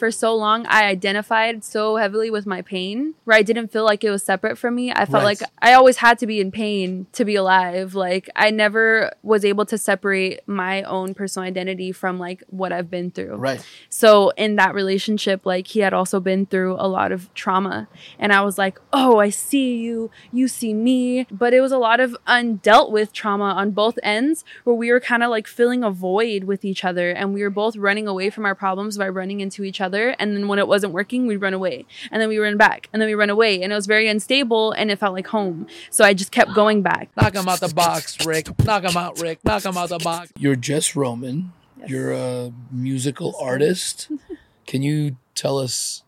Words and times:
for 0.00 0.10
so 0.10 0.34
long 0.34 0.66
I 0.66 0.84
identified 0.86 1.62
so 1.62 1.96
heavily 1.96 2.30
with 2.30 2.46
my 2.46 2.62
pain 2.62 3.14
where 3.24 3.36
I 3.36 3.42
didn't 3.42 3.68
feel 3.68 3.84
like 3.84 4.02
it 4.02 4.10
was 4.10 4.22
separate 4.24 4.56
from 4.58 4.74
me. 4.74 4.90
I 4.90 5.04
felt 5.04 5.22
Right. 5.22 5.38
like 5.40 5.50
I 5.60 5.74
always 5.74 5.98
had 5.98 6.18
to 6.20 6.26
be 6.26 6.40
in 6.40 6.50
pain 6.50 7.06
to 7.12 7.24
be 7.24 7.36
alive. 7.36 7.94
Like 7.94 8.28
I 8.34 8.50
never 8.50 9.12
was 9.22 9.44
able 9.44 9.66
to 9.66 9.76
separate 9.76 10.40
my 10.48 10.82
own 10.84 11.12
personal 11.14 11.46
identity 11.46 11.92
from 11.92 12.18
like 12.18 12.42
what 12.48 12.72
I've 12.72 12.90
been 12.90 13.10
through. 13.10 13.36
Right. 13.36 13.62
So 13.90 14.30
in 14.30 14.56
that 14.56 14.74
relationship, 14.74 15.44
like 15.44 15.66
he 15.66 15.80
had 15.80 15.92
also 15.92 16.18
been 16.18 16.46
through 16.46 16.76
a 16.78 16.88
lot 16.88 17.12
of 17.12 17.32
trauma. 17.34 17.86
And 18.18 18.32
I 18.32 18.40
was 18.40 18.56
like, 18.56 18.80
oh, 18.94 19.18
I 19.18 19.28
see 19.28 19.76
you, 19.76 20.10
you 20.32 20.48
see 20.48 20.72
me. 20.72 21.26
But 21.30 21.52
it 21.52 21.60
was 21.60 21.72
a 21.72 21.78
lot 21.78 22.00
of 22.00 22.16
undealt 22.26 22.90
with 22.90 23.12
trauma 23.12 23.52
on 23.52 23.72
both 23.72 23.98
ends 24.02 24.44
where 24.64 24.74
we 24.74 24.90
were 24.90 25.00
kind 25.00 25.22
of 25.22 25.28
like 25.28 25.46
filling 25.46 25.84
a 25.84 25.90
void 25.90 26.44
with 26.44 26.64
each 26.64 26.86
other 26.86 27.10
and 27.10 27.34
we 27.34 27.42
were 27.42 27.50
both 27.50 27.76
running 27.76 28.08
away 28.08 28.30
from 28.30 28.46
our 28.46 28.54
problems 28.54 28.96
by 28.96 29.08
running 29.08 29.40
into 29.40 29.62
each 29.62 29.78
other. 29.78 29.89
And 29.98 30.36
then 30.36 30.48
when 30.48 30.58
it 30.58 30.68
wasn't 30.68 30.92
working, 30.92 31.26
we'd 31.26 31.38
run 31.38 31.54
away. 31.54 31.84
And 32.10 32.20
then 32.22 32.28
we 32.28 32.38
run 32.38 32.56
back. 32.56 32.88
And 32.92 33.00
then 33.02 33.08
we 33.08 33.14
run 33.14 33.30
away. 33.30 33.62
And 33.62 33.72
it 33.72 33.76
was 33.76 33.86
very 33.86 34.08
unstable 34.08 34.72
and 34.72 34.90
it 34.90 34.98
felt 34.98 35.14
like 35.14 35.26
home. 35.26 35.66
So 35.90 36.04
I 36.04 36.14
just 36.14 36.32
kept 36.32 36.54
going 36.54 36.82
back. 36.82 37.10
Knock 37.16 37.34
him 37.34 37.48
out 37.48 37.60
the 37.60 37.72
box, 37.74 38.24
Rick. 38.24 38.48
Knock 38.64 38.84
him 38.84 38.96
out, 38.96 39.20
Rick. 39.20 39.44
Knock 39.44 39.64
him 39.64 39.76
out 39.76 39.88
the 39.88 39.98
box. 39.98 40.32
You're 40.38 40.56
Jess 40.56 40.94
Roman. 40.96 41.52
You're 41.86 42.12
a 42.12 42.52
musical 42.70 43.34
artist. 43.40 44.08
Can 44.66 44.82
you 44.82 45.16
tell 45.34 45.58
us 45.58 46.04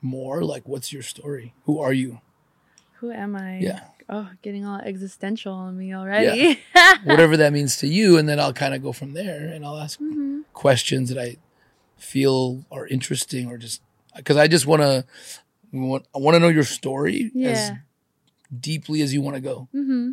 more? 0.00 0.42
Like, 0.42 0.66
what's 0.66 0.92
your 0.92 1.02
story? 1.02 1.52
Who 1.64 1.78
are 1.80 1.92
you? 1.92 2.20
Who 3.00 3.10
am 3.10 3.36
I? 3.36 3.58
Yeah. 3.58 3.80
Oh, 4.08 4.30
getting 4.40 4.64
all 4.64 4.78
existential 4.78 5.52
on 5.52 5.76
me 5.76 5.92
already. 5.92 6.60
Yeah. 6.74 6.94
Whatever 7.04 7.36
that 7.38 7.52
means 7.52 7.76
to 7.78 7.88
you, 7.88 8.16
and 8.18 8.28
then 8.28 8.38
I'll 8.38 8.52
kind 8.52 8.72
of 8.72 8.80
go 8.82 8.92
from 8.92 9.14
there, 9.14 9.48
and 9.48 9.66
I'll 9.66 9.76
ask 9.78 9.98
Mm-hmm. 10.00 10.42
questions 10.52 11.08
that 11.08 11.18
I 11.18 11.36
feel 11.96 12.64
are 12.70 12.86
interesting, 12.86 13.48
or 13.50 13.58
just 13.58 13.80
because 14.14 14.36
I 14.36 14.46
just 14.48 14.66
want 14.66 14.82
to, 14.82 15.04
want, 15.72 16.06
I 16.14 16.18
want 16.18 16.34
to 16.34 16.40
know 16.40 16.48
your 16.48 16.64
story 16.64 17.30
as 17.44 17.72
deeply 18.60 19.02
as 19.02 19.12
you 19.12 19.20
want 19.22 19.36
to 19.36 19.40
go, 19.42 19.68
Mm-hmm. 19.74 20.12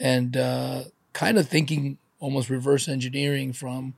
and 0.00 0.36
uh, 0.36 0.84
kind 1.12 1.38
of 1.38 1.48
thinking 1.48 1.98
almost 2.18 2.50
reverse 2.50 2.88
engineering 2.88 3.52
from 3.52 3.94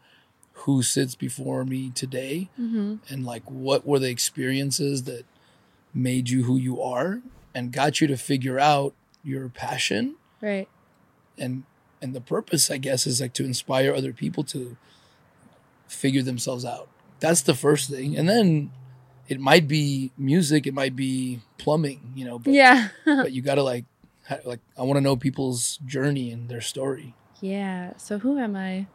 who 0.59 0.83
sits 0.83 1.15
before 1.15 1.65
me 1.65 1.91
today 1.91 2.49
Mm-hmm. 2.61 2.97
and 3.13 3.25
like 3.25 3.43
what 3.51 3.87
were 3.87 3.99
the 3.99 4.09
experiences 4.11 5.03
that 5.05 5.25
made 5.93 6.29
you 6.29 6.45
who 6.45 6.57
you 6.57 6.81
are 6.83 7.21
and 7.55 7.71
got 7.73 8.01
you 8.01 8.07
to 8.09 8.17
figure 8.17 8.59
out 8.59 8.95
your 9.23 9.49
passion 9.49 10.17
Right. 10.41 10.69
and 11.39 11.65
and 12.03 12.15
the 12.15 12.21
purpose 12.21 12.71
i 12.71 12.77
guess 12.79 13.07
is 13.07 13.21
like 13.21 13.33
to 13.35 13.45
inspire 13.45 13.95
other 13.95 14.13
people 14.13 14.43
to 14.45 14.77
figure 15.89 16.23
themselves 16.23 16.65
out 16.65 16.89
that's 17.21 17.43
the 17.43 17.55
first 17.55 17.89
thing 17.91 18.17
and 18.17 18.29
then 18.29 18.71
it 19.29 19.41
might 19.41 19.67
be 19.69 20.13
music 20.19 20.67
it 20.67 20.75
might 20.75 20.95
be 20.95 21.41
plumbing 21.59 22.13
you 22.15 22.25
know 22.25 22.39
but, 22.39 22.53
Yeah. 22.53 22.89
but 23.05 23.33
you 23.33 23.41
gotta 23.43 23.63
like 23.63 23.85
ha- 24.29 24.39
like 24.45 24.61
i 24.77 24.83
want 24.83 24.97
to 24.97 25.01
know 25.01 25.17
people's 25.17 25.79
journey 25.87 26.31
and 26.31 26.49
their 26.49 26.61
story 26.61 27.15
yeah. 27.41 27.93
So 27.99 28.19
who 28.19 28.39
am 28.39 28.57
I? 28.57 28.87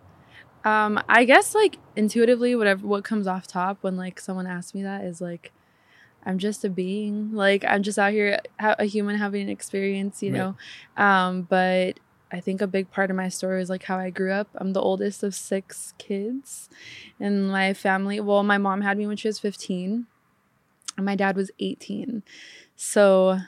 Um, 0.63 0.99
I 1.07 1.25
guess 1.25 1.53
like 1.53 1.77
intuitively, 1.95 2.55
whatever 2.55 2.87
what 2.87 3.03
comes 3.03 3.27
off 3.27 3.45
top 3.45 3.77
when 3.81 3.95
like 3.95 4.19
someone 4.19 4.47
asks 4.47 4.73
me 4.73 4.81
that 4.81 5.03
is 5.03 5.21
like, 5.21 5.51
I'm 6.25 6.39
just 6.39 6.65
a 6.65 6.69
being. 6.69 7.31
Like 7.33 7.63
I'm 7.67 7.83
just 7.83 7.99
out 7.99 8.11
here, 8.11 8.39
ha- 8.59 8.75
a 8.79 8.85
human 8.85 9.17
having 9.17 9.43
an 9.43 9.49
experience, 9.49 10.23
you 10.23 10.31
Right. 10.31 10.37
know. 10.97 11.03
Um, 11.03 11.43
but 11.43 11.99
I 12.31 12.39
think 12.39 12.61
a 12.61 12.67
big 12.67 12.91
part 12.91 13.09
of 13.09 13.15
my 13.17 13.27
story 13.29 13.61
is 13.61 13.69
like 13.69 13.83
how 13.83 13.97
I 13.97 14.09
grew 14.11 14.31
up. 14.31 14.49
I'm 14.55 14.73
the 14.73 14.81
oldest 14.81 15.23
of 15.23 15.33
six 15.33 15.93
kids, 15.97 16.69
and 17.19 17.49
my 17.51 17.73
family. 17.73 18.19
Well, 18.19 18.43
my 18.43 18.57
mom 18.57 18.81
had 18.81 18.97
me 18.97 19.07
when 19.07 19.17
she 19.17 19.27
was 19.27 19.39
15, 19.39 20.05
and 20.97 21.05
my 21.05 21.15
dad 21.15 21.35
was 21.35 21.49
18. 21.59 22.23
So 22.75 23.39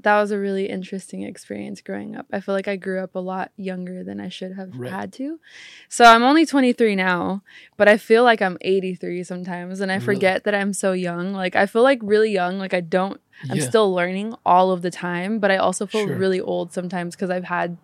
that 0.00 0.20
was 0.20 0.30
a 0.30 0.38
really 0.38 0.68
interesting 0.68 1.22
experience 1.22 1.80
growing 1.80 2.14
up. 2.16 2.26
I 2.32 2.40
feel 2.40 2.54
like 2.54 2.68
I 2.68 2.76
grew 2.76 3.00
up 3.02 3.14
a 3.14 3.18
lot 3.20 3.50
younger 3.56 4.04
than 4.04 4.20
I 4.20 4.28
should 4.28 4.52
have 4.52 4.78
Right. 4.78 4.90
had 4.90 5.12
to. 5.14 5.40
So 5.88 6.04
I'm 6.04 6.22
only 6.22 6.46
23 6.46 6.94
now, 6.94 7.42
but 7.76 7.88
I 7.88 7.96
feel 7.96 8.22
like 8.22 8.40
I'm 8.40 8.58
83 8.60 9.24
sometimes 9.24 9.80
and 9.80 9.90
I 9.90 9.96
Really? 9.96 10.04
forget 10.04 10.44
that 10.44 10.54
I'm 10.54 10.72
so 10.72 10.92
young. 10.92 11.32
Like 11.32 11.56
I 11.56 11.66
feel 11.66 11.82
like 11.82 11.98
really 12.02 12.30
young, 12.30 12.58
like 12.58 12.72
I 12.74 12.80
don't 12.80 13.20
I'm 13.50 13.58
yeah 13.58 13.68
still 13.68 13.92
learning 13.92 14.34
all 14.44 14.70
of 14.70 14.82
the 14.82 14.90
time, 14.90 15.38
but 15.38 15.50
I 15.50 15.56
also 15.56 15.86
feel 15.86 16.04
Sure. 16.06 16.16
really 16.16 16.40
old 16.40 16.72
sometimes 16.72 17.16
cuz 17.16 17.30
I've 17.30 17.44
had 17.44 17.76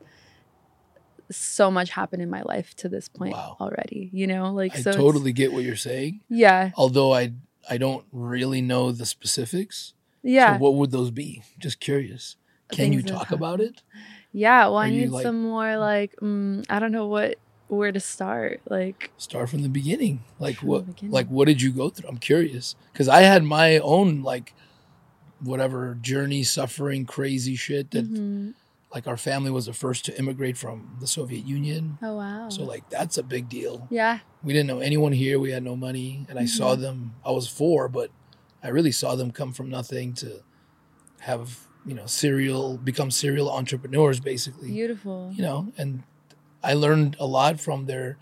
so 1.36 1.70
much 1.70 1.90
happened 1.90 2.22
in 2.22 2.30
my 2.30 2.42
life 2.42 2.74
to 2.76 2.88
this 2.88 3.08
point 3.08 3.32
Wow. 3.32 3.56
already, 3.60 4.10
you 4.12 4.26
know? 4.26 4.52
Like 4.52 4.74
i 4.76 4.80
so 4.80 4.92
totally 4.92 5.32
get 5.32 5.52
what 5.52 5.64
you're 5.64 5.76
saying 5.76 6.20
Yeah. 6.28 6.70
although 6.76 7.12
i 7.14 7.32
i 7.70 7.76
don't 7.78 8.04
really 8.12 8.60
know 8.60 8.92
the 8.92 9.06
specifics 9.06 9.94
Yeah. 10.22 10.54
So 10.56 10.58
what 10.62 10.74
would 10.74 10.90
those 10.92 11.10
be? 11.10 11.42
Just 11.58 11.80
curious. 11.80 12.36
Can 12.70 12.92
you 12.92 13.00
Things 13.00 13.10
that 13.10 13.18
talk 13.18 13.30
about 13.32 13.60
it? 13.60 13.82
yeah, 14.32 14.66
well 14.66 14.76
Are 14.78 14.84
I 14.84 14.90
need 14.90 15.10
like- 15.10 15.22
some 15.24 15.42
more 15.42 15.76
like 15.76 16.14
mm, 16.22 16.64
I 16.70 16.78
don't 16.78 16.92
know 16.92 17.06
what 17.08 17.36
where 17.68 17.90
to 17.92 18.00
start. 18.00 18.60
Like 18.68 19.10
Start 19.16 19.48
from 19.50 19.62
the 19.62 19.68
beginning. 19.68 20.22
Like 20.38 20.56
what? 20.62 20.86
beginning. 20.86 21.10
Like 21.12 21.28
what 21.28 21.46
did 21.48 21.60
you 21.62 21.72
go 21.72 21.88
through? 21.90 22.08
I'm 22.08 22.18
curious 22.18 22.76
because 22.92 23.08
I 23.08 23.22
had 23.22 23.42
my 23.44 23.78
own 23.78 24.22
like 24.22 24.52
whatever 25.40 25.96
journey, 26.00 26.42
suffering, 26.44 27.04
crazy 27.06 27.56
shit. 27.56 27.90
That 27.92 28.06
mhm. 28.12 28.54
Like 28.94 29.06
our 29.06 29.16
family 29.16 29.50
was 29.50 29.66
the 29.66 29.72
first 29.72 30.04
to 30.06 30.18
immigrate 30.18 30.56
from 30.58 30.96
the 31.00 31.06
Soviet 31.06 31.44
Union, 31.46 31.98
Oh 32.02 32.16
wow. 32.16 32.48
so 32.50 32.62
like 32.64 32.88
that's 32.90 33.16
a 33.18 33.22
big 33.22 33.48
deal. 33.48 33.86
yeah. 33.90 34.18
We 34.44 34.52
didn't 34.52 34.66
know 34.66 34.80
anyone 34.80 35.12
here. 35.12 35.38
We 35.38 35.52
had 35.52 35.62
no 35.62 35.76
money, 35.76 36.26
and 36.28 36.38
I 36.38 36.46
saw 36.46 36.72
Mm-hmm. 36.72 36.82
them. 36.82 37.14
I 37.24 37.30
was 37.30 37.46
four, 37.48 37.88
but 37.88 38.10
I 38.62 38.68
really 38.68 38.92
saw 38.92 39.14
them 39.14 39.30
come 39.30 39.52
from 39.52 39.70
nothing 39.70 40.12
to 40.14 40.42
have 41.20 41.60
you 41.86 41.94
know 41.94 42.06
serial 42.06 42.76
become 42.78 43.10
serial 43.10 43.50
entrepreneurs 43.50 44.20
basically. 44.20 44.70
Beautiful. 44.70 45.32
you 45.34 45.42
know, 45.42 45.72
and 45.78 46.02
I 46.62 46.74
learned 46.74 47.16
a 47.18 47.26
lot 47.26 47.60
from 47.60 47.86
their 47.86 48.18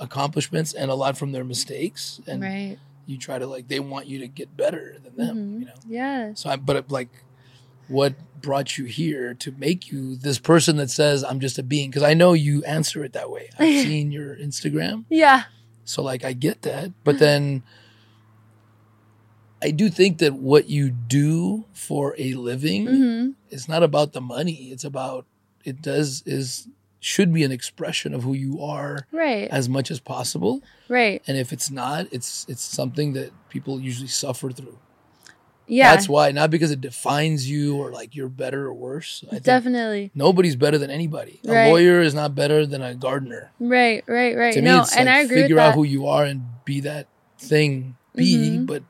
accomplishments 0.00 0.72
and 0.74 0.90
a 0.90 0.94
lot 0.94 1.16
from 1.16 1.32
their 1.32 1.44
mistakes. 1.44 2.20
And 2.26 2.42
right. 2.42 2.78
you 3.06 3.18
try 3.18 3.38
to 3.38 3.46
like, 3.46 3.68
they 3.68 3.80
want 3.80 4.06
you 4.06 4.18
to 4.20 4.28
get 4.28 4.56
better 4.56 4.96
than 5.02 5.16
them, 5.16 5.36
Mhm. 5.36 5.60
you 5.60 5.66
know. 5.66 5.72
Yeah. 5.86 6.34
So 6.34 6.50
I, 6.50 6.56
but 6.56 6.76
it, 6.76 6.90
like, 6.90 7.08
what 7.88 8.14
brought 8.40 8.78
you 8.78 8.84
here 8.84 9.34
to 9.34 9.50
make 9.52 9.90
you 9.90 10.14
this 10.16 10.38
person 10.38 10.76
that 10.76 10.90
says 10.90 11.24
I'm 11.24 11.40
just 11.40 11.58
a 11.58 11.62
being? 11.62 11.90
Because 11.90 12.02
I 12.04 12.14
know 12.14 12.32
you 12.34 12.62
answer 12.64 13.02
it 13.04 13.12
that 13.14 13.30
way. 13.30 13.50
I've 13.58 13.82
seen 13.82 14.12
your 14.12 14.36
Instagram, 14.36 15.04
Yeah. 15.10 15.44
so 15.84 16.02
like 16.02 16.24
I 16.24 16.32
get 16.34 16.62
that. 16.62 16.92
But 17.04 17.18
then 17.18 17.62
I 19.62 19.70
do 19.72 19.88
think 19.88 20.18
that 20.18 20.34
what 20.34 20.68
you 20.68 20.90
do 20.90 21.64
for 21.72 22.14
a 22.18 22.34
living 22.34 22.86
hmm 22.86 23.28
it's 23.50 23.66
not 23.66 23.82
about 23.82 24.12
the 24.12 24.20
money 24.20 24.68
it's 24.72 24.84
about 24.84 25.24
it 25.64 25.80
does 25.80 26.22
is 26.26 26.68
should 27.00 27.32
be 27.32 27.42
an 27.44 27.50
expression 27.50 28.12
of 28.12 28.22
who 28.22 28.34
you 28.34 28.62
are 28.62 29.06
Right. 29.10 29.48
as 29.50 29.70
much 29.70 29.90
as 29.90 30.00
possible 30.00 30.62
Right. 30.86 31.22
and 31.26 31.38
if 31.38 31.50
it's 31.52 31.70
not 31.70 32.06
it's 32.12 32.44
it's 32.48 32.60
something 32.62 33.14
that 33.14 33.30
people 33.48 33.80
usually 33.80 34.06
suffer 34.08 34.50
through 34.50 34.78
Yeah. 35.68 35.94
that's 35.94 36.08
why 36.08 36.32
not 36.32 36.50
because 36.50 36.70
it 36.70 36.80
defines 36.80 37.48
you 37.48 37.76
or 37.76 37.92
like 37.92 38.16
you're 38.16 38.28
better 38.28 38.66
or 38.66 38.74
worse 38.74 39.22
I 39.28 39.32
think 39.32 39.42
Definitely. 39.44 40.10
nobody's 40.14 40.56
better 40.56 40.78
than 40.78 40.90
anybody 40.90 41.40
a 41.46 41.70
lawyer 41.70 42.00
is 42.00 42.14
not 42.14 42.34
better 42.34 42.64
than 42.66 42.82
a 42.82 42.94
gardener 42.94 43.52
Right. 43.60 44.02
Right. 44.06 44.36
Right. 44.36 44.54
to 44.54 44.60
me 44.60 44.64
no, 44.70 44.80
it's 44.80 44.96
and 44.96 45.06
like 45.06 45.14
I 45.14 45.20
agree 45.20 45.42
figure 45.42 45.58
out 45.60 45.74
who 45.74 45.84
you 45.84 46.06
are 46.06 46.24
and 46.24 46.42
be 46.64 46.80
that 46.80 47.06
thing 47.38 47.96
be 48.16 48.34
Mhm. 48.58 48.66
but 48.66 48.82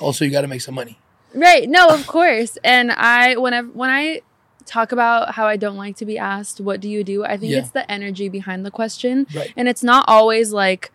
also 0.00 0.24
you 0.24 0.30
got 0.30 0.40
to 0.42 0.48
make 0.48 0.60
some 0.62 0.74
money 0.74 0.98
Right. 1.36 1.68
No, 1.68 1.88
of 1.88 2.06
course. 2.06 2.58
And 2.62 2.92
I 2.92 3.36
whenever 3.36 3.66
when 3.68 3.90
I 3.90 4.20
talk 4.66 4.92
about 4.92 5.34
how 5.34 5.46
I 5.46 5.56
don't 5.56 5.76
like 5.76 5.96
to 5.96 6.06
be 6.06 6.16
asked 6.16 6.60
what 6.60 6.80
do 6.80 6.88
you 6.88 7.02
do, 7.04 7.24
I 7.24 7.36
think 7.36 7.50
Yeah. 7.52 7.58
it's 7.58 7.70
the 7.70 7.90
energy 7.90 8.28
behind 8.28 8.64
the 8.64 8.70
question. 8.70 9.26
right 9.34 9.52
And 9.56 9.68
it's 9.68 9.82
not 9.82 10.04
always 10.08 10.52
like, 10.52 10.92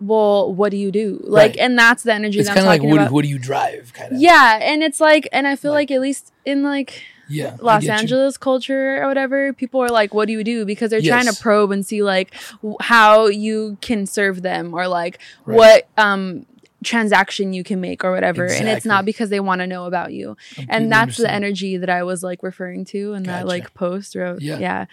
well, 0.00 0.52
what 0.52 0.70
do 0.70 0.76
you 0.76 0.90
do? 0.92 1.20
Like 1.24 1.50
Right. 1.52 1.56
and 1.58 1.78
that's 1.78 2.02
the 2.02 2.12
energy 2.12 2.38
it's 2.38 2.48
that 2.48 2.54
kind 2.56 2.66
of 2.66 2.70
like 2.70 2.82
what, 2.82 3.00
about. 3.00 3.12
what 3.12 3.22
do 3.22 3.28
you 3.28 3.38
drive 3.38 3.92
kind 3.94 4.12
of 4.14 4.20
yeah, 4.20 4.58
and 4.62 4.82
it's 4.82 5.00
like 5.00 5.28
and 5.32 5.46
I 5.46 5.56
feel 5.56 5.70
Like- 5.72 5.90
like, 5.90 5.96
at 5.96 6.00
least 6.00 6.32
in 6.44 6.62
like 6.62 7.02
yeah 7.28 7.56
Los 7.60 7.82
get 7.82 7.88
you. 7.88 7.98
Angeles 8.00 8.36
culture 8.36 9.02
or 9.02 9.08
whatever, 9.08 9.52
people 9.52 9.80
are 9.82 9.88
like, 9.88 10.14
"What 10.14 10.26
do 10.26 10.32
you 10.32 10.44
do?" 10.44 10.64
Because 10.64 10.90
they're 10.90 11.00
trying 11.00 11.26
to 11.26 11.34
probe 11.34 11.72
and 11.72 11.84
see 11.84 12.02
like 12.02 12.32
w- 12.62 12.76
how 12.80 13.26
you 13.26 13.78
can 13.80 14.06
serve 14.06 14.42
them 14.42 14.72
or 14.74 14.86
like 14.86 15.18
Right. 15.44 15.56
what 15.56 15.88
um 15.98 16.46
transaction 16.84 17.52
you 17.52 17.64
can 17.64 17.80
make 17.80 18.04
or 18.04 18.12
whatever. 18.12 18.44
And 18.46 18.68
it's 18.68 18.86
not 18.86 19.04
because 19.04 19.28
they 19.30 19.40
want 19.40 19.60
to 19.60 19.66
know 19.66 19.86
about 19.86 20.12
you. 20.12 20.36
Completely 20.54 20.74
And 20.76 20.92
that's 20.92 21.16
the 21.16 21.28
energy 21.30 21.76
that 21.78 21.90
I 21.90 22.04
was 22.04 22.22
like 22.22 22.42
referring 22.44 22.84
to 22.86 23.14
in 23.14 23.24
that 23.24 23.46
like 23.46 23.74
post. 23.74 24.14
wrote 24.14 24.40
Yeah. 24.40 24.58
yeah, 24.58 24.84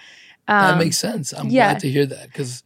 that 0.47 0.73
Um, 0.73 0.79
makes 0.79 0.97
sense. 0.97 1.33
I'm 1.33 1.49
yeah. 1.49 1.71
glad 1.73 1.79
to 1.81 1.89
hear 1.91 2.05
that 2.07 2.27
because 2.31 2.63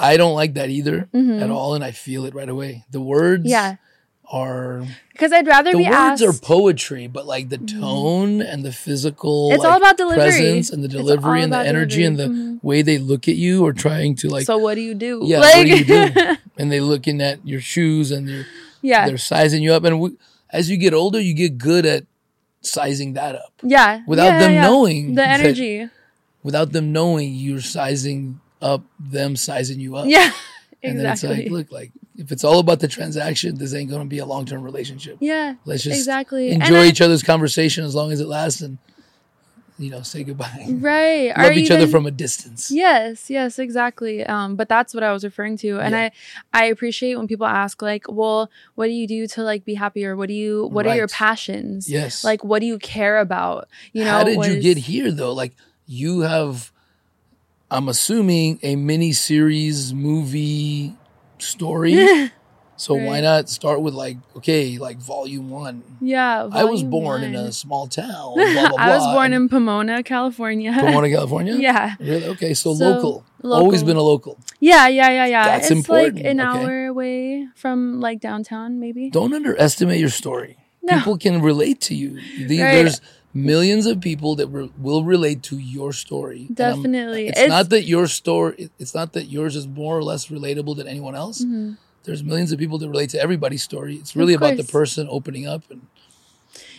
I 0.00 0.16
don't 0.16 0.34
like 0.34 0.54
that 0.54 0.70
either 0.70 1.08
mhm. 1.12 1.42
at 1.42 1.50
all, 1.50 1.74
and 1.74 1.82
I 1.84 1.90
feel 1.90 2.24
it 2.24 2.34
right 2.34 2.48
away. 2.48 2.84
The 2.90 3.00
words 3.00 3.44
Yeah, 3.46 3.76
are 4.30 4.86
because 5.12 5.32
I'd 5.32 5.46
rather 5.46 5.72
the 5.72 5.78
be 5.78 5.84
words 5.84 5.96
asked. 5.96 6.22
are 6.22 6.32
poetry, 6.32 7.06
but 7.08 7.26
like 7.26 7.48
the 7.48 7.58
Mhm. 7.58 7.80
tone 7.80 8.42
and 8.42 8.64
the 8.64 8.72
physical, 8.72 9.50
it's 9.52 9.62
like, 9.64 9.72
all 9.72 9.78
about 9.78 9.96
delivery. 9.96 10.24
presence 10.24 10.70
and 10.70 10.84
the 10.84 10.88
delivery 10.88 11.42
and 11.42 11.52
the 11.52 11.58
energy 11.58 12.04
and 12.04 12.16
the 12.18 12.24
delivery. 12.28 12.44
Mhm. 12.58 12.62
way 12.62 12.82
they 12.82 12.98
look 12.98 13.26
at 13.28 13.36
you 13.36 13.64
or 13.64 13.72
trying 13.72 14.14
to 14.16 14.28
like 14.28 14.44
so 14.46 14.58
what 14.58 14.74
do 14.74 14.80
you 14.82 14.94
do? 14.94 15.20
Yeah, 15.24 15.40
like, 15.40 15.54
what 15.56 15.64
do 15.66 15.76
you 15.76 15.84
do? 15.84 16.36
and 16.58 16.70
they 16.70 16.80
looking 16.80 17.20
at 17.20 17.38
your 17.46 17.60
shoes 17.60 18.10
and 18.10 18.28
your 18.28 18.44
Yeah. 18.82 19.06
They're 19.08 19.18
sizing 19.18 19.62
you 19.64 19.72
up, 19.72 19.82
and 19.84 19.98
we, 20.00 20.10
as 20.50 20.70
you 20.70 20.76
get 20.76 20.94
older, 20.94 21.20
you 21.20 21.34
get 21.34 21.58
good 21.58 21.84
at 21.84 22.04
sizing 22.62 23.14
that 23.14 23.34
up 23.34 23.52
yeah. 23.62 24.00
without 24.06 24.26
Yeah, 24.26 24.38
them 24.38 24.52
yeah. 24.52 24.62
knowing 24.62 25.08
the 25.14 25.22
that- 25.22 25.40
energy. 25.40 25.88
without 26.44 26.70
them 26.72 26.92
knowing 26.92 27.34
you're 27.34 27.60
sizing 27.60 28.38
up 28.60 28.82
them 28.98 29.36
sizing 29.36 29.80
you 29.80 29.96
up. 29.96 30.06
Yeah. 30.06 30.30
And 30.82 30.96
exactly. 31.00 31.28
then 31.28 31.38
it's 31.40 31.50
like, 31.50 31.50
look, 31.52 31.72
like 31.72 31.92
if 32.16 32.32
it's 32.32 32.44
all 32.44 32.58
about 32.58 32.80
the 32.80 32.88
transaction, 32.88 33.56
this 33.58 33.74
ain't 33.74 33.90
gonna 33.90 34.04
be 34.04 34.18
a 34.18 34.26
long 34.26 34.44
term 34.46 34.62
relationship. 34.62 35.18
yeah. 35.20 35.54
Let's 35.64 35.82
just 35.84 35.98
exactly. 35.98 36.50
Enjoy 36.50 36.82
I- 36.82 36.86
each 36.86 37.00
other's 37.00 37.22
conversation 37.22 37.84
as 37.84 37.94
long 37.94 38.12
as 38.12 38.20
it 38.20 38.26
lasts, 38.28 38.60
and 38.60 38.78
you 39.80 39.90
know, 39.90 40.02
say 40.02 40.24
goodbye. 40.24 40.66
Right. 40.68 41.32
Love 41.36 41.50
Or 41.50 41.52
each 41.52 41.70
other 41.70 41.86
from 41.86 42.04
a 42.04 42.10
distance. 42.10 42.68
Yes, 42.68 43.30
yes, 43.30 43.60
exactly. 43.60 44.24
Um, 44.26 44.56
but 44.56 44.68
that's 44.68 44.92
what 44.92 45.04
I 45.04 45.12
was 45.12 45.22
referring 45.22 45.56
to, 45.58 45.78
and 45.78 45.92
Yeah. 45.92 46.08
I 46.52 46.62
I 46.62 46.64
appreciate 46.66 47.14
when 47.16 47.28
people 47.28 47.46
ask 47.46 47.80
like, 47.80 48.06
well, 48.08 48.50
what 48.74 48.86
do 48.86 48.92
you 48.92 49.06
do 49.06 49.28
to 49.28 49.42
like 49.44 49.64
be 49.64 49.74
happy, 49.74 50.04
or 50.04 50.16
what 50.16 50.26
do 50.28 50.34
you 50.34 50.66
what 50.66 50.86
are 50.88 50.96
your 50.96 51.06
passions? 51.08 51.88
Yes. 51.88 52.24
Like, 52.24 52.42
what 52.42 52.58
do 52.58 52.66
you 52.66 52.78
care 52.78 53.18
about? 53.18 53.68
You 53.92 54.02
know, 54.04 54.10
How 54.10 54.24
did 54.24 54.34
you 54.36 54.42
is- 54.42 54.62
get 54.64 54.78
here 54.78 55.12
though? 55.12 55.32
Like 55.32 55.54
you 55.86 56.20
have, 56.20 56.72
I'm 57.70 57.88
assuming 57.88 58.58
a 58.62 58.76
mini 58.76 59.12
series 59.12 59.92
movie 59.92 60.94
story. 61.38 62.30
so 62.76 62.94
why 62.94 63.20
not 63.20 63.48
start 63.48 63.80
with 63.82 63.94
like 63.94 64.16
okay, 64.36 64.78
like 64.78 64.96
volume 64.98 65.50
one? 65.50 65.82
Yeah, 66.00 66.48
I 66.50 66.64
was 66.64 66.80
volume 66.80 66.90
born 66.90 67.22
in 67.24 67.34
a 67.34 67.52
small 67.52 67.86
town. 67.86 68.34
Blah, 68.36 68.68
blah, 68.70 68.78
I 68.78 68.96
was 68.96 69.14
born 69.14 69.32
in 69.34 69.48
Pomona, 69.48 70.02
California. 70.02 70.72
Pomona, 70.72 71.10
California. 71.16 71.54
yeah, 71.56 71.94
Really? 72.00 72.26
Okay, 72.28 72.54
so, 72.54 72.74
So, 72.74 72.88
local. 72.90 73.24
Always 73.44 73.82
been 73.84 73.96
a 73.96 74.02
local. 74.02 74.38
yeah, 74.58 74.88
yeah, 74.88 75.10
yeah, 75.10 75.26
yeah. 75.26 75.44
That's 75.44 75.70
it's 75.70 75.88
like 75.88 76.06
important, 76.08 76.26
an 76.26 76.40
okay. 76.40 76.48
hour 76.48 76.86
away 76.86 77.46
from 77.54 78.00
like 78.00 78.20
downtown, 78.20 78.80
maybe. 78.80 79.10
Don't 79.10 79.32
underestimate 79.34 80.00
your 80.00 80.08
story. 80.08 80.56
No. 80.82 80.96
People 80.98 81.18
can 81.18 81.42
relate 81.42 81.80
to 81.82 81.94
you. 81.94 82.18
The- 82.46 82.62
Right. 82.62 82.72
There's 82.72 83.00
millions 83.34 83.86
of 83.86 84.00
people 84.00 84.34
that 84.36 84.48
re- 84.48 84.70
will 84.78 85.04
relate 85.04 85.42
to 85.44 85.58
your 85.58 85.92
story. 85.92 86.48
Definitely. 86.52 87.28
It's, 87.28 87.38
It's- 87.38 87.48
not 87.50 87.68
that 87.70 87.84
your 87.84 88.06
story. 88.06 88.70
It's 88.78 88.94
not 88.94 89.12
that 89.12 89.24
yours 89.26 89.54
is 89.56 89.66
more 89.66 89.96
or 89.98 90.02
less 90.02 90.26
relatable 90.26 90.76
than 90.76 90.88
anyone 90.88 91.14
else. 91.14 91.44
Mhm. 91.44 91.76
There's 92.04 92.22
millions 92.24 92.52
of 92.52 92.58
people 92.58 92.78
that 92.78 92.88
relate 92.88 93.10
to 93.10 93.20
everybody's 93.20 93.62
story. 93.62 93.96
It's 93.96 94.16
really 94.16 94.32
about 94.34 94.56
the 94.56 94.64
person 94.64 95.06
opening 95.10 95.46
up 95.46 95.62
and 95.70 95.82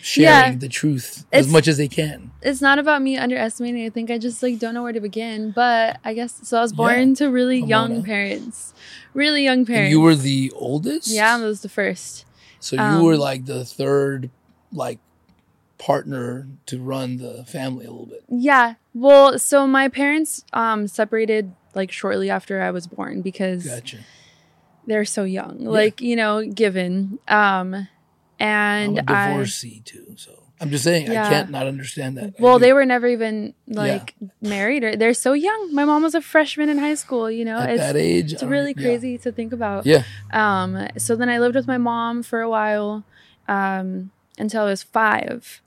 sharing 0.02 0.52
Yeah. 0.54 0.58
the 0.58 0.68
truth 0.68 1.24
as 1.32 1.46
much 1.46 1.68
as 1.68 1.76
they 1.76 1.86
can. 1.88 2.30
It's 2.42 2.60
not 2.60 2.78
about 2.78 3.00
me 3.02 3.16
underestimating. 3.16 3.84
I 3.86 3.90
think 3.90 4.10
I 4.10 4.18
just 4.18 4.42
like 4.42 4.58
don't 4.58 4.74
know 4.74 4.82
where 4.82 4.92
to 4.92 5.00
begin. 5.00 5.52
But 5.52 5.98
I 6.04 6.14
guess 6.14 6.40
so. 6.42 6.58
I 6.58 6.62
was 6.62 6.72
Yeah. 6.72 6.76
born 6.76 7.14
to 7.16 7.30
really 7.30 7.60
young 7.62 8.02
parents, 8.02 8.74
really 9.14 9.44
young 9.44 9.58
And 9.58 9.66
parents. 9.68 9.90
you 9.90 10.00
were 10.00 10.16
the 10.16 10.52
oldest. 10.56 11.06
yeah, 11.08 11.36
I 11.36 11.40
was 11.44 11.60
the 11.60 11.68
first. 11.68 12.24
So 12.58 12.76
you 12.76 12.82
um, 12.82 13.04
were 13.04 13.16
like 13.16 13.46
the 13.46 13.64
third, 13.64 14.30
like 14.72 14.98
partner 15.80 16.46
to 16.66 16.78
run 16.78 17.16
the 17.16 17.42
family 17.46 17.86
a 17.86 17.90
little 17.90 18.06
bit. 18.06 18.22
Yeah. 18.28 18.74
Well, 18.92 19.38
so 19.38 19.66
my 19.66 19.88
parents 19.88 20.44
um 20.52 20.86
separated 20.86 21.52
like 21.74 21.90
shortly 21.90 22.28
after 22.28 22.60
I 22.62 22.70
was 22.70 22.86
born 22.86 23.22
because 23.22 23.64
Gotcha. 23.64 23.98
they're 24.86 25.06
so 25.06 25.24
young. 25.24 25.64
Like, 25.64 26.00
you 26.02 26.16
know, 26.16 26.44
given. 26.44 27.18
Um 27.26 27.74
I'm 27.74 27.88
and 28.38 28.98
a 28.98 29.10
I 29.10 29.28
divorcee 29.30 29.80
too, 29.84 30.14
so 30.16 30.42
I'm 30.60 30.68
just 30.70 30.84
saying 30.84 31.10
Yeah. 31.10 31.26
I 31.26 31.30
can't 31.30 31.50
not 31.50 31.66
understand 31.66 32.18
that. 32.18 32.38
Well, 32.38 32.58
they 32.58 32.74
were 32.74 32.84
never 32.84 33.06
even 33.06 33.54
like 33.66 34.14
married 34.42 34.84
or 34.84 34.96
they're 34.96 35.14
so 35.14 35.32
young. 35.32 35.74
My 35.74 35.86
mom 35.86 36.02
was 36.02 36.14
a 36.14 36.20
freshman 36.20 36.68
in 36.68 36.76
high 36.76 36.94
school, 36.94 37.30
you 37.30 37.46
know. 37.46 37.58
at 37.58 37.70
it's 37.70 37.80
that 37.80 37.96
age. 37.96 38.34
it's 38.34 38.42
really 38.42 38.74
yeah. 38.76 38.82
crazy 38.82 39.16
to 39.16 39.32
think 39.32 39.54
about. 39.54 39.86
Yeah. 39.86 40.02
Um, 40.30 40.88
so 40.98 41.16
then 41.16 41.30
I 41.30 41.38
lived 41.38 41.54
with 41.54 41.66
my 41.66 41.78
mom 41.78 42.22
for 42.22 42.42
a 42.42 42.50
while 42.50 43.04
um, 43.48 44.10
until 44.40 44.62
I 44.62 44.66
was 44.66 44.82
five. 44.82 45.62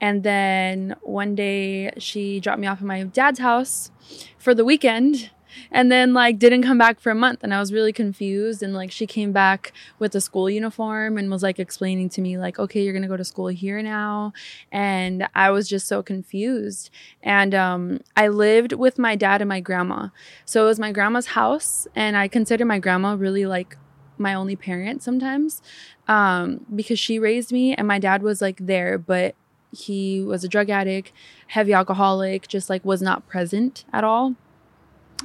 And 0.00 0.22
then 0.22 0.94
one 1.02 1.34
day 1.34 1.90
she 1.98 2.40
dropped 2.40 2.60
me 2.60 2.66
off 2.66 2.78
at 2.78 2.86
my 2.86 3.02
dad's 3.02 3.40
house 3.40 3.90
for 4.38 4.54
the 4.54 4.64
weekend 4.64 5.30
and 5.70 5.90
then 5.90 6.14
like 6.14 6.38
didn't 6.38 6.62
come 6.62 6.78
back 6.78 7.00
for 7.00 7.10
a 7.10 7.14
month. 7.14 7.40
And 7.42 7.52
I 7.52 7.60
was 7.60 7.72
really 7.72 7.92
confused. 7.92 8.62
And 8.62 8.74
like 8.74 8.90
she 8.90 9.06
came 9.06 9.32
back 9.32 9.72
with 9.98 10.14
a 10.14 10.20
school 10.20 10.48
uniform 10.48 11.18
and 11.18 11.30
was 11.30 11.42
like 11.42 11.58
explaining 11.58 12.08
to 12.10 12.20
me 12.20 12.38
like 12.38 12.58
okay 12.58 12.82
you're 12.82 12.98
to 12.98 13.08
go 13.08 13.16
to 13.16 13.24
school 13.24 13.48
here 13.48 13.82
now. 13.82 14.32
And 14.70 15.28
I 15.34 15.50
was 15.50 15.68
just 15.68 15.86
so 15.86 16.02
confused. 16.02 16.90
And 17.22 17.54
um 17.54 18.00
I 18.16 18.28
lived 18.28 18.72
with 18.72 18.98
my 18.98 19.16
dad 19.16 19.40
and 19.40 19.48
my 19.48 19.60
grandma. 19.60 20.08
So 20.44 20.64
it 20.64 20.66
was 20.66 20.78
my 20.78 20.92
grandma's 20.92 21.28
house. 21.28 21.86
And 21.94 22.16
I 22.16 22.28
consider 22.28 22.64
my 22.64 22.78
grandma 22.78 23.14
really 23.14 23.46
like 23.46 23.76
my 24.20 24.34
only 24.34 24.56
parent 24.56 25.00
sometimes 25.00 25.62
um, 26.08 26.64
because 26.74 26.98
she 26.98 27.18
raised 27.18 27.52
me 27.52 27.74
and 27.74 27.86
my 27.86 27.98
dad 27.98 28.22
was 28.22 28.40
like 28.40 28.58
there, 28.66 28.98
but 28.98 29.34
he 29.70 30.22
was 30.22 30.42
a 30.44 30.48
drug 30.48 30.70
addict, 30.70 31.12
heavy 31.48 31.72
alcoholic, 31.74 32.48
just 32.48 32.70
like 32.70 32.84
was 32.84 33.02
not 33.02 33.28
present 33.28 33.84
at 33.92 34.02
all. 34.02 34.34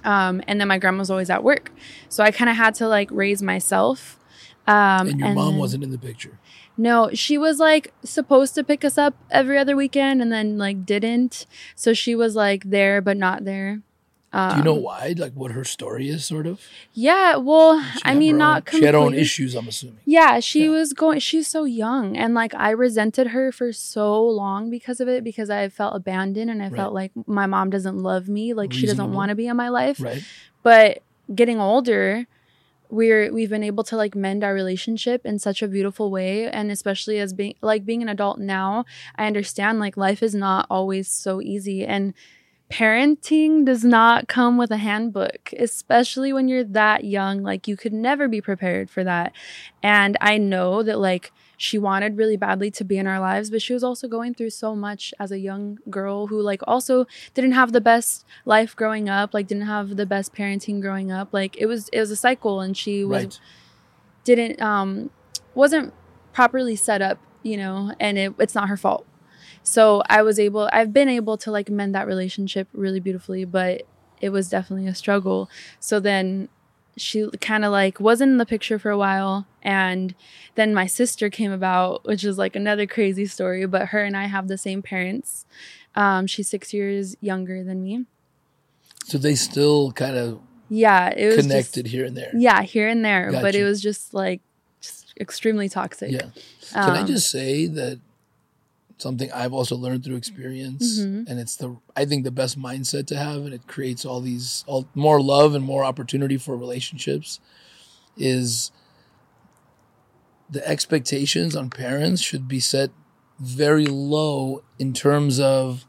Um, 0.04 0.42
and 0.48 0.60
then 0.60 0.68
my 0.68 0.78
grandma 0.78 1.00
was 1.00 1.10
always 1.10 1.30
at 1.30 1.44
work. 1.44 1.72
So 2.10 2.24
I 2.24 2.32
kind 2.32 2.50
of 2.50 2.58
had 2.58 2.76
to 2.76 2.88
like 2.88 3.10
raise 3.12 3.42
myself. 3.42 4.20
Um, 4.68 5.08
and 5.08 5.20
your 5.20 5.34
mom 5.34 5.52
then- 5.52 5.58
wasn't 5.60 5.84
in 5.84 5.92
the 5.92 5.98
picture. 5.98 6.40
no, 6.78 7.10
she 7.14 7.38
was 7.38 7.60
like 7.60 7.94
supposed 8.04 8.56
to 8.56 8.64
pick 8.64 8.84
us 8.84 8.98
up 8.98 9.14
every 9.30 9.58
other 9.58 9.76
weekend 9.76 10.22
and 10.22 10.32
then 10.32 10.58
like 10.58 10.86
didn't. 10.86 11.46
So 11.76 11.94
she 11.94 12.16
was 12.16 12.36
like 12.36 12.70
there, 12.70 13.00
but 13.02 13.16
not 13.16 13.46
there. 13.46 13.82
Um, 14.36 14.50
Do 14.52 14.58
you 14.58 14.64
know 14.64 14.74
why? 14.74 15.14
Like 15.16 15.34
what 15.34 15.52
her 15.52 15.64
story 15.64 16.10
is, 16.10 16.26
sort 16.26 16.48
of. 16.48 16.60
Yeah, 16.94 17.36
well, 17.36 17.86
I 18.04 18.16
mean, 18.16 18.38
not 18.40 18.56
own, 18.58 18.62
completely. 18.64 18.80
She 18.80 18.86
had 18.88 18.96
her 18.96 19.00
own 19.00 19.14
issues. 19.14 19.54
I'm 19.56 19.68
assuming. 19.68 20.00
Yeah, 20.06 20.40
she 20.40 20.64
Yeah. 20.64 20.70
was 20.72 20.94
going. 20.94 21.20
She's 21.20 21.48
so 21.48 21.66
young, 21.66 22.18
and 22.18 22.34
like 22.34 22.54
I 22.56 22.72
resented 22.72 23.28
her 23.28 23.52
for 23.52 23.72
so 23.72 24.26
long 24.28 24.72
because 24.72 25.00
of 25.00 25.08
it. 25.08 25.24
Because 25.24 25.52
I 25.52 25.70
felt 25.70 25.96
abandoned, 25.96 26.50
and 26.50 26.62
I 26.64 26.66
Right. 26.70 26.76
felt 26.76 26.94
like 26.96 27.12
my 27.28 27.46
mom 27.46 27.70
doesn't 27.70 27.98
love 28.00 28.28
me. 28.28 28.54
Like 28.56 28.74
she 28.74 28.88
doesn't 28.88 29.14
want 29.14 29.30
to 29.30 29.36
be 29.36 29.46
in 29.48 29.56
my 29.56 29.70
life. 29.70 30.02
Right. 30.02 30.24
But 30.64 31.04
getting 31.34 31.60
older, 31.60 32.26
we're 32.90 33.32
we've 33.32 33.50
been 33.50 33.64
able 33.64 33.84
to 33.84 33.96
like 33.96 34.16
mend 34.16 34.44
our 34.44 34.54
relationship 34.54 35.26
in 35.26 35.38
such 35.40 35.62
a 35.62 35.68
beautiful 35.68 36.10
way, 36.10 36.50
and 36.50 36.72
especially 36.72 37.20
as 37.20 37.34
being 37.34 37.54
like 37.62 37.86
being 37.86 38.02
an 38.02 38.10
adult 38.10 38.40
now, 38.40 38.86
I 39.16 39.28
understand 39.28 39.80
like 39.80 39.96
life 39.96 40.24
is 40.24 40.34
not 40.34 40.66
always 40.72 41.08
so 41.08 41.40
easy, 41.42 41.86
and 41.86 42.14
parenting 42.70 43.66
does 43.66 43.84
not 43.84 44.28
come 44.28 44.58
with 44.58 44.72
a 44.72 44.78
handbook, 44.78 45.54
especially 45.60 46.34
when 46.34 46.48
you're 46.48 46.64
that 46.64 47.04
young. 47.04 47.44
Like, 47.44 47.68
you 47.68 47.78
could 47.78 47.94
never 47.94 48.28
be 48.28 48.42
prepared 48.42 48.90
for 48.90 49.04
that. 49.04 49.32
And 49.84 50.18
I 50.20 50.38
know 50.38 50.82
that, 50.82 50.98
like, 51.00 51.32
she 51.56 51.78
wanted 51.78 52.18
really 52.18 52.36
badly 52.36 52.72
to 52.72 52.84
be 52.84 52.98
in 52.98 53.06
our 53.06 53.20
lives, 53.20 53.52
but 53.52 53.62
she 53.62 53.74
was 53.74 53.84
also 53.84 54.08
going 54.08 54.34
through 54.34 54.50
so 54.50 54.76
much 54.76 55.14
as 55.20 55.32
a 55.32 55.38
young 55.38 55.78
girl 55.90 56.28
who, 56.28 56.42
like, 56.42 56.62
also 56.66 57.06
didn't 57.34 57.52
have 57.52 57.74
the 57.74 57.82
best 57.82 58.26
life 58.44 58.76
growing 58.76 59.08
up, 59.08 59.34
like, 59.34 59.48
didn't 59.48 59.68
have 59.68 59.96
the 59.96 60.06
best 60.06 60.34
parenting 60.34 60.82
growing 60.82 61.12
up. 61.12 61.30
Like, 61.32 61.56
it 61.58 61.68
was, 61.68 61.90
it 61.90 62.00
was 62.00 62.12
a 62.12 62.16
cycle, 62.16 62.60
and 62.60 62.76
she 62.76 63.06
was, 63.06 63.24
Right. 63.24 63.40
didn't, 64.24 64.62
um, 64.62 65.12
wasn't 65.54 65.94
properly 66.34 66.76
set 66.76 67.02
up, 67.02 67.20
you 67.44 67.56
know, 67.58 67.94
and 68.00 68.18
it, 68.18 68.34
it's 68.40 68.56
not 68.56 68.68
her 68.68 68.78
fault. 68.78 69.06
So 69.64 70.04
I 70.10 70.22
was 70.22 70.40
able, 70.40 70.70
I've 70.74 70.92
been 70.94 71.10
able 71.10 71.38
to 71.38 71.52
like 71.52 71.70
mend 71.70 71.96
that 71.96 72.06
relationship 72.08 72.68
really 72.74 73.00
beautifully, 73.00 73.46
but 73.46 73.84
it 74.22 74.30
was 74.30 74.50
definitely 74.50 74.88
a 74.88 74.96
struggle. 74.96 75.50
So 75.80 76.00
then 76.00 76.50
she 76.98 77.28
kind 77.42 77.66
of 77.66 77.72
like 77.72 78.00
wasn't 78.00 78.34
in 78.34 78.38
the 78.38 78.46
picture 78.46 78.78
for 78.78 78.92
a 78.92 78.98
while. 78.98 79.48
And 79.64 80.14
then 80.56 80.74
my 80.74 80.86
sister 80.86 81.30
came 81.30 81.52
about, 81.52 82.06
which 82.06 82.24
is 82.24 82.38
like 82.38 82.56
another 82.56 82.86
crazy 82.86 83.26
story, 83.26 83.66
but 83.66 83.88
her 83.88 84.04
and 84.04 84.16
I 84.18 84.26
have 84.26 84.48
the 84.48 84.58
same 84.58 84.82
parents. 84.82 85.46
Um, 85.96 86.28
she's 86.28 86.50
six 86.50 86.74
years 86.74 87.16
younger 87.22 87.64
than 87.64 87.84
me. 87.84 88.06
So 89.06 89.18
they 89.18 89.36
still 89.36 89.92
kind 89.94 90.18
of 90.18 90.40
Yeah, 90.70 91.10
it 91.16 91.26
was 91.28 91.36
just- 91.38 91.48
connected 91.50 91.88
here 91.88 92.06
and 92.06 92.16
there. 92.18 92.32
yeah, 92.36 92.62
here 92.64 92.88
and 92.88 93.04
there, 93.04 93.32
but 93.32 93.56
it 93.56 93.64
was 93.64 93.82
just 93.82 94.14
like 94.14 94.42
just 94.82 95.14
extremely 95.20 95.70
toxic. 95.70 96.12
Yeah. 96.12 96.30
Can 96.74 96.90
I 96.92 97.00
Um, 97.02 97.08
just 97.08 97.30
say 97.32 97.66
that 97.68 98.00
something 99.04 99.32
I've 99.32 99.54
also 99.54 99.76
learned 99.76 100.04
through 100.04 100.16
experience, 100.16 101.00
Mhm. 101.00 101.28
and 101.30 101.40
it's 101.40 101.56
the 101.58 101.76
I 101.96 102.06
think 102.06 102.24
the 102.24 102.32
best 102.32 102.58
mindset 102.58 103.06
to 103.08 103.16
have, 103.18 103.42
and 103.46 103.54
it 103.54 103.68
creates 103.68 104.04
all 104.06 104.22
these 104.22 104.64
all 104.66 104.88
more 104.96 105.22
love 105.22 105.54
and 105.54 105.64
more 105.64 105.84
opportunity 105.84 106.38
for 106.38 106.58
relationships, 106.58 107.40
is 108.18 108.72
the 110.50 110.68
expectations 110.68 111.56
on 111.56 111.70
parents 111.70 112.22
should 112.22 112.48
be 112.48 112.60
set 112.60 112.90
very 113.40 113.86
low 113.88 114.64
in 114.80 114.94
terms 114.94 115.40
of 115.40 115.86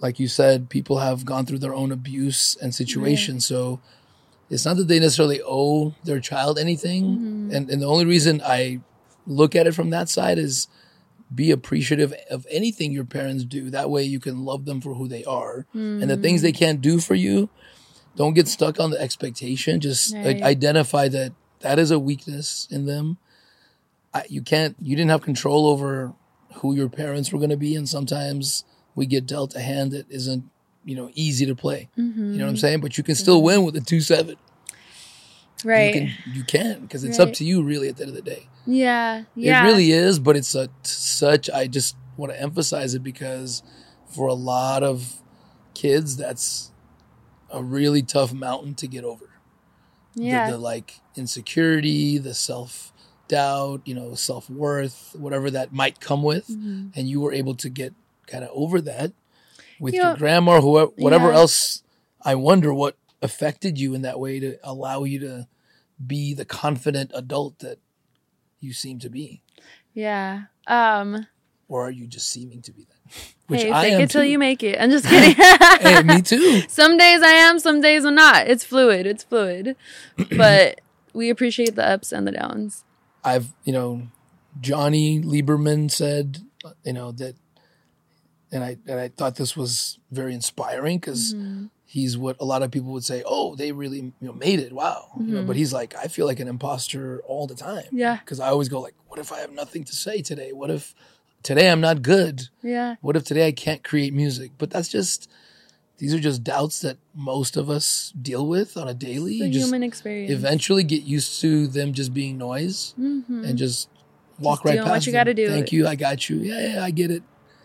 like 0.00 0.18
you 0.20 0.28
said 0.28 0.70
people 0.70 0.98
have 0.98 1.24
gone 1.24 1.44
through 1.44 1.58
their 1.58 1.74
own 1.74 1.92
abuse 1.92 2.56
and 2.62 2.74
situations 2.74 3.44
so 3.44 3.80
it's 4.48 4.64
not 4.64 4.76
that 4.78 4.88
they 4.88 4.98
necessarily 4.98 5.40
owe 5.44 5.94
their 6.04 6.20
child 6.20 6.58
anything 6.58 7.04
Mhm. 7.04 7.54
and, 7.54 7.70
and 7.70 7.82
the 7.82 7.86
only 7.86 8.06
reason 8.06 8.40
i 8.44 8.80
look 9.26 9.54
at 9.54 9.66
it 9.66 9.74
from 9.74 9.90
that 9.90 10.08
side 10.08 10.38
is 10.38 10.68
be 11.34 11.50
appreciative 11.50 12.14
of 12.30 12.46
anything 12.50 12.92
your 12.92 13.04
parents 13.04 13.44
do. 13.44 13.70
That 13.70 13.90
way 13.90 14.02
you 14.04 14.20
can 14.20 14.44
love 14.44 14.64
them 14.64 14.80
for 14.80 14.94
who 14.94 15.08
they 15.08 15.24
are. 15.24 15.66
And 16.02 16.10
the 16.10 16.16
things 16.16 16.42
they 16.42 16.52
can't 16.52 16.80
do 16.80 16.98
for 17.00 17.14
you 17.14 17.48
don't 18.16 18.34
get 18.34 18.48
stuck 18.48 18.80
on 18.80 18.90
the 18.90 19.00
expectation. 19.00 19.80
Just 19.80 20.14
like 20.14 20.42
identify 20.42 21.08
that 21.08 21.32
that 21.60 21.78
is 21.78 21.90
a 21.90 21.98
weakness 21.98 22.66
in 22.70 22.86
them. 22.86 23.18
I, 24.14 24.24
you 24.28 24.42
can't 24.42 24.74
you 24.80 24.96
didn't 24.96 25.10
have 25.10 25.22
control 25.22 25.66
over 25.66 26.14
who 26.56 26.74
your 26.74 26.88
parents 26.88 27.30
were 27.30 27.38
going 27.38 27.50
to 27.50 27.56
be 27.56 27.76
and 27.76 27.88
sometimes 27.88 28.64
we 28.94 29.06
get 29.06 29.26
dealt 29.26 29.54
a 29.54 29.60
hand 29.60 29.92
that 29.92 30.10
isn't 30.10 30.44
you 30.84 30.96
know 30.96 31.10
easy 31.14 31.44
to 31.46 31.54
play. 31.54 31.90
Mm-hmm. 31.98 32.32
you 32.32 32.38
know 32.38 32.46
what 32.46 32.50
i'm 32.50 32.56
saying? 32.56 32.80
But 32.80 32.96
you 32.96 33.04
can 33.04 33.14
still 33.14 33.42
win 33.42 33.64
with 33.64 33.76
a 33.76 33.80
2-7 33.80 34.36
Right. 35.64 35.94
you 35.94 36.00
can 36.00 36.12
you 36.34 36.44
can 36.44 36.80
because 36.82 37.04
it's 37.04 37.18
Right. 37.18 37.28
up 37.28 37.34
to 37.34 37.44
you 37.44 37.62
really 37.62 37.88
at 37.88 37.96
the 37.96 38.04
end 38.04 38.10
of 38.10 38.16
the 38.16 38.22
day 38.30 38.48
yeah. 38.66 39.24
Yeah. 39.34 39.62
it 39.62 39.66
really 39.66 39.90
is 39.92 40.18
but 40.18 40.36
it's 40.36 40.54
a 40.54 40.68
such 40.82 41.48
i 41.50 41.66
just 41.66 41.96
want 42.16 42.32
to 42.32 42.40
emphasize 42.40 42.94
it 42.94 43.02
because 43.02 43.62
for 44.06 44.28
a 44.28 44.34
lot 44.34 44.82
of 44.82 45.14
kids 45.74 46.16
that's 46.16 46.70
a 47.50 47.62
really 47.62 48.02
tough 48.02 48.32
mountain 48.32 48.74
to 48.76 48.86
get 48.86 49.04
over 49.04 49.30
Yeah. 50.14 50.46
the, 50.46 50.52
the 50.52 50.58
like 50.58 51.00
insecurity, 51.16 52.18
the 52.18 52.34
self 52.34 52.92
doubt, 53.28 53.82
you 53.84 53.94
know, 53.94 54.14
self 54.14 54.48
worth, 54.50 55.14
whatever 55.18 55.50
that 55.50 55.72
might 55.72 56.00
come 56.00 56.22
with, 56.22 56.48
Mhm. 56.48 56.90
and 56.96 57.08
you 57.08 57.20
were 57.20 57.32
able 57.32 57.54
to 57.56 57.68
get 57.68 57.94
kind 58.26 58.42
of 58.44 58.50
over 58.52 58.80
that 58.80 59.12
with 59.80 59.94
You 59.94 60.00
your 60.02 60.10
know- 60.12 60.16
grandma, 60.16 60.52
or 60.56 60.60
whoever, 60.60 60.90
whatever 60.96 61.28
Yeah. 61.30 61.36
else. 61.38 61.82
I 62.22 62.34
wonder 62.34 62.72
what 62.74 62.96
affected 63.22 63.78
you 63.78 63.94
in 63.94 64.02
that 64.02 64.20
way 64.20 64.38
to 64.40 64.58
allow 64.62 65.04
you 65.04 65.18
to 65.20 65.48
be 66.04 66.34
the 66.34 66.44
confident 66.44 67.10
adult 67.14 67.58
that 67.60 67.78
you 68.60 68.72
seem 68.72 68.98
to 69.00 69.08
be, 69.10 69.42
Yeah. 69.94 70.42
Um. 70.66 71.26
or 71.68 71.86
are 71.86 71.90
you 71.90 72.06
just 72.06 72.28
seeming 72.30 72.62
to 72.62 72.72
be 72.72 72.84
that? 72.84 73.54
hey, 73.56 73.72
I 73.72 73.82
fake 73.90 74.00
it 74.00 74.10
till 74.10 74.22
too. 74.22 74.28
you 74.28 74.38
make 74.38 74.62
it. 74.62 74.78
I'm 74.80 74.90
just 74.90 75.06
kidding. 75.06 75.34
Hey, 75.80 76.02
me 76.02 76.22
too. 76.32 76.62
Some 76.68 76.96
days 76.96 77.22
I 77.22 77.30
am, 77.46 77.58
some 77.58 77.80
days 77.80 78.04
I'm 78.04 78.14
not. 78.14 78.46
It's 78.48 78.64
fluid. 78.64 79.06
It's 79.06 79.24
fluid. 79.24 79.76
but 80.36 80.80
we 81.14 81.30
appreciate 81.30 81.74
the 81.74 81.86
ups 81.86 82.12
and 82.12 82.26
the 82.26 82.32
downs. 82.32 82.84
I've, 83.24 83.48
you 83.64 83.72
know, 83.72 84.02
Johnny 84.60 85.20
Lieberman 85.20 85.90
said, 85.90 86.38
you 86.84 86.92
know, 86.92 87.12
that, 87.12 87.34
and 88.52 88.62
I 88.64 88.76
and 88.86 88.98
I 89.00 89.08
thought 89.08 89.36
this 89.36 89.56
was 89.56 89.98
very 90.10 90.34
inspiring 90.34 90.98
because 90.98 91.34
Mm-hmm. 91.34 91.66
He's 91.90 92.18
what 92.18 92.36
a 92.38 92.44
lot 92.44 92.62
of 92.62 92.70
people 92.70 92.92
would 92.92 93.04
say, 93.04 93.22
oh, 93.24 93.54
they 93.56 93.72
really 93.72 93.98
you 94.00 94.12
know 94.20 94.32
made 94.34 94.60
it, 94.60 94.72
wow, 94.72 95.08
you 95.18 95.34
know. 95.34 95.42
But 95.42 95.56
he's 95.56 95.72
like, 95.72 95.94
I 95.96 96.06
feel 96.08 96.26
like 96.26 96.38
an 96.38 96.46
imposter 96.48 97.22
all 97.26 97.46
the 97.46 97.54
time 97.54 97.84
Mm-hmm. 97.86 97.98
Yeah. 97.98 98.16
because 98.18 98.40
I 98.40 98.48
always 98.48 98.68
go 98.68 98.80
like, 98.80 98.94
what 99.08 99.18
if 99.18 99.32
I 99.32 99.38
have 99.40 99.52
nothing 99.52 99.84
to 99.84 99.94
say 99.96 100.20
today? 100.20 100.52
What 100.52 100.70
if 100.70 100.94
today 101.42 101.70
I'm 101.70 101.80
not 101.80 102.02
good? 102.02 102.48
Yeah. 102.62 102.96
What 103.00 103.16
if 103.16 103.24
today 103.24 103.46
I 103.46 103.52
can't 103.52 103.82
create 103.82 104.12
music? 104.12 104.50
But 104.58 104.68
that's 104.70 104.88
just 104.88 105.30
these 105.96 106.12
are 106.14 106.20
just 106.20 106.44
doubts 106.44 106.80
that 106.82 106.98
most 107.14 107.56
of 107.56 107.68
us 107.70 108.12
deal 108.20 108.46
with 108.46 108.76
on 108.76 108.86
a 108.86 108.94
daily. 108.94 109.36
It's 109.38 109.46
You 109.46 109.52
just 109.52 109.66
human 109.66 109.82
experience. 109.82 110.30
eventually 110.30 110.84
get 110.84 111.02
used 111.04 111.40
to 111.40 111.66
them 111.66 111.92
just 111.94 112.12
being 112.14 112.36
noise 112.38 112.94
Mhm. 113.00 113.44
and 113.48 113.56
just 113.58 113.88
walk 114.38 114.58
Just 114.58 114.66
right 114.66 114.78
past 114.78 114.90
what 114.90 115.06
you 115.06 115.12
gotta 115.12 115.34
do. 115.34 115.48
Thank 115.48 115.72
you. 115.72 115.86
I 115.88 115.96
got 115.96 116.28
you. 116.28 116.36
Yeah, 116.36 116.74
yeah, 116.74 116.84
I 116.84 116.90
get 116.92 117.10
it. 117.10 117.22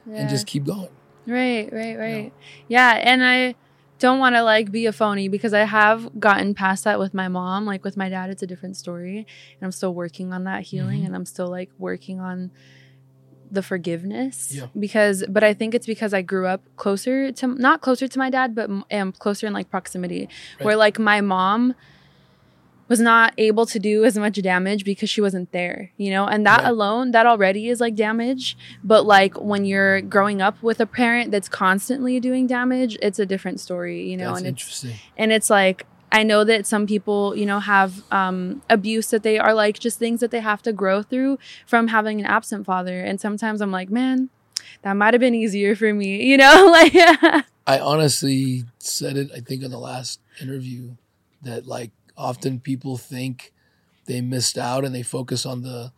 Yeah. 0.10 0.16
And 0.22 0.30
just 0.30 0.48
keep 0.48 0.64
going. 0.64 0.90
Right, 1.28 1.72
right, 1.72 1.98
right. 1.98 2.34
Yeah, 2.68 2.94
and 2.96 3.24
I 3.24 3.56
don't 4.04 4.20
want 4.20 4.36
to 4.36 4.44
like 4.44 4.68
be 4.80 4.86
a 4.86 4.92
phony 4.92 5.28
because 5.30 5.54
I 5.54 5.64
have 5.80 6.00
gotten 6.20 6.54
past 6.54 6.84
that 6.84 7.00
with 7.00 7.14
my 7.22 7.28
mom. 7.40 7.66
Like 7.66 7.84
with 7.88 7.96
my 8.04 8.10
dad, 8.10 8.30
it's 8.30 8.44
a 8.44 8.48
different 8.54 8.76
story, 8.84 9.18
and 9.20 9.62
I'm 9.66 9.72
still 9.72 9.94
working 10.04 10.28
on 10.34 10.44
that 10.44 10.62
healing, 10.72 11.02
Mhm. 11.02 11.06
and 11.08 11.16
I'm 11.16 11.26
still 11.26 11.48
like 11.60 11.72
working 11.80 12.20
on 12.20 12.52
the 13.50 13.62
forgiveness. 13.62 14.36
Yeah. 14.56 14.68
Because, 14.78 15.24
but 15.30 15.44
I 15.44 15.54
think 15.54 15.74
it's 15.76 15.86
because 15.86 16.12
I 16.14 16.22
grew 16.22 16.48
up 16.48 16.62
closer 16.76 17.32
to 17.32 17.48
not 17.48 17.82
closer 17.82 18.08
to 18.08 18.20
my 18.20 18.30
dad, 18.30 18.56
but 18.56 18.70
am 18.92 19.12
closer 19.12 19.46
in 19.48 19.54
like 19.54 19.70
proximity, 19.70 20.28
Right. 20.60 20.66
where 20.66 20.76
like 20.76 20.98
my 21.00 21.22
mom 21.22 21.76
was 22.88 23.00
not 23.00 23.34
able 23.38 23.66
to 23.66 23.80
do 23.80 24.04
as 24.04 24.18
much 24.18 24.42
damage 24.42 24.84
because 24.84 25.10
she 25.10 25.22
wasn't 25.22 25.52
there, 25.52 25.92
you 25.98 26.12
know? 26.12 26.26
And 26.26 26.46
that 26.46 26.62
Right. 26.62 26.70
alone, 26.70 27.12
that 27.12 27.26
already 27.26 27.70
is 27.70 27.80
like 27.80 27.96
damage. 27.96 28.58
But 28.84 29.06
like 29.06 29.40
when 29.40 29.66
you're 29.66 30.02
growing 30.02 30.42
up 30.42 30.62
with 30.62 30.80
a 30.80 30.86
parent 30.86 31.32
that's 31.32 31.48
constantly 31.50 32.20
doing 32.20 32.46
damage, 32.48 32.98
it's 33.02 33.20
a 33.20 33.26
different 33.26 33.60
story, 33.60 34.10
you 34.10 34.18
know? 34.18 34.28
That's 34.28 34.40
and 34.40 34.48
it's 34.48 34.62
interesting. 34.64 34.94
and 35.18 35.32
it's 35.32 35.50
like 35.50 35.86
I 36.12 36.22
know 36.22 36.44
that 36.44 36.68
some 36.68 36.86
people, 36.86 37.36
you 37.36 37.46
know, 37.48 37.60
have 37.60 38.04
um, 38.12 38.62
abuse 38.70 39.10
that 39.10 39.24
they 39.24 39.40
are 39.40 39.54
like 39.56 39.80
just 39.80 39.98
things 39.98 40.20
that 40.20 40.30
they 40.30 40.42
have 40.42 40.62
to 40.62 40.72
grow 40.72 41.02
through 41.02 41.40
from 41.66 41.88
having 41.88 42.20
an 42.20 42.28
absent 42.28 42.68
father. 42.68 43.02
And 43.02 43.20
sometimes 43.20 43.62
I'm 43.62 43.72
like, 43.72 43.90
man, 43.90 44.30
that 44.84 44.94
might 44.94 45.16
have 45.16 45.22
been 45.22 45.34
easier 45.34 45.76
for 45.76 45.92
me, 45.92 46.24
you 46.30 46.38
know? 46.38 46.68
like, 46.72 46.94
I 47.66 47.80
honestly 47.80 48.66
said 48.78 49.18
it, 49.18 49.32
I 49.36 49.40
think, 49.40 49.64
in 49.64 49.72
the 49.72 49.80
last 49.80 50.20
interview 50.40 50.92
that 51.42 51.66
like 51.66 51.90
often 52.18 52.60
people 52.60 52.98
think 52.98 53.54
they 54.06 54.22
missed 54.22 54.58
out 54.58 54.86
and 54.86 54.94
they 54.94 55.04
focus 55.04 55.46
on 55.46 55.62
the 55.64 55.92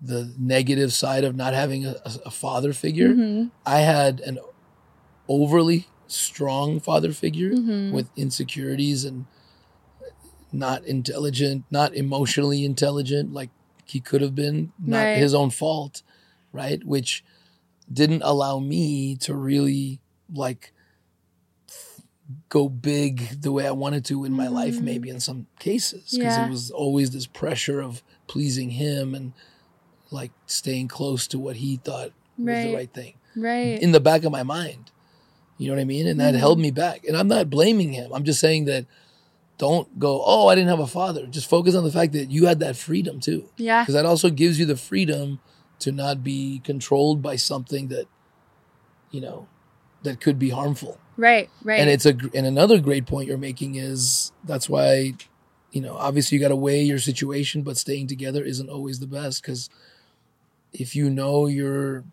the 0.00 0.34
negative 0.38 0.92
side 0.92 1.24
of 1.24 1.34
not 1.34 1.54
having 1.54 1.86
a, 1.86 1.94
a- 2.04 2.30
father 2.30 2.72
figure. 2.74 3.14
Mhm, 3.14 3.50
I 3.64 3.78
had 3.80 4.20
an 4.20 4.38
overly 5.28 5.86
strong 6.08 6.80
father 6.80 7.12
figure 7.12 7.52
mhm. 7.52 7.92
with 7.92 8.10
insecurities 8.16 9.04
and 9.04 9.24
not 10.52 10.84
intelligent, 10.84 11.64
not 11.70 11.94
emotionally 11.94 12.64
intelligent 12.64 13.32
like 13.32 13.50
he 13.86 14.00
could 14.00 14.20
have 14.20 14.34
been, 14.34 14.72
not 14.78 15.04
Right. 15.04 15.16
his 15.16 15.34
own 15.34 15.50
fault, 15.50 16.02
right? 16.52 16.84
Which 16.84 17.24
didn't 17.92 18.22
allow 18.22 18.58
me 18.58 19.16
to 19.16 19.34
really 19.34 20.00
like 20.32 20.72
go 22.48 22.68
big 22.68 23.40
the 23.42 23.52
way 23.52 23.66
I 23.66 23.70
wanted 23.72 24.04
to 24.06 24.24
in 24.24 24.32
my 24.32 24.48
life, 24.48 24.76
Mhm. 24.76 24.82
maybe 24.82 25.08
in 25.10 25.20
some 25.20 25.46
cases, 25.58 26.02
because 26.12 26.36
Yeah. 26.36 26.46
it 26.46 26.50
was 26.50 26.70
always 26.70 27.10
this 27.10 27.26
pressure 27.26 27.80
of 27.80 28.02
pleasing 28.26 28.70
him 28.70 29.14
and 29.14 29.32
like 30.10 30.30
staying 30.46 30.88
close 30.88 31.26
to 31.28 31.38
what 31.38 31.56
he 31.56 31.76
thought 31.76 32.12
was 32.38 32.64
the 32.64 32.74
right 32.74 32.92
thing 32.92 33.14
right. 33.36 33.80
in 33.82 33.92
the 33.92 34.00
back 34.00 34.24
of 34.24 34.32
my 34.32 34.42
mind. 34.42 34.90
You 35.58 35.68
know 35.68 35.74
what 35.74 35.80
I 35.80 35.84
mean? 35.84 36.06
And 36.06 36.18
that 36.20 36.34
Mhm. 36.34 36.38
held 36.38 36.58
me 36.58 36.70
back. 36.70 37.04
And 37.06 37.16
I'm 37.16 37.28
not 37.28 37.50
blaming 37.50 37.92
him. 37.92 38.12
I'm 38.12 38.24
just 38.24 38.40
saying 38.40 38.64
that 38.66 38.86
don't 39.58 39.98
go, 40.00 40.20
oh, 40.24 40.48
I 40.48 40.54
didn't 40.56 40.68
have 40.70 40.80
a 40.80 40.86
father. 40.86 41.26
Just 41.26 41.48
focus 41.48 41.74
on 41.76 41.84
the 41.84 41.92
fact 41.92 42.12
that 42.12 42.30
you 42.30 42.46
had 42.46 42.58
that 42.60 42.76
freedom 42.76 43.20
too. 43.20 43.48
yeah. 43.56 43.82
Because 43.82 43.94
that 43.94 44.04
also 44.06 44.30
gives 44.30 44.58
you 44.58 44.66
the 44.66 44.76
freedom 44.76 45.38
to 45.80 45.92
not 45.92 46.24
be 46.24 46.60
controlled 46.64 47.22
by 47.22 47.36
something 47.36 47.88
that, 47.88 48.06
you 49.10 49.20
know, 49.20 49.46
that 50.02 50.20
could 50.20 50.38
be 50.38 50.50
harmful. 50.50 50.98
Right. 51.16 51.48
Right. 51.62 51.80
And 51.80 51.90
it's 51.90 52.06
a 52.06 52.10
and 52.34 52.46
another 52.46 52.80
great 52.80 53.06
point 53.06 53.28
you're 53.28 53.38
making 53.38 53.76
is 53.76 54.32
that's 54.44 54.68
why, 54.68 55.14
you 55.72 55.80
know, 55.80 55.96
obviously 55.96 56.36
you 56.36 56.42
got 56.42 56.48
to 56.48 56.56
weigh 56.56 56.82
your 56.82 56.98
situation, 56.98 57.62
but 57.62 57.76
staying 57.76 58.06
together 58.08 58.42
isn't 58.44 58.68
always 58.68 59.00
the 59.00 59.06
best 59.06 59.42
because 59.42 59.68
if 60.72 60.96
you 60.96 61.08
know 61.10 61.46
you're 61.46 62.04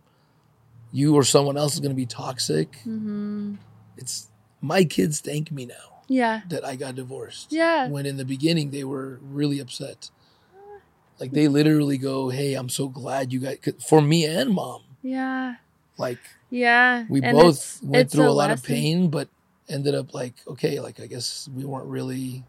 you 0.91 1.15
or 1.15 1.24
someone 1.24 1.58
else 1.58 1.74
is 1.74 1.79
going 1.79 1.91
to 1.91 1.96
be 1.96 2.05
toxic, 2.05 2.75
hmm 2.84 3.55
it's 3.98 4.29
my 4.62 4.84
kids 4.84 5.20
thank 5.20 5.51
me 5.51 5.65
now 5.65 6.03
Yeah. 6.08 6.41
that 6.50 6.65
I 6.65 6.75
got 6.75 6.96
divorced. 6.96 7.51
Yeah. 7.51 7.88
When 7.88 8.05
in 8.05 8.17
the 8.17 8.25
beginning 8.25 8.72
they 8.72 8.84
were 8.84 9.20
really 9.22 9.60
upset. 9.60 10.10
Like 11.20 11.34
they 11.34 11.48
literally 11.48 12.00
go, 12.00 12.29
"Hey, 12.29 12.55
I'm 12.55 12.70
so 12.70 12.88
glad 12.88 13.31
you 13.31 13.39
got 13.41 13.58
for 13.88 14.01
me 14.01 14.25
and 14.25 14.50
mom." 14.51 14.81
Yeah. 15.03 15.55
Like 15.98 16.17
Yeah. 16.51 17.05
we 17.10 17.22
And 17.24 17.36
both 17.36 17.55
it's- 17.55 17.79
went 17.81 17.96
it's 18.05 18.13
through 18.13 18.29
a, 18.29 18.31
lot 18.31 18.51
of 18.51 18.62
pain, 18.63 19.10
but 19.10 19.29
ended 19.67 19.96
up 19.96 20.13
like, 20.13 20.36
okay, 20.48 20.79
like 20.79 21.00
I 21.00 21.08
guess 21.08 21.50
we 21.55 21.65
weren't 21.65 21.88
really 21.88 22.43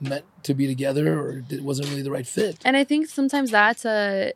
meant 0.00 0.24
to 0.42 0.52
be 0.52 0.66
together, 0.66 1.18
or 1.18 1.42
it 1.48 1.62
wasn't 1.62 1.88
really 1.88 2.02
the 2.02 2.10
right 2.10 2.26
fit. 2.26 2.58
And 2.64 2.76
I 2.76 2.84
think 2.84 3.08
sometimes 3.08 3.50
that's 3.50 3.84
a 3.86 4.32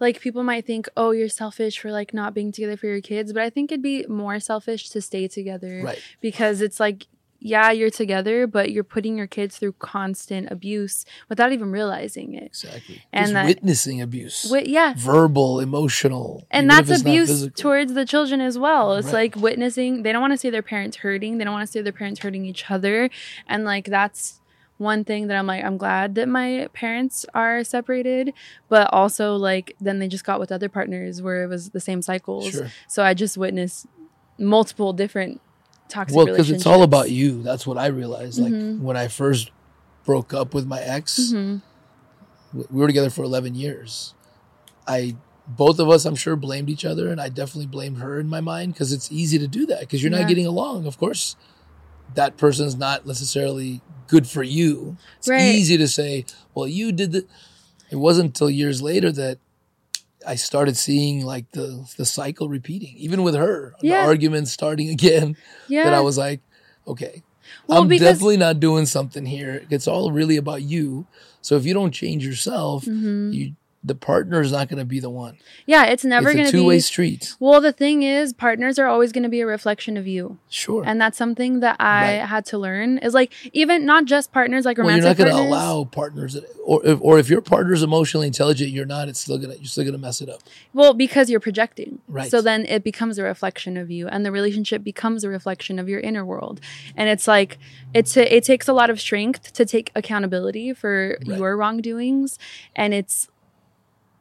like 0.00 0.20
people 0.20 0.42
might 0.42 0.66
think, 0.66 0.88
"Oh, 0.96 1.10
you're 1.12 1.28
selfish 1.28 1.78
for 1.78 1.90
like 1.90 2.12
not 2.14 2.34
being 2.34 2.52
together 2.52 2.76
for 2.76 2.86
your 2.86 3.00
kids," 3.00 3.32
but 3.32 3.42
I 3.42 3.50
think 3.50 3.72
it'd 3.72 3.82
be 3.82 4.04
more 4.06 4.38
selfish 4.38 4.90
to 4.90 5.00
stay 5.00 5.26
together 5.28 5.80
Right. 5.82 5.98
because 6.20 6.60
it's 6.60 6.78
like 6.78 7.06
yeah, 7.46 7.70
you're 7.70 7.90
together, 7.90 8.46
but 8.46 8.72
you're 8.72 8.82
putting 8.82 9.18
your 9.18 9.26
kids 9.26 9.58
through 9.58 9.72
constant 9.72 10.50
abuse 10.50 11.04
without 11.28 11.52
even 11.52 11.70
realizing 11.70 12.32
it. 12.34 12.44
Exactly. 12.44 13.02
And 13.12 13.24
Just 13.24 13.32
that- 13.34 13.46
witnessing 13.46 14.00
abuse, 14.00 14.44
Wi- 14.44 14.66
yeah. 14.66 14.94
verbal, 14.96 15.60
emotional, 15.60 16.46
And 16.50 16.70
that's 16.70 16.88
abuse 17.02 17.48
towards 17.54 17.92
the 17.92 18.06
children 18.06 18.40
as 18.40 18.58
well. 18.58 18.94
It's 18.94 19.08
Right. 19.08 19.34
like 19.34 19.36
witnessing, 19.36 20.02
they 20.04 20.10
don't 20.10 20.22
want 20.22 20.32
to 20.32 20.38
see 20.38 20.48
their 20.48 20.62
parents 20.62 20.96
hurting. 20.96 21.36
They 21.36 21.44
don't 21.44 21.52
want 21.52 21.66
to 21.68 21.70
see 21.70 21.82
their 21.82 21.92
parents 21.92 22.20
hurting 22.20 22.46
each 22.46 22.70
other. 22.70 23.10
And 23.46 23.64
like 23.66 23.84
that's 23.84 24.40
one 24.78 25.04
thing 25.04 25.26
that 25.28 25.36
I'm 25.36 25.46
like, 25.46 25.62
I'm 25.62 25.76
glad 25.76 26.14
that 26.14 26.28
my 26.28 26.68
parents 26.72 27.26
are 27.34 27.62
separated, 27.62 28.32
but 28.70 28.88
also 28.90 29.36
like 29.36 29.76
then 29.80 29.98
they 29.98 30.08
just 30.08 30.24
got 30.24 30.40
with 30.40 30.50
other 30.50 30.70
partners 30.70 31.20
where 31.20 31.44
it 31.44 31.48
was 31.48 31.70
the 31.70 31.80
same 31.80 32.00
cycles. 32.00 32.48
Sure. 32.50 32.68
So 32.88 33.02
I 33.04 33.12
just 33.12 33.36
witnessed 33.36 33.86
multiple 34.38 34.94
different 34.94 35.40
toxic 35.88 36.16
Well, 36.16 36.26
because 36.26 36.50
it's 36.50 36.66
all 36.66 36.82
about 36.82 37.10
you. 37.10 37.42
That's 37.42 37.66
what 37.66 37.78
I 37.78 37.86
realized. 37.86 38.38
Like 38.38 38.52
Mhm. 38.52 38.80
when 38.80 38.96
I 38.96 39.08
first 39.08 39.50
broke 40.04 40.32
up 40.34 40.54
with 40.54 40.66
my 40.66 40.80
ex, 40.80 41.32
Mhm. 41.32 41.62
we 42.52 42.64
were 42.80 42.86
together 42.86 43.10
for 43.10 43.22
11 43.24 43.54
years. 43.54 44.14
I 44.86 45.16
both 45.46 45.78
of 45.78 45.90
us, 45.90 46.06
I'm 46.06 46.14
sure, 46.16 46.36
blamed 46.36 46.70
each 46.70 46.86
other, 46.86 47.08
and 47.10 47.20
I 47.20 47.28
definitely 47.28 47.66
blamed 47.66 47.98
her 47.98 48.18
in 48.18 48.28
my 48.28 48.40
mind 48.40 48.72
because 48.72 48.92
it's 48.94 49.12
easy 49.12 49.38
to 49.38 49.46
do 49.46 49.66
that 49.66 49.80
because 49.80 50.02
you're 50.02 50.10
Yeah. 50.10 50.20
not 50.20 50.28
getting 50.28 50.46
along. 50.46 50.86
Of 50.86 50.96
course, 50.98 51.36
that 52.14 52.38
person's 52.38 52.76
not 52.76 53.06
necessarily 53.06 53.82
good 54.06 54.26
for 54.26 54.42
you. 54.42 54.96
It's 55.18 55.28
Right. 55.28 55.42
easy 55.54 55.76
to 55.76 55.86
say, 55.86 56.24
"Well, 56.54 56.66
you 56.66 56.92
did 56.92 57.12
the." 57.12 57.26
it 57.90 57.96
wasn't 57.96 58.26
until 58.28 58.48
years 58.50 58.80
later 58.82 59.12
that 59.12 59.38
I 60.26 60.36
started 60.36 60.76
seeing 60.76 61.24
like 61.24 61.50
the 61.52 61.86
the 61.96 62.04
cycle 62.06 62.48
repeating, 62.48 62.94
even 62.96 63.22
with 63.22 63.34
her, 63.34 63.74
Yeah. 63.82 64.02
the 64.02 64.08
arguments 64.08 64.52
starting 64.52 64.88
again. 64.96 65.36
Yeah. 65.68 65.84
That 65.84 65.94
I 65.94 66.00
was 66.00 66.16
like, 66.18 66.40
okay, 66.86 67.22
Well, 67.66 67.82
I'm 67.82 67.88
definitely 67.88 68.36
not 68.38 68.60
doing 68.60 68.86
something 68.86 69.26
here. 69.26 69.64
It's 69.70 69.86
all 69.88 70.10
really 70.12 70.36
about 70.36 70.62
you. 70.62 71.06
So 71.42 71.56
if 71.56 71.66
you 71.66 71.74
don't 71.74 71.92
change 71.92 72.24
yourself, 72.26 72.84
Mm-hmm. 72.84 73.32
you 73.32 73.54
the 73.86 73.94
partner 73.94 74.40
is 74.40 74.50
not 74.50 74.68
going 74.68 74.78
to 74.78 74.84
be 74.86 74.98
the 74.98 75.10
one. 75.10 75.36
yeah, 75.66 75.84
it's 75.84 76.04
never 76.06 76.32
going 76.32 76.46
to 76.46 76.52
be. 76.52 76.58
a 76.58 76.60
two 76.62 76.66
way 76.66 76.78
street. 76.78 77.34
Well, 77.38 77.60
the 77.60 77.72
thing 77.72 78.02
is, 78.02 78.32
partners 78.32 78.78
are 78.78 78.86
always 78.86 79.12
going 79.12 79.24
to 79.24 79.28
be 79.28 79.40
a 79.42 79.46
reflection 79.46 79.98
of 79.98 80.06
you. 80.06 80.38
Sure. 80.48 80.82
And 80.86 80.98
that's 81.00 81.18
something 81.18 81.60
that 81.60 81.76
I 81.78 82.18
Right. 82.18 82.26
had 82.26 82.46
to 82.46 82.58
learn 82.58 82.96
is 82.98 83.12
like, 83.12 83.32
even 83.52 83.84
not 83.84 84.06
just 84.06 84.32
partners, 84.32 84.64
like 84.64 84.78
romantic. 84.78 85.02
well, 85.18 85.26
you're 85.26 85.26
not 85.26 85.36
going 85.38 85.48
to 85.50 85.50
allow 85.56 85.84
partners, 85.84 86.36
or 86.64 86.80
if, 86.86 86.98
or 87.02 87.18
if 87.18 87.28
your 87.28 87.42
partner's 87.42 87.82
emotionally 87.82 88.26
intelligent, 88.26 88.70
you're 88.70 88.86
not. 88.86 89.08
It's 89.08 89.20
still 89.20 89.36
gonna 89.36 89.54
you're 89.56 89.66
still 89.66 89.84
gonna 89.84 89.98
mess 89.98 90.22
it 90.22 90.30
up. 90.30 90.40
Well, 90.72 90.94
because 90.94 91.28
you're 91.28 91.40
projecting. 91.40 91.98
Right. 92.08 92.30
So 92.30 92.40
then 92.40 92.64
it 92.64 92.82
becomes 92.82 93.18
a 93.18 93.22
reflection 93.22 93.76
of 93.76 93.90
you 93.90 94.08
and 94.08 94.24
the 94.24 94.32
relationship 94.32 94.82
becomes 94.82 95.24
a 95.24 95.28
reflection 95.28 95.78
of 95.78 95.88
your 95.90 96.00
inner 96.00 96.24
world. 96.24 96.60
And 96.96 97.08
it's 97.10 97.28
like 97.28 97.58
it's 97.92 98.16
it 98.16 98.44
takes 98.44 98.66
a 98.66 98.72
lot 98.72 98.88
of 98.88 98.98
strength 99.00 99.52
to 99.52 99.66
take 99.66 99.92
accountability 99.94 100.72
for 100.72 101.18
Right. 101.26 101.38
your 101.38 101.56
wrongdoings 101.56 102.38
and 102.74 102.94
it's 102.94 103.28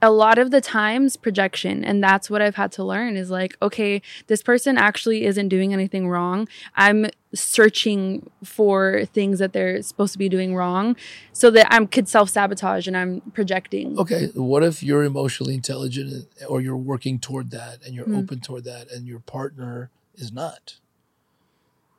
a 0.04 0.12
lot 0.12 0.38
of 0.38 0.52
the 0.52 0.60
times 0.60 1.16
projection 1.16 1.84
and 1.86 2.04
that's 2.04 2.30
what 2.30 2.42
I've 2.42 2.56
had 2.56 2.74
to 2.74 2.84
learn 2.84 3.16
is 3.16 3.32
like 3.32 3.56
okay, 3.62 4.02
this 4.28 4.44
person 4.44 4.78
actually 4.78 5.24
isn't 5.26 5.48
doing 5.48 5.72
anything 5.74 6.10
wrong. 6.10 6.48
I'm 6.76 7.08
searching 7.34 8.30
for 8.44 9.06
things 9.14 9.40
that 9.40 9.54
they're 9.54 9.82
supposed 9.82 10.12
to 10.14 10.20
be 10.20 10.30
doing 10.30 10.54
wrong 10.56 10.96
so 11.32 11.50
that 11.50 11.66
i'm 11.72 11.88
could 11.88 12.08
self-sabotage 12.08 12.86
and 12.88 12.96
I'm 12.96 13.22
projecting. 13.34 13.98
Okay, 13.98 14.28
what 14.36 14.62
if 14.64 14.84
you're 14.84 15.04
emotionally 15.04 15.56
intelligent 15.56 16.28
or 16.48 16.62
you're 16.62 16.78
working 16.78 17.18
toward 17.18 17.50
that 17.52 17.84
and 17.86 17.96
you're 17.96 18.06
Hmm. 18.06 18.20
open 18.20 18.40
toward 18.42 18.66
that 18.66 18.92
and 18.92 19.08
your 19.08 19.20
partner 19.22 19.90
is 20.16 20.32
not? 20.32 20.76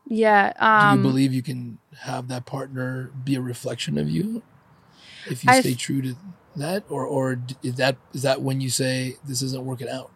Yeah, 0.06 0.52
Do 0.56 0.62
um 0.64 0.98
you 0.98 1.02
believe 1.02 1.32
you 1.32 1.42
can 1.42 1.78
have 2.00 2.28
that 2.28 2.44
partner 2.44 3.10
be 3.24 3.34
a 3.36 3.40
reflection 3.40 3.96
of 3.98 4.10
you 4.10 4.42
if 5.26 5.42
you 5.44 5.50
I 5.50 5.60
stay 5.62 5.74
true 5.74 6.02
to 6.02 6.14
that, 6.60 6.84
or 6.88 7.04
or 7.04 7.40
is 7.62 7.76
that 7.76 7.96
is 8.12 8.22
that 8.22 8.42
when 8.42 8.60
you 8.60 8.70
say 8.70 9.16
this 9.26 9.42
isn't 9.42 9.64
working 9.64 9.88
out? 9.88 10.10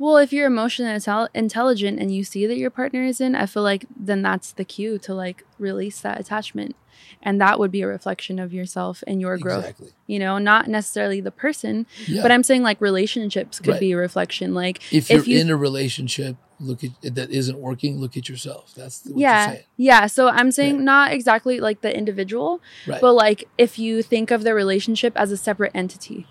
Well, 0.00 0.16
if 0.16 0.32
you're 0.32 0.46
emotionally 0.46 0.92
intel- 0.92 1.28
intelligent 1.34 2.00
and 2.00 2.10
you 2.14 2.24
see 2.24 2.46
that 2.46 2.56
your 2.56 2.70
partner 2.70 3.04
is 3.04 3.20
in, 3.20 3.34
I 3.34 3.44
feel 3.44 3.62
like 3.62 3.84
then 3.94 4.22
that's 4.22 4.50
the 4.52 4.64
cue 4.64 4.98
to 5.00 5.12
like 5.14 5.44
release 5.58 6.00
that 6.00 6.18
attachment. 6.18 6.74
And 7.22 7.38
that 7.40 7.58
would 7.58 7.70
be 7.70 7.82
a 7.82 7.86
reflection 7.86 8.38
of 8.38 8.52
yourself 8.54 9.04
and 9.06 9.20
your 9.20 9.36
growth. 9.36 9.64
Exactly. 9.64 9.90
You 10.06 10.18
know, 10.18 10.38
not 10.38 10.68
necessarily 10.68 11.20
the 11.20 11.30
person, 11.30 11.86
Yeah. 12.06 12.22
but 12.22 12.32
I'm 12.32 12.42
saying 12.42 12.62
like 12.62 12.80
relationships 12.80 13.58
could 13.60 13.72
Right. 13.72 13.80
be 13.80 13.92
a 13.92 13.96
reflection. 13.98 14.54
Like 14.54 14.80
if 14.90 15.10
you're 15.10 15.18
if 15.20 15.28
you 15.28 15.38
in 15.38 15.50
a 15.50 15.56
relationship, 15.56 16.36
look 16.58 16.82
at 16.82 16.92
that 17.14 17.30
isn't 17.30 17.58
working. 17.58 18.00
Look 18.00 18.16
at 18.16 18.26
yourself. 18.28 18.72
That's 18.74 19.04
what 19.04 19.10
you're 19.12 19.20
yeah, 19.20 19.46
saying. 19.50 19.62
yeah. 19.76 20.06
So 20.06 20.28
I'm 20.28 20.50
saying 20.50 20.76
Yeah. 20.76 20.82
not 20.84 21.12
exactly 21.12 21.60
like 21.60 21.82
the 21.82 21.94
individual, 21.94 22.62
Right. 22.86 23.00
but 23.02 23.12
like 23.12 23.44
if 23.58 23.78
you 23.78 24.02
think 24.02 24.30
of 24.30 24.42
the 24.44 24.54
relationship 24.54 25.12
as 25.16 25.30
a 25.30 25.36
separate 25.36 25.72
entity. 25.74 26.26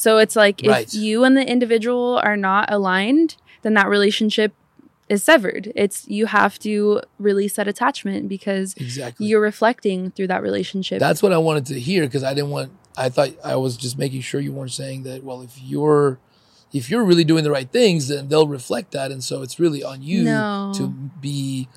So 0.00 0.16
it's 0.16 0.34
like 0.34 0.64
if 0.64 0.70
Right. 0.70 0.94
you 0.94 1.24
and 1.24 1.36
the 1.36 1.46
individual 1.46 2.18
are 2.24 2.36
not 2.36 2.72
aligned, 2.72 3.36
then 3.60 3.74
that 3.74 3.86
relationship 3.86 4.54
is 5.10 5.22
severed. 5.22 5.70
It's 5.76 6.08
you 6.08 6.24
have 6.26 6.58
to 6.60 7.02
release 7.18 7.56
that 7.56 7.68
attachment 7.68 8.26
because 8.26 8.72
exactly. 8.78 9.26
you're 9.26 9.42
reflecting 9.42 10.10
through 10.12 10.28
that 10.28 10.40
relationship. 10.42 11.00
That's 11.00 11.22
what 11.22 11.32
I 11.34 11.38
wanted 11.38 11.66
to 11.66 11.78
hear 11.78 12.04
because 12.06 12.24
I 12.24 12.32
didn't 12.32 12.48
want. 12.48 12.70
I 12.96 13.10
thought 13.10 13.30
I 13.44 13.56
was 13.56 13.76
just 13.76 13.98
making 13.98 14.22
sure 14.22 14.40
you 14.40 14.52
weren't 14.52 14.72
saying 14.72 15.02
that. 15.02 15.22
Well, 15.22 15.42
if 15.42 15.60
you're 15.62 16.18
if 16.72 16.88
you're 16.88 17.04
really 17.04 17.24
doing 17.24 17.44
the 17.44 17.50
right 17.50 17.70
things, 17.70 18.08
then 18.08 18.28
they'll 18.28 18.48
reflect 18.48 18.92
that, 18.92 19.10
and 19.10 19.22
so 19.22 19.42
it's 19.42 19.60
really 19.60 19.82
on 19.84 20.02
you 20.02 20.24
No. 20.24 20.72
to 20.76 20.88
be 21.20 21.68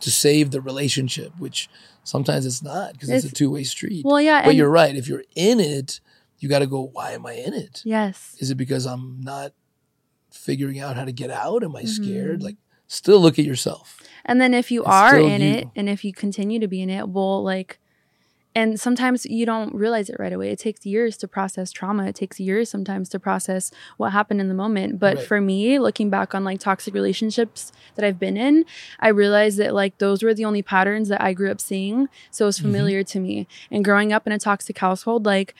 to 0.00 0.10
save 0.10 0.50
the 0.50 0.60
relationship, 0.60 1.32
which 1.38 1.68
sometimes 2.02 2.44
it's 2.44 2.62
not 2.62 2.94
because 2.94 3.10
it's, 3.10 3.24
a 3.24 3.30
two 3.30 3.50
way 3.52 3.62
street. 3.62 4.04
well, 4.04 4.20
yeah, 4.20 4.42
but 4.42 4.48
and 4.50 4.58
you're 4.58 4.68
right. 4.70 4.96
If 4.96 5.06
you're 5.06 5.24
in 5.36 5.60
it, 5.60 6.00
you 6.38 6.48
got 6.48 6.60
to 6.60 6.66
go. 6.66 6.90
Why 6.92 7.12
am 7.12 7.26
I 7.26 7.32
in 7.32 7.54
it? 7.54 7.82
yes, 7.84 8.36
Is 8.38 8.50
it 8.50 8.56
because 8.56 8.86
I'm 8.86 9.20
not 9.20 9.52
figuring 10.30 10.78
out 10.78 10.96
how 10.96 11.04
to 11.04 11.12
get 11.12 11.30
out? 11.30 11.62
Am 11.64 11.74
I 11.76 11.82
Mm-hmm. 11.82 11.86
scared? 12.04 12.42
Like, 12.42 12.56
still 12.86 13.20
look 13.20 13.38
at 13.38 13.44
yourself. 13.44 14.02
and 14.24 14.40
then 14.40 14.54
if 14.54 14.70
you 14.70 14.82
It's 14.82 14.90
are 14.90 15.18
in 15.18 15.40
you. 15.42 15.48
it, 15.50 15.68
and 15.76 15.88
if 15.88 16.04
you 16.04 16.12
continue 16.12 16.58
to 16.60 16.68
be 16.68 16.80
in 16.82 16.90
it, 16.90 17.08
well, 17.08 17.42
like. 17.42 17.78
And 18.54 18.80
sometimes 18.80 19.24
you 19.24 19.46
don't 19.46 19.72
realize 19.72 20.08
it 20.10 20.16
right 20.18 20.32
away. 20.32 20.50
It 20.50 20.58
takes 20.58 20.84
years 20.84 21.16
to 21.18 21.28
process 21.28 21.70
trauma. 21.70 22.06
It 22.06 22.16
takes 22.16 22.40
years 22.40 22.68
sometimes 22.68 23.08
to 23.10 23.20
process 23.20 23.70
what 23.98 24.12
happened 24.12 24.40
in 24.40 24.48
the 24.48 24.54
moment. 24.54 24.98
But 24.98 25.16
Right. 25.16 25.24
for 25.26 25.40
me, 25.40 25.78
looking 25.78 26.10
back 26.10 26.34
on 26.34 26.42
like 26.42 26.58
toxic 26.58 26.92
relationships 26.92 27.70
that 27.94 28.04
I've 28.04 28.18
been 28.18 28.36
in, 28.36 28.64
I 28.98 29.08
realized 29.08 29.58
that 29.58 29.74
like 29.74 29.98
those 29.98 30.24
were 30.24 30.34
the 30.34 30.44
only 30.46 30.62
patterns 30.62 31.08
that 31.08 31.22
I 31.22 31.34
grew 31.34 31.52
up 31.52 31.60
seeing. 31.60 32.08
So 32.32 32.46
it 32.46 32.48
was 32.48 32.58
Mhm. 32.58 32.62
familiar 32.62 33.04
to 33.04 33.20
me. 33.20 33.46
And 33.70 33.84
growing 33.84 34.12
up 34.12 34.26
in 34.26 34.32
a 34.32 34.38
toxic 34.40 34.78
household, 34.78 35.24
like 35.24 35.54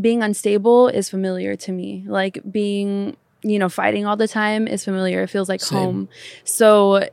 being 0.00 0.22
unstable 0.22 0.88
is 0.88 1.08
familiar 1.08 1.56
to 1.56 1.72
me. 1.72 2.04
Like 2.06 2.38
being, 2.50 3.16
you 3.42 3.58
know, 3.58 3.68
fighting 3.68 4.06
all 4.06 4.16
the 4.16 4.28
time 4.28 4.66
is 4.66 4.84
familiar. 4.84 5.22
It 5.22 5.28
feels 5.28 5.48
like 5.48 5.60
Same. 5.60 5.78
home. 5.78 6.08
So 6.44 7.08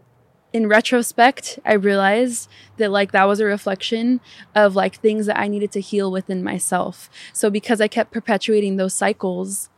in 0.54 0.67
retrospect, 0.67 1.60
I 1.65 1.74
realized 1.74 2.50
that 2.78 2.91
like 2.91 3.12
that 3.12 3.26
was 3.28 3.39
a 3.39 3.46
reflection 3.46 4.20
of 4.56 4.76
like 4.76 4.96
things 4.96 5.26
that 5.28 5.39
I 5.39 5.48
needed 5.48 5.72
to 5.74 5.82
heal 5.82 6.12
within 6.12 6.44
myself. 6.44 7.10
So 7.34 7.50
because 7.50 7.80
I 7.80 7.88
kept 7.88 8.12
perpetuating 8.12 8.78
those 8.78 8.94
cycles, 8.94 9.70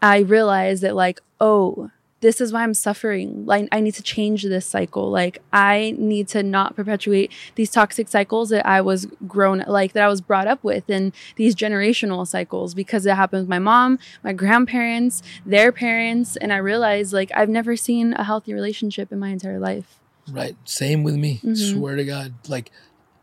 I 0.00 0.18
realized 0.18 0.82
that 0.82 0.94
like, 0.94 1.20
oh, 1.40 1.90
this 2.26 2.40
is 2.40 2.52
why 2.52 2.64
I'm 2.64 2.74
suffering. 2.74 3.46
Like 3.46 3.68
I 3.70 3.78
need 3.80 3.94
to 3.94 4.02
change 4.02 4.42
this 4.42 4.66
cycle. 4.66 5.10
Like 5.10 5.38
I 5.52 5.94
need 5.96 6.26
to 6.34 6.42
not 6.42 6.74
perpetuate 6.74 7.30
these 7.54 7.70
toxic 7.70 8.08
cycles 8.08 8.48
that 8.50 8.66
I 8.66 8.80
was 8.80 9.06
grown 9.28 9.62
like 9.68 9.92
that 9.92 10.02
I 10.02 10.08
was 10.08 10.20
brought 10.20 10.48
up 10.48 10.64
with 10.64 10.90
and 10.90 11.12
these 11.36 11.54
generational 11.54 12.26
cycles 12.26 12.74
because 12.74 13.06
it 13.06 13.14
happened 13.14 13.42
with 13.42 13.48
my 13.48 13.60
mom, 13.60 14.00
my 14.24 14.32
grandparents, 14.32 15.22
their 15.54 15.70
parents, 15.70 16.36
and 16.36 16.52
I 16.52 16.56
realized 16.56 17.12
like 17.12 17.30
I've 17.32 17.48
never 17.48 17.76
seen 17.76 18.12
a 18.14 18.24
healthy 18.24 18.52
relationship 18.52 19.12
in 19.12 19.20
my 19.20 19.28
entire 19.28 19.60
life. 19.60 20.00
Right. 20.28 20.56
Same 20.64 21.04
with 21.04 21.14
me. 21.14 21.40
Mhm. 21.44 21.56
Swear 21.56 21.94
to 21.94 22.04
God. 22.04 22.34
Like 22.48 22.72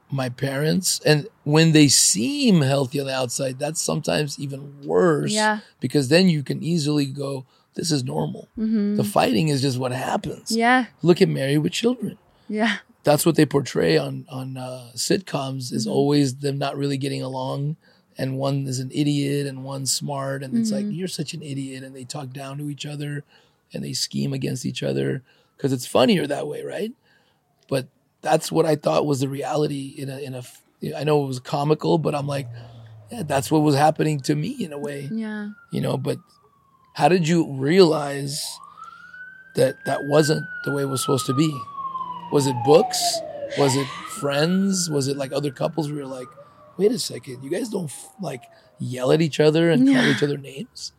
my 0.10 0.30
parents, 0.30 1.02
and 1.06 1.28
when 1.44 1.74
they 1.74 1.90
seem 1.90 2.62
healthy 2.62 3.02
on 3.02 3.08
the 3.08 3.14
outside, 3.14 3.60
that's 3.60 3.82
sometimes 3.82 4.40
even 4.40 4.62
worse. 4.86 5.34
Yeah. 5.34 5.60
Because 5.82 6.08
then 6.08 6.30
you 6.30 6.42
can 6.44 6.64
easily 6.64 7.08
go, 7.08 7.46
this 7.76 7.92
is 7.92 8.04
normal. 8.04 8.48
Mm-hmm. 8.58 8.96
The 8.98 9.04
fighting 9.04 9.48
is 9.48 9.62
just 9.62 9.78
what 9.78 9.92
happens. 9.92 10.52
Yeah. 10.52 10.86
Look 11.02 11.22
at 11.22 11.30
Married 11.30 11.60
with 11.60 11.72
Children. 11.74 12.18
Yeah. 12.50 12.78
That's 13.04 13.26
what 13.26 13.36
they 13.36 13.46
portray 13.46 13.98
on 13.98 14.26
on 14.30 14.58
uh, 14.58 14.92
sitcoms. 14.96 15.74
Is 15.74 15.86
Mhm. 15.88 15.92
always 15.92 16.36
them 16.38 16.58
not 16.58 16.78
really 16.78 16.98
getting 16.98 17.22
along, 17.22 17.76
and 18.18 18.38
one 18.38 18.68
is 18.68 18.80
an 18.80 18.92
idiot 18.94 19.46
and 19.48 19.64
one's 19.64 19.92
smart, 19.92 20.44
and 20.44 20.58
it's 20.58 20.72
like 20.72 20.86
Mhm. 20.86 20.96
you're 20.96 21.08
such 21.08 21.34
an 21.34 21.42
idiot, 21.42 21.84
and 21.84 21.96
they 21.96 22.04
talk 22.06 22.32
down 22.32 22.58
to 22.60 22.70
each 22.70 22.86
other, 22.86 23.24
and 23.74 23.84
they 23.84 23.94
scheme 23.94 24.32
against 24.34 24.66
each 24.66 24.84
other 24.84 25.22
because 25.58 25.74
it's 25.74 25.86
funnier 25.88 26.26
that 26.28 26.48
way, 26.48 26.64
right? 26.64 26.94
But 27.68 27.88
that's 28.22 28.52
what 28.52 28.66
I 28.66 28.76
thought 28.76 29.06
was 29.06 29.20
the 29.20 29.28
reality 29.30 29.94
in 29.98 30.10
a 30.10 30.20
in 30.20 30.34
a. 30.36 30.44
I 30.98 31.04
know 31.04 31.24
it 31.24 31.28
was 31.28 31.40
comical, 31.40 31.98
but 31.98 32.14
I'm 32.16 32.28
like, 32.28 32.48
yeah, 33.12 33.24
that's 33.24 33.50
what 33.52 33.60
was 33.64 33.76
happening 33.76 34.20
to 34.22 34.36
me 34.36 34.50
in 34.64 34.72
a 34.74 34.78
way 34.78 35.10
Yeah. 35.12 35.50
you 35.72 35.80
know 35.82 35.98
but 35.98 36.18
how 36.94 37.08
did 37.10 37.28
you 37.28 37.52
realize 37.54 38.42
that 39.56 39.76
that 39.86 40.06
wasn't 40.06 40.46
the 40.66 40.72
way 40.72 40.82
it 40.84 40.86
was 40.86 41.02
supposed 41.02 41.26
to 41.28 41.34
be 41.34 41.56
was 42.32 42.48
it 42.48 42.56
books 42.66 43.20
was 43.58 43.76
it 43.76 43.88
friends 43.88 44.90
was 44.90 45.08
it 45.08 45.18
like 45.18 45.32
other 45.32 45.52
couples 45.52 45.88
where 45.90 45.98
you're 46.00 46.08
like 46.08 46.28
wait 46.78 46.92
a 46.92 46.98
second 47.00 47.44
you 47.44 47.50
guys 47.50 47.70
don't 47.70 47.86
f- 47.86 48.10
like 48.22 48.44
yell 48.80 49.12
at 49.12 49.22
each 49.22 49.40
other 49.40 49.70
and 49.70 49.88
call 49.88 50.06
each 50.08 50.24
other 50.24 50.38
names 50.38 50.92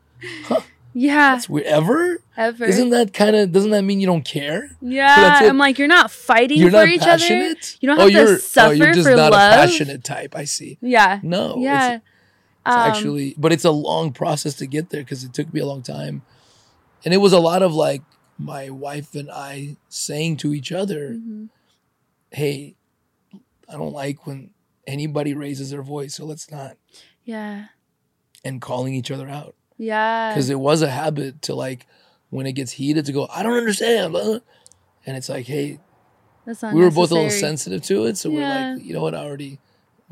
Yeah. 0.97 1.33
that's 1.35 1.49
weird 1.49 1.67
ever 1.67 2.19
Ever. 2.37 2.65
isn't 2.65 2.91
that 2.91 3.13
kind 3.13 3.35
of 3.35 3.51
doesn't 3.51 3.71
that 3.73 3.83
mean 3.83 3.99
you 4.01 4.07
don't 4.07 4.25
care 4.25 4.71
yeah. 4.81 5.39
I'm 5.43 5.59
like, 5.59 5.79
you're 5.79 5.89
not 5.89 6.11
fighting 6.11 6.59
you're 6.59 6.71
for 6.71 6.77
not 6.79 6.89
each 6.89 7.01
other. 7.03 7.11
passionate 7.11 7.77
You 7.81 7.89
don't 7.89 7.99
oh 7.99 8.03
have 8.03 8.09
to 8.11 8.13
you're 8.15 8.39
suffer 8.39 8.69
oh 8.71 8.73
you're 8.73 8.93
just 8.93 9.09
for 9.09 9.17
not 9.17 9.33
love. 9.33 9.53
a 9.53 9.57
passionate 9.57 10.05
type 10.05 10.35
i 10.37 10.45
see 10.45 10.79
Yeah. 10.81 11.19
no 11.25 11.57
Yeah. 11.59 11.95
It's 11.97 12.05
Um, 12.67 12.79
actually, 12.79 13.35
but 13.37 13.53
it's 13.53 13.65
a 13.65 13.71
long 13.71 14.13
process 14.13 14.55
to 14.55 14.67
get 14.67 14.91
there 14.91 15.03
because 15.03 15.25
it 15.25 15.35
took 15.35 15.53
me 15.53 15.61
a 15.61 15.67
long 15.67 15.83
time. 15.83 16.23
And 17.05 17.13
it 17.13 17.19
was 17.19 17.33
a 17.33 17.41
lot 17.41 17.63
of 17.63 17.75
like 17.75 18.03
my 18.39 18.71
wife 18.71 19.15
and 19.15 19.31
I 19.31 19.77
saying 19.89 20.39
to 20.39 20.55
each 20.55 20.73
other, 20.73 21.11
mhm. 21.11 21.51
hey, 22.31 22.77
I 23.69 23.73
don't 23.75 23.93
like 23.93 24.27
when 24.27 24.51
anybody 24.87 25.35
raises 25.35 25.71
their 25.71 25.83
voice, 25.83 26.15
so 26.15 26.25
let's 26.25 26.51
not. 26.51 26.77
Yeah. 27.25 27.67
And 28.45 28.61
calling 28.61 28.95
each 28.95 29.11
other 29.11 29.29
out. 29.29 29.55
Yeah. 29.79 30.31
Because 30.31 30.51
it 30.51 30.59
was 30.59 30.83
a 30.83 30.91
habit 30.91 31.43
to 31.43 31.55
like, 31.55 31.87
when 32.31 32.47
it 32.47 32.53
gets 32.53 32.73
heated, 32.73 33.07
to 33.07 33.13
go, 33.13 33.29
I 33.31 33.43
don't 33.43 33.55
understand. 33.57 34.13
blah." 34.13 34.39
And 35.07 35.17
it's 35.17 35.29
like, 35.29 35.47
hey, 35.47 35.79
That's 36.47 36.63
we 36.63 36.81
were 36.83 36.91
both 36.91 37.11
a 37.11 37.15
little 37.15 37.31
sensitive 37.31 37.83
to 37.85 38.05
it. 38.07 38.17
So 38.17 38.31
Yeah. 38.31 38.37
we're 38.37 38.75
like, 38.77 38.85
you 38.85 38.95
know 38.95 39.03
what? 39.03 39.15
I 39.15 39.19
already 39.25 39.59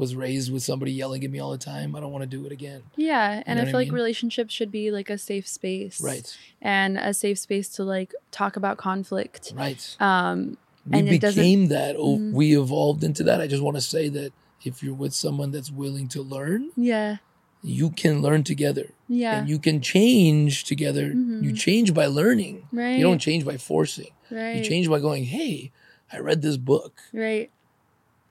was 0.02 0.14
raised 0.26 0.52
with 0.52 0.62
somebody 0.62 0.92
yelling 0.92 1.22
at 1.24 1.30
me 1.30 1.38
all 1.38 1.52
the 1.58 1.64
time. 1.74 1.88
I 1.96 2.00
don't 2.00 2.12
want 2.12 2.22
to 2.28 2.36
do 2.38 2.44
it 2.46 2.52
again. 2.52 2.82
Yeah, 2.96 3.42
and 3.46 3.56
know 3.56 3.62
I 3.62 3.64
what 3.64 3.68
I 3.68 3.70
feel 3.72 3.80
like 3.80 3.92
relationships 3.92 4.52
should 4.52 4.70
be 4.80 4.90
like 4.98 5.08
a 5.10 5.18
safe 5.18 5.46
space, 5.58 6.00
Right. 6.00 6.26
And 6.60 6.98
a 6.98 7.12
safe 7.14 7.38
space 7.38 7.68
to 7.76 7.84
like 7.84 8.10
talk 8.30 8.56
about 8.56 8.76
conflict. 8.78 9.52
Right. 9.54 9.82
Um, 10.00 10.56
we 10.86 10.98
and 10.98 11.08
became 11.08 11.68
that. 11.68 11.96
Mhm. 11.96 12.32
we 12.32 12.46
evolved 12.58 13.02
into 13.04 13.22
that. 13.28 13.40
I 13.40 13.46
just 13.46 13.62
want 13.62 13.76
to 13.76 13.80
say 13.94 14.08
that 14.18 14.32
if 14.64 14.82
you're 14.82 14.94
with 15.04 15.14
someone 15.14 15.50
that's 15.52 15.70
willing 15.70 16.08
to 16.08 16.20
learn, 16.22 16.70
yeah, 16.76 17.16
you 17.62 17.90
can 17.90 18.20
learn 18.26 18.42
together. 18.42 18.86
yeah, 19.08 19.38
And 19.40 19.48
you 19.48 19.58
can 19.60 19.80
change 19.80 20.64
together. 20.64 21.06
Mhm. 21.14 21.42
You 21.44 21.52
change 21.52 21.92
by 21.94 22.06
learning. 22.06 22.66
right. 22.72 22.96
You 22.98 23.04
don't 23.08 23.20
change 23.28 23.44
by 23.44 23.56
forcing. 23.56 24.10
right, 24.30 24.56
You 24.56 24.64
change 24.64 24.88
by 24.88 24.98
going, 25.00 25.24
hey, 25.36 25.70
I 26.12 26.18
read 26.18 26.40
this 26.42 26.56
book. 26.56 26.92
right, 27.12 27.50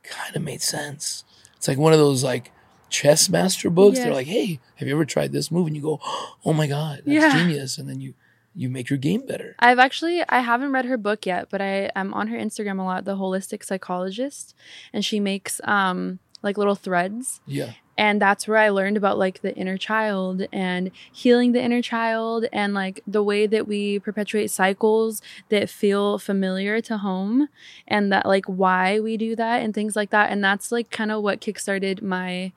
Kind 0.04 0.36
of 0.36 0.42
made 0.42 0.62
sense. 0.64 1.24
It's 1.62 1.67
like 1.67 1.78
one 1.78 1.93
of 1.93 2.00
those 2.00 2.24
like 2.24 2.52
chess 2.89 3.30
master 3.30 3.69
books. 3.69 4.00
Yeah. 4.00 4.06
They're 4.06 4.13
like, 4.15 4.26
hey, 4.26 4.60
have 4.78 4.88
you 4.88 4.95
ever 4.95 5.06
tried 5.06 5.32
this 5.32 5.52
move? 5.52 5.67
And 5.67 5.76
you 5.76 5.82
go, 5.84 6.00
oh 6.43 6.54
my 6.54 6.65
God, 6.65 7.04
that's 7.06 7.08
Yeah. 7.08 7.32
genius. 7.38 7.78
And 7.78 7.88
then 7.88 8.02
you 8.02 8.15
you 8.56 8.67
make 8.67 8.89
your 8.89 8.97
game 8.97 9.28
better. 9.28 9.56
I've 9.60 9.78
actually 9.78 10.24
I 10.28 10.39
haven't 10.39 10.71
read 10.71 10.86
her 10.86 10.97
book 10.97 11.28
yet, 11.28 11.50
but 11.52 11.62
I 11.62 11.91
am 11.95 12.15
on 12.15 12.30
her 12.30 12.38
Instagram 12.38 12.80
a 12.80 12.84
lot, 12.84 13.06
the 13.06 13.15
holistic 13.15 13.63
psychologist, 13.63 14.56
and 14.91 15.06
she 15.06 15.19
makes 15.19 15.62
um 15.65 16.17
like 16.41 16.58
little 16.58 16.74
threads 16.74 17.41
Yeah. 17.45 17.74
And 18.02 18.20
that's 18.20 18.48
where 18.48 18.58
I 18.58 18.70
learned 18.70 18.98
about 18.98 19.20
like 19.20 19.44
the 19.44 19.56
inner 19.56 19.78
child 19.78 20.48
and 20.52 20.90
healing 21.12 21.52
the 21.52 21.62
inner 21.62 21.84
child 21.84 22.46
and 22.52 22.74
like 22.74 23.04
the 23.06 23.22
way 23.22 23.46
that 23.46 23.68
we 23.68 24.00
perpetuate 24.00 24.50
cycles 24.50 25.22
that 25.50 25.70
feel 25.70 26.18
familiar 26.18 26.82
to 26.82 26.98
home 26.98 27.48
and 27.88 28.12
that 28.12 28.26
like 28.26 28.46
why 28.46 29.00
we 29.00 29.18
do 29.18 29.36
that 29.36 29.62
and 29.62 29.76
things 29.76 29.96
like 29.96 30.10
that 30.10 30.32
and 30.32 30.44
that's 30.44 30.72
like 30.72 30.90
kind 30.90 31.12
of 31.12 31.22
what 31.22 31.42
kickstarted 31.42 32.02
my 32.02 32.52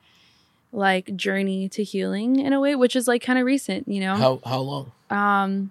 like 0.71 1.15
journey 1.15 1.69
to 1.69 1.83
healing 1.83 2.39
in 2.39 2.51
a 2.51 2.59
way 2.59 2.75
which 2.75 2.95
is 2.95 3.07
like 3.07 3.21
kind 3.21 3.37
of 3.37 3.45
recent 3.45 3.87
you 3.87 4.01
know 4.01 4.15
How 4.15 4.41
how 4.43 4.61
long? 4.61 4.91
um 5.11 5.69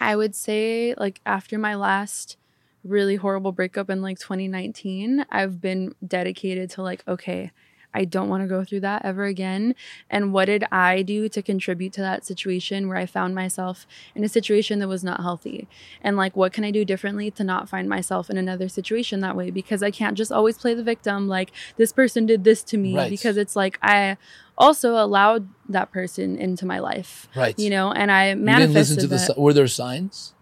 i 0.00 0.16
would 0.16 0.34
say 0.34 0.94
like 0.96 1.20
after 1.26 1.58
my 1.58 1.74
last 1.74 2.38
really 2.82 3.16
horrible 3.16 3.52
breakup 3.52 3.90
in 3.90 4.00
like 4.00 4.18
2019 4.18 5.26
i've 5.30 5.60
been 5.60 5.94
dedicated 6.04 6.70
to 6.70 6.82
like 6.82 7.04
okay 7.06 7.50
i 7.94 8.04
don't 8.04 8.28
want 8.28 8.42
to 8.42 8.46
go 8.48 8.62
through 8.64 8.80
that 8.80 9.04
ever 9.04 9.24
again 9.24 9.74
and 10.08 10.32
what 10.32 10.44
did 10.46 10.64
i 10.72 11.02
do 11.02 11.28
to 11.28 11.42
contribute 11.42 11.92
to 11.92 12.00
that 12.00 12.24
situation 12.24 12.88
where 12.88 12.96
i 12.96 13.06
found 13.06 13.34
myself 13.34 13.86
in 14.14 14.22
a 14.24 14.28
situation 14.28 14.78
that 14.78 14.88
was 14.88 15.02
not 15.04 15.20
healthy 15.20 15.66
and 16.02 16.16
like 16.16 16.36
what 16.36 16.52
can 16.52 16.64
i 16.64 16.70
do 16.70 16.84
differently 16.84 17.30
to 17.30 17.42
not 17.44 17.68
find 17.68 17.88
myself 17.88 18.30
in 18.30 18.36
another 18.36 18.68
situation 18.68 19.20
that 19.20 19.36
way 19.36 19.50
because 19.50 19.82
i 19.82 19.90
can't 19.90 20.16
just 20.16 20.30
always 20.32 20.56
play 20.58 20.74
the 20.74 20.82
victim 20.84 21.28
like 21.28 21.50
this 21.76 21.92
person 21.92 22.26
did 22.26 22.44
this 22.44 22.62
to 22.62 22.76
me 22.76 22.96
Right. 22.96 23.10
because 23.10 23.36
it's 23.36 23.56
like 23.56 23.78
i 23.82 24.16
also 24.58 24.96
allowed 25.02 25.48
that 25.68 25.90
person 25.90 26.36
into 26.36 26.66
my 26.66 26.78
life 26.78 27.28
Right. 27.34 27.58
you 27.58 27.70
know 27.70 27.92
and 27.92 28.10
i 28.12 28.28
you 28.30 28.34
didn't 28.34 28.44
manifested 28.44 28.74
listen 28.74 28.96
to 28.98 29.06
the 29.06 29.16
that. 29.34 29.38
were 29.40 29.52
there 29.52 29.66
signs? 29.68 30.34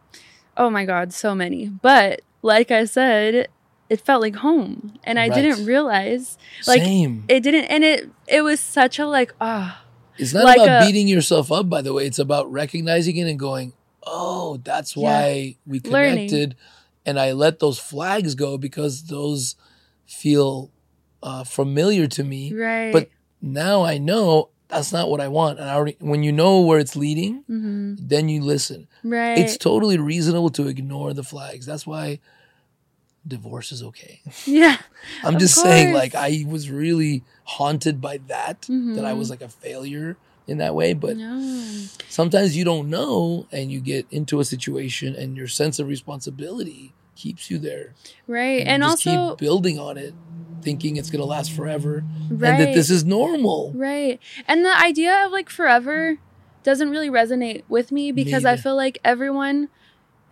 oh 0.56 0.68
my 0.70 0.84
god 0.84 1.12
so 1.12 1.34
many 1.34 1.68
but 1.68 2.20
like 2.42 2.70
i 2.70 2.84
said 2.84 3.48
it 3.88 4.00
felt 4.00 4.20
like 4.20 4.36
home 4.36 4.94
and 5.04 5.18
i 5.18 5.28
Right. 5.28 5.34
didn't 5.42 5.64
realize 5.66 6.36
Like, 6.66 6.82
Same. 6.82 7.24
it 7.28 7.40
didn't 7.40 7.64
and 7.66 7.82
it 7.84 8.08
it 8.26 8.42
was 8.42 8.60
such 8.60 8.98
a 8.98 9.06
like 9.06 9.32
ah 9.40 9.82
It's 10.18 10.34
not 10.34 10.44
like 10.44 10.56
about 10.56 10.82
a- 10.82 10.84
beating 10.84 11.06
yourself 11.08 11.52
up, 11.52 11.68
by 11.70 11.80
the 11.80 11.92
way. 11.92 12.04
It's 12.06 12.18
about 12.18 12.50
recognizing 12.50 13.16
it 13.16 13.30
and 13.30 13.38
going, 13.38 13.72
oh, 14.04 14.58
that's 14.64 14.96
Yeah. 14.96 15.02
why 15.04 15.56
we 15.64 15.78
Learning. 15.80 16.26
connected. 16.28 16.56
And 17.06 17.20
I 17.20 17.32
let 17.32 17.60
those 17.60 17.78
flags 17.78 18.34
go 18.34 18.58
because 18.58 19.04
those 19.04 19.54
feel 20.06 20.70
uh, 21.22 21.44
familiar 21.44 22.06
to 22.08 22.24
me. 22.24 22.52
right 22.52 22.92
But 22.92 23.10
now 23.40 23.84
I 23.84 23.98
know 23.98 24.50
that's 24.68 24.92
not 24.92 25.08
what 25.08 25.20
I 25.20 25.28
want. 25.28 25.60
And 25.60 25.68
I 25.70 25.74
already, 25.74 25.96
when 26.00 26.22
you 26.22 26.32
know 26.32 26.60
where 26.60 26.78
it's 26.80 26.96
leading, 26.96 27.44
hmm 27.46 27.94
then 28.00 28.28
you 28.28 28.40
listen. 28.42 28.86
right 29.02 29.38
It's 29.38 29.56
totally 29.56 29.98
reasonable 29.98 30.50
to 30.50 30.68
ignore 30.68 31.12
the 31.14 31.24
flags. 31.24 31.64
That's 31.66 31.86
why 31.86 32.20
divorce 33.28 33.72
is 33.72 33.82
okay. 33.82 34.20
yeah 34.46 34.78
I'm 35.22 35.38
just 35.38 35.54
saying, 35.54 35.94
like, 35.94 36.14
I 36.14 36.44
was 36.46 36.70
really 36.70 37.22
haunted 37.44 38.00
by 38.00 38.18
that, 38.28 38.62
that 38.62 39.04
I 39.04 39.12
was 39.12 39.28
mm-hmm. 39.28 39.32
like 39.32 39.42
a 39.42 39.48
failure 39.48 40.16
in 40.46 40.58
that 40.58 40.74
way. 40.74 40.94
But 40.94 41.16
no 41.16 41.84
sometimes 42.08 42.56
you 42.56 42.64
don't 42.64 42.90
know 42.90 43.46
and 43.52 43.70
you 43.70 43.80
get 43.80 44.06
into 44.10 44.40
a 44.40 44.44
situation 44.44 45.14
and 45.14 45.36
your 45.36 45.46
sense 45.46 45.78
of 45.78 45.86
responsibility 45.86 46.92
keeps 47.14 47.50
you 47.50 47.58
there. 47.58 47.94
right 48.26 48.60
you 48.60 48.66
and 48.66 48.82
also 48.82 49.30
keep 49.30 49.38
building 49.38 49.78
on 49.78 49.96
it, 49.96 50.14
thinking 50.62 50.96
it's 50.96 51.10
going 51.10 51.20
to 51.20 51.26
last 51.26 51.52
forever 51.52 52.04
right 52.30 52.50
and 52.50 52.60
that 52.62 52.74
this 52.74 52.90
is 52.90 53.04
normal. 53.04 53.72
Right. 53.74 54.20
And 54.46 54.64
the 54.64 54.76
idea 54.76 55.26
of 55.26 55.32
like 55.32 55.50
forever 55.50 56.18
doesn't 56.62 56.90
really 56.90 57.10
resonate 57.10 57.62
with 57.68 57.92
me 57.92 58.12
because 58.12 58.44
I 58.44 58.56
feel 58.56 58.76
like 58.76 58.98
everyone 59.04 59.68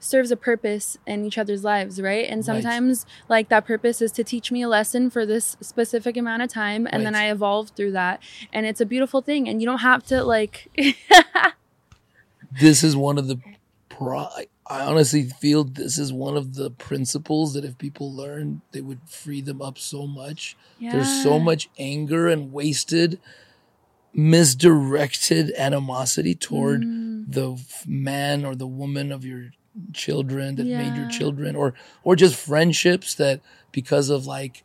serves 0.07 0.31
a 0.31 0.37
purpose 0.37 0.97
in 1.07 1.25
each 1.25 1.37
other's 1.39 1.65
lives, 1.65 2.01
right? 2.01 2.25
And 2.29 2.39
Right. 2.39 2.45
sometimes 2.47 3.05
like 3.29 3.49
that 3.49 3.67
purpose 3.67 4.01
is 4.01 4.13
to 4.13 4.25
teach 4.25 4.51
me 4.53 4.63
a 4.63 4.69
lesson 4.69 5.11
for 5.11 5.27
this 5.27 5.57
specific 5.61 6.17
amount 6.17 6.43
of 6.43 6.49
time 6.49 6.87
and 6.91 7.05
then 7.05 7.15
I 7.15 7.31
evolve 7.31 7.71
through 7.71 7.93
that. 7.93 8.23
And 8.53 8.65
it's 8.67 8.81
a 8.81 8.87
beautiful 8.87 9.21
thing 9.23 9.49
and 9.49 9.61
you 9.61 9.67
don't 9.67 9.79
have 9.79 10.05
to 10.07 10.23
like 10.25 10.69
This 12.61 12.83
is 12.83 12.97
one 12.97 13.19
of 13.19 13.27
the, 13.29 13.39
pro- 13.89 14.29
I 14.69 14.81
honestly 14.81 15.25
feel 15.25 15.65
this 15.65 15.99
is 15.99 16.13
one 16.13 16.37
of 16.37 16.55
the 16.55 16.71
principles 16.71 17.53
that 17.55 17.65
if 17.65 17.77
people 17.77 18.13
learn, 18.13 18.63
they 18.73 18.81
would 18.81 19.01
free 19.07 19.41
them 19.41 19.61
up 19.61 19.79
so 19.79 20.07
much. 20.07 20.57
There's 20.81 21.11
so 21.11 21.39
much 21.39 21.69
anger 21.79 22.29
and 22.29 22.53
wasted, 22.53 23.21
misdirected 24.15 25.53
animosity 25.57 26.35
toward 26.35 26.83
Mm. 26.83 27.25
the 27.33 27.59
man 27.87 28.45
or 28.45 28.55
the 28.55 28.67
woman 28.67 29.13
of 29.13 29.25
your 29.25 29.51
children 29.93 30.57
that 30.57 30.67
made 30.67 30.97
your 30.97 31.07
children 31.07 31.55
or 31.57 31.75
or 32.05 32.17
just 32.17 32.35
friendships 32.37 33.15
that 33.15 33.41
because 33.73 34.09
of 34.11 34.27
like 34.27 34.65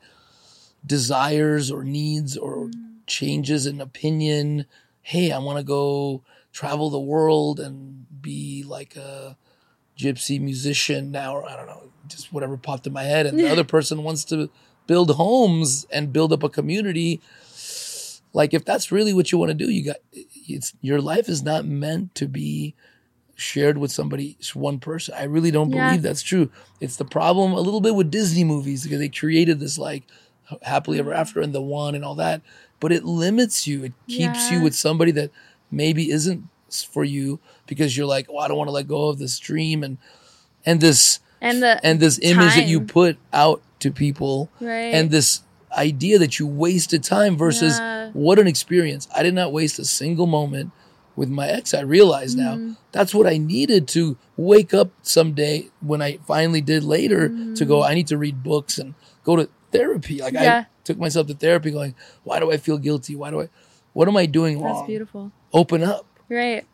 desires 0.86 1.69
or 1.71 1.84
needs 1.84 2.38
or 2.38 2.67
Mm. 2.67 2.74
changes 3.08 3.65
in 3.65 3.82
opinion 3.82 4.65
hey 5.02 5.32
i 5.32 5.38
want 5.38 5.58
to 5.58 5.63
go 5.63 6.21
travel 6.54 6.89
the 6.89 7.00
world 7.00 7.60
and 7.60 8.06
be 8.21 8.63
like 8.65 8.95
a 8.95 9.36
gypsy 9.97 10.39
musician 10.39 11.12
now 11.12 11.36
or 11.36 11.43
i 11.50 11.56
don't 11.56 11.67
know 11.67 11.89
just 12.08 12.32
whatever 12.32 12.56
popped 12.58 12.88
in 12.88 12.93
my 12.93 13.04
head 13.04 13.26
and 13.26 13.38
the 13.38 13.47
other 13.50 13.63
person 13.76 14.04
wants 14.04 14.24
to 14.24 14.50
build 14.88 15.12
homes 15.12 15.86
and 15.91 16.13
build 16.13 16.32
up 16.32 16.41
a 16.43 16.50
community 16.50 17.19
like 18.34 18.54
if 18.54 18.63
that's 18.63 18.91
really 18.91 19.13
what 19.13 19.32
you 19.32 19.38
want 19.38 19.50
to 19.50 19.54
do 19.54 19.69
you 19.69 19.84
got 19.84 19.97
it's 20.13 20.74
your 20.82 21.02
life 21.02 21.28
is 21.28 21.43
not 21.43 21.65
meant 21.65 22.15
to 22.15 22.28
be 22.28 22.74
shared 23.41 23.77
with 23.77 23.91
somebody 23.91 24.38
one 24.54 24.80
person 24.80 25.13
i 25.17 25.23
really 25.23 25.51
don't 25.51 25.71
Yeah. 25.71 25.86
believe 25.88 26.01
that's 26.04 26.21
true 26.21 26.49
it's 26.80 26.95
the 26.97 27.06
problem 27.06 27.54
a 27.54 27.60
little 27.62 27.82
bit 27.82 27.95
with 27.95 28.12
disney 28.12 28.43
movies 28.43 28.84
because 28.84 28.99
they 28.99 29.10
created 29.10 29.60
this 29.60 29.77
like 29.77 30.04
happily 30.63 30.99
ever 30.99 31.13
after 31.13 31.41
and 31.41 31.54
the 31.54 31.62
one 31.62 31.95
and 31.95 32.04
all 32.06 32.15
that 32.15 32.41
but 32.80 32.91
it 32.91 33.04
limits 33.04 33.65
you 33.67 33.84
it 33.84 33.93
keeps 34.08 34.51
you 34.51 34.62
with 34.62 34.75
somebody 34.75 35.12
that 35.12 35.32
maybe 35.71 36.12
isn't 36.12 36.43
for 36.91 37.04
you 37.04 37.39
because 37.67 37.95
you're 37.97 38.06
like 38.06 38.27
oh 38.30 38.38
i 38.38 38.47
don't 38.47 38.58
want 38.58 38.67
to 38.67 38.73
let 38.73 38.88
go 38.88 39.10
of 39.10 39.17
this 39.17 39.39
dream 39.39 39.84
and 39.84 39.97
and 40.65 40.80
this 40.82 41.19
and 41.41 41.62
the 41.63 41.80
and 41.84 41.99
this 41.99 42.19
image 42.19 42.56
that 42.56 42.67
you 42.67 42.82
put 42.82 43.17
out 43.34 43.62
to 43.80 43.91
people 43.91 44.49
right 44.60 44.93
and 44.93 45.10
this 45.10 45.41
idea 45.77 46.19
that 46.19 46.38
you 46.38 46.45
wasted 46.45 47.04
time 47.04 47.38
versus 47.38 47.80
Yeah. 47.80 48.10
what 48.12 48.38
an 48.39 48.45
experience. 48.45 49.08
I 49.15 49.23
did 49.23 49.34
not 49.34 49.54
waste 49.54 49.80
a 49.80 49.86
single 49.86 50.27
moment 50.27 50.71
with 51.21 51.29
my 51.29 51.47
ex. 51.47 51.73
I 51.73 51.81
realize 51.81 52.36
Mm-hmm. 52.36 52.67
now 52.69 52.75
that's 52.91 53.13
what 53.13 53.27
I 53.27 53.38
needed 53.38 53.88
to 53.89 54.17
wake 54.36 54.73
up 54.73 54.89
someday 55.03 55.69
when 55.79 56.01
I 56.01 56.17
finally 56.27 56.62
did 56.62 56.84
later 56.84 57.29
to 57.55 57.63
go, 57.65 57.84
I 57.84 57.93
need 57.93 58.07
to 58.07 58.17
read 58.17 58.41
books 58.43 58.77
and 58.81 58.95
go 59.23 59.36
to 59.38 59.45
therapy. 59.71 60.17
Like 60.21 60.34
Mm-hmm. 60.34 60.43
Yeah. 60.43 60.65
I 60.67 60.84
took 60.84 60.97
myself 60.97 61.27
to 61.27 61.36
therapy 61.36 61.69
going, 61.71 61.93
why 62.23 62.39
do 62.39 62.51
I 62.51 62.57
feel 62.57 62.77
guilty? 62.79 63.15
Why 63.15 63.29
do 63.29 63.41
I, 63.43 63.49
what 63.93 64.07
am 64.07 64.17
I 64.17 64.25
doing 64.25 64.55
that's 64.60 64.65
wrong? 64.79 64.88
beautiful. 64.88 65.31
Open 65.53 65.84
up. 65.84 66.05
Right. 66.27 66.65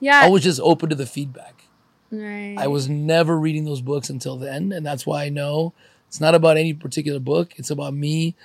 Yeah. 0.00 0.20
I 0.22 0.28
was 0.28 0.42
just 0.44 0.60
open 0.62 0.88
to 0.90 0.94
the 0.94 1.06
feedback. 1.06 1.64
right. 2.12 2.54
I 2.56 2.68
was 2.68 2.88
never 2.88 3.36
reading 3.38 3.64
those 3.64 3.80
books 3.82 4.08
until 4.10 4.36
then, 4.36 4.70
and 4.72 4.86
that's 4.86 5.04
why 5.06 5.24
I 5.24 5.28
know 5.28 5.72
it's 6.08 6.20
not 6.20 6.34
about 6.36 6.56
any 6.56 6.72
particular 6.72 7.18
book. 7.18 7.54
It's 7.56 7.70
about 7.70 7.94
me 7.94 8.36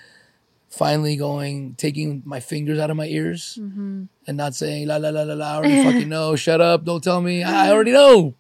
finally 0.72 1.16
going, 1.18 1.76
taking 1.76 2.24
my 2.26 2.40
fingers 2.40 2.80
out 2.80 2.90
of 2.90 2.98
my 2.98 3.06
ears 3.06 3.60
Mm-hmm. 3.62 4.06
and 4.28 4.38
not 4.38 4.56
saying 4.56 4.88
la 4.88 4.98
la 4.98 5.10
la 5.10 5.22
la 5.24 5.34
la. 5.36 5.46
I 5.46 5.56
already 5.58 5.84
fucking 5.84 6.10
know. 6.16 6.36
Shut 6.36 6.60
up! 6.62 6.84
Don't 6.86 7.04
tell 7.04 7.22
me. 7.22 7.44
I 7.44 7.68
I 7.68 7.72
already 7.72 7.92
know. 7.92 8.34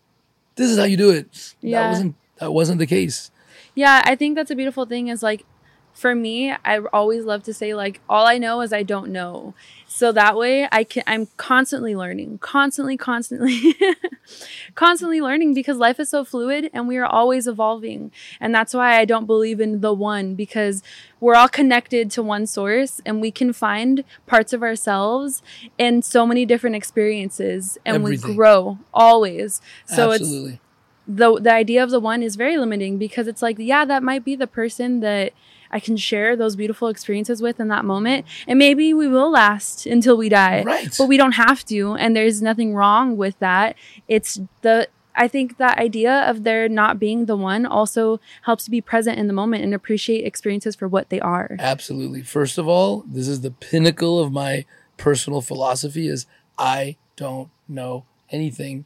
This 0.56 0.70
is 0.72 0.78
how 0.78 0.86
you 0.86 0.98
do 0.98 1.12
it. 1.12 1.54
That 1.62 1.90
wasn't 1.92 2.16
that 2.40 2.52
wasn't 2.54 2.80
the 2.80 2.88
case. 2.88 3.30
Yeah, 3.76 4.02
I 4.04 4.16
think 4.16 4.36
that's 4.36 4.52
a 4.52 4.56
beautiful 4.56 4.86
thing 4.86 5.08
is 5.08 5.22
like 5.24 5.46
for 5.94 6.16
me, 6.16 6.52
I 6.52 6.80
always 6.94 7.26
love 7.26 7.44
to 7.44 7.54
say 7.54 7.74
like 7.74 8.02
all 8.10 8.26
I 8.26 8.38
know 8.38 8.62
is 8.62 8.74
I 8.74 8.84
don't 8.84 9.12
know. 9.12 9.54
So 9.88 10.12
that 10.14 10.38
way 10.38 10.68
I 10.72 10.84
can 10.84 11.04
I'm 11.06 11.28
constantly 11.38 11.96
learning, 11.96 12.38
constantly 12.40 12.98
constantly 12.98 13.76
constantly 14.76 15.22
learning 15.22 15.54
because 15.54 15.78
life 15.78 16.00
is 16.00 16.10
so 16.10 16.24
fluid 16.24 16.70
and 16.74 16.88
we 16.88 16.98
are 16.98 17.06
always 17.06 17.46
evolving. 17.46 18.12
And 18.40 18.56
that's 18.56 18.74
why 18.74 18.98
I 19.00 19.06
don't 19.06 19.26
believe 19.26 19.60
in 19.60 19.82
the 19.82 19.94
one 19.94 20.34
because 20.36 20.82
we're 21.20 21.36
all 21.36 21.50
connected 21.50 22.10
to 22.12 22.24
one 22.24 22.48
source 22.48 23.02
and 23.06 23.22
we 23.22 23.32
can 23.32 23.52
find 23.54 24.04
parts 24.26 24.54
of 24.54 24.64
ourselves 24.64 25.44
in 25.78 26.02
so 26.02 26.26
many 26.26 26.46
different 26.46 26.76
experiences 26.76 27.78
and 27.86 27.98
Everything. 27.98 28.30
we 28.30 28.36
grow 28.36 28.80
always. 28.94 29.62
So 29.86 30.12
it's 30.12 30.60
the 31.08 31.40
the 31.40 31.54
idea 31.54 31.84
of 31.84 31.90
the 31.90 32.00
one 32.00 32.24
is 32.24 32.36
very 32.36 32.58
limiting 32.58 32.98
because 32.98 33.28
it's 33.28 33.42
like 33.42 33.58
yeah 33.60 33.84
that 33.86 34.04
might 34.04 34.24
be 34.24 34.36
the 34.36 34.48
person 34.48 35.00
that 35.02 35.34
I 35.72 35.80
can 35.80 35.98
share 35.98 36.36
those 36.36 36.56
beautiful 36.56 36.88
experiences 36.88 37.42
with 37.42 37.60
in 37.60 37.68
that 37.70 37.86
moment 37.86 38.26
and 38.48 38.60
maybe 38.60 38.94
we 38.94 39.08
will 39.08 39.32
last 39.32 39.86
until 39.86 40.18
we 40.18 40.30
die 40.30 40.64
Right. 40.64 40.94
but 40.98 41.08
we 41.08 41.18
don't 41.18 41.34
have 41.34 41.66
to 41.66 41.96
and 41.96 42.16
there's 42.16 42.42
nothing 42.42 42.76
wrong 42.76 43.18
with 43.18 43.38
that 43.40 43.76
it's 44.08 44.40
the 44.62 44.88
I 45.14 45.28
think 45.28 45.58
that 45.58 45.78
idea 45.78 46.30
of 46.30 46.44
there 46.44 46.70
not 46.70 46.98
being 46.98 47.26
the 47.26 47.36
one 47.36 47.66
also 47.66 48.20
helps 48.44 48.64
to 48.66 48.72
be 48.72 48.80
present 48.80 49.20
in 49.20 49.28
the 49.28 49.34
moment 49.34 49.64
and 49.64 49.74
appreciate 49.74 50.26
experiences 50.26 50.76
for 50.76 50.88
what 50.88 51.10
they 51.10 51.20
are 51.20 51.58
Absolutely. 51.60 52.22
First 52.22 52.58
of 52.58 52.68
all, 52.68 53.04
this 53.08 53.28
is 53.28 53.42
the 53.42 53.52
pinnacle 53.52 54.20
of 54.20 54.32
my 54.32 54.66
personal 54.98 55.42
philosophy 55.42 56.08
is 56.08 56.26
I 56.58 56.96
don't 57.16 57.50
know 57.68 58.06
anything. 58.30 58.86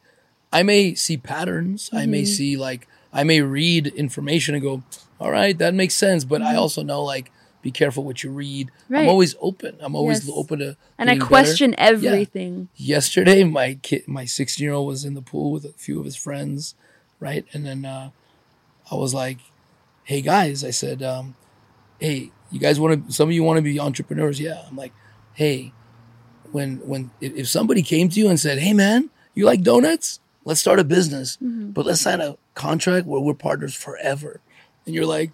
I 0.51 0.63
may 0.63 0.95
see 0.95 1.17
patterns. 1.17 1.89
I 1.93 2.05
may 2.05 2.23
mm-hmm. 2.23 2.27
see 2.27 2.57
like 2.57 2.87
I 3.11 3.23
may 3.23 3.41
read 3.41 3.87
information 3.87 4.55
and 4.55 4.63
go, 4.63 4.83
"All 5.19 5.31
right, 5.31 5.57
that 5.57 5.73
makes 5.73 5.95
sense," 5.95 6.23
but 6.25 6.41
I 6.41 6.55
also 6.55 6.83
know 6.83 7.03
like 7.03 7.31
be 7.61 7.71
careful 7.71 8.03
what 8.03 8.23
you 8.23 8.31
read. 8.31 8.71
Right. 8.89 9.01
I'm 9.03 9.09
always 9.09 9.35
open. 9.41 9.77
I'm 9.79 9.95
always 9.95 10.25
Yes. 10.27 10.35
open 10.37 10.59
to 10.59 10.77
and 10.97 11.09
I 11.09 11.13
getting 11.13 11.19
better. 11.19 11.27
question 11.27 11.75
everything 11.77 12.69
yesterday 12.75 13.43
my 13.43 13.75
kid 13.81 14.03
my 14.07 14.25
16 14.25 14.63
year 14.63 14.73
old 14.73 14.87
was 14.87 15.05
in 15.05 15.13
the 15.13 15.21
pool 15.21 15.51
with 15.51 15.63
a 15.65 15.73
few 15.77 15.97
of 15.97 16.03
his 16.05 16.15
friends 16.17 16.75
right 17.21 17.45
and 17.53 17.65
then 17.65 17.85
uh, 17.85 18.09
i 18.91 18.95
was 18.95 19.13
like 19.13 19.39
hey 20.03 20.19
guys 20.21 20.61
i 20.63 20.71
said 20.71 21.01
um, 21.01 21.35
hey 21.99 22.31
you 22.51 22.59
guys 22.59 22.77
want 22.79 23.07
to 23.07 23.13
some 23.13 23.29
of 23.29 23.33
you 23.33 23.43
want 23.43 23.57
to 23.57 23.61
be 23.61 23.79
entrepreneurs 23.79 24.39
yeah 24.41 24.61
i'm 24.67 24.75
like 24.75 24.91
hey 25.33 25.71
when 26.51 26.77
when 26.85 27.11
if 27.21 27.33
if 27.35 27.47
somebody 27.47 27.81
came 27.81 28.09
to 28.09 28.19
you 28.19 28.27
and 28.29 28.39
said 28.39 28.59
hey 28.59 28.73
man 28.73 29.09
you 29.33 29.45
like 29.45 29.61
donuts 29.61 30.19
let's 30.43 30.59
start 30.59 30.77
a 30.79 30.83
business 30.83 31.37
but 31.39 31.85
let's 31.85 32.01
sign 32.01 32.19
a 32.21 32.37
contract 32.55 33.07
where 33.07 33.21
we're 33.21 33.33
partners 33.33 33.73
forever 33.73 34.41
and 34.85 34.93
you're 34.95 35.05
like 35.05 35.31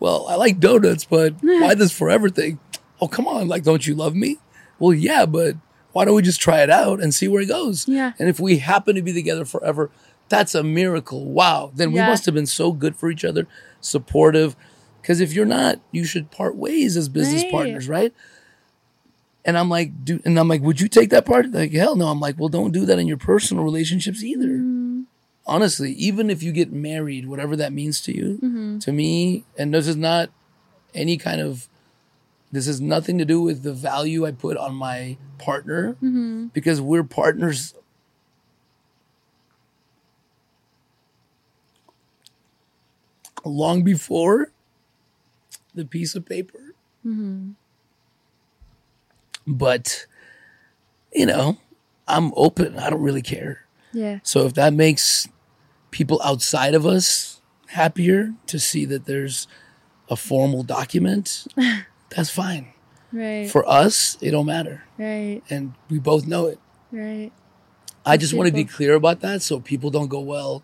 well 0.00 0.26
i 0.28 0.34
like 0.34 0.58
donuts 0.60 1.04
but 1.04 1.34
why 1.42 1.74
this 1.74 1.92
forever 1.92 2.28
thing 2.28 2.58
oh 3.00 3.08
come 3.08 3.26
on 3.26 3.48
like 3.48 3.62
don't 3.64 3.86
you 3.86 3.94
love 3.94 4.14
me? 4.14 4.38
Well 4.78 4.94
yeah 4.94 5.26
but 5.26 5.56
why 5.92 6.04
don't 6.04 6.14
we 6.14 6.22
just 6.22 6.40
try 6.40 6.62
it 6.62 6.70
out 6.70 7.00
and 7.00 7.12
see 7.14 7.26
where 7.28 7.42
it 7.42 7.46
goes? 7.48 7.88
Yeah. 7.88 8.12
and 8.18 8.28
if 8.28 8.38
we 8.38 8.58
happen 8.58 8.94
to 8.94 9.02
be 9.02 9.12
together 9.12 9.44
forever 9.44 9.90
that's 10.28 10.54
a 10.54 10.62
miracle. 10.62 11.24
Wow. 11.24 11.72
Then 11.74 11.90
we 11.90 12.00
must 12.00 12.26
have 12.26 12.34
been 12.34 12.44
so 12.46 12.72
good 12.72 12.94
for 12.96 13.10
each 13.10 13.24
other 13.24 13.46
supportive. 13.80 14.54
Because 15.00 15.20
if 15.20 15.32
you're 15.32 15.46
not 15.46 15.80
you 15.90 16.04
should 16.04 16.30
part 16.30 16.54
ways 16.54 16.96
as 16.98 17.08
business 17.08 17.42
Right. 17.44 17.52
partners 17.52 17.88
right? 17.88 18.12
And 19.44 19.56
i'm 19.56 19.70
like 19.70 20.04
do 20.04 20.20
and 20.26 20.38
i'm 20.38 20.46
like 20.48 20.60
would 20.60 20.80
you 20.80 20.88
take 20.88 21.10
that 21.10 21.24
part? 21.24 21.50
Like 21.50 21.72
hell 21.72 21.96
no. 21.96 22.08
I'm 22.08 22.20
like 22.20 22.38
well 22.38 22.48
don't 22.50 22.72
do 22.72 22.84
that 22.86 22.98
in 22.98 23.06
your 23.08 23.16
personal 23.16 23.64
relationships 23.64 24.22
either. 24.22 24.46
Mm-hmm. 24.48 24.77
Honestly 25.48 25.92
even 25.92 26.28
if 26.30 26.42
you 26.42 26.52
get 26.52 26.70
married 26.72 27.26
whatever 27.26 27.56
that 27.56 27.72
means 27.72 28.00
to 28.02 28.14
you 28.14 28.38
Mm-hmm. 28.42 28.78
to 28.80 28.92
me 28.92 29.44
and 29.58 29.72
this 29.74 29.88
is 29.88 29.96
not 29.96 30.30
any 30.94 31.16
kind 31.16 31.40
of 31.40 31.68
this 32.52 32.66
has 32.66 32.80
nothing 32.80 33.18
to 33.18 33.24
do 33.24 33.40
with 33.42 33.62
the 33.62 33.72
value 33.74 34.26
i 34.26 34.30
put 34.30 34.56
on 34.56 34.74
my 34.74 35.16
partner 35.38 35.94
Mm-hmm. 36.02 36.46
because 36.52 36.80
we're 36.80 37.02
partners. 37.04 37.74
Long 43.44 43.82
before 43.82 44.50
the 45.74 45.84
piece 45.84 46.14
of 46.14 46.26
paper. 46.26 46.74
But 49.46 50.06
you 51.14 51.24
know 51.24 51.56
i'm 52.06 52.32
open. 52.36 52.78
I 52.78 52.90
don't 52.90 53.00
really 53.00 53.22
care. 53.22 53.64
Yeah. 53.92 54.18
So 54.22 54.44
if 54.44 54.54
that 54.54 54.74
makes 54.74 55.26
people 55.98 56.20
outside 56.24 56.74
of 56.74 56.86
us 56.86 57.40
happier 57.70 58.32
to 58.46 58.56
see 58.56 58.84
that 58.84 59.04
there's 59.06 59.48
a 60.08 60.14
formal 60.14 60.62
document, 60.62 61.48
that's 62.14 62.30
fine. 62.30 62.68
right 63.12 63.50
For 63.50 63.68
us, 63.68 64.16
it 64.20 64.30
don't 64.30 64.46
matter. 64.46 64.84
right 64.96 65.42
And 65.50 65.74
we 65.90 65.98
both 65.98 66.24
know 66.24 66.46
it. 66.46 66.60
right 66.92 67.32
I 68.06 68.16
just 68.16 68.32
want 68.32 68.46
to 68.46 68.54
be 68.54 68.64
clear 68.64 68.94
about 68.94 69.20
that 69.20 69.42
so 69.42 69.58
people 69.60 69.90
don't 69.90 70.06
go, 70.08 70.20
well, 70.20 70.62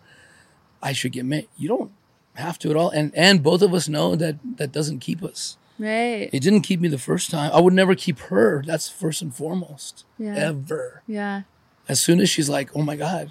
I 0.81 0.93
should 0.93 1.11
get 1.11 1.25
married. 1.25 1.49
You 1.57 1.67
don't 1.67 1.91
have 2.35 2.57
to 2.59 2.69
at 2.71 2.77
all. 2.77 2.89
And 2.89 3.11
and 3.13 3.43
both 3.43 3.61
of 3.61 3.73
us 3.73 3.89
know 3.89 4.15
that 4.15 4.35
that 4.57 4.71
doesn't 4.71 4.99
keep 4.99 5.21
us. 5.21 5.57
right 5.77 6.29
It 6.31 6.41
didn't 6.45 6.61
keep 6.61 6.79
me 6.79 6.87
the 6.87 6.97
first 7.09 7.29
time. 7.29 7.51
I 7.53 7.59
would 7.59 7.73
never 7.81 7.93
keep 7.93 8.19
her. 8.31 8.63
That's 8.65 8.87
first 8.89 9.21
and 9.21 9.35
foremost. 9.35 10.05
Yeah. 10.17 10.35
Ever. 10.49 11.03
yeah 11.07 11.41
as 11.87 11.99
soon 11.99 12.19
as 12.19 12.29
she's 12.33 12.49
like, 12.49 12.67
"Oh 12.75 12.81
my 12.81 12.95
god, 12.95 13.25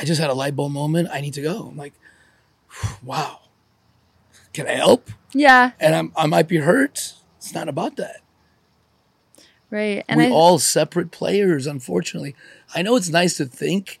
I 0.00 0.04
just 0.04 0.20
had 0.20 0.30
a 0.30 0.34
light 0.34 0.56
bulb 0.56 0.72
moment. 0.72 1.08
I 1.12 1.20
need 1.20 1.34
to 1.34 1.42
go." 1.42 1.68
I'm 1.70 1.76
like, 1.76 1.92
"Wow, 3.02 3.40
can 4.52 4.66
I 4.66 4.72
help?" 4.72 5.10
yeah 5.32 5.72
And 5.78 5.94
I'm 5.94 6.12
I 6.16 6.26
might 6.26 6.48
be 6.48 6.56
hurt. 6.58 7.14
It's 7.38 7.54
not 7.54 7.68
about 7.68 7.96
that. 7.96 8.20
right 9.70 10.04
and 10.08 10.18
we 10.18 10.26
I, 10.26 10.30
all 10.30 10.58
separate 10.58 11.10
players. 11.10 11.66
Unfortunately, 11.66 12.34
I 12.74 12.82
know 12.82 12.96
it's 12.96 13.08
nice 13.08 13.36
to 13.36 13.44
think 13.44 14.00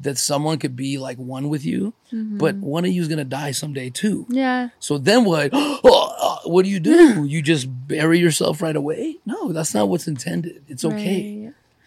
that 0.00 0.16
someone 0.16 0.58
could 0.58 0.76
be 0.76 0.96
like 0.98 1.18
one 1.18 1.48
with 1.48 1.64
you, 1.64 1.92
but 2.12 2.54
one 2.56 2.84
of 2.84 2.92
you 2.92 3.02
is 3.02 3.08
gonna 3.08 3.24
die 3.24 3.50
someday 3.52 3.90
too. 3.90 4.26
yeah 4.28 4.68
So 4.78 4.98
then 4.98 5.24
what? 5.24 5.50
Oh, 5.90 6.14
uh, 6.20 6.48
what 6.48 6.64
do 6.64 6.70
you 6.70 6.80
do? 6.80 7.24
You 7.32 7.40
just 7.40 7.66
bury 7.88 8.18
yourself 8.18 8.60
right 8.60 8.76
away? 8.76 9.18
No, 9.24 9.52
that's 9.52 9.74
not 9.74 9.88
what's 9.88 10.06
intended. 10.08 10.64
It's 10.68 10.84
okay. 10.84 11.37
right. 11.37 11.37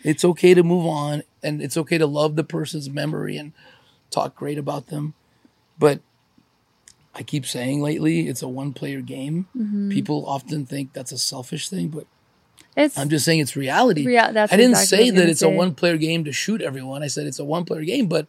It's 0.04 0.26
okay 0.26 0.54
to 0.54 0.64
move 0.64 0.86
on 0.86 1.24
and 1.44 1.62
it's 1.62 1.78
okay 1.78 1.98
to 1.98 2.08
love 2.08 2.36
the 2.36 2.44
person's 2.44 2.90
memory 2.90 3.38
and 3.38 3.54
talk 4.10 4.36
great 4.36 4.58
about 4.58 4.88
them. 4.88 5.14
But 5.78 6.02
I 7.14 7.24
keep 7.24 7.46
saying 7.46 7.82
lately, 7.82 8.28
it's 8.28 8.42
a 8.42 8.48
one 8.48 8.74
player 8.74 9.02
game. 9.02 9.48
Mm-hmm. 9.58 9.90
People 9.90 10.26
often 10.28 10.66
think 10.66 10.94
that's 10.94 11.12
a 11.12 11.18
selfish 11.18 11.70
thing, 11.70 11.90
but 11.90 12.06
it's 12.76 12.98
I'm 12.98 13.10
just 13.10 13.26
saying 13.26 13.40
it's 13.40 13.56
reality. 13.56 14.06
Rea- 14.06 14.32
that's 14.32 14.54
I 14.54 14.58
didn't 14.58 14.72
exactly 14.72 15.10
say 15.10 15.10
that 15.12 15.30
it's 15.30 15.42
a 15.42 15.50
one 15.50 15.76
player 15.76 15.98
game 15.98 16.24
to 16.24 16.32
shoot 16.32 16.62
everyone. 16.62 17.04
I 17.04 17.08
said 17.08 17.28
it's 17.28 17.40
a 17.40 17.44
one 17.46 17.66
player 17.66 17.84
game, 17.84 18.08
but 18.08 18.28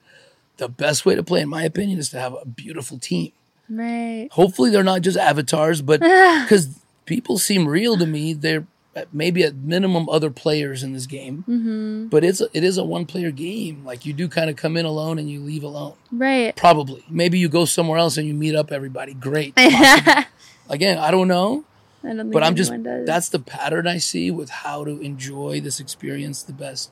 the 0.56 0.68
best 0.68 1.06
way 1.06 1.14
to 1.14 1.22
play, 1.22 1.40
in 1.40 1.48
my 1.48 1.62
opinion, 1.62 1.98
is 1.98 2.08
to 2.10 2.18
have 2.18 2.34
a 2.34 2.46
beautiful 2.46 2.98
team. 2.98 3.32
right 3.68 4.28
Hopefully, 4.32 4.70
they're 4.70 4.82
not 4.82 5.02
just 5.02 5.16
avatars, 5.16 5.80
but 5.80 6.00
because 6.42 6.80
people 7.06 7.38
seem 7.38 7.68
real 7.68 7.96
to 7.96 8.06
me, 8.06 8.32
they're 8.32 8.66
maybe 9.12 9.42
at 9.42 9.54
minimum 9.56 10.08
other 10.08 10.30
players 10.30 10.82
in 10.82 10.92
this 10.92 11.06
game. 11.06 11.44
mm-hmm. 11.48 12.06
But 12.08 12.24
it's 12.24 12.40
a, 12.40 12.48
it 12.52 12.64
is 12.64 12.78
a 12.78 12.84
one 12.84 13.06
player 13.06 13.30
game. 13.30 13.84
Like 13.84 14.04
you 14.04 14.12
do 14.12 14.28
kind 14.28 14.50
of 14.50 14.56
come 14.56 14.76
in 14.76 14.84
alone 14.84 15.18
and 15.18 15.30
you 15.30 15.40
leave 15.40 15.62
alone. 15.62 15.94
right 16.10 16.54
Probably. 16.56 17.04
Maybe 17.08 17.38
you 17.38 17.48
go 17.48 17.64
somewhere 17.64 17.98
else 17.98 18.16
and 18.16 18.26
you 18.26 18.34
meet 18.34 18.54
up 18.54 18.72
everybody. 18.72 19.14
Great. 19.14 19.54
Again, 20.68 20.98
I 20.98 21.10
don't 21.10 21.28
know, 21.28 21.64
I 22.04 22.14
don't 22.14 22.30
but 22.30 22.42
I'm 22.42 22.56
just 22.56 22.70
does. 22.82 23.06
that's 23.06 23.28
the 23.28 23.38
pattern 23.38 23.86
I 23.86 23.98
see 23.98 24.30
with 24.30 24.48
how 24.48 24.84
to 24.84 25.00
enjoy 25.00 25.60
this 25.60 25.80
experience 25.80 26.42
the 26.42 26.52
best 26.52 26.90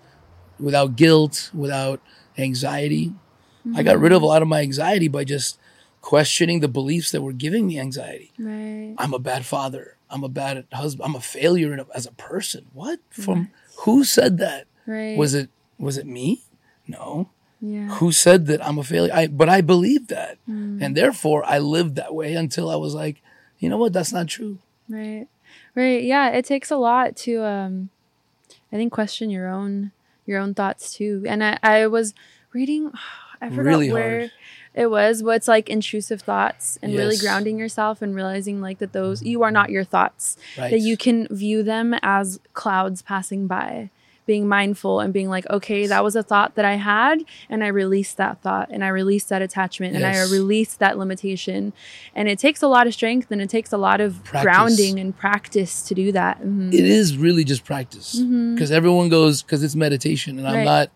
without 0.58 0.96
guilt, 0.96 1.50
without 1.54 2.00
anxiety. 2.36 3.12
I 3.74 3.82
got 3.82 3.98
rid 3.98 4.12
of 4.12 4.22
a 4.22 4.26
lot 4.26 4.42
of 4.42 4.48
my 4.48 4.62
anxiety 4.62 5.06
by 5.08 5.24
just 5.24 5.58
questioning 6.00 6.60
the 6.60 6.68
beliefs 6.68 7.10
that 7.12 7.22
were 7.22 7.32
giving 7.32 7.66
me 7.66 7.78
anxiety. 7.78 8.32
right 8.38 8.94
I'm 8.98 9.14
a 9.14 9.18
bad 9.18 9.44
father. 9.44 9.96
I'm 10.10 10.24
a 10.24 10.28
bad 10.28 10.66
husband. 10.72 11.06
I'm 11.08 11.16
a 11.16 11.20
failure 11.20 11.72
a, 11.74 11.86
as 11.94 12.06
a 12.06 12.12
person. 12.12 12.66
What? 12.72 13.00
From 13.10 13.50
who 13.80 14.04
said 14.04 14.38
that? 14.38 14.66
right 14.86 15.16
Was 15.16 15.34
it 15.34 15.50
was 15.78 15.96
it 15.96 16.06
me? 16.06 16.42
No. 16.86 17.30
yeah 17.60 17.88
Who 17.96 18.12
said 18.12 18.46
that 18.46 18.64
I'm 18.64 18.78
a 18.78 18.84
failure? 18.84 19.12
I 19.14 19.26
but 19.28 19.48
I 19.48 19.60
believed 19.60 20.08
that. 20.08 20.38
Mm. 20.48 20.82
And 20.82 20.96
therefore 20.96 21.44
I 21.46 21.58
lived 21.58 21.96
that 21.96 22.14
way 22.14 22.34
until 22.34 22.70
I 22.70 22.76
was 22.76 22.94
like, 22.94 23.22
you 23.58 23.68
know 23.68 23.78
what? 23.78 23.92
That's 23.92 24.12
not 24.12 24.28
true. 24.28 24.58
Right. 24.88 25.28
Right. 25.74 26.02
Yeah, 26.02 26.30
it 26.30 26.44
takes 26.44 26.70
a 26.70 26.76
lot 26.76 27.16
to 27.24 27.44
um 27.44 27.90
I 28.72 28.76
think 28.76 28.92
question 28.92 29.30
your 29.30 29.48
own 29.48 29.92
your 30.26 30.40
own 30.40 30.54
thoughts 30.54 30.92
too. 30.92 31.24
And 31.26 31.42
I, 31.42 31.58
I 31.62 31.86
was 31.86 32.14
reading 32.52 32.92
I 33.42 33.48
forgot 33.48 33.64
Really 33.64 33.92
where 33.92 34.18
hard. 34.20 34.32
It 34.74 34.86
was, 34.90 35.22
but 35.22 35.30
it's 35.36 35.48
like 35.48 35.68
intrusive 35.68 36.22
thoughts 36.22 36.78
and 36.82 36.94
really 36.94 37.16
grounding 37.16 37.58
yourself 37.58 38.02
and 38.02 38.14
realizing 38.14 38.60
like 38.60 38.78
that 38.78 38.92
those 38.92 39.22
you 39.22 39.42
are 39.42 39.50
not 39.50 39.70
your 39.70 39.84
thoughts. 39.84 40.36
Right. 40.56 40.70
That 40.70 40.80
you 40.80 40.96
can 40.96 41.26
view 41.28 41.62
them 41.62 41.94
as 42.02 42.40
clouds 42.54 43.02
passing 43.02 43.46
by. 43.46 43.90
being 44.26 44.46
mindful 44.46 45.00
and 45.00 45.12
being 45.12 45.28
like, 45.28 45.44
okay, 45.50 45.88
that 45.88 46.04
was 46.04 46.14
a 46.14 46.22
thought 46.22 46.54
that 46.54 46.64
I 46.64 46.74
had, 46.74 47.24
and 47.48 47.64
I 47.64 47.66
released 47.66 48.16
that 48.18 48.40
thought, 48.42 48.68
and 48.70 48.84
I 48.84 48.88
released 48.88 49.28
that 49.30 49.42
attachment, 49.42 49.96
and 49.96 50.06
I 50.06 50.20
released 50.30 50.78
that 50.78 50.96
limitation. 50.96 51.72
And 52.14 52.28
it 52.28 52.38
takes 52.38 52.62
a 52.62 52.68
lot 52.68 52.86
of 52.86 52.94
strength 52.94 53.32
and 53.32 53.42
it 53.42 53.50
takes 53.50 53.72
a 53.72 53.76
lot 53.78 54.00
of 54.00 54.22
Practice. 54.22 54.42
grounding 54.44 55.00
and 55.00 55.16
practice 55.16 55.82
to 55.88 55.94
do 55.96 56.12
that. 56.12 56.42
Mhm. 56.42 56.72
It 56.72 56.84
is 56.84 57.16
really 57.16 57.42
just 57.42 57.64
practice 57.64 58.20
because 58.20 58.70
everyone 58.70 59.08
goes 59.08 59.42
because 59.42 59.64
it's 59.64 59.74
meditation, 59.74 60.38
and 60.38 60.46
I'm 60.46 60.64
not. 60.64 60.90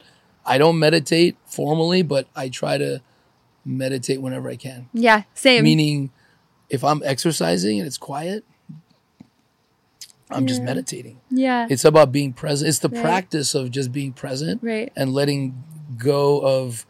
I 0.47 0.57
don't 0.59 0.79
meditate 0.79 1.35
formally, 1.45 2.03
but 2.03 2.29
I 2.37 2.49
try 2.51 2.79
to 2.79 3.01
meditate 3.64 4.20
whenever 4.22 4.48
I 4.48 4.57
can. 4.57 4.88
Yeah, 4.92 5.22
same. 5.35 5.64
Meaning, 5.64 6.11
if 6.70 6.83
I'm 6.85 7.03
exercising 7.05 7.79
and 7.79 7.87
it's 7.87 7.98
quiet, 7.98 8.44
I'm 10.31 10.46
just 10.46 10.62
meditating. 10.62 11.20
yeah, 11.31 11.66
It's 11.70 11.85
about 11.85 12.11
being 12.11 12.33
present. 12.33 12.68
It's 12.68 12.79
the 12.79 12.88
Right. 12.88 13.03
practice 13.03 13.55
of 13.55 13.70
just 13.70 13.92
being 13.92 14.12
present 14.12 14.62
right. 14.62 14.90
and 14.96 15.12
letting 15.12 15.62
go 15.98 16.40
of 16.40 16.87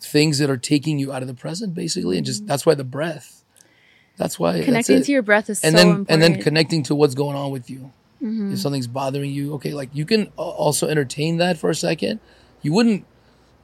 things 0.00 0.38
that 0.38 0.50
are 0.50 0.56
taking 0.56 0.98
you 0.98 1.12
out 1.12 1.22
of 1.22 1.28
the 1.28 1.34
present, 1.34 1.74
basically, 1.74 2.16
and 2.18 2.26
just 2.26 2.46
that's 2.46 2.66
why 2.66 2.74
the 2.74 2.84
breath. 2.84 3.44
That's 4.16 4.38
why 4.38 4.62
Connecting 4.64 5.02
to 5.04 5.12
your 5.12 5.22
breath 5.22 5.48
is 5.48 5.62
and 5.62 5.72
so 5.72 5.76
then 5.78 5.86
important. 5.88 6.10
and 6.10 6.22
then 6.22 6.42
connecting 6.42 6.82
to 6.84 6.94
what's 6.94 7.14
going 7.14 7.36
on 7.36 7.52
with 7.52 7.70
you. 7.70 7.92
Mhm. 8.20 8.52
If 8.52 8.58
something's 8.58 8.88
bothering 8.88 9.30
you, 9.30 9.54
okay, 9.54 9.72
like 9.72 9.90
you 9.92 10.04
can 10.04 10.26
also 10.36 10.88
entertain 10.88 11.36
that 11.36 11.56
for 11.56 11.70
a 11.70 11.74
second. 11.74 12.18
You 12.60 12.72
wouldn't, 12.72 13.04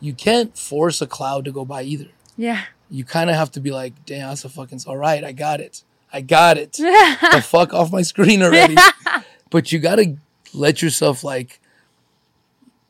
you 0.00 0.14
can't 0.14 0.56
force 0.56 1.02
a 1.02 1.08
cloud 1.08 1.44
to 1.46 1.52
go 1.52 1.64
by 1.64 1.82
either. 1.82 2.06
Yeah. 2.36 2.64
You 2.90 3.04
kind 3.04 3.30
of 3.30 3.36
have 3.36 3.50
to 3.52 3.60
be 3.60 3.70
like, 3.70 3.92
damn, 4.06 4.28
that's 4.28 4.44
a 4.44 4.48
fucking 4.48 4.80
all 4.86 4.96
right. 4.96 5.24
I 5.24 5.32
got 5.32 5.60
it. 5.60 5.82
I 6.12 6.20
got 6.20 6.58
it. 6.58 6.72
the 6.72 7.44
fuck 7.44 7.72
off 7.72 7.90
my 7.90 8.02
screen 8.02 8.42
already. 8.42 8.76
but 9.50 9.72
you 9.72 9.78
got 9.78 9.96
to 9.96 10.16
let 10.52 10.82
yourself 10.82 11.24
like 11.24 11.60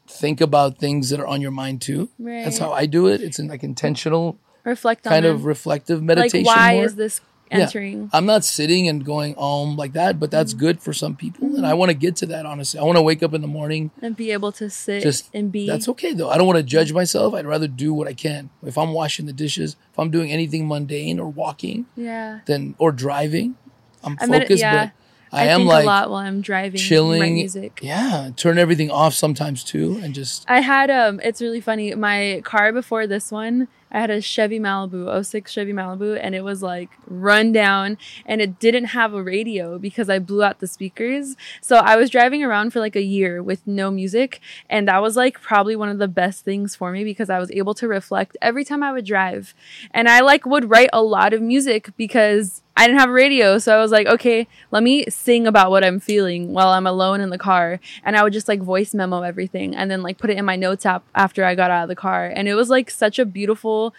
think 0.06 0.40
about 0.40 0.78
things 0.78 1.10
that 1.10 1.20
are 1.20 1.26
on 1.26 1.40
your 1.40 1.50
mind 1.50 1.80
too. 1.80 2.10
That's 2.18 2.58
how 2.58 2.72
I 2.72 2.86
do 2.86 3.06
it. 3.06 3.22
It's 3.22 3.38
in 3.38 3.48
like 3.48 3.62
intentional 3.62 4.38
Reflect 4.64 5.04
kind 5.04 5.24
them. 5.24 5.34
of 5.34 5.44
reflective 5.44 5.98
like 5.98 6.06
meditation. 6.06 6.46
why 6.46 6.74
more. 6.74 6.84
is 6.84 6.94
this 6.96 7.20
Yeah. 7.50 7.68
I'm 8.12 8.26
not 8.26 8.44
sitting 8.44 8.88
and 8.88 9.04
going 9.04 9.34
um 9.38 9.76
like 9.76 9.92
that, 9.92 10.18
but 10.18 10.30
that's 10.30 10.54
good 10.54 10.80
for 10.80 10.92
some 10.92 11.14
people, 11.14 11.44
and 11.46 11.54
Mm-hmm. 11.56 11.64
I 11.64 11.74
want 11.74 11.90
to 11.90 11.94
get 11.94 12.16
to 12.16 12.26
that. 12.26 12.46
Honestly, 12.46 12.80
I 12.80 12.82
want 12.82 12.96
to 12.98 13.02
wake 13.02 13.22
up 13.22 13.32
in 13.32 13.40
the 13.42 13.46
morning. 13.48 13.90
And 14.02 14.16
be 14.16 14.32
able 14.32 14.50
to 14.52 14.68
sit 14.68 15.02
Just 15.02 15.30
and 15.34 15.52
be. 15.52 15.66
That's 15.66 15.88
okay 15.90 16.12
though. 16.14 16.30
I 16.30 16.36
don't 16.38 16.46
want 16.46 16.56
to 16.56 16.62
judge 16.64 16.92
myself. 16.92 17.32
I'd 17.34 17.46
rather 17.46 17.68
do 17.68 17.94
what 17.94 18.08
I 18.08 18.12
can. 18.14 18.50
If 18.64 18.76
I'm 18.76 18.92
washing 18.92 19.26
the 19.26 19.32
dishes, 19.32 19.76
if 19.92 19.98
I'm 19.98 20.10
doing 20.10 20.30
anything 20.32 20.66
mundane 20.66 21.20
or 21.20 21.28
walking, 21.28 21.86
Yeah. 21.96 22.40
then 22.46 22.74
or 22.78 22.90
driving, 22.92 23.56
I'm 24.02 24.16
I 24.20 24.26
med- 24.26 24.42
focused. 24.42 24.60
yeah. 24.62 24.86
But 24.86 24.92
I, 25.32 25.42
I, 25.42 25.46
am 25.46 25.60
think 25.60 25.68
like 25.70 25.82
a 25.84 25.86
lot 25.86 26.10
while 26.10 26.20
I'm 26.26 26.40
driving. 26.42 26.78
Chilling. 26.80 27.34
music. 27.34 27.80
Yeah, 27.82 28.30
turn 28.36 28.56
everything 28.58 28.90
off 28.90 29.14
sometimes 29.14 29.64
too, 29.64 29.98
and 30.02 30.14
just 30.14 30.44
I 30.48 30.60
had 30.60 30.90
um 30.90 31.20
it's 31.24 31.40
really 31.40 31.60
funny. 31.60 31.94
My 31.94 32.40
car 32.44 32.72
before 32.72 33.06
this 33.06 33.32
one, 33.32 33.66
I 33.94 34.00
had 34.00 34.10
a 34.10 34.20
Chevy 34.20 34.58
Malibu, 34.58 35.24
06 35.24 35.52
Chevy 35.52 35.72
Malibu, 35.72 36.18
and 36.20 36.34
it 36.34 36.42
was 36.42 36.62
like 36.62 36.90
run 37.06 37.52
down 37.52 37.96
and 38.26 38.40
it 38.40 38.58
didn't 38.58 38.86
have 38.86 39.14
a 39.14 39.22
radio 39.22 39.78
because 39.78 40.10
I 40.10 40.18
blew 40.18 40.42
out 40.42 40.58
the 40.58 40.66
speakers. 40.66 41.36
So 41.60 41.76
I 41.76 41.94
was 41.94 42.10
driving 42.10 42.42
around 42.42 42.72
for 42.72 42.80
like 42.80 42.96
a 42.96 43.02
year 43.02 43.40
with 43.40 43.64
no 43.68 43.92
music, 43.92 44.40
and 44.68 44.88
that 44.88 45.00
was 45.00 45.16
like 45.16 45.40
probably 45.40 45.76
one 45.76 45.90
of 45.90 45.98
the 45.98 46.08
best 46.08 46.44
things 46.44 46.74
for 46.74 46.90
me 46.90 47.04
because 47.04 47.30
I 47.30 47.38
was 47.38 47.52
able 47.52 47.74
to 47.74 47.86
reflect 47.86 48.36
every 48.42 48.64
time 48.64 48.82
I 48.82 48.90
would 48.90 49.06
drive. 49.06 49.54
And 49.92 50.08
I 50.08 50.20
like 50.20 50.44
would 50.44 50.68
write 50.68 50.90
a 50.92 51.00
lot 51.00 51.32
of 51.32 51.40
music 51.40 51.90
because 51.96 52.63
I 52.76 52.86
didn't 52.86 52.98
have 52.98 53.10
a 53.10 53.12
radio. 53.12 53.58
So 53.58 53.76
I 53.76 53.80
was 53.80 53.92
like, 53.92 54.06
okay, 54.06 54.48
let 54.70 54.82
me 54.82 55.04
sing 55.08 55.46
about 55.46 55.70
what 55.70 55.84
I'm 55.84 56.00
feeling 56.00 56.52
while 56.52 56.68
I'm 56.68 56.86
alone 56.86 57.20
in 57.20 57.30
the 57.30 57.38
car. 57.38 57.78
And 58.02 58.16
I 58.16 58.22
would 58.22 58.32
just 58.32 58.48
like 58.48 58.60
voice 58.60 58.94
memo 58.94 59.22
everything 59.22 59.76
and 59.76 59.90
then 59.90 60.02
like 60.02 60.18
put 60.18 60.30
it 60.30 60.36
in 60.36 60.44
my 60.44 60.56
notes 60.56 60.84
app 60.84 61.04
after 61.14 61.44
I 61.44 61.54
got 61.54 61.70
out 61.70 61.84
of 61.84 61.88
the 61.88 61.96
car. 61.96 62.26
And 62.26 62.48
it 62.48 62.54
was 62.54 62.70
like 62.70 62.90
such 62.90 63.18
a 63.18 63.24
beautiful 63.24 63.94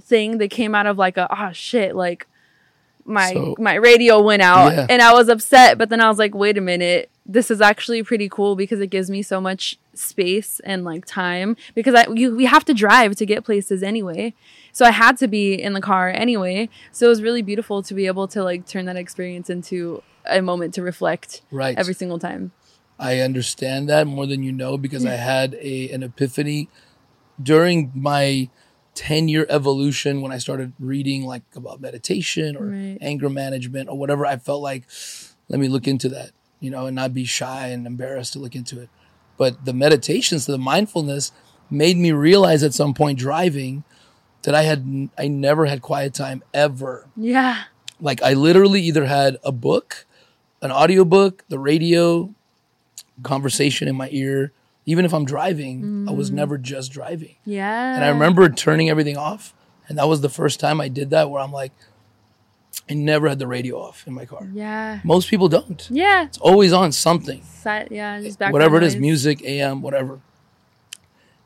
thing 0.00 0.38
that 0.38 0.50
came 0.50 0.74
out 0.74 0.86
of 0.86 0.98
like 0.98 1.16
a, 1.16 1.28
oh 1.30 1.52
shit, 1.52 1.94
like 1.94 2.26
my 3.08 3.32
So- 3.32 3.56
my 3.58 3.74
radio 3.74 4.20
went 4.22 4.42
out 4.42 4.72
Yeah. 4.72 4.86
and 4.88 5.02
I 5.02 5.12
was 5.12 5.28
upset, 5.28 5.78
but 5.78 5.88
then 5.88 6.00
I 6.00 6.08
was 6.08 6.18
like, 6.18 6.34
wait 6.34 6.58
a 6.58 6.60
minute, 6.60 7.10
this 7.26 7.50
is 7.50 7.60
actually 7.60 8.02
pretty 8.02 8.28
cool 8.28 8.56
because 8.56 8.80
it 8.80 8.88
gives 8.88 9.10
me 9.10 9.22
so 9.22 9.40
much 9.40 9.78
space 9.94 10.60
and 10.64 10.84
like 10.84 11.04
time 11.04 11.56
because 11.74 11.94
I 11.94 12.06
you 12.12 12.36
we 12.36 12.46
have 12.46 12.64
to 12.66 12.74
drive 12.74 13.16
to 13.16 13.26
get 13.26 13.44
places 13.44 13.82
anyway. 13.82 14.34
So 14.72 14.84
I 14.84 14.90
had 14.90 15.16
to 15.18 15.28
be 15.28 15.54
in 15.54 15.72
the 15.72 15.80
car 15.80 16.08
anyway. 16.08 16.68
So 16.92 17.06
it 17.06 17.08
was 17.08 17.22
really 17.22 17.42
beautiful 17.42 17.82
to 17.82 17.94
be 17.94 18.06
able 18.06 18.28
to 18.28 18.44
like 18.44 18.66
turn 18.66 18.84
that 18.86 18.96
experience 18.96 19.50
into 19.50 20.02
a 20.26 20.40
moment 20.40 20.74
to 20.74 20.82
reflect 20.82 21.42
right. 21.50 21.76
every 21.76 21.94
single 21.94 22.18
time. 22.18 22.52
I 22.98 23.20
understand 23.20 23.88
that 23.88 24.06
more 24.06 24.26
than 24.26 24.42
you 24.42 24.52
know 24.52 24.76
because 24.76 25.04
I 25.06 25.14
had 25.14 25.54
a 25.60 25.90
an 25.90 26.02
epiphany 26.02 26.68
during 27.42 27.92
my 27.94 28.48
10 28.98 29.28
year 29.28 29.46
evolution 29.48 30.20
when 30.22 30.32
I 30.32 30.38
started 30.38 30.72
reading 30.80 31.22
like 31.24 31.42
about 31.54 31.80
meditation 31.80 32.56
or 32.56 32.66
Right. 32.66 32.98
anger 33.00 33.30
management 33.30 33.88
or 33.88 33.96
whatever. 33.96 34.26
I 34.26 34.36
felt 34.38 34.60
like, 34.60 34.84
let 35.48 35.60
me 35.60 35.68
look 35.68 35.86
into 35.86 36.08
that, 36.10 36.32
you 36.58 36.68
know, 36.70 36.86
and 36.86 36.96
not 36.96 37.14
be 37.14 37.24
shy 37.24 37.68
and 37.68 37.86
embarrassed 37.86 38.32
to 38.32 38.40
look 38.40 38.56
into 38.56 38.80
it. 38.80 38.88
But 39.36 39.64
the 39.64 39.72
meditations, 39.72 40.46
the 40.46 40.58
mindfulness 40.58 41.30
made 41.70 41.96
me 41.96 42.10
realize 42.10 42.64
at 42.64 42.74
some 42.74 42.92
point 42.92 43.18
driving 43.20 43.84
that 44.42 44.54
I 44.54 44.62
had, 44.64 45.08
I 45.16 45.28
never 45.28 45.66
had 45.66 45.80
quiet 45.80 46.12
time 46.12 46.42
ever 46.52 47.06
Yeah. 47.16 47.64
like 48.00 48.20
I 48.22 48.32
literally 48.32 48.82
either 48.82 49.04
had 49.06 49.36
a 49.44 49.52
book, 49.52 50.06
an 50.60 50.72
audiobook, 50.72 51.44
the 51.48 51.58
radio, 51.60 52.34
conversation 53.22 53.86
in 53.88 53.94
my 53.96 54.08
ear. 54.12 54.52
Even 54.88 55.04
if 55.04 55.12
I'm 55.12 55.26
driving, 55.26 56.06
I 56.08 56.12
was 56.12 56.30
never 56.30 56.56
just 56.56 56.92
driving. 56.92 57.36
Yeah. 57.44 57.94
And 57.94 58.02
I 58.02 58.08
remember 58.08 58.48
turning 58.48 58.88
everything 58.88 59.18
off. 59.18 59.52
And 59.86 59.98
that 59.98 60.08
was 60.08 60.22
the 60.22 60.30
first 60.30 60.60
time 60.60 60.80
I 60.80 60.88
did 60.88 61.10
that 61.10 61.28
where 61.30 61.42
I'm 61.42 61.52
like, 61.52 61.72
I 62.88 62.94
never 62.94 63.28
had 63.28 63.38
the 63.38 63.46
radio 63.46 63.78
off 63.78 64.06
in 64.06 64.14
my 64.14 64.24
car. 64.24 64.48
Yeah. 64.50 65.00
Most 65.04 65.28
people 65.28 65.50
don't. 65.50 65.86
Yeah. 65.90 66.24
It's 66.24 66.38
always 66.38 66.72
on 66.72 66.92
something. 66.92 67.42
Si- 67.42 67.88
yeah. 67.90 68.18
Whatever 68.48 68.78
it 68.78 68.82
is, 68.82 68.94
noise. 68.94 69.00
music, 69.02 69.42
AM, 69.44 69.82
whatever. 69.82 70.20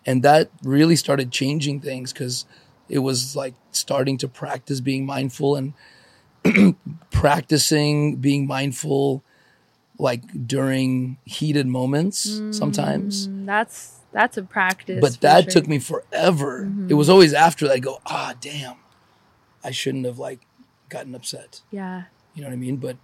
And 0.06 0.22
that 0.22 0.48
really 0.62 0.94
started 0.94 1.32
changing 1.32 1.80
things 1.80 2.12
because 2.12 2.44
it 2.88 3.00
was 3.00 3.34
like 3.34 3.54
starting 3.72 4.18
to 4.18 4.28
practice 4.28 4.80
being 4.80 5.04
mindful 5.04 5.56
and 5.56 5.74
practicing 7.10 8.16
being 8.16 8.46
mindful 8.46 9.24
like 9.98 10.46
during 10.46 11.18
heated 11.24 11.66
moments 11.66 12.40
sometimes. 12.50 13.28
Mm, 13.28 13.46
That's 13.46 14.00
that's 14.12 14.36
a 14.36 14.42
practice. 14.42 15.00
But 15.00 15.20
that 15.20 15.44
sure. 15.44 15.52
took 15.52 15.68
me 15.68 15.78
forever. 15.78 16.64
Mm-hmm. 16.64 16.90
It 16.90 16.94
was 16.94 17.08
always 17.08 17.32
after 17.32 17.66
that 17.66 17.74
I 17.74 17.78
go, 17.78 18.00
ah, 18.06 18.34
damn, 18.40 18.76
I 19.64 19.70
shouldn't 19.70 20.04
have 20.04 20.18
like 20.18 20.40
gotten 20.88 21.14
upset. 21.14 21.62
Yeah. 21.70 22.04
You 22.34 22.42
know 22.42 22.48
what 22.48 22.54
I 22.54 22.58
mean? 22.58 22.76
But 22.76 22.96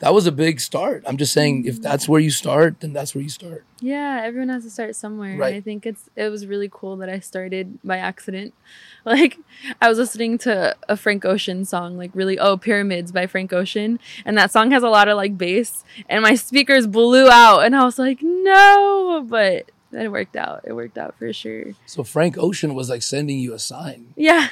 that 0.00 0.12
was 0.12 0.26
a 0.26 0.32
big 0.32 0.60
start. 0.60 1.02
I'm 1.06 1.16
just 1.16 1.32
saying, 1.32 1.60
Mm-hmm. 1.62 1.68
if 1.68 1.82
that's 1.82 2.06
where 2.08 2.20
you 2.20 2.30
start, 2.30 2.80
then 2.80 2.92
that's 2.92 3.14
where 3.14 3.22
you 3.22 3.30
start. 3.30 3.64
Yeah, 3.80 4.20
everyone 4.24 4.48
has 4.50 4.64
to 4.64 4.70
start 4.70 4.94
somewhere. 4.96 5.30
and 5.30 5.38
Right. 5.40 5.54
I 5.54 5.60
think 5.60 5.86
it's 5.86 6.10
it 6.16 6.28
was 6.28 6.46
really 6.46 6.68
cool 6.70 6.96
that 6.98 7.08
I 7.08 7.20
started 7.20 7.78
by 7.82 7.98
accident. 7.98 8.54
Like 9.06 9.38
I 9.80 9.88
was 9.88 9.98
listening 9.98 10.36
to 10.38 10.74
a 10.88 10.96
Frank 10.96 11.24
Ocean 11.24 11.64
song, 11.64 11.96
like 11.96 12.10
really 12.12 12.40
oh 12.40 12.56
Pyramids 12.56 13.12
by 13.12 13.28
Frank 13.28 13.52
Ocean, 13.52 14.00
and 14.24 14.36
that 14.36 14.50
song 14.50 14.72
has 14.72 14.82
a 14.82 14.88
lot 14.88 15.06
of 15.06 15.16
like 15.16 15.38
bass, 15.38 15.84
and 16.08 16.22
my 16.22 16.34
speakers 16.34 16.88
blew 16.88 17.28
out, 17.30 17.60
and 17.60 17.76
I 17.76 17.84
was 17.84 18.00
like 18.00 18.18
no, 18.22 19.24
but 19.28 19.70
it 19.92 20.10
worked 20.10 20.34
out. 20.34 20.62
It 20.64 20.72
worked 20.72 20.98
out 20.98 21.16
for 21.18 21.32
sure. 21.32 21.74
So 21.86 22.02
Frank 22.02 22.36
Ocean 22.36 22.74
was 22.74 22.90
like 22.90 23.02
sending 23.02 23.38
you 23.38 23.54
a 23.54 23.60
sign. 23.60 24.12
Yeah. 24.16 24.48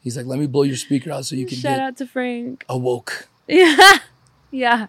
He's 0.00 0.16
like, 0.16 0.26
let 0.26 0.40
me 0.40 0.48
blow 0.48 0.64
your 0.64 0.74
speaker 0.76 1.12
out 1.12 1.24
so 1.24 1.36
you 1.36 1.46
can 1.46 1.56
Shout 1.58 1.76
get 1.76 1.80
out 1.80 1.96
to 1.98 2.06
Frank. 2.08 2.64
awoke. 2.68 3.28
Yeah. 3.46 3.98
Yeah. 4.52 4.86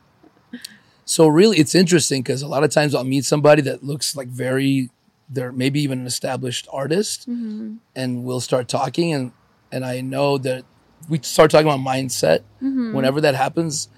So 1.05 1.27
really, 1.27 1.57
it's 1.57 1.73
interesting 1.75 2.21
because 2.21 2.41
a 2.43 2.47
lot 2.47 2.63
of 2.63 2.69
times 2.71 2.93
I'll 2.93 3.03
meet 3.03 3.25
somebody 3.25 3.61
that 3.63 3.83
looks 3.83 4.15
like 4.15 4.27
very, 4.27 4.89
they're 5.29 5.51
maybe 5.51 5.81
even 5.81 5.99
an 6.01 6.05
established 6.05 6.67
artist, 6.71 7.27
Mm-hmm. 7.29 7.75
and 7.95 8.23
we'll 8.23 8.39
start 8.39 8.67
talking, 8.67 9.11
and 9.13 9.31
and 9.71 9.83
I 9.83 10.01
know 10.01 10.37
that 10.37 10.63
we 11.09 11.19
start 11.23 11.49
talking 11.51 11.67
about 11.67 11.79
mindset. 11.79 12.39
Mm-hmm. 12.61 12.93
Whenever 12.93 13.19
that 13.21 13.35
happens, 13.35 13.89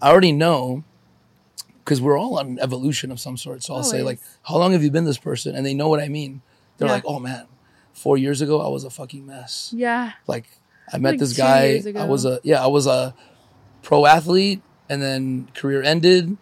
I 0.00 0.10
already 0.10 0.32
know 0.32 0.84
because 1.84 2.00
we're 2.00 2.18
all 2.18 2.38
on 2.38 2.58
evolution 2.60 3.10
of 3.10 3.20
some 3.20 3.36
sort. 3.36 3.62
So 3.62 3.74
I'll 3.74 3.82
say 3.82 4.02
like, 4.02 4.20
"How 4.42 4.56
long 4.56 4.72
have 4.72 4.82
you 4.82 4.90
been 4.90 5.04
this 5.04 5.18
person?" 5.18 5.54
And 5.54 5.64
they 5.66 5.74
know 5.74 5.88
what 5.88 6.00
I 6.00 6.08
mean. 6.08 6.40
They're 6.78 6.88
Yeah. 6.88 6.94
like, 6.94 7.04
"Oh 7.06 7.18
man, 7.18 7.46
four 7.92 8.16
years 8.16 8.40
ago 8.40 8.60
I 8.62 8.68
was 8.68 8.84
a 8.84 8.90
fucking 8.90 9.26
mess." 9.26 9.72
Yeah. 9.76 10.12
like 10.26 10.46
I 10.92 10.98
met 10.98 11.10
Like 11.12 11.18
this 11.20 11.36
guy. 11.36 11.82
I 11.96 12.04
was 12.04 12.24
a 12.24 12.40
yeah, 12.44 12.62
I 12.62 12.68
was 12.68 12.86
a 12.86 13.14
pro 13.82 14.06
athlete 14.06 14.62
and 14.88 15.00
then 15.02 15.48
career 15.54 15.82
ended. 15.82 16.36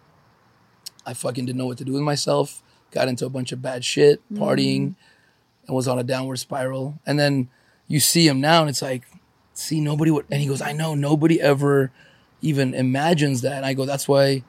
I 1.05 1.13
fucking 1.13 1.45
didn't 1.45 1.57
know 1.57 1.67
what 1.67 1.77
to 1.79 1.85
do 1.85 1.93
with 1.93 2.01
myself. 2.01 2.61
Got 2.91 3.07
into 3.07 3.25
a 3.25 3.29
bunch 3.29 3.51
of 3.51 3.61
bad 3.61 3.83
shit, 3.83 4.21
Mm. 4.31 4.37
partying, 4.39 4.95
and 5.67 5.75
was 5.75 5.87
on 5.87 5.99
a 5.99 6.03
downward 6.03 6.37
spiral. 6.37 6.99
And 7.05 7.19
then 7.19 7.49
you 7.87 7.99
see 7.99 8.27
him 8.27 8.39
now 8.41 8.61
and 8.61 8.69
it's 8.69 8.81
like, 8.81 9.03
see, 9.53 9.79
nobody 9.81 10.11
would 10.11 10.25
and 10.31 10.41
he 10.41 10.47
goes, 10.47 10.61
I 10.61 10.71
know 10.71 10.95
nobody 10.95 11.39
ever 11.41 11.91
even 12.41 12.73
imagines 12.73 13.41
that. 13.41 13.53
And 13.53 13.65
I 13.65 13.73
go, 13.73 13.85
that's 13.85 14.07
why 14.07 14.43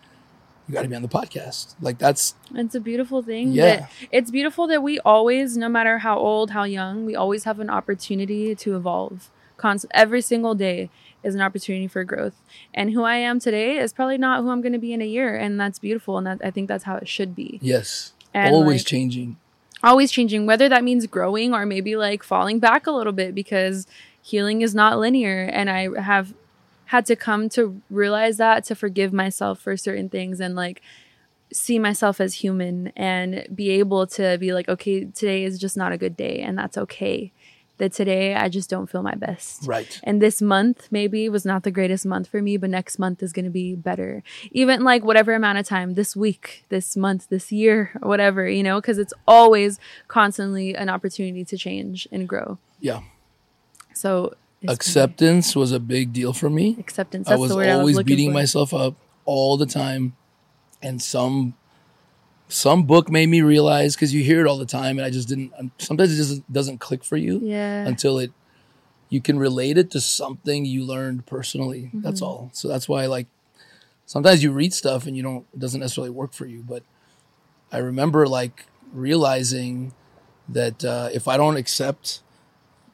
you 0.68 0.72
got 0.72 0.82
to 0.82 0.88
be 0.88 0.96
on 0.96 1.02
the 1.02 1.08
podcast. 1.08 1.74
Like 1.80 1.98
that's 1.98 2.34
It's 2.54 2.74
a 2.74 2.80
beautiful 2.80 3.22
thing. 3.22 3.52
Yeah. 3.52 3.86
It's 4.10 4.30
beautiful 4.30 4.66
that 4.68 4.82
we 4.82 4.98
always, 5.00 5.56
no 5.56 5.68
matter 5.68 5.98
how 5.98 6.18
old, 6.18 6.50
how 6.50 6.64
young, 6.64 7.04
we 7.06 7.14
always 7.14 7.44
have 7.44 7.60
an 7.60 7.70
opportunity 7.70 8.54
to 8.56 8.76
evolve. 8.76 9.30
Const- 9.56 9.86
every 9.92 10.20
single 10.20 10.54
day 10.54 10.90
is 11.22 11.34
an 11.34 11.40
opportunity 11.40 11.88
for 11.88 12.04
growth. 12.04 12.34
And 12.74 12.90
who 12.92 13.02
I 13.02 13.16
am 13.16 13.40
today 13.40 13.78
is 13.78 13.92
probably 13.92 14.18
not 14.18 14.42
who 14.42 14.50
I'm 14.50 14.60
going 14.60 14.72
to 14.74 14.78
be 14.78 14.92
in 14.92 15.02
a 15.02 15.06
year. 15.06 15.34
And 15.36 15.58
that's 15.58 15.78
beautiful. 15.78 16.18
And 16.18 16.26
that, 16.26 16.40
I 16.44 16.50
think 16.50 16.68
that's 16.68 16.84
how 16.84 16.96
it 16.96 17.08
should 17.08 17.34
be. 17.34 17.58
yes, 17.62 18.12
And 18.34 18.54
always 18.54 18.80
like, 18.82 18.86
changing. 18.86 19.36
always 19.82 20.12
changing, 20.12 20.46
whether 20.46 20.68
that 20.68 20.84
means 20.84 21.06
growing 21.06 21.52
or 21.54 21.66
maybe 21.66 21.96
like 21.96 22.22
falling 22.22 22.58
back 22.60 22.86
a 22.86 22.90
little 22.92 23.12
bit 23.12 23.34
because 23.34 23.86
healing 24.22 24.60
is 24.62 24.74
not 24.74 24.98
linear. 24.98 25.44
And 25.52 25.68
I 25.70 26.00
have 26.00 26.34
had 26.86 27.06
to 27.06 27.16
come 27.16 27.48
to 27.50 27.80
realize 27.90 28.36
that 28.36 28.62
to 28.64 28.74
forgive 28.76 29.12
myself 29.12 29.58
for 29.58 29.76
certain 29.76 30.08
things 30.08 30.38
and 30.38 30.54
like 30.54 30.80
see 31.52 31.78
myself 31.78 32.20
as 32.20 32.34
human 32.34 32.88
and 32.96 33.46
be 33.54 33.70
able 33.70 34.06
to 34.06 34.36
be 34.38 34.52
like, 34.52 34.68
okay, 34.68 35.04
today 35.06 35.44
is 35.44 35.58
just 35.58 35.76
not 35.76 35.92
a 35.92 35.98
good 35.98 36.16
day. 36.16 36.40
And 36.40 36.58
that's 36.58 36.76
okay. 36.78 37.32
That 37.78 37.92
today 37.92 38.34
I 38.34 38.48
just 38.48 38.70
don't 38.70 38.88
feel 38.88 39.02
my 39.02 39.14
best. 39.14 39.66
Right. 39.66 40.00
And 40.02 40.22
this 40.22 40.40
month 40.40 40.88
maybe 40.90 41.28
was 41.28 41.44
not 41.44 41.62
the 41.62 41.70
greatest 41.70 42.06
month 42.06 42.26
for 42.28 42.40
me, 42.40 42.56
but 42.56 42.70
next 42.70 42.98
month 42.98 43.22
is 43.22 43.32
going 43.34 43.44
to 43.44 43.50
be 43.50 43.74
better. 43.74 44.22
Even 44.50 44.82
like 44.82 45.04
whatever 45.04 45.34
amount 45.34 45.58
of 45.58 45.66
time, 45.66 45.92
this 45.94 46.16
week, 46.16 46.64
this 46.70 46.96
month, 46.96 47.28
this 47.28 47.52
year, 47.52 47.90
or 48.02 48.08
whatever, 48.08 48.48
you 48.48 48.62
know, 48.62 48.80
because 48.80 48.98
it's 48.98 49.12
always 49.28 49.78
constantly 50.08 50.74
an 50.74 50.88
opportunity 50.88 51.44
to 51.44 51.56
change 51.58 52.08
and 52.10 52.26
grow. 52.28 52.58
Yeah. 52.80 53.00
So 53.94 54.34
Acceptance 54.66 55.54
was 55.54 55.70
a 55.70 55.78
big 55.78 56.12
deal 56.12 56.32
for 56.32 56.50
me. 56.50 56.76
acceptance. 56.78 57.28
I 57.28 57.32
That's 57.32 57.40
was 57.40 57.50
the 57.50 57.56
word 57.56 57.68
I 57.68 57.76
was 57.76 57.80
always 57.80 58.02
beating 58.02 58.30
for. 58.30 58.34
myself 58.34 58.74
up 58.74 58.94
all 59.24 59.56
the 59.56 59.66
time, 59.66 60.16
and 60.82 61.00
some 61.00 61.54
some 62.48 62.84
book 62.84 63.10
made 63.10 63.28
me 63.28 63.42
realize 63.42 63.94
because 63.96 64.14
you 64.14 64.22
hear 64.22 64.40
it 64.40 64.48
all 64.48 64.58
the 64.58 64.66
time, 64.66 64.98
and 64.98 65.04
I 65.06 65.10
just 65.10 65.28
didn't. 65.28 65.52
Sometimes 65.78 66.12
it 66.12 66.16
just 66.16 66.52
doesn't 66.52 66.78
click 66.78 67.02
for 67.04 67.16
you 67.16 67.40
Yeah. 67.42 67.86
until 67.86 68.18
it 68.18 68.32
you 69.08 69.20
can 69.20 69.38
relate 69.38 69.78
it 69.78 69.90
to 69.92 70.00
something 70.00 70.64
you 70.64 70.84
learned 70.84 71.26
personally. 71.26 71.90
That's 71.94 72.20
Mm-hmm. 72.20 72.24
all. 72.28 72.50
So 72.52 72.66
that's 72.68 72.88
why 72.88 73.06
like 73.06 73.26
sometimes 74.04 74.42
you 74.42 74.50
read 74.52 74.74
stuff 74.74 75.06
and 75.06 75.16
you 75.16 75.22
don't 75.22 75.46
it 75.52 75.60
doesn't 75.60 75.80
necessarily 75.80 76.10
work 76.10 76.32
for 76.32 76.46
you. 76.46 76.64
But 76.66 76.82
I 77.72 77.78
remember 77.78 78.26
like 78.26 78.66
realizing 78.92 79.92
that 80.48 80.84
uh, 80.84 81.08
if 81.12 81.26
I 81.28 81.36
don't 81.36 81.56
accept 81.56 82.20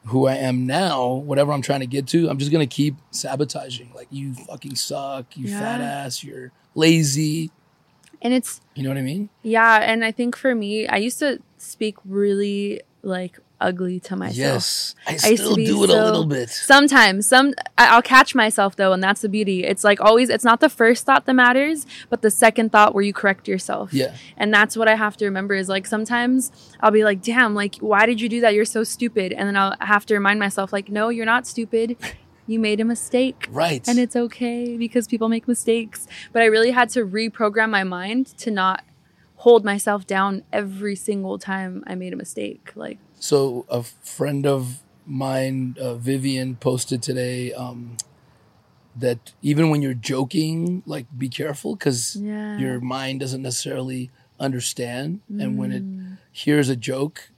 who 0.07 0.27
I 0.27 0.35
am 0.35 0.65
now, 0.67 1.13
whatever 1.13 1.51
I'm 1.53 1.61
trying 1.61 1.79
to 1.79 1.85
get 1.87 2.07
to, 2.07 2.29
I'm 2.29 2.37
just 2.37 2.51
gonna 2.51 2.67
keep 2.67 2.95
sabotaging. 3.11 3.91
Like 3.95 4.07
you 4.11 4.33
fucking 4.33 4.75
suck, 4.75 5.37
you 5.37 5.47
fat 5.47 5.81
ass, 5.81 6.23
you're 6.23 6.51
lazy. 6.75 7.51
And 8.23 8.33
it's 8.33 8.61
You 8.73 8.81
know 8.83 8.89
what 8.89 8.97
I 8.97 9.01
mean? 9.03 9.29
yeah, 9.43 9.79
and 9.81 10.03
I 10.03 10.11
think 10.11 10.35
for 10.35 10.55
me, 10.55 10.87
I 10.87 10.97
used 10.97 11.19
to 11.19 11.39
speak 11.57 11.97
really 12.03 12.81
like 13.03 13.37
ugly 13.61 13.97
to 13.97 14.15
myself. 14.15 14.37
Yes, 14.37 14.95
I 15.07 15.15
still 15.35 15.55
be 15.55 15.65
do 15.65 15.83
it 15.85 15.89
a 15.89 15.93
little 15.93 16.25
bit. 16.25 16.49
Sometimes, 16.49 17.27
some 17.27 17.53
I'll 17.77 18.01
catch 18.01 18.35
myself 18.35 18.75
though, 18.75 18.91
and 18.91 19.01
that's 19.01 19.21
the 19.21 19.29
beauty. 19.29 19.63
It's 19.63 19.83
like 19.83 20.01
always, 20.01 20.29
it's 20.29 20.43
not 20.43 20.59
the 20.59 20.69
first 20.69 21.05
thought 21.05 21.25
that 21.25 21.33
matters, 21.33 21.85
but 22.09 22.21
the 22.21 22.31
second 22.31 22.71
thought 22.71 22.93
where 22.93 23.03
you 23.03 23.13
correct 23.13 23.47
yourself. 23.47 23.93
Yeah. 23.93 24.15
And 24.35 24.53
that's 24.53 24.75
what 24.75 24.87
I 24.87 24.95
have 24.95 25.15
to 25.17 25.25
remember 25.25 25.55
is 25.55 25.69
like 25.69 25.85
sometimes 25.85 26.51
I'll 26.81 26.91
be 26.91 27.03
like, 27.05 27.21
damn, 27.21 27.55
like, 27.55 27.75
why 27.77 28.05
did 28.05 28.19
you 28.19 28.27
do 28.27 28.41
that? 28.41 28.53
You're 28.53 28.65
so 28.65 28.83
stupid. 28.83 29.31
And 29.31 29.47
then 29.47 29.55
I'll 29.55 29.75
have 29.79 30.05
to 30.07 30.13
remind 30.13 30.39
myself, 30.39 30.73
like, 30.73 30.89
no, 30.89 31.07
you're 31.09 31.25
not 31.25 31.47
stupid. 31.47 31.95
You 32.45 32.59
made 32.59 32.79
a 32.79 32.85
mistake. 32.85 33.47
Right. 33.49 33.87
And 33.87 33.97
it's 33.99 34.15
okay 34.15 34.77
because 34.77 35.07
people 35.07 35.29
make 35.29 35.47
mistakes. 35.47 36.07
But 36.31 36.41
I 36.41 36.45
really 36.45 36.71
had 36.71 36.89
to 36.89 37.05
reprogram 37.05 37.69
my 37.69 37.83
mind 37.83 38.27
to 38.39 38.51
not 38.51 38.83
hold 39.37 39.63
myself 39.65 40.05
down 40.07 40.43
every 40.51 40.95
single 40.95 41.37
time 41.39 41.83
I 41.87 41.95
made 41.95 42.13
a 42.13 42.15
mistake. 42.15 42.71
Like, 42.75 42.97
So 43.19 43.65
a 43.69 43.83
friend 43.83 44.45
of 44.45 44.79
mine, 45.05 45.75
uh, 45.79 45.95
Vivian, 45.95 46.55
posted 46.55 47.01
today 47.03 47.51
um, 47.53 47.97
that 48.95 49.33
even 49.41 49.69
when 49.69 49.81
you're 49.81 49.93
joking, 49.93 50.83
like 50.85 51.05
be 51.17 51.29
careful 51.29 51.75
because 51.75 52.15
Yeah. 52.17 52.57
your 52.57 52.79
mind 52.79 53.19
doesn't 53.21 53.41
necessarily 53.41 54.11
understand, 54.39 55.21
and 55.39 55.57
when 55.57 55.71
it 55.71 55.83
Mm. 55.83 56.17
hears 56.31 56.69
a 56.69 56.75
joke, 56.75 57.29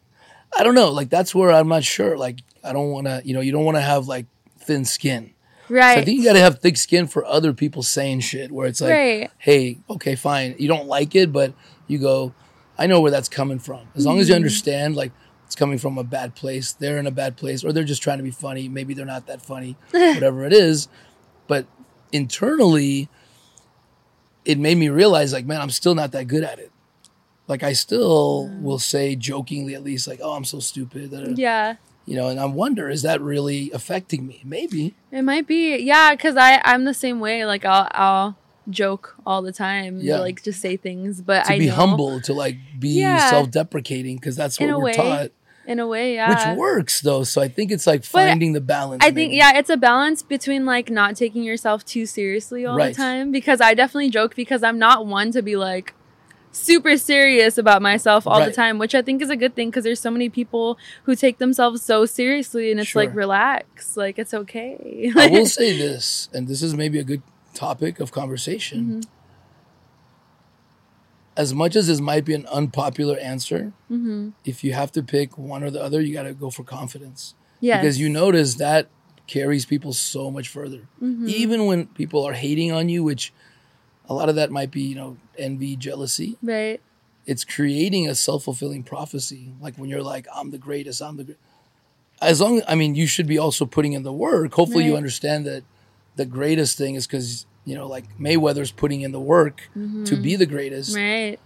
I 0.57 0.63
don't 0.63 0.75
know. 0.75 0.91
Like 0.91 1.09
that's 1.09 1.33
where 1.35 1.51
I'm 1.51 1.67
not 1.67 1.83
sure. 1.83 2.17
Like 2.17 2.39
I 2.63 2.73
don't 2.73 2.89
want 2.91 3.07
to, 3.07 3.21
you 3.25 3.33
know, 3.33 3.41
you 3.41 3.51
don't 3.51 3.65
want 3.65 3.77
to 3.77 3.81
have 3.81 4.07
like 4.07 4.25
thin 4.65 4.85
skin. 4.85 5.33
right. 5.69 5.95
So 5.95 6.01
I 6.01 6.05
think 6.05 6.19
you 6.19 6.25
got 6.25 6.33
to 6.33 6.39
have 6.39 6.59
thick 6.59 6.77
skin 6.77 7.07
for 7.07 7.25
other 7.25 7.53
people 7.53 7.83
saying 7.83 8.19
shit 8.21 8.51
where 8.51 8.67
it's 8.67 8.81
like, 8.81 8.91
Right. 8.91 9.31
hey, 9.37 9.77
okay, 9.89 10.15
fine. 10.15 10.55
You 10.59 10.67
don't 10.67 10.87
like 10.87 11.15
it, 11.15 11.31
but 11.31 11.53
you 11.87 11.97
go, 11.97 12.33
I 12.77 12.87
know 12.87 12.99
where 13.01 13.11
that's 13.11 13.29
coming 13.29 13.59
from. 13.59 13.87
As 13.95 14.05
long 14.05 14.19
as 14.19 14.25
Mm-hmm. 14.25 14.29
you 14.31 14.35
understand, 14.35 14.95
like, 14.95 15.11
it's 15.45 15.55
coming 15.55 15.77
from 15.77 15.97
a 15.97 16.03
bad 16.03 16.35
place, 16.35 16.73
they're 16.73 16.97
in 16.97 17.05
a 17.07 17.11
bad 17.11 17.37
place, 17.37 17.63
or 17.63 17.71
they're 17.71 17.83
just 17.83 18.01
trying 18.01 18.17
to 18.17 18.23
be 18.23 18.31
funny. 18.31 18.67
Maybe 18.67 18.93
they're 18.93 19.05
not 19.05 19.27
that 19.27 19.41
funny, 19.41 19.77
whatever 19.91 20.43
it 20.45 20.53
is. 20.53 20.87
But 21.47 21.67
internally, 22.11 23.09
it 24.43 24.57
made 24.59 24.77
me 24.77 24.89
realize, 24.89 25.31
like, 25.33 25.45
man, 25.45 25.61
I'm 25.61 25.69
still 25.69 25.95
not 25.95 26.11
that 26.13 26.27
good 26.27 26.43
at 26.43 26.59
it. 26.59 26.71
Like, 27.47 27.61
I 27.61 27.73
still 27.73 28.47
will 28.59 28.79
say 28.79 29.15
jokingly, 29.15 29.75
at 29.75 29.83
least, 29.83 30.07
like, 30.07 30.19
oh, 30.21 30.33
I'm 30.33 30.45
so 30.45 30.59
stupid. 30.59 31.11
yeah. 31.37 31.75
You 32.05 32.15
know, 32.15 32.27
and 32.29 32.39
I 32.39 32.45
wonder, 32.45 32.87
is 32.89 33.01
that 33.01 33.19
really 33.21 33.71
affecting 33.71 34.27
me? 34.27 34.41
Maybe. 34.45 34.93
It 35.11 35.23
might 35.23 35.47
be, 35.47 35.75
yeah, 35.77 36.13
because 36.13 36.37
I 36.37 36.61
I'm 36.63 36.85
the 36.85 36.93
same 36.93 37.19
way. 37.19 37.45
Like 37.45 37.65
I'll 37.65 37.87
I'll 37.91 38.37
joke 38.69 39.15
all 39.25 39.41
the 39.41 39.51
time, 39.51 39.99
Yeah. 40.01 40.19
like 40.19 40.43
just 40.43 40.59
say 40.61 40.77
things, 40.77 41.21
but 41.21 41.45
to 41.45 41.53
I 41.53 41.59
be 41.59 41.67
know, 41.67 41.73
humble, 41.75 42.21
to 42.21 42.33
like 42.33 42.57
be 42.79 42.89
Yeah. 42.99 43.29
self-deprecating, 43.29 44.17
because 44.17 44.35
that's 44.35 44.59
what 44.59 44.69
we're 44.69 44.79
way, 44.79 44.93
taught, 44.93 45.31
in 45.67 45.79
a 45.79 45.87
way, 45.87 46.13
yeah. 46.15 46.29
which 46.51 46.57
works 46.57 47.01
though. 47.01 47.23
So 47.23 47.41
I 47.41 47.47
think 47.47 47.71
it's 47.71 47.87
like 47.87 48.01
But 48.01 48.07
finding 48.27 48.53
the 48.53 48.61
balance. 48.61 49.03
I 49.03 49.11
think 49.11 49.33
yeah, 49.33 49.57
it's 49.57 49.69
a 49.71 49.77
balance 49.77 50.21
between 50.23 50.65
like 50.65 50.89
not 50.91 51.15
taking 51.15 51.43
yourself 51.43 51.83
too 51.85 52.05
seriously 52.05 52.65
all 52.65 52.75
Right. 52.77 52.89
the 52.95 53.01
time 53.01 53.31
because 53.31 53.61
I 53.61 53.73
definitely 53.73 54.09
joke 54.11 54.35
because 54.35 54.61
I'm 54.63 54.77
not 54.79 55.05
one 55.07 55.31
to 55.31 55.41
be 55.41 55.55
like 55.55 55.93
super 56.55 56.97
serious 56.97 57.57
about 57.57 57.81
myself 57.81 58.25
all 58.25 58.43
the 58.43 58.51
time, 58.51 58.77
which 58.79 58.95
I 58.95 59.01
think 59.01 59.21
is 59.21 59.29
a 59.29 59.35
good 59.35 59.55
thing 59.55 59.69
because 59.69 59.83
there's 59.83 59.99
so 59.99 60.09
many 60.11 60.29
people 60.29 60.77
who 61.03 61.15
take 61.15 61.37
themselves 61.37 61.81
so 61.81 62.05
seriously 62.05 62.71
and 62.71 62.79
it's 62.79 62.95
like 62.95 63.13
relax, 63.13 63.97
like 63.97 64.17
it's 64.17 64.33
okay. 64.33 65.11
I 65.15 65.27
will 65.31 65.45
say 65.45 65.77
this, 65.77 66.29
and 66.33 66.47
this 66.47 66.61
is 66.61 66.73
maybe 66.73 66.97
a 66.99 67.03
good 67.03 67.21
topic 67.53 67.99
of 67.99 68.11
conversation. 68.11 68.83
Mm-hmm. 68.85 68.99
As 71.37 71.53
much 71.53 71.75
as 71.75 71.87
this 71.87 71.99
might 71.99 72.23
be 72.23 72.33
an 72.33 72.45
unpopular 72.47 73.17
answer, 73.19 73.73
hmm 73.89 74.29
if 74.45 74.63
you 74.63 74.71
have 74.73 74.91
to 74.93 75.03
pick 75.03 75.37
one 75.37 75.63
or 75.63 75.69
the 75.69 75.81
other, 75.81 75.99
you 76.01 76.13
got 76.13 76.23
to 76.23 76.33
go 76.33 76.49
for 76.49 76.63
confidence 76.63 77.35
Yes. 77.59 77.81
because 77.81 77.99
you 77.99 78.09
notice 78.09 78.55
that 78.55 78.87
carries 79.27 79.65
people 79.65 79.91
so 79.91 80.29
much 80.31 80.47
further. 80.47 80.87
Mhm. 81.01 81.27
Even 81.27 81.65
when 81.65 81.87
people 81.87 82.23
are 82.23 82.33
hating 82.33 82.71
on 82.71 82.87
you, 82.89 83.03
which 83.03 83.33
a 84.07 84.13
lot 84.13 84.29
of 84.29 84.35
that 84.35 84.51
might 84.51 84.71
be, 84.71 84.81
you 84.81 84.95
know, 84.95 85.17
envy, 85.37 85.75
jealousy. 85.75 86.37
right. 86.41 86.79
it's 87.25 87.43
creating 87.43 88.07
a 88.07 88.15
self-fulfilling 88.15 88.83
prophecy 88.83 89.51
like 89.61 89.75
when 89.75 89.89
you're 89.89 90.03
like 90.03 90.27
i'm 90.35 90.51
the 90.51 90.57
greatest 90.57 91.01
i'm 91.01 91.17
the 91.17 91.23
great 91.23 91.37
as 92.21 92.39
long 92.39 92.61
i 92.67 92.75
mean 92.75 92.95
you 92.95 93.07
should 93.07 93.27
be 93.27 93.37
also 93.37 93.65
putting 93.65 93.93
in 93.93 94.03
the 94.03 94.13
work 94.13 94.53
hopefully 94.53 94.85
you 94.85 94.95
understand 94.95 95.45
that 95.45 95.63
the 96.15 96.25
greatest 96.25 96.77
thing 96.77 96.95
is 96.95 97.05
because 97.07 97.45
you 97.65 97.75
know 97.75 97.87
like 97.87 98.05
mayweather's 98.17 98.71
putting 98.71 99.01
in 99.01 99.11
the 99.11 99.19
work 99.19 99.69
to 100.05 100.15
be 100.15 100.35
the 100.35 100.45
greatest 100.45 100.95
Mm-hmm. 100.95 101.31
Right. 101.31 101.39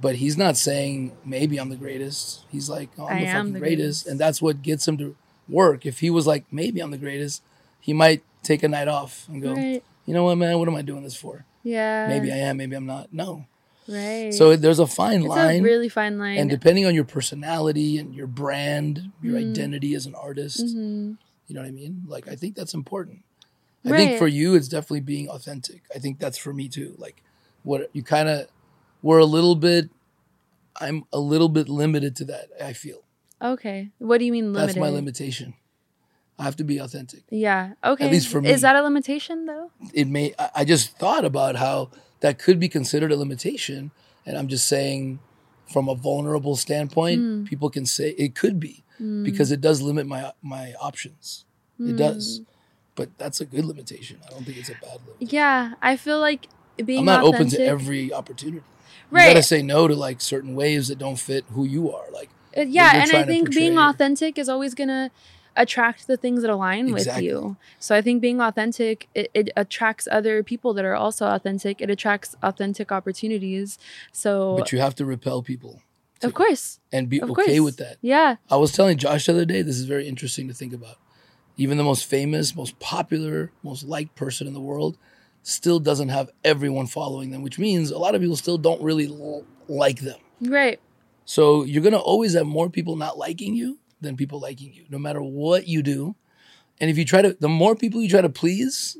but 0.00 0.16
he's 0.16 0.36
not 0.36 0.56
saying 0.56 1.16
maybe 1.24 1.58
i'm 1.58 1.70
the 1.70 1.76
greatest 1.86 2.44
he's 2.52 2.68
like 2.68 2.90
oh, 2.98 3.06
i'm 3.06 3.16
I 3.16 3.20
the 3.20 3.26
fucking 3.26 3.52
the 3.54 3.58
greatest. 3.60 4.04
greatest. 4.04 4.06
and 4.06 4.20
that's 4.20 4.40
what 4.42 4.62
gets 4.62 4.86
him 4.86 4.96
to 4.98 5.16
work 5.48 5.84
if 5.86 5.98
he 6.00 6.10
was 6.10 6.26
like 6.26 6.44
maybe 6.52 6.80
i'm 6.80 6.90
the 6.92 6.98
greatest 7.06 7.42
he 7.80 7.92
might 7.92 8.22
take 8.42 8.62
a 8.62 8.68
night 8.68 8.88
off 8.88 9.26
and 9.28 9.42
go 9.42 9.54
Right. 9.54 9.82
you 10.06 10.12
know 10.14 10.24
what 10.24 10.36
man 10.36 10.58
what 10.58 10.68
am 10.68 10.76
i 10.76 10.82
doing 10.82 11.02
this 11.02 11.16
for 11.16 11.44
Yeah. 11.64 12.06
maybe 12.08 12.30
i 12.30 12.36
am 12.36 12.56
maybe 12.58 12.76
i'm 12.76 12.86
not 12.86 13.12
no 13.12 13.46
Right. 13.88 14.32
so 14.32 14.54
there's 14.56 14.78
a 14.78 14.86
fine 14.86 15.20
it's 15.20 15.28
line 15.28 15.60
a 15.60 15.62
really 15.62 15.88
fine 15.90 16.18
line. 16.18 16.38
and 16.38 16.48
depending 16.48 16.86
on 16.86 16.94
your 16.94 17.04
personality 17.04 17.98
and 17.98 18.14
your 18.14 18.26
brand, 18.26 19.10
your 19.20 19.34
Mm-hmm. 19.38 19.50
identity 19.50 19.94
as 19.94 20.06
an 20.06 20.14
artist, 20.14 20.64
Mhm. 20.64 21.18
you 21.48 21.54
know 21.54 21.60
what 21.60 21.68
I 21.68 21.70
mean? 21.72 22.04
Like 22.08 22.26
I 22.26 22.34
think 22.34 22.54
that's 22.54 22.72
important. 22.72 23.24
I 23.84 23.90
think 23.90 24.18
for 24.18 24.26
you 24.26 24.54
it's 24.54 24.68
definitely 24.68 25.00
being 25.00 25.28
authentic. 25.28 25.82
I 25.94 25.98
think 25.98 26.18
that's 26.18 26.38
for 26.38 26.54
me 26.54 26.66
too. 26.68 26.94
Like 26.96 27.22
what 27.62 27.90
you 27.92 28.02
kind 28.02 28.28
of 28.30 28.46
we're 29.02 29.18
a 29.18 29.26
little 29.26 29.54
bit 29.54 29.90
I'm 30.80 31.04
a 31.12 31.18
little 31.20 31.50
bit 31.50 31.68
limited 31.68 32.16
to 32.16 32.24
that, 32.24 32.48
I 32.62 32.72
feel. 32.72 33.02
Okay. 33.42 33.90
What 33.98 34.16
do 34.18 34.24
you 34.24 34.32
mean 34.32 34.54
limited? 34.54 34.68
That's 34.76 34.78
my 34.80 34.88
limitation. 34.88 35.52
I 36.38 36.42
have 36.44 36.56
to 36.56 36.64
be 36.64 36.78
authentic. 36.78 37.22
Yeah. 37.30 37.72
Okay. 37.84 38.06
At 38.06 38.10
least 38.12 38.28
for 38.28 38.40
me. 38.40 38.50
Is 38.50 38.62
that 38.62 38.74
a 38.76 38.82
limitation 38.82 39.46
though? 39.46 39.70
It 39.92 40.08
may 40.08 40.34
I- 40.38 40.50
I 40.56 40.64
just 40.64 40.96
thought 40.98 41.24
about 41.24 41.56
how 41.56 41.90
that 42.20 42.38
could 42.38 42.58
be 42.58 42.68
considered 42.68 43.12
a 43.12 43.16
limitation 43.16 43.90
and 44.26 44.36
I'm 44.36 44.48
just 44.48 44.66
saying 44.66 45.20
from 45.72 45.88
a 45.88 45.94
vulnerable 45.94 46.56
standpoint, 46.56 47.20
Mm. 47.20 47.46
people 47.46 47.70
can 47.70 47.86
say 47.86 48.10
it 48.18 48.34
could 48.34 48.58
be. 48.60 48.80
because 49.24 49.50
it 49.50 49.60
does 49.60 49.82
limit 49.82 50.06
my 50.06 50.32
my 50.40 50.72
options. 50.80 51.44
It 51.80 51.96
does, 51.96 52.38
Mm. 52.40 52.46
but 52.94 53.08
that's 53.18 53.40
a 53.40 53.44
good 53.44 53.64
limitation. 53.64 54.18
I 54.24 54.30
don't 54.30 54.44
think 54.46 54.56
it's 54.56 54.68
a 54.70 54.74
bad 54.80 54.98
limit. 55.04 55.32
Yeah, 55.32 55.72
I 55.82 55.96
feel 55.96 56.20
like 56.20 56.46
being 56.84 57.00
I'm 57.00 57.04
not 57.04 57.24
open 57.24 57.48
to 57.48 57.60
every 57.60 58.12
opportunity. 58.12 58.58
You 59.10 59.16
right 59.18 59.26
gotta 59.28 59.42
say 59.42 59.62
no 59.62 59.88
to 59.88 59.96
like 59.96 60.20
certain 60.20 60.54
waves 60.54 60.86
that 60.88 60.98
don't 60.98 61.18
fit 61.18 61.44
who 61.50 61.64
you 61.64 61.92
are. 61.92 62.06
Like 62.12 62.30
Uh, 62.56 62.60
yeah 62.62 63.02
and 63.02 63.10
i 63.12 63.24
think 63.24 63.50
being 63.52 63.76
authentic 63.76 64.38
is 64.38 64.48
always 64.48 64.74
gonna 64.74 65.10
attract 65.56 66.06
the 66.06 66.16
things 66.16 66.42
that 66.42 66.50
align 66.50 66.88
Exactly. 66.88 67.22
with 67.22 67.32
you 67.32 67.56
so 67.78 67.94
i 67.94 68.02
think 68.02 68.20
being 68.20 68.40
authentic 68.40 69.08
it, 69.14 69.30
it 69.34 69.50
attracts 69.56 70.08
other 70.10 70.42
people 70.42 70.74
that 70.74 70.84
are 70.84 70.94
also 70.94 71.26
authentic 71.26 71.80
it 71.80 71.90
attracts 71.90 72.34
authentic 72.42 72.90
opportunities 72.90 73.78
so 74.12 74.56
but 74.56 74.72
you 74.72 74.78
have 74.78 74.94
to 74.94 75.04
repel 75.04 75.42
people 75.42 75.80
of 76.22 76.34
course 76.34 76.80
and 76.90 77.08
be 77.08 77.20
of 77.20 77.30
okay 77.30 77.58
course 77.58 77.60
with 77.60 77.76
that. 77.76 77.96
yeah 78.00 78.36
I 78.50 78.56
was 78.56 78.72
telling 78.72 78.96
Josh 78.98 79.26
the 79.26 79.32
other 79.32 79.44
day, 79.44 79.62
this 79.62 79.76
is 79.78 79.84
very 79.84 80.08
interesting 80.08 80.48
to 80.48 80.54
think 80.54 80.72
about. 80.72 80.96
Even 81.56 81.76
the 81.76 81.84
most 81.84 82.06
famous, 82.06 82.56
most 82.56 82.78
popular, 82.80 83.52
most 83.62 83.84
liked 83.84 84.14
person 84.16 84.46
in 84.46 84.54
the 84.54 84.60
world 84.60 84.96
still 85.42 85.78
doesn't 85.78 86.08
have 86.08 86.30
everyone 86.42 86.86
following 86.86 87.30
them, 87.30 87.42
which 87.42 87.58
means 87.58 87.90
a 87.90 87.98
lot 87.98 88.14
of 88.14 88.20
people 88.22 88.36
still 88.36 88.56
don't 88.58 88.80
really 88.82 89.06
l- 89.06 89.44
like 89.68 90.00
them. 90.00 90.18
right 90.40 90.80
So 91.26 91.64
you're 91.64 91.82
going 91.82 91.92
to 91.92 91.98
always 91.98 92.34
have 92.34 92.46
more 92.46 92.70
people 92.70 92.96
not 92.96 93.18
liking 93.18 93.54
you 93.54 93.78
than 94.04 94.16
people 94.16 94.38
liking 94.40 94.72
you, 94.72 94.84
no 94.88 94.98
matter 94.98 95.22
what 95.22 95.66
you 95.66 95.82
do. 95.82 96.14
And 96.80 96.90
if 96.90 96.98
you 96.98 97.04
try 97.04 97.22
to, 97.22 97.36
the 97.38 97.48
more 97.48 97.74
people 97.74 98.00
you 98.02 98.08
try 98.08 98.20
to 98.20 98.28
please 98.28 98.96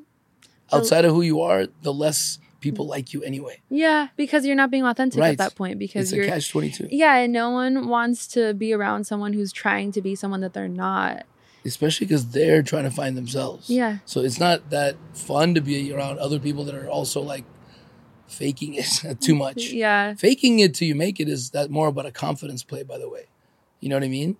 outside 0.72 1.04
of 1.04 1.12
who 1.12 1.22
you 1.22 1.40
are, 1.42 1.66
the 1.82 1.92
less 1.92 2.38
people 2.60 2.86
like 2.86 3.12
you 3.12 3.22
anyway. 3.22 3.60
yeah 3.68 4.08
because 4.16 4.46
you're 4.46 4.56
not 4.56 4.70
being 4.70 4.84
authentic 4.86 5.20
Right. 5.20 5.32
at 5.32 5.38
that 5.38 5.54
point 5.54 5.78
because 5.78 6.04
It's 6.04 6.12
a 6.14 6.16
you're 6.16 6.24
catch 6.24 6.48
22. 6.50 6.88
yeah 6.90 7.16
and 7.16 7.30
no 7.30 7.50
one 7.50 7.88
wants 7.88 8.26
to 8.28 8.54
be 8.54 8.72
around 8.72 9.04
someone 9.04 9.34
who's 9.34 9.52
trying 9.52 9.92
to 9.92 10.00
be 10.00 10.14
someone 10.14 10.40
that 10.40 10.54
they're 10.54 10.66
not 10.66 11.26
especially 11.66 12.06
because 12.06 12.28
they're 12.30 12.62
trying 12.62 12.84
to 12.84 12.90
find 12.90 13.18
themselves. 13.18 13.68
Yeah. 13.68 13.98
So 14.06 14.20
it's 14.20 14.40
not 14.40 14.70
that 14.70 14.96
fun 15.12 15.52
to 15.54 15.60
be 15.60 15.92
around 15.92 16.18
other 16.20 16.38
people 16.38 16.64
that 16.64 16.74
are 16.74 16.88
also 16.88 17.20
like 17.20 17.44
faking 18.26 18.74
it 18.74 19.20
too 19.20 19.34
much. 19.34 19.70
yeah 19.70 20.14
Faking 20.14 20.58
it 20.60 20.74
till 20.74 20.88
you 20.88 20.94
make 20.94 21.20
it 21.20 21.28
is 21.28 21.50
that 21.50 21.70
more 21.70 21.88
about 21.88 22.06
a 22.06 22.12
confidence 22.12 22.62
play, 22.62 22.82
by 22.82 22.98
the 22.98 23.08
way. 23.08 23.26
You 23.80 23.88
know 23.90 23.96
what 23.96 24.04
I 24.04 24.08
mean? 24.08 24.36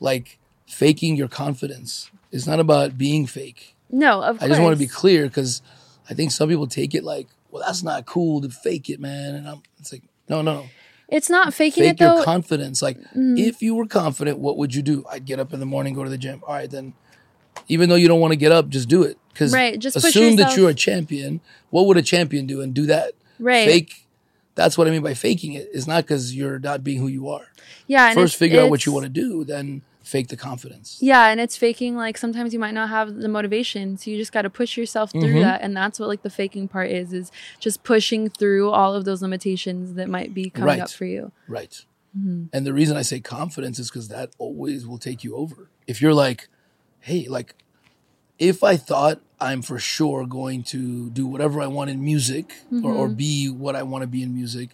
Like 0.00 0.38
faking 0.66 1.16
your 1.16 1.28
confidence. 1.28 2.10
It's 2.30 2.46
not 2.46 2.60
about 2.60 2.98
being 2.98 3.26
fake. 3.26 3.74
no 3.90 4.22
of 4.22 4.38
course 4.38 4.42
I 4.42 4.48
just 4.48 4.60
want 4.60 4.74
to 4.74 4.78
be 4.78 4.86
clear 4.86 5.24
because 5.24 5.62
I 6.10 6.14
think 6.14 6.30
some 6.30 6.48
people 6.48 6.66
take 6.66 6.94
it 6.94 7.04
like, 7.04 7.26
well, 7.50 7.62
that's 7.64 7.82
not 7.82 8.06
cool 8.06 8.40
to 8.42 8.48
fake 8.50 8.90
it, 8.90 9.00
man. 9.00 9.34
And 9.34 9.48
I'm, 9.48 9.62
it's 9.78 9.92
like, 9.92 10.02
no, 10.28 10.42
no, 10.42 10.54
no. 10.54 10.66
it's 11.08 11.30
not 11.30 11.54
faking 11.54 11.84
Fake 11.84 11.92
it 11.92 11.98
though 11.98 12.12
Mm. 12.12 12.16
your 12.16 12.24
confidence. 12.24 12.82
Like, 12.82 12.98
if 13.14 13.62
you 13.62 13.74
were 13.74 13.86
confident, 13.86 14.38
what 14.38 14.56
would 14.58 14.74
you 14.74 14.82
do? 14.82 15.04
I'd 15.10 15.24
get 15.24 15.38
up 15.40 15.52
in 15.54 15.60
the 15.60 15.66
morning, 15.66 15.94
go 15.94 16.04
to 16.04 16.10
the 16.10 16.18
gym. 16.18 16.42
All 16.46 16.54
right, 16.54 16.70
then, 16.70 16.92
even 17.68 17.88
though 17.88 17.94
you 17.96 18.08
don't 18.08 18.20
want 18.20 18.32
to 18.32 18.36
get 18.36 18.52
up, 18.52 18.68
just 18.68 18.88
do 18.88 19.02
it. 19.02 19.16
Because 19.32 19.52
Right, 19.54 19.78
just 19.78 19.96
assume 19.96 20.36
that 20.36 20.56
you're 20.56 20.68
a 20.68 20.74
champion. 20.74 21.40
What 21.70 21.86
would 21.86 21.96
a 21.96 22.02
champion 22.02 22.46
do? 22.46 22.60
And 22.60 22.74
do 22.74 22.86
that. 22.86 23.12
right 23.38 23.66
Fake. 23.66 24.06
That's 24.54 24.76
what 24.76 24.88
I 24.88 24.90
mean 24.90 25.02
by 25.02 25.14
faking 25.14 25.52
it. 25.52 25.68
It's 25.72 25.86
not 25.86 26.04
because 26.04 26.34
you're 26.34 26.58
not 26.58 26.82
being 26.82 26.98
who 26.98 27.06
you 27.06 27.28
are. 27.28 27.46
yeah 27.86 28.06
and 28.06 28.14
First, 28.14 28.36
figure 28.36 28.60
out 28.60 28.70
what 28.70 28.84
you 28.84 28.92
want 28.92 29.04
to 29.04 29.08
do, 29.10 29.44
then 29.44 29.82
fake 30.08 30.28
the 30.28 30.36
confidence. 30.36 30.98
Yeah, 31.00 31.28
and 31.28 31.38
it's 31.38 31.56
faking 31.56 31.94
like 31.96 32.16
sometimes 32.16 32.52
you 32.54 32.58
might 32.58 32.74
not 32.74 32.88
have 32.88 33.14
the 33.16 33.28
motivation, 33.28 33.96
so 33.98 34.10
you 34.10 34.16
just 34.16 34.32
got 34.32 34.42
to 34.42 34.50
push 34.50 34.76
yourself 34.76 35.10
through 35.12 35.34
Mhm. 35.34 35.42
that, 35.42 35.60
and 35.62 35.76
that's 35.76 36.00
what 36.00 36.08
like 36.08 36.22
the 36.22 36.30
faking 36.30 36.66
part 36.68 36.90
is 36.90 37.12
is 37.12 37.30
just 37.60 37.82
pushing 37.84 38.30
through 38.30 38.70
all 38.70 38.94
of 38.94 39.04
those 39.04 39.20
limitations 39.22 39.94
that 39.94 40.08
might 40.08 40.32
be 40.32 40.48
coming 40.50 40.66
Right. 40.66 40.80
up 40.80 40.90
for 40.90 41.04
you. 41.04 41.32
Right. 41.46 41.84
Mm-hmm. 42.18 42.44
And 42.54 42.66
the 42.66 42.72
reason 42.72 42.96
I 42.96 43.02
say 43.02 43.20
confidence 43.20 43.78
is 43.78 43.90
because 43.90 44.08
that 44.08 44.30
always 44.38 44.86
will 44.86 44.98
take 44.98 45.22
you 45.22 45.36
over. 45.36 45.68
If 45.86 46.00
you're 46.00 46.14
like, 46.14 46.48
hey, 47.00 47.28
like, 47.28 47.54
if 48.38 48.64
I 48.64 48.76
thought 48.76 49.20
I'm 49.40 49.62
for 49.62 49.78
sure 49.78 50.26
going 50.26 50.62
to 50.64 51.10
do 51.10 51.26
whatever 51.26 51.60
I 51.60 51.66
want 51.66 51.90
in 51.90 52.02
music 52.02 52.46
Mm-hmm. 52.72 52.86
or 52.86 53.08
be 53.08 53.48
what 53.50 53.76
I 53.76 53.82
want 53.82 54.02
to 54.02 54.08
be 54.08 54.22
in 54.22 54.32
music, 54.34 54.70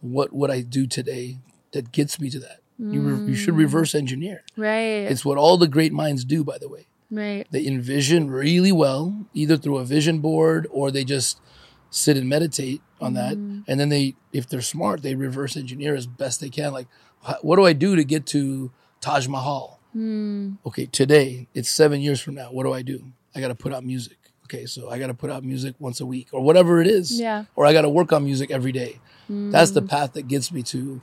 what 0.00 0.32
would 0.32 0.50
I 0.50 0.60
do 0.60 0.86
today 0.86 1.38
that 1.72 1.90
gets 1.92 2.20
me 2.20 2.30
to 2.30 2.38
that? 2.40 2.60
You, 2.78 3.00
re- 3.00 3.30
you 3.30 3.34
should 3.34 3.54
Mm. 3.54 3.58
reverse 3.58 3.94
engineer. 3.94 4.42
Right. 4.56 5.06
It's 5.10 5.24
what 5.24 5.38
all 5.38 5.56
the 5.56 5.68
great 5.68 5.92
minds 5.92 6.24
do, 6.24 6.44
by 6.44 6.58
the 6.58 6.68
way. 6.68 6.86
right. 7.10 7.46
They 7.50 7.66
envision 7.66 8.30
really 8.30 8.72
well, 8.72 9.26
either 9.32 9.56
through 9.56 9.78
a 9.78 9.84
vision 9.84 10.18
board 10.18 10.66
or 10.70 10.90
they 10.90 11.04
just 11.04 11.40
sit 11.90 12.16
and 12.16 12.28
meditate 12.28 12.82
on 13.00 13.14
that. 13.14 13.34
Mm-hmm. 13.36 13.60
And 13.68 13.78
then 13.80 13.88
they, 13.88 14.14
if 14.32 14.48
they're 14.48 14.60
smart, 14.60 15.02
they 15.02 15.14
reverse 15.14 15.56
engineer 15.56 15.94
as 15.94 16.06
best 16.06 16.40
they 16.40 16.50
can. 16.50 16.72
Like, 16.72 16.88
what 17.42 17.56
do 17.56 17.64
I 17.64 17.72
do 17.72 17.96
to 17.96 18.04
get 18.04 18.26
to 18.26 18.70
Taj 19.00 19.28
Mahal? 19.28 19.80
Hmm. 19.92 20.54
Okay, 20.66 20.86
today, 20.86 21.46
it's 21.54 21.70
seven 21.70 22.00
years 22.00 22.20
from 22.20 22.34
now. 22.34 22.48
What 22.52 22.64
do 22.64 22.72
I 22.74 22.82
do? 22.82 23.04
I 23.34 23.40
got 23.40 23.48
to 23.48 23.54
put 23.54 23.72
out 23.72 23.84
music. 23.84 24.18
Okay, 24.44 24.66
so 24.66 24.90
I 24.90 24.98
got 24.98 25.06
to 25.06 25.14
put 25.14 25.30
out 25.30 25.42
music 25.44 25.74
once 25.78 26.00
a 26.00 26.06
week 26.06 26.28
or 26.32 26.40
whatever 26.42 26.80
it 26.80 26.86
is. 26.86 27.18
Yeah. 27.18 27.44
Or 27.56 27.64
I 27.66 27.72
got 27.72 27.82
to 27.82 27.88
work 27.88 28.12
on 28.12 28.24
music 28.24 28.50
every 28.50 28.72
day. 28.72 28.98
That's 29.28 29.70
Mm. 29.70 29.74
the 29.74 29.82
path 29.82 30.12
that 30.12 30.28
gets 30.28 30.52
me 30.52 30.62
to, 30.64 31.00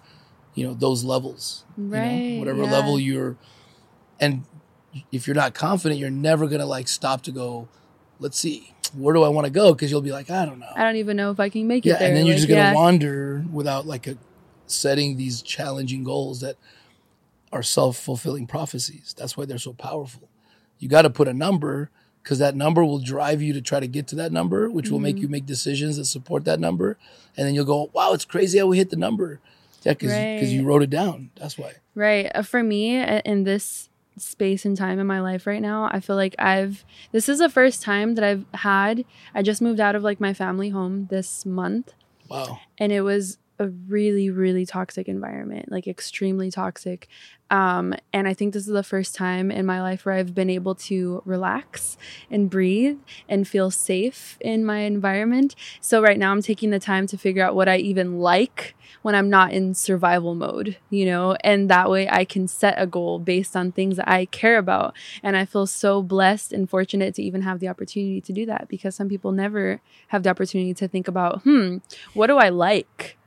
you 0.55 0.65
know, 0.67 0.73
those 0.73 1.03
levels. 1.03 1.63
You 1.77 1.83
know, 1.85 1.97
Right, 1.97 2.39
whatever 2.39 2.63
yeah. 2.63 2.71
level 2.71 2.99
you're, 2.99 3.35
and 4.19 4.43
if 5.11 5.25
you're 5.27 5.35
not 5.35 5.53
confident, 5.53 5.99
you're 5.99 6.09
never 6.09 6.47
gonna 6.47 6.65
like 6.65 6.87
stop 6.87 7.21
to 7.23 7.31
go. 7.31 7.67
Let's 8.19 8.37
see, 8.39 8.73
where 8.95 9.13
do 9.13 9.23
I 9.23 9.29
want 9.29 9.45
to 9.45 9.51
go? 9.51 9.73
Because 9.73 9.89
you'll 9.91 10.01
be 10.01 10.11
like, 10.11 10.29
I 10.29 10.45
don't 10.45 10.59
know. 10.59 10.69
I 10.75 10.83
don't 10.83 10.97
even 10.97 11.17
know 11.17 11.31
if 11.31 11.39
I 11.39 11.49
can 11.49 11.67
make 11.67 11.85
it 11.85 11.89
yeah, 11.89 11.97
there. 11.99 12.07
and 12.09 12.17
then 12.17 12.25
you're 12.25 12.33
like, 12.35 12.37
just 12.39 12.47
gonna 12.49 12.61
yeah. 12.61 12.73
wander 12.73 13.43
without 13.51 13.85
like 13.85 14.07
a 14.07 14.17
setting 14.67 15.17
these 15.17 15.41
challenging 15.41 16.03
goals 16.03 16.39
that 16.41 16.55
are 17.51 17.63
self 17.63 17.97
fulfilling 17.97 18.47
prophecies. 18.47 19.13
That's 19.17 19.35
why 19.37 19.45
they're 19.45 19.57
so 19.57 19.73
powerful. 19.73 20.29
You 20.79 20.89
got 20.89 21.03
to 21.03 21.09
put 21.09 21.27
a 21.27 21.33
number 21.33 21.89
because 22.23 22.39
that 22.39 22.55
number 22.55 22.83
will 22.85 22.99
drive 22.99 23.41
you 23.41 23.53
to 23.53 23.61
try 23.61 23.79
to 23.79 23.87
get 23.87 24.07
to 24.07 24.15
that 24.15 24.31
number, 24.31 24.69
which 24.69 24.89
will 24.89 24.97
Mm-hmm. 24.97 25.03
make 25.03 25.17
you 25.17 25.27
make 25.27 25.45
decisions 25.45 25.97
that 25.97 26.05
support 26.05 26.45
that 26.45 26.59
number, 26.59 26.97
and 27.37 27.47
then 27.47 27.53
you'll 27.55 27.65
go, 27.65 27.89
"Wow, 27.93 28.13
it's 28.13 28.25
crazy 28.25 28.59
how 28.59 28.67
we 28.67 28.77
hit 28.77 28.89
the 28.89 28.95
number." 28.95 29.39
Yeah, 29.83 29.93
because 29.93 30.11
Right. 30.11 30.41
you 30.43 30.63
wrote 30.63 30.83
it 30.83 30.89
down. 30.89 31.31
That's 31.35 31.57
why. 31.57 31.73
Right. 31.95 32.31
Uh, 32.33 32.41
For 32.41 32.63
me, 32.63 32.99
uh, 33.01 33.21
in 33.25 33.43
this 33.43 33.89
space 34.17 34.63
and 34.65 34.77
time 34.77 34.99
in 34.99 35.07
my 35.07 35.19
life 35.21 35.47
right 35.47 35.61
now, 35.61 35.89
I 35.91 35.99
feel 35.99 36.15
like 36.15 36.35
I've, 36.39 36.85
this 37.11 37.27
is 37.27 37.39
the 37.39 37.49
first 37.49 37.81
time 37.81 38.15
that 38.15 38.23
I've 38.23 38.45
had, 38.53 39.05
I 39.33 39.41
just 39.41 39.61
moved 39.61 39.79
out 39.79 39.95
of 39.95 40.03
like 40.03 40.19
my 40.19 40.33
family 40.33 40.69
home 40.69 41.07
this 41.09 41.45
month. 41.45 41.93
Wow. 42.29 42.59
and 42.79 42.91
it 42.91 43.01
was 43.01 43.37
a 43.59 43.67
really 43.67 44.29
really 44.29 44.65
toxic 44.65 45.07
environment 45.07 45.71
like 45.71 45.87
extremely 45.87 46.49
toxic. 46.49 47.07
Um, 47.51 47.93
and 48.11 48.27
i 48.27 48.33
think 48.33 48.53
this 48.53 48.65
is 48.67 48.73
the 48.73 48.83
first 48.83 49.13
time 49.13 49.51
in 49.51 49.65
my 49.65 49.79
life 49.81 50.05
where 50.05 50.15
i've 50.15 50.33
been 50.33 50.49
able 50.49 50.73
to 50.75 51.21
relax 51.23 51.97
and 52.31 52.49
breathe 52.49 52.97
and 53.29 53.47
feel 53.47 53.69
safe 53.69 54.37
in 54.41 54.65
my 54.65 54.79
environment. 54.79 55.55
So 55.79 56.01
right 56.01 56.17
now 56.17 56.31
i'm 56.31 56.41
taking 56.41 56.71
the 56.71 56.79
time 56.79 57.05
to 57.07 57.17
figure 57.17 57.43
out 57.43 57.53
what 57.55 57.69
i 57.69 57.77
even 57.77 58.19
like 58.19 58.75
when 59.03 59.13
i'm 59.13 59.29
not 59.29 59.53
in 59.53 59.73
survival 59.75 60.33
mode 60.33 60.77
you 60.89 61.05
know? 61.05 61.35
And 61.43 61.69
that 61.69 61.91
way 61.91 62.09
i 62.09 62.25
can 62.25 62.47
set 62.47 62.75
a 62.77 62.87
goal 62.87 63.19
based 63.19 63.55
on 63.55 63.71
things 63.71 63.97
that 63.97 64.09
i 64.09 64.25
care 64.25 64.57
about. 64.57 64.95
And 65.21 65.37
i 65.37 65.45
feel 65.45 65.67
so 65.67 66.01
blessed 66.01 66.53
and 66.53 66.67
fortunate 66.67 67.13
to 67.15 67.23
even 67.23 67.43
have 67.43 67.59
the 67.59 67.67
opportunity 67.67 68.19
to 68.21 68.33
do 68.33 68.45
that 68.47 68.67
because 68.67 68.95
some 68.95 69.09
people 69.09 69.31
never 69.31 69.79
have 70.07 70.23
the 70.23 70.29
opportunity 70.29 70.73
to 70.73 70.87
think 70.87 71.07
about 71.07 71.43
hmm 71.43 71.77
what 72.13 72.27
do 72.27 72.37
I 72.37 72.49
like? 72.49 73.17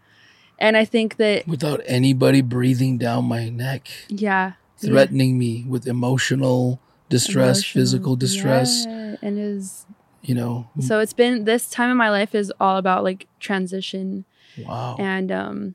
And 0.58 0.76
I 0.76 0.84
think 0.84 1.16
that 1.16 1.46
Without 1.46 1.80
anybody 1.86 2.40
breathing 2.40 2.96
down 2.98 3.24
my 3.26 3.48
neck, 3.50 3.88
yeah, 4.08 4.52
threatening 4.78 5.38
me 5.38 5.64
with 5.68 5.86
emotional 5.86 6.80
distress, 7.08 7.58
emotional- 7.58 7.82
physical 7.82 8.16
distress. 8.16 8.84
yeah, 8.86 9.16
and 9.22 9.38
is 9.38 9.84
You 10.22 10.34
know, 10.34 10.68
so 10.80 10.98
it's 11.00 11.12
been 11.12 11.44
this 11.44 11.68
time 11.70 11.90
in 11.90 11.96
my 11.96 12.10
life 12.10 12.34
is 12.34 12.52
all 12.58 12.78
about 12.78 13.04
like 13.04 13.26
transition 13.38 14.24
wow. 14.66 14.96
and 14.98 15.30
um 15.30 15.74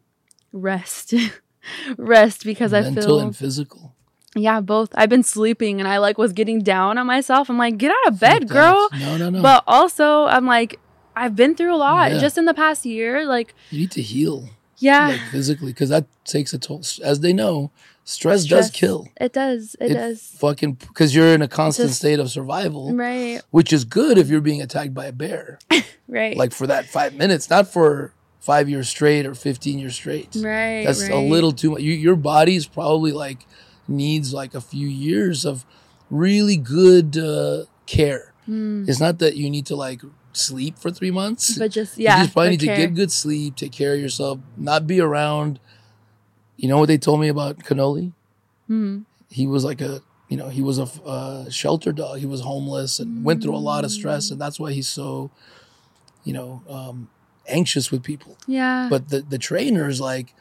rest. 0.52 1.14
rest 1.98 2.44
because 2.44 2.74
I 2.74 2.82
Mental 2.82 3.04
feel 3.04 3.20
and 3.20 3.36
physical. 3.36 3.96
yeah, 4.36 4.62
both. 4.62 4.90
I've 4.96 5.10
been 5.10 5.24
sleeping 5.24 5.80
and 5.80 5.88
I 5.88 5.98
like 6.00 6.18
was 6.18 6.34
getting 6.34 6.60
down 6.62 6.98
on 6.98 7.06
myself. 7.08 7.50
I'm 7.50 7.58
like, 7.58 7.78
get 7.78 7.92
out 7.92 8.14
of 8.14 8.20
bed, 8.20 8.44
that. 8.48 8.54
girl. 8.54 8.90
No, 9.00 9.18
no, 9.18 9.30
no. 9.30 9.42
But 9.42 9.64
also 9.68 10.26
I'm 10.26 10.46
like 10.46 10.80
I've 11.16 11.36
been 11.36 11.56
through 11.56 11.76
a 11.76 11.78
lot 11.78 12.12
Yeah. 12.12 12.20
just 12.20 12.38
in 12.38 12.46
the 12.46 12.54
past 12.54 12.86
year. 12.86 13.26
Like, 13.28 13.54
you 13.70 13.80
need 13.80 13.92
to 13.92 14.02
heal, 14.02 14.50
yeah, 14.82 15.08
like 15.10 15.22
physically, 15.32 15.72
because 15.72 15.90
that 15.90 16.06
takes 16.26 16.54
a 16.54 16.60
toll. 16.60 16.82
As 17.04 17.20
they 17.22 17.34
know, 17.34 17.72
stress, 18.04 18.46
does 18.46 18.70
kill. 18.72 19.08
It 19.20 19.34
does. 19.34 19.76
It, 19.80 19.90
does. 19.94 20.22
Fucking 20.40 20.74
because 20.74 21.14
you're 21.16 21.34
in 21.34 21.42
a 21.42 21.48
constant 21.48 21.90
Just- 21.90 22.00
state 22.00 22.20
of 22.20 22.30
survival, 22.32 22.94
Right. 22.96 23.42
which 23.52 23.72
is 23.72 23.86
good 23.86 24.18
if 24.18 24.28
you're 24.30 24.42
being 24.42 24.62
attacked 24.62 24.94
by 24.94 25.06
a 25.06 25.12
bear. 25.14 25.60
Right. 26.08 26.36
like 26.36 26.52
for 26.52 26.68
that 26.68 26.88
five 26.88 27.14
minutes, 27.14 27.50
not 27.50 27.70
for 27.72 28.14
five 28.42 28.68
years 28.68 28.90
straight 28.90 29.26
or 29.26 29.34
fifteen 29.34 29.80
years 29.80 29.96
straight. 29.96 30.36
right. 30.36 30.84
That's 30.86 31.08
a 31.08 31.16
little 31.16 31.54
too 31.54 31.72
much. 31.72 31.82
You, 31.82 31.94
your 31.94 32.18
body's 32.18 32.66
probably 32.66 33.14
like 33.14 33.46
needs 33.88 34.34
like 34.34 34.54
a 34.54 34.60
few 34.60 34.88
years 34.90 35.46
of 35.46 35.64
really 36.10 36.58
good 36.58 37.18
uh, 37.18 37.64
care. 37.86 38.34
Mm. 38.50 38.90
It's 38.90 39.00
not 39.00 39.20
that 39.20 39.38
you 39.38 39.50
need 39.50 39.66
to 39.68 39.78
like 39.78 40.02
sleep 40.38 40.78
for 40.78 40.92
three 40.92 41.12
months. 41.12 41.58
But 41.58 41.72
just 41.72 41.98
yeah, 41.98 42.18
you 42.18 42.24
just 42.24 42.34
probably 42.34 42.52
need 42.52 42.60
to 42.62 42.66
get 42.68 42.94
good 42.96 43.12
sleep, 43.12 43.56
take 43.56 43.72
care 43.72 43.94
of 43.94 44.00
yourself, 44.00 44.40
not 44.58 44.88
be 44.88 45.00
around. 45.02 45.60
You 46.58 46.68
know 46.70 46.78
what 46.78 46.88
they 46.88 46.98
told 46.98 47.20
me 47.20 47.28
about 47.28 47.60
Cannoli? 47.60 48.14
Mhm. 48.70 49.06
He 49.30 49.48
was 49.48 49.64
like 49.66 49.82
a, 49.82 50.02
you 50.30 50.38
know, 50.38 50.50
he 50.50 50.62
was 50.62 50.78
a 50.78 50.84
uh, 51.06 51.50
shelter 51.50 51.92
dog. 51.92 52.20
He 52.20 52.26
was 52.26 52.42
homeless 52.42 53.00
and 53.00 53.24
went 53.24 53.42
through 53.42 53.56
a 53.56 53.58
lot 53.72 53.84
of 53.86 53.92
stress, 53.92 54.30
and 54.32 54.40
that's 54.40 54.60
why 54.60 54.72
he's 54.74 54.88
so, 54.90 55.32
you 56.24 56.34
know, 56.34 56.62
um, 56.70 57.10
anxious 57.48 57.92
with 57.92 58.04
people. 58.04 58.38
Yeah. 58.48 58.88
But 58.90 59.10
the 59.10 59.22
the 59.22 59.38
trainer's 59.38 60.00
like, 60.00 60.34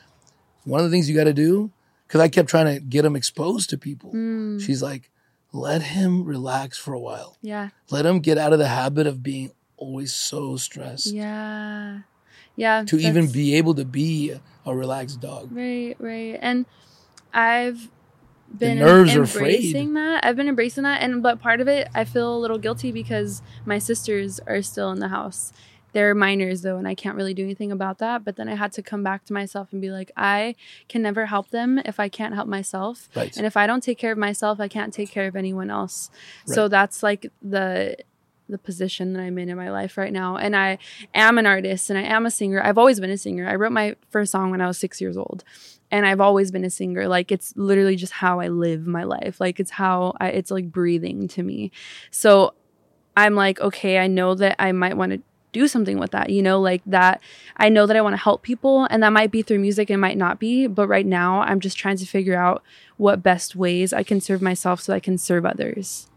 one 0.64 0.80
of 0.80 0.84
the 0.86 0.91
things 0.95 1.09
you 1.09 1.16
got 1.16 1.24
to 1.24 1.32
do, 1.32 1.70
because 2.07 2.20
I 2.20 2.28
kept 2.28 2.49
trying 2.49 2.66
to 2.74 2.80
get 2.80 3.05
him 3.05 3.16
exposed 3.16 3.70
to 3.70 3.78
people. 3.78 4.12
Mm, 4.12 4.61
She's 4.61 4.82
like, 4.82 5.11
let 5.53 5.82
him 5.82 6.24
relax 6.24 6.76
for 6.78 6.93
a 6.93 6.99
while. 7.01 7.36
yeah. 7.41 7.70
Let 7.91 8.05
him 8.07 8.20
get 8.20 8.36
out 8.38 8.53
of 8.53 8.59
the 8.59 8.68
habit 8.68 9.07
of 9.07 9.22
being 9.22 9.51
always 9.80 10.14
so 10.14 10.56
stressed. 10.56 11.08
Yeah. 11.08 12.00
Yeah. 12.54 12.84
To 12.84 12.98
even 12.98 13.30
be 13.32 13.54
able 13.56 13.74
to 13.74 13.84
be 13.84 14.32
a, 14.66 14.74
relaxed 14.74 15.20
dog. 15.20 15.48
Right, 15.50 15.96
right. 15.98 16.38
And 16.40 16.66
I've 17.32 17.88
been 18.56 18.78
nerves 18.78 19.16
embracing 19.16 19.94
that. 19.94 20.24
I've 20.24 20.36
been 20.36 20.48
embracing 20.48 20.84
that 20.84 21.02
and 21.02 21.22
but 21.22 21.40
part 21.40 21.60
of 21.60 21.68
it 21.68 21.88
I 21.94 22.04
feel 22.04 22.36
a 22.36 22.38
little 22.38 22.58
guilty 22.58 22.92
because 22.92 23.42
my 23.64 23.78
sisters 23.78 24.40
are 24.46 24.62
still 24.62 24.90
in 24.92 25.00
the 25.00 25.08
house. 25.08 25.52
They're 25.92 26.14
minors 26.14 26.62
though 26.62 26.76
and 26.76 26.86
I 26.86 26.94
can't 26.94 27.16
really 27.16 27.34
do 27.34 27.42
anything 27.42 27.72
about 27.72 27.98
that, 27.98 28.24
but 28.24 28.36
then 28.36 28.48
I 28.48 28.54
had 28.54 28.72
to 28.72 28.82
come 28.82 29.02
back 29.02 29.24
to 29.24 29.32
myself 29.32 29.72
and 29.72 29.80
be 29.80 29.90
like 29.90 30.12
I 30.16 30.54
can 30.88 31.02
never 31.02 31.26
help 31.26 31.50
them 31.50 31.80
if 31.84 31.98
I 31.98 32.08
can't 32.08 32.34
help 32.34 32.46
myself. 32.46 33.08
Right. 33.16 33.36
And 33.36 33.46
if 33.46 33.56
I 33.56 33.66
don't 33.66 33.82
take 33.82 33.98
care 33.98 34.12
of 34.12 34.18
myself, 34.18 34.60
I 34.60 34.68
can't 34.68 34.92
take 34.92 35.10
care 35.10 35.26
of 35.26 35.34
anyone 35.34 35.70
else. 35.70 36.10
Right. 36.46 36.54
So 36.54 36.68
that's 36.68 37.02
like 37.02 37.32
the 37.42 37.96
the 38.51 38.59
position 38.59 39.12
that 39.12 39.20
I'm 39.20 39.38
in 39.38 39.48
in 39.48 39.57
my 39.57 39.70
life 39.70 39.96
right 39.96 40.12
now. 40.12 40.36
And 40.36 40.55
I 40.55 40.78
am 41.14 41.38
an 41.38 41.46
artist 41.46 41.90
and 41.90 41.98
I 41.98 42.03
am 42.03 42.26
a 42.26 42.30
singer. 42.30 42.62
I've 42.62 42.78
always 42.78 43.01
been 43.01 43.11
a 43.11 43.18
singer. 43.18 43.48
I 43.48 43.55
wrote 43.55 43.72
my 43.72 43.96
first 44.11 44.32
song 44.32 44.51
when 44.51 44.61
I 44.61 44.66
was 44.66 44.78
6 44.78 45.01
years 45.01 45.16
old. 45.16 45.44
And 45.90 46.07
I've 46.07 46.20
always 46.20 46.51
been 46.51 46.64
a 46.64 46.70
singer. 46.70 47.09
Like 47.09 47.32
it's 47.32 47.53
literally 47.57 47.96
just 47.96 48.12
how 48.12 48.40
I 48.40 48.48
live 48.48 48.86
my 48.86 49.05
life. 49.05 49.40
Like 49.40 49.59
it's 49.59 49.72
how 49.72 50.14
I 50.20 50.28
it's 50.28 50.51
like 50.51 50.70
breathing 50.70 51.26
to 51.28 51.42
me. 51.42 51.72
So 52.11 52.55
I'm 53.16 53.34
like, 53.34 53.61
okay, 53.61 53.98
I 53.98 54.07
know 54.07 54.34
that 54.34 54.57
I 54.59 54.72
might 54.72 54.96
want 54.96 55.12
to 55.12 55.22
do 55.53 55.66
something 55.66 55.98
with 55.98 56.12
that, 56.12 56.30
you 56.30 56.42
know, 56.42 56.61
like 56.61 56.80
that. 56.86 57.20
I 57.57 57.70
know 57.70 57.84
that 57.86 57.96
I 57.96 58.01
want 58.03 58.12
to 58.12 58.22
help 58.22 58.42
people, 58.42 58.86
and 58.88 59.03
that 59.03 59.12
might 59.12 59.32
be 59.32 59.42
through 59.42 59.59
music, 59.59 59.90
and 59.90 60.01
might 60.01 60.16
not 60.16 60.38
be. 60.38 60.68
But 60.68 60.86
right 60.86 61.05
now, 61.05 61.40
I'm 61.40 61.59
just 61.59 61.76
trying 61.76 61.96
to 61.96 62.07
figure 62.07 62.36
out 62.36 62.62
what 62.98 63.20
best 63.20 63.57
ways 63.57 63.92
I 63.92 64.05
can 64.05 64.20
serve 64.20 64.40
myself 64.40 64.80
so 64.80 64.94
I 64.94 65.01
can 65.01 65.18
serve 65.18 65.44
others. 65.44 66.09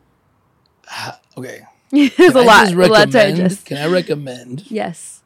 Okay. 1.36 1.66
Can 2.10 2.36
a 2.36 2.40
I 2.40 2.44
lot, 2.44 2.72
a 2.74 2.88
lot 2.88 3.12
to 3.12 3.28
adjust. 3.34 3.66
Can 3.66 3.78
I 3.78 3.88
recommend, 3.88 4.70
Yes. 4.72 5.22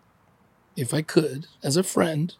if 0.75 0.93
I 0.93 1.01
could, 1.01 1.47
as 1.63 1.77
a 1.77 1.83
friend, 1.83 2.33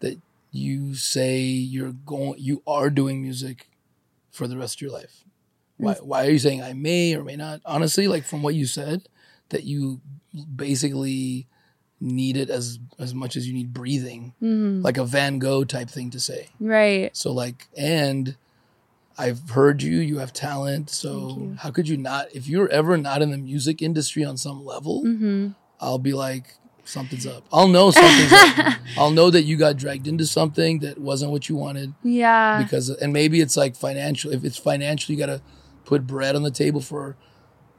that 0.00 0.18
you 0.52 0.94
say 0.94 1.40
you're 1.40 1.92
going, 1.92 2.36
you 2.38 2.62
are 2.66 2.90
doing 2.90 3.22
music 3.22 3.68
for 4.30 4.46
the 4.46 4.56
rest 4.56 4.76
of 4.76 4.82
your 4.82 4.92
life? 4.92 5.24
Why, 5.78 5.94
why 5.94 6.26
are 6.26 6.30
you 6.30 6.38
saying 6.38 6.62
I 6.62 6.72
may 6.72 7.14
or 7.14 7.22
may 7.24 7.36
not? 7.36 7.60
Honestly, 7.66 8.08
like 8.08 8.24
from 8.24 8.42
what 8.42 8.54
you 8.54 8.64
said, 8.66 9.08
that 9.50 9.64
you 9.64 10.00
basically 10.54 11.46
need 12.00 12.36
it 12.36 12.50
as 12.50 12.78
as 12.98 13.14
much 13.14 13.36
as 13.36 13.46
you 13.48 13.54
need 13.54 13.72
breathing, 13.74 14.34
Mhm. 14.42 14.82
like 14.84 14.96
a 14.98 15.04
Van 15.04 15.38
Gogh 15.38 15.64
type 15.64 15.88
thing 15.90 16.10
to 16.10 16.20
say. 16.20 16.48
Right. 16.60 17.14
So 17.16 17.32
like, 17.32 17.68
and 17.76 18.36
I've 19.18 19.48
heard 19.50 19.82
you. 19.82 19.98
You 19.98 20.18
have 20.18 20.32
talent. 20.32 20.90
So 20.90 21.54
how 21.58 21.70
could 21.70 21.88
you 21.88 21.96
not? 21.96 22.26
If 22.34 22.48
you're 22.48 22.68
ever 22.68 22.96
not 22.96 23.22
in 23.22 23.30
the 23.30 23.38
music 23.38 23.80
industry 23.82 24.24
on 24.24 24.36
some 24.36 24.64
level, 24.64 25.02
hmm 25.02 25.48
I'll 25.78 25.98
be 25.98 26.14
like, 26.14 26.54
something's 26.84 27.26
up. 27.26 27.44
I'll 27.52 27.68
know 27.68 27.90
something's 27.90 28.32
up. 28.32 28.78
I'll 28.96 29.10
know 29.10 29.28
that 29.30 29.42
you 29.42 29.56
got 29.58 29.76
dragged 29.76 30.06
into 30.06 30.24
something 30.26 30.78
that 30.80 30.98
wasn't 30.98 31.32
what 31.32 31.48
you 31.50 31.56
wanted 31.56 31.92
Yeah. 32.02 32.56
because, 32.58 32.88
and 32.88 33.12
maybe 33.12 33.40
it's 33.42 33.56
like 33.58 33.76
financial. 33.76 34.32
If 34.32 34.42
it's 34.44 34.56
financial, 34.56 35.12
you 35.14 35.18
got 35.18 35.26
to 35.26 35.42
put 35.84 36.06
bread 36.06 36.34
on 36.34 36.42
the 36.44 36.50
table 36.50 36.80
for 36.80 37.16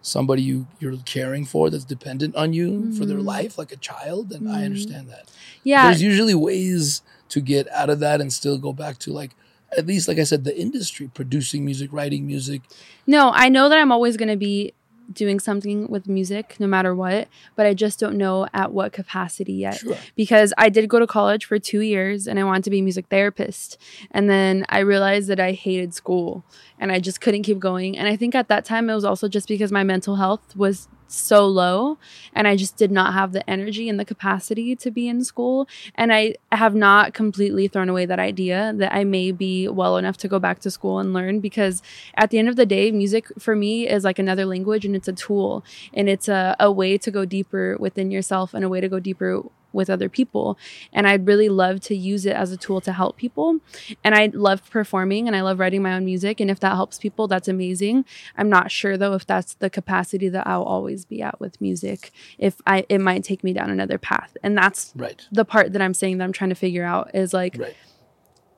somebody 0.02 0.42
you 0.44 0.68
you're 0.80 0.96
caring 1.06 1.44
for 1.44 1.70
that's 1.70 1.84
dependent 1.84 2.36
on 2.36 2.54
you 2.54 2.92
for 2.92 3.06
their 3.06 3.18
Mhm. 3.18 3.26
life, 3.26 3.58
like 3.58 3.72
a 3.72 3.78
child. 3.78 4.32
And 4.32 4.48
I 4.48 4.62
Mhm. 4.62 4.66
understand 4.66 5.10
that 5.10 5.26
yeah. 5.64 5.88
there's 5.88 6.02
usually 6.02 6.36
ways 6.36 7.02
to 7.30 7.42
get 7.42 7.68
out 7.72 7.90
of 7.90 8.00
that 8.00 8.22
and 8.22 8.32
still 8.32 8.58
go 8.58 8.72
back 8.74 9.00
to 9.00 9.12
like 9.12 9.36
at 9.76 9.86
least 9.86 10.08
like 10.08 10.20
I 10.20 10.24
said, 10.24 10.44
the 10.44 10.58
industry, 10.58 11.10
producing 11.14 11.66
music, 11.66 11.92
writing 11.92 12.26
music. 12.26 12.62
No, 13.06 13.32
I 13.34 13.50
know 13.50 13.70
that 13.70 13.78
I'm 13.78 13.92
always 13.92 14.18
going 14.18 14.30
to 14.30 14.38
be 14.38 14.74
doing 15.14 15.40
something 15.40 15.88
with 15.88 16.08
music 16.08 16.56
no 16.60 16.68
matter 16.68 16.94
what, 16.94 17.28
but 17.56 17.66
I 17.66 17.74
just 17.74 18.00
don't 18.00 18.18
know 18.18 18.48
at 18.54 18.72
what 18.72 18.92
capacity 18.92 19.54
yet. 19.54 19.78
Sure. 19.78 19.96
Because 20.16 20.54
I 20.58 20.70
did 20.70 20.90
go 20.90 21.00
to 21.00 21.08
college 21.08 21.46
for 21.46 21.60
two 21.60 21.82
years 21.82 22.28
and 22.28 22.40
I 22.40 22.44
wanted 22.44 22.64
to 22.66 22.70
be 22.70 22.80
a 22.80 22.84
music 22.84 23.06
therapist. 23.10 23.78
And 24.12 24.30
then 24.30 24.66
I 24.70 24.80
realized 24.80 25.30
that 25.30 25.40
I 25.40 25.54
hated 25.54 25.94
school 25.94 26.44
and 26.80 26.92
I 26.92 27.00
just 27.00 27.22
couldn't 27.22 27.44
keep 27.44 27.60
going. 27.60 27.98
And 27.98 28.08
I 28.08 28.16
think 28.16 28.36
at 28.36 28.50
that 28.50 28.66
time 28.66 28.90
it 28.90 28.96
was 28.96 29.06
also 29.06 29.28
just 29.28 29.48
because 29.48 29.72
my 29.72 29.84
mental 29.84 30.18
health 30.18 30.56
was 30.56 30.88
so 31.08 31.48
low 31.48 31.98
and 32.34 32.48
I 32.48 32.56
just 32.56 32.78
did 32.78 32.92
not 32.92 33.14
have 33.14 33.32
the 33.32 33.48
energy 33.50 33.90
and 33.90 34.00
the 34.00 34.06
capacity 34.06 34.76
to 34.76 34.92
be 34.92 35.08
in 35.08 35.24
school. 35.24 35.68
And 35.96 36.14
I 36.14 36.36
have 36.52 36.76
not 36.76 37.14
completely 37.14 37.68
thrown 37.68 37.90
away 37.90 38.06
that 38.06 38.20
idea 38.20 38.74
that 38.78 38.94
I 38.94 39.04
may 39.04 39.32
be 39.32 39.68
well 39.68 39.98
enough 39.98 40.18
to 40.18 40.28
go 40.28 40.40
back 40.40 40.60
to 40.60 40.72
school 40.72 41.00
and 41.00 41.14
learn 41.14 41.40
because 41.40 41.82
at 42.16 42.30
the 42.30 42.40
end 42.40 42.50
of 42.50 42.56
the 42.56 42.66
day, 42.66 42.92
music 42.92 43.28
for 43.40 43.56
me 43.56 43.88
is 43.88 44.04
like 44.04 44.20
another 44.20 44.46
language 44.46 44.86
and 44.86 44.96
it's 44.96 45.08
a 45.08 45.14
tool 45.14 45.64
and 45.94 46.10
it's 46.10 46.28
a, 46.28 46.56
a 46.60 46.72
way 46.72 46.98
to 46.98 47.12
go 47.12 47.26
deeper 47.26 47.78
within 47.80 48.12
yourself 48.12 48.54
and 48.54 48.64
a 48.64 48.70
way 48.70 48.82
to 48.82 48.90
go 48.90 49.00
deeper 49.00 49.44
with 49.74 49.90
other 49.90 50.10
people. 50.10 50.58
And 50.94 51.08
I'd 51.08 51.28
really 51.28 51.50
love 51.50 51.80
to 51.82 51.96
use 51.96 52.26
it 52.26 52.36
as 52.36 52.52
a 52.52 52.58
tool 52.58 52.82
to 52.82 52.94
help 52.94 53.18
people. 53.18 53.60
And 54.04 54.16
I 54.16 54.32
love 54.34 54.70
performing 54.70 55.28
and 55.28 55.36
I 55.36 55.42
love 55.42 55.60
writing 55.60 55.82
my 55.82 55.94
own 55.94 56.06
music. 56.06 56.40
And 56.40 56.50
if 56.50 56.60
that 56.62 56.76
helps 56.76 56.98
people, 56.98 57.28
that's 57.28 57.48
amazing. 57.48 58.06
I'm 58.38 58.50
not 58.50 58.72
sure 58.72 58.98
though 58.98 59.14
if 59.14 59.26
that's 59.26 59.54
the 59.56 59.70
capacity 59.70 60.30
that 60.30 60.48
I'll 60.48 60.64
always 60.64 61.06
be 61.06 61.22
at 61.22 61.40
with 61.40 61.60
music. 61.62 62.12
If 62.38 62.62
I 62.66 62.86
it 62.90 63.00
might 63.00 63.24
take 63.24 63.44
me 63.44 63.54
down 63.54 63.70
another 63.70 63.98
path. 63.98 64.36
And 64.44 64.58
that's 64.58 64.94
Right. 64.96 65.26
the 65.32 65.46
part 65.46 65.74
that 65.74 65.82
I'm 65.82 65.94
saying 65.94 66.18
that 66.18 66.24
I'm 66.24 66.34
trying 66.34 66.50
to 66.50 66.56
figure 66.56 66.84
out 66.84 67.12
is 67.14 67.34
like 67.34 67.58
Right. 67.58 67.76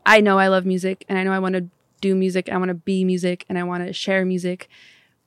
I 0.06 0.22
know 0.22 0.38
I 0.40 0.48
love 0.48 0.66
music 0.66 1.06
and 1.10 1.18
I 1.18 1.24
know 1.24 1.32
I 1.32 1.40
want 1.40 1.56
to 1.56 1.68
do 2.02 2.16
music, 2.16 2.50
I 2.50 2.58
want 2.58 2.70
to 2.70 2.74
be 2.76 3.04
music 3.04 3.46
and 3.50 3.58
I 3.60 3.64
want 3.64 3.86
to 3.86 3.92
share 3.94 4.24
music, 4.26 4.70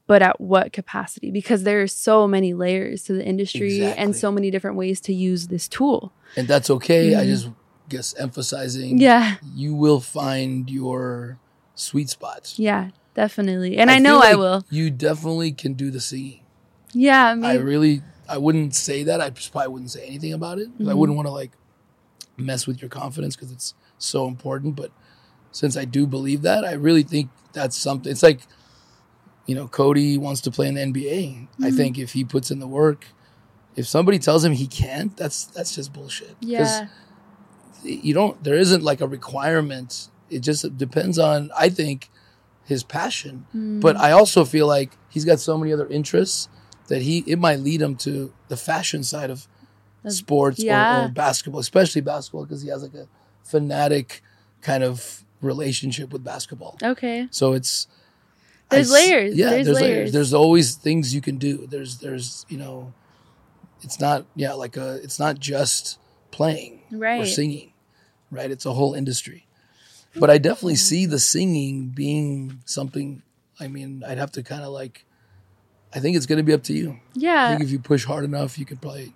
but 0.07 0.23
at 0.23 0.41
what 0.41 0.73
capacity? 0.73 1.31
Because 1.31 1.63
there 1.63 1.83
are 1.83 1.87
so 1.87 2.27
many 2.27 2.55
layers 2.55 3.03
to 3.05 3.13
the 3.13 3.25
industry 3.25 3.77
Exactly. 3.77 4.03
and 4.03 4.17
so 4.17 4.31
many 4.33 4.51
different 4.51 4.77
ways 4.77 5.01
to 5.03 5.15
use 5.15 5.49
this 5.49 5.69
tool. 5.69 6.13
And 6.37 6.49
that's 6.49 6.71
okay. 6.71 7.15
I 7.15 7.25
Mhm. 7.25 7.27
just 7.29 7.49
guess 7.89 8.15
emphasizing 8.19 8.99
Yeah. 8.99 9.37
you 9.55 9.75
will 9.75 10.01
find 10.01 10.69
your 10.71 11.39
sweet 11.75 12.09
spots. 12.11 12.59
Yeah, 12.59 12.91
definitely. 13.15 13.77
And 13.79 13.91
I, 13.91 13.99
know 13.99 14.21
feel 14.21 14.31
I 14.31 14.35
will. 14.35 14.65
You 14.71 14.91
definitely 14.91 15.53
can 15.53 15.75
do 15.75 15.91
the 15.91 16.01
singing. 16.01 16.41
Yeah, 16.93 17.29
I 17.31 17.35
maybe. 17.35 17.63
really 17.63 18.03
I 18.29 18.39
wouldn't 18.39 18.75
say 18.75 19.03
that. 19.05 19.21
I 19.21 19.29
just 19.31 19.53
probably 19.53 19.69
wouldn't 19.73 19.91
say 19.91 20.07
anything 20.07 20.33
about 20.33 20.59
it 20.59 20.69
I 20.81 20.83
Mhm. 20.85 20.97
wouldn't 20.97 21.17
want 21.17 21.27
to 21.27 21.33
like 21.33 21.51
mess 22.37 22.67
with 22.67 22.81
your 22.81 22.89
confidence 22.89 23.37
because 23.37 23.53
it's 23.53 23.75
so 23.99 24.27
important. 24.27 24.75
But 24.77 24.91
since 25.51 25.77
I 25.77 25.85
do 25.85 26.07
believe 26.07 26.43
that, 26.43 26.65
I 26.65 26.73
really 26.73 27.03
think 27.03 27.29
that's 27.53 27.77
something. 27.77 28.11
It's 28.11 28.23
like, 28.23 28.41
you 29.47 29.55
know, 29.55 29.67
Cody 29.69 30.17
wants 30.19 30.41
to 30.43 30.51
play 30.51 30.69
in 30.69 30.75
the 30.75 30.81
NBA. 30.83 31.49
I 31.61 31.71
Mhm. 31.71 31.77
think 31.77 31.99
if 31.99 32.13
he 32.13 32.25
puts 32.25 32.51
in 32.51 32.59
the 32.61 32.67
work, 32.69 33.07
if 33.77 33.87
somebody 33.89 34.19
tells 34.19 34.45
him 34.45 34.53
he 34.53 34.67
can't, 34.67 35.17
that's 35.17 35.45
that's 35.45 35.75
just 35.75 35.93
bullshit. 35.93 36.37
yeah. 36.41 36.89
you 37.85 38.15
don't. 38.15 38.43
There 38.45 38.55
isn't 38.55 38.83
like 38.85 39.01
a 39.01 39.09
requirement. 39.09 40.09
It 40.31 40.41
just 40.41 40.77
depends 40.79 41.19
on. 41.19 41.51
I 41.59 41.69
think 41.69 42.11
his 42.65 42.85
passion. 42.85 43.45
But 43.53 43.97
Mm. 43.97 44.01
I 44.01 44.13
also 44.13 44.45
feel 44.45 44.69
like 44.69 44.97
he's 45.09 45.25
got 45.25 45.41
so 45.41 45.59
many 45.59 45.73
other 45.73 45.89
interests 45.89 46.49
that 46.87 47.03
he 47.03 47.25
it 47.27 47.39
might 47.41 47.59
lead 47.59 47.83
him 47.83 47.97
to 47.97 48.33
the 48.49 48.57
fashion 48.57 49.03
side 49.03 49.31
of 49.31 49.49
sports 50.09 50.63
or, 50.63 50.67
or 51.07 51.09
basketball, 51.09 51.61
especially 51.61 52.01
basketball, 52.03 52.45
because 52.45 52.63
he 52.63 52.69
has 52.69 52.83
like 52.83 52.95
a 52.95 53.09
fanatic 53.43 54.23
kind 54.61 54.85
of 54.85 55.25
relationship 55.41 56.13
with 56.13 56.23
basketball. 56.23 56.77
okay. 56.85 57.27
So 57.33 57.53
it's 57.53 57.89
There's 58.73 58.91
I 58.91 58.95
layers. 58.95 59.35
Yeah, 59.37 59.51
There's 59.51 59.67
there's, 59.67 59.81
layers. 59.81 59.97
layers. 59.97 60.13
There's 60.13 60.35
always 60.35 60.75
things 60.75 61.15
you 61.15 61.21
can 61.21 61.39
do. 61.39 61.67
There's 61.67 61.99
there's 61.99 62.47
you 62.49 62.59
know, 62.59 62.93
it's 63.83 64.01
not 64.01 64.25
yeah 64.35 64.53
like 64.53 64.77
a 64.77 64.95
it's 64.97 65.19
not 65.19 65.39
just 65.39 65.99
playing 66.31 66.83
or 66.93 66.99
Right. 66.99 67.27
singing, 67.27 67.73
right? 68.31 68.51
It's 68.51 68.67
a 68.67 68.73
whole 68.73 68.95
industry. 68.95 69.47
But 70.15 70.31
I 70.31 70.39
definitely 70.39 70.75
mm-hmm. 70.75 70.79
see 70.79 71.07
the 71.07 71.19
singing 71.19 71.89
being 71.89 72.61
something. 72.65 73.23
I 73.59 73.69
mean, 73.69 74.03
I'd 74.07 74.19
have 74.19 74.33
to 74.33 74.43
kind 74.43 74.63
of 74.63 74.73
like. 74.73 75.05
I 75.95 76.01
think 76.01 76.17
it's 76.17 76.27
going 76.27 76.39
to 76.39 76.43
be 76.43 76.55
up 76.55 76.63
to 76.65 76.73
you. 76.73 76.99
Yeah. 77.15 77.49
I 77.49 77.51
think 77.51 77.63
if 77.63 77.71
you 77.71 77.79
push 77.79 78.07
hard 78.07 78.25
enough, 78.25 78.59
you 78.59 78.65
could 78.65 78.81
probably 78.81 79.15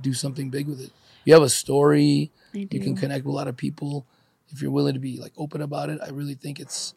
do 0.00 0.12
something 0.14 0.48
big 0.48 0.68
with 0.68 0.80
it. 0.80 0.92
You 1.24 1.34
have 1.34 1.42
a 1.42 1.48
story. 1.48 2.30
I 2.54 2.58
You 2.70 2.80
can 2.80 2.96
connect 2.96 3.24
with 3.24 3.32
a 3.32 3.36
lot 3.36 3.48
of 3.48 3.56
people. 3.56 4.06
If 4.50 4.62
you're 4.62 4.70
willing 4.70 4.94
to 4.94 5.00
be 5.00 5.18
like 5.18 5.32
open 5.36 5.60
about 5.60 5.90
it, 5.90 5.98
I 6.00 6.10
really 6.10 6.34
think 6.34 6.60
it's 6.60 6.94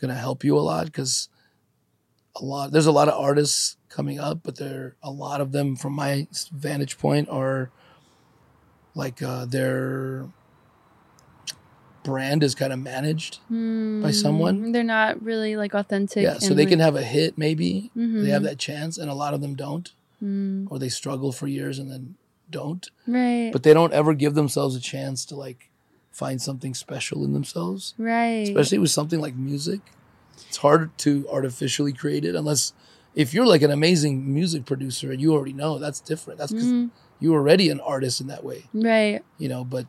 going 0.00 0.12
to 0.14 0.18
help 0.20 0.44
you 0.44 0.56
a 0.58 0.60
lot 0.60 0.86
because 0.86 1.28
a 2.40 2.44
lot 2.44 2.70
there's 2.72 2.86
a 2.86 2.92
lot 2.92 3.08
of 3.08 3.14
artists 3.14 3.76
coming 3.88 4.18
up, 4.20 4.40
but 4.42 4.56
there 4.56 4.94
a 5.02 5.10
lot 5.10 5.40
of 5.40 5.52
them 5.52 5.74
from 5.76 5.92
my 5.94 6.26
vantage 6.52 6.98
point 6.98 7.28
are 7.28 7.70
like 8.94 9.22
uh, 9.22 9.44
their 9.46 10.26
brand 12.02 12.42
is 12.42 12.54
kind 12.54 12.72
of 12.72 12.78
managed. 12.78 13.38
by 13.48 14.10
someone. 14.12 14.58
Hmm, 14.58 14.72
They're 14.72 14.84
not 14.84 15.20
really 15.22 15.56
like 15.56 15.74
authentic. 15.74 16.22
yeah, 16.22 16.38
so 16.38 16.54
they 16.54 16.62
like- 16.62 16.68
can 16.70 16.80
have 16.80 16.94
a 16.94 17.02
hit 17.02 17.36
maybe. 17.36 17.90
They 17.96 18.30
have 18.30 18.42
Mhm. 18.42 18.46
that 18.46 18.58
chance, 18.58 18.96
and 18.98 19.10
a 19.10 19.14
lot 19.14 19.34
of 19.34 19.40
them 19.40 19.54
don't, 19.54 19.92
Mm, 20.22 20.66
or 20.70 20.78
they 20.78 20.88
struggle 20.88 21.30
for 21.32 21.46
years 21.46 21.78
and 21.78 21.90
then 21.90 22.14
don't 22.50 22.88
Right. 23.08 23.50
but 23.52 23.64
they 23.64 23.74
don't 23.74 23.92
ever 23.92 24.14
give 24.14 24.34
themselves 24.34 24.76
a 24.76 24.80
chance 24.80 25.24
to 25.26 25.34
like 25.36 25.68
find 26.16 26.40
something 26.40 26.72
special 26.74 27.18
in 27.26 27.32
themselves 27.34 27.94
right. 27.98 28.44
especially 28.48 28.78
with 28.78 28.90
something 28.90 29.20
like 29.20 29.34
music 29.36 29.80
it's 30.48 30.56
hard 30.58 30.96
to 30.96 31.26
artificially 31.30 31.92
create 31.92 32.24
it 32.24 32.34
unless 32.34 32.72
if 33.14 33.34
you're 33.34 33.46
like 33.54 33.60
an 33.62 33.70
amazing 33.70 34.14
music 34.38 34.64
producer 34.64 35.12
and 35.12 35.20
you 35.20 35.34
already 35.34 35.52
know 35.52 35.78
that's 35.78 36.00
different 36.00 36.38
that's 36.38 36.52
because 36.52 36.72
Mhm. 36.72 36.90
you're 37.20 37.38
already 37.42 37.68
an 37.68 37.80
artist 37.80 38.20
in 38.22 38.28
that 38.28 38.42
way 38.44 38.60
Right. 38.72 39.20
you 39.38 39.48
know 39.52 39.62
but 39.64 39.86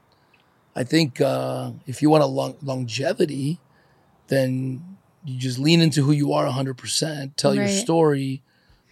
i 0.75 0.83
think 0.83 1.21
uh 1.21 1.71
if 1.85 2.01
you 2.01 2.09
want 2.09 2.23
a 2.23 2.31
long 2.39 2.55
longevity 2.61 3.59
then 4.27 4.81
you 5.25 5.39
just 5.39 5.59
lean 5.59 5.79
into 5.81 6.03
who 6.03 6.11
you 6.11 6.33
are 6.33 6.45
100% 6.45 7.35
tell 7.37 7.55
your 7.55 7.67
story 7.85 8.41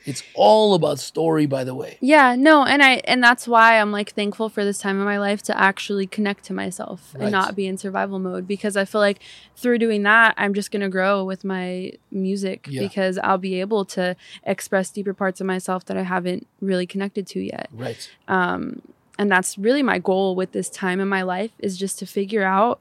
it's 0.05 0.23
all 0.35 0.73
about 0.75 0.99
story 0.99 1.45
by 1.45 1.63
the 1.63 1.73
way 1.75 1.97
Yeah, 2.01 2.35
no, 2.35 2.63
and 2.65 2.81
I 2.83 3.01
and 3.05 3.23
that's 3.23 3.47
why 3.47 3.79
I'm 3.79 3.91
like 3.91 4.11
thankful 4.13 4.49
for 4.49 4.63
this 4.63 4.77
time 4.77 4.99
in 4.99 5.05
my 5.05 5.17
life 5.17 5.41
to 5.43 5.57
actually 5.59 6.07
connect 6.07 6.43
to 6.45 6.53
myself 6.53 7.13
Right. 7.15 7.23
and 7.23 7.31
not 7.31 7.55
be 7.55 7.65
in 7.67 7.77
survival 7.77 8.19
mode 8.19 8.47
because 8.47 8.77
I 8.77 8.85
feel 8.85 9.01
like 9.01 9.19
through 9.55 9.79
doing 9.79 10.03
that 10.03 10.35
I'm 10.37 10.53
just 10.53 10.71
going 10.71 10.81
to 10.83 10.89
grow 10.89 11.23
with 11.23 11.43
my 11.43 11.93
music 12.11 12.67
Yeah. 12.69 12.81
because 12.83 13.17
I'll 13.17 13.37
be 13.37 13.59
able 13.61 13.85
to 13.85 14.15
express 14.45 14.89
deeper 14.89 15.13
parts 15.13 15.41
of 15.41 15.47
myself 15.47 15.85
that 15.85 15.97
I 15.97 16.03
haven't 16.03 16.47
really 16.61 16.85
connected 16.87 17.25
to 17.27 17.39
yet. 17.39 17.69
right 17.73 18.09
Um 18.27 18.81
and 19.17 19.31
that's 19.31 19.57
really 19.57 19.81
my 19.81 19.97
goal 19.97 20.35
with 20.35 20.51
this 20.51 20.69
time 20.69 20.99
in 20.99 21.07
my 21.07 21.21
life 21.21 21.51
is 21.59 21.77
just 21.77 21.97
to 21.99 22.05
figure 22.05 22.43
out 22.43 22.79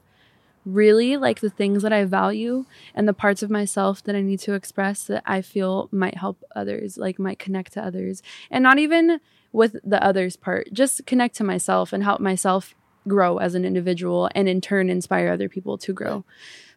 really 0.65 1.15
like 1.15 1.39
the 1.39 1.49
things 1.49 1.83
that 1.83 1.93
I 1.93 2.03
value 2.05 2.65
and 2.93 3.07
the 3.07 3.13
parts 3.13 3.43
of 3.43 3.49
myself 3.51 4.03
that 4.03 4.15
I 4.15 4.21
need 4.21 4.39
to 4.39 4.53
express 4.53 5.03
that 5.05 5.23
I 5.25 5.41
feel 5.41 5.89
might 5.91 6.17
help 6.17 6.43
others, 6.55 6.97
like 6.97 7.19
might 7.19 7.39
connect 7.39 7.73
to 7.73 7.85
others. 7.85 8.23
And 8.49 8.63
not 8.63 8.79
even 8.79 9.19
with 9.53 9.77
the 9.83 10.03
others 10.03 10.35
part, 10.35 10.73
just 10.73 11.05
connect 11.05 11.35
to 11.35 11.43
myself 11.43 11.93
and 11.93 12.03
help 12.03 12.19
myself 12.19 12.73
grow 13.07 13.37
as 13.37 13.53
an 13.53 13.63
individual 13.63 14.29
and 14.33 14.49
in 14.49 14.59
turn 14.59 14.89
inspire 14.89 15.29
other 15.29 15.47
people 15.47 15.77
to 15.77 15.93
grow. 15.93 16.25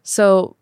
So 0.03 0.55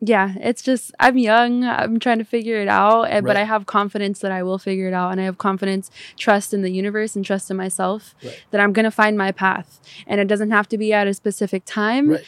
yeah, 0.00 0.34
it's 0.38 0.60
just 0.60 0.92
I'm 1.00 1.16
young. 1.16 1.64
I'm 1.64 1.98
trying 1.98 2.18
to 2.18 2.24
figure 2.24 2.60
it 2.60 2.68
out, 2.68 3.04
eh, 3.04 3.22
but 3.22 3.36
I 3.38 3.44
have 3.44 3.64
confidence 3.64 4.18
that 4.18 4.32
I 4.32 4.42
will 4.42 4.58
figure 4.58 4.86
it 4.86 4.92
out, 4.92 5.12
and 5.12 5.20
I 5.20 5.24
have 5.24 5.38
confidence, 5.38 5.90
trust 6.18 6.52
in 6.52 6.60
the 6.60 6.70
universe, 6.70 7.16
and 7.16 7.24
trust 7.24 7.50
in 7.50 7.56
myself 7.56 8.14
Right. 8.22 8.44
that 8.50 8.60
I'm 8.60 8.74
gonna 8.74 8.90
find 8.90 9.16
my 9.16 9.32
path. 9.32 9.80
And 10.06 10.20
it 10.20 10.28
doesn't 10.28 10.50
have 10.50 10.68
to 10.70 10.76
be 10.78 10.92
at 10.92 11.06
a 11.06 11.14
specific 11.14 11.62
time 11.64 12.10
right 12.10 12.24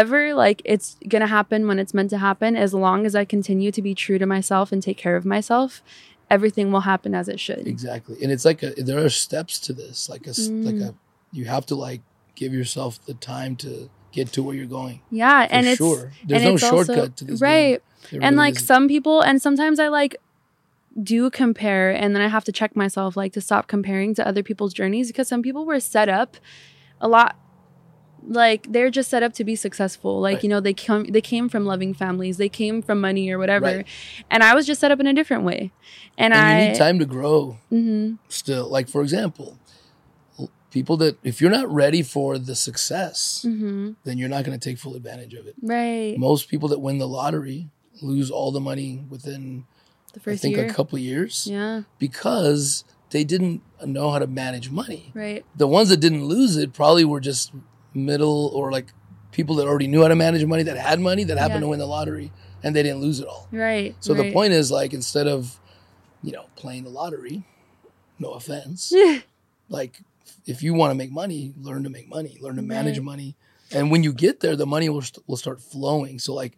ever. 0.00 0.20
Like 0.44 0.58
it's 0.64 0.88
gonna 1.12 1.26
happen 1.38 1.66
when 1.68 1.78
it's 1.82 1.94
meant 1.98 2.10
to 2.10 2.18
happen. 2.28 2.50
As 2.66 2.72
long 2.86 2.98
as 3.08 3.14
I 3.20 3.24
continue 3.36 3.70
to 3.72 3.82
be 3.88 3.94
true 4.04 4.18
to 4.18 4.26
myself 4.26 4.66
and 4.72 4.80
take 4.82 4.98
care 5.04 5.16
of 5.20 5.24
myself, 5.24 5.82
everything 6.30 6.66
will 6.72 6.80
happen 6.92 7.14
as 7.20 7.26
it 7.28 7.38
should. 7.46 7.66
Exactly. 7.66 8.16
And 8.22 8.30
it's 8.34 8.44
like 8.50 8.62
a, 8.62 8.70
there 8.88 9.00
are 9.04 9.08
steps 9.10 9.54
to 9.66 9.72
this. 9.72 10.08
Like 10.12 10.26
a 10.26 10.34
s- 10.40 10.48
like 10.68 10.74
Mm. 10.76 10.88
a 10.90 10.94
you 11.38 11.44
have 11.56 11.64
to 11.66 11.74
like 11.88 12.02
give 12.40 12.52
yourself 12.60 12.92
the 13.06 13.14
time 13.14 13.52
to 13.64 13.70
get 14.12 14.26
to 14.32 14.42
where 14.42 14.54
you're 14.58 14.74
going. 14.80 15.00
Yeah, 15.10 15.46
and 15.50 15.66
it's 15.66 15.78
sure. 15.78 16.12
There's 16.26 16.42
no 16.44 16.54
it's 16.54 16.62
also- 16.64 16.84
shortcut 16.94 17.16
to 17.18 17.24
this. 17.24 17.40
right. 17.40 17.82
There 18.10 18.20
and 18.22 18.36
like 18.36 18.54
isn't. 18.56 18.66
some 18.66 18.86
people 18.88 19.20
and 19.28 19.42
sometimes 19.42 19.80
i 19.80 19.88
like 19.88 20.14
do 21.02 21.28
compare 21.28 21.90
and 21.90 22.14
then 22.14 22.22
i 22.22 22.28
have 22.28 22.44
to 22.44 22.52
check 22.52 22.72
myself 22.76 23.16
like 23.16 23.32
to 23.32 23.40
stop 23.40 23.66
comparing 23.66 24.14
to 24.14 24.22
other 24.30 24.42
people's 24.48 24.72
journeys 24.72 25.08
because 25.08 25.26
some 25.28 25.42
people 25.42 25.66
were 25.66 25.80
set 25.80 26.08
up 26.08 26.36
a 27.00 27.08
lot 27.08 27.34
like 28.26 28.66
they're 28.70 28.90
just 28.90 29.08
set 29.08 29.22
up 29.22 29.32
to 29.34 29.44
be 29.44 29.54
successful 29.56 30.20
like 30.20 30.36
Right. 30.36 30.42
you 30.44 30.48
know 30.50 30.60
they 30.60 30.74
come 30.74 31.04
they 31.04 31.20
came 31.20 31.48
from 31.48 31.64
loving 31.64 31.94
families 31.94 32.36
they 32.38 32.48
came 32.48 32.82
from 32.82 33.00
money 33.00 33.30
or 33.30 33.38
whatever 33.38 33.66
Right. 33.66 33.86
and 34.30 34.42
i 34.42 34.54
was 34.54 34.66
just 34.66 34.80
set 34.80 34.90
up 34.90 34.98
in 35.00 35.06
a 35.06 35.14
different 35.14 35.44
way 35.44 35.70
and, 36.18 36.34
and 36.34 36.44
i 36.44 36.58
you 36.62 36.68
need 36.70 36.76
time 36.78 36.98
to 36.98 37.06
grow 37.06 37.58
hmm 37.70 38.14
still. 38.28 38.68
Like 38.68 38.88
for 38.88 39.02
example, 39.02 39.58
people 40.70 40.96
that 40.98 41.18
if 41.22 41.40
you're 41.40 41.50
not 41.50 41.72
ready 41.72 42.02
for 42.02 42.38
the 42.38 42.54
success, 42.56 43.42
hmm 43.48 43.92
then 44.04 44.18
you're 44.18 44.28
not 44.28 44.44
going 44.44 44.56
to 44.58 44.68
take 44.70 44.78
full 44.78 44.94
advantage 44.94 45.34
of 45.34 45.46
it. 45.46 45.54
right 45.62 46.16
Most 46.18 46.48
people 46.48 46.68
that 46.68 46.78
win 46.80 46.98
the 46.98 47.08
lottery 47.08 47.70
lose 48.02 48.30
all 48.30 48.52
the 48.52 48.60
money 48.60 49.04
within 49.08 49.64
the 50.12 50.20
first 50.20 50.34
I 50.34 50.36
think 50.42 50.56
year 50.56 50.66
a 50.66 50.72
couple 50.72 50.98
years 50.98 51.46
yeah 51.50 51.82
because 51.98 52.84
they 53.10 53.24
didn't 53.24 53.62
know 53.84 54.10
how 54.10 54.18
to 54.18 54.26
manage 54.26 54.70
money. 54.70 55.12
right 55.14 55.44
the 55.56 55.66
ones 55.68 55.88
that 55.90 55.98
didn't 55.98 56.24
lose 56.24 56.56
it 56.56 56.72
probably 56.72 57.04
were 57.04 57.20
just 57.20 57.52
middle 57.96 58.50
or 58.54 58.70
like 58.70 58.92
people 59.32 59.56
that 59.56 59.66
already 59.66 59.86
knew 59.88 60.02
how 60.02 60.08
to 60.08 60.14
manage 60.14 60.44
money 60.44 60.62
that 60.62 60.76
had 60.76 61.00
money 61.00 61.24
that 61.24 61.36
happened 61.38 61.56
Yeah. 61.56 61.60
to 61.60 61.68
win 61.68 61.78
the 61.78 61.86
lottery 61.86 62.32
and 62.62 62.74
they 62.74 62.82
didn't 62.82 63.00
lose 63.00 63.20
it 63.20 63.26
all. 63.26 63.48
Right 63.52 63.94
so 64.00 64.14
the 64.14 64.32
point 64.32 64.52
is 64.52 64.70
like 64.70 64.92
instead 64.94 65.26
of 65.26 65.58
you 66.22 66.32
know 66.32 66.46
playing 66.56 66.84
the 66.84 66.90
lottery 66.90 67.44
no 68.18 68.30
offense 68.30 68.92
like 69.68 70.00
if 70.46 70.62
you 70.62 70.72
want 70.74 70.90
to 70.90 70.94
make 70.94 71.10
money 71.10 71.52
learn 71.60 71.82
to 71.82 71.90
make 71.90 72.08
money 72.08 72.38
learn 72.40 72.56
to 72.56 72.62
manage 72.62 72.98
Right. 72.98 73.04
money. 73.04 73.36
And 73.72 73.90
when 73.90 74.02
you 74.04 74.12
get 74.12 74.40
there 74.40 74.54
the 74.56 74.66
money 74.66 74.88
will, 74.88 75.02
st- 75.02 75.26
will 75.28 75.36
start 75.36 75.60
flowing. 75.60 76.18
So 76.18 76.32
like 76.34 76.56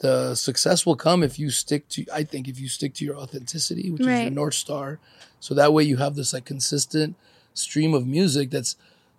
the 0.00 0.34
success 0.36 0.86
will 0.86 0.94
come 0.96 1.22
if 1.24 1.38
you 1.38 1.50
stick 1.50 1.88
to 1.88 2.04
i 2.12 2.22
think 2.22 2.46
if 2.48 2.60
you 2.60 2.68
stick 2.68 2.94
to 2.94 3.04
your 3.04 3.16
authenticity 3.16 3.90
which 3.90 4.02
is 4.02 4.06
your 4.22 4.30
north 4.30 4.54
star. 4.54 5.00
So 5.40 5.54
that 5.54 5.72
way 5.72 5.82
you 5.84 5.96
have 5.96 6.14
this 6.14 6.32
like 6.32 6.44
consistent 6.44 7.16
stream 7.54 7.94
of 7.94 8.06
music 8.06 8.50
that's 8.50 8.76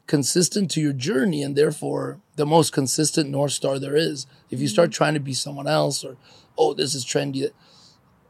consistent 0.10 0.70
to 0.72 0.82
your 0.82 0.94
journey 1.10 1.42
and 1.46 1.56
therefore 1.56 2.20
the 2.36 2.46
most 2.56 2.74
consistent 2.74 3.30
north 3.30 3.52
star 3.54 3.78
there 3.80 3.96
is. 3.96 4.26
If 4.50 4.60
you 4.60 4.66
Mm-hmm. 4.66 4.74
start 4.78 4.92
trying 4.92 5.14
to 5.14 5.20
be 5.32 5.34
someone 5.46 5.68
else 5.68 6.04
or 6.08 6.18
oh 6.58 6.74
this 6.74 6.96
is 6.96 7.06
trendy 7.06 7.42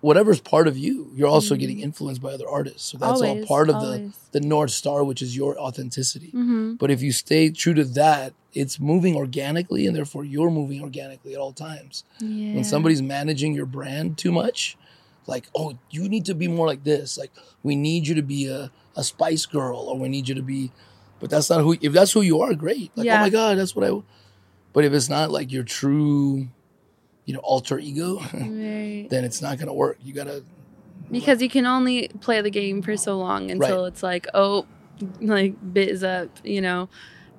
whatever's 0.01 0.39
part 0.39 0.67
of 0.67 0.77
you 0.77 1.11
you're 1.15 1.27
also 1.37 1.55
getting 1.55 1.79
influenced 1.81 2.21
by 2.21 2.31
other 2.33 2.47
artists. 2.47 2.83
So 2.91 2.97
that's 2.97 3.21
all 3.21 3.35
Mm-hmm. 3.35 3.43
Part 3.55 3.69
of 3.69 3.75
always. 3.75 4.11
the 4.31 4.39
the 4.39 4.47
north 4.55 4.71
star 4.81 5.03
which 5.09 5.21
is 5.21 5.31
your 5.41 5.57
authenticity. 5.67 6.29
Hmm 6.31 6.73
but 6.81 6.91
if 6.91 7.01
you 7.01 7.11
stay 7.11 7.49
true 7.49 7.73
to 7.81 7.85
that 8.03 8.33
it's 8.61 8.79
moving 8.79 9.15
organically 9.15 9.85
and 9.87 9.95
therefore 9.95 10.23
you're 10.33 10.51
moving 10.51 10.81
organically 10.81 11.33
at 11.35 11.39
all 11.43 11.53
times. 11.69 12.03
Yeah. 12.19 12.55
when 12.55 12.63
somebody's 12.73 13.01
managing 13.17 13.51
your 13.59 13.65
brand 13.77 14.17
too 14.23 14.31
much 14.41 14.59
like 15.33 15.45
oh 15.59 15.69
you 15.95 16.03
need 16.13 16.25
to 16.25 16.35
be 16.43 16.47
more 16.57 16.67
like 16.73 16.83
this. 16.83 17.17
Like 17.21 17.31
we 17.67 17.73
need 17.87 18.01
you 18.09 18.15
to 18.21 18.25
be 18.35 18.41
a, 18.59 18.61
a 19.01 19.03
spice 19.13 19.45
girl 19.57 19.79
or 19.89 19.95
we 20.03 20.09
need 20.15 20.27
you 20.29 20.35
to 20.35 20.47
be 20.55 20.71
but 21.19 21.29
that's 21.29 21.49
not 21.49 21.61
who 21.61 21.75
if 21.81 21.93
that's 21.93 22.11
who 22.11 22.21
you 22.21 22.41
are 22.41 22.53
great 22.53 22.91
like 22.95 23.07
oh 23.07 23.17
my 23.19 23.29
god 23.29 23.57
that's 23.57 23.75
what 23.75 23.85
i 23.85 24.01
but 24.73 24.85
if 24.85 24.93
it's 24.93 25.09
not 25.09 25.31
like 25.31 25.51
your 25.51 25.63
true 25.63 26.47
you 27.25 27.33
know 27.33 27.39
alter 27.41 27.79
ego 27.79 28.19
right 28.33 29.07
then 29.09 29.23
it's 29.23 29.41
not 29.41 29.57
gonna 29.57 29.73
work 29.73 29.97
you 30.01 30.13
gotta 30.13 30.43
because 31.11 31.41
you 31.41 31.49
can 31.49 31.65
only 31.65 32.07
play 32.21 32.41
the 32.41 32.51
game 32.51 32.81
for 32.81 32.95
so 32.95 33.17
long 33.17 33.49
until 33.51 33.85
it's 33.85 34.03
like 34.03 34.27
oh 34.33 34.65
like 35.21 35.55
bit 35.73 35.89
is 35.89 36.03
up 36.03 36.29
you 36.43 36.61
know 36.61 36.89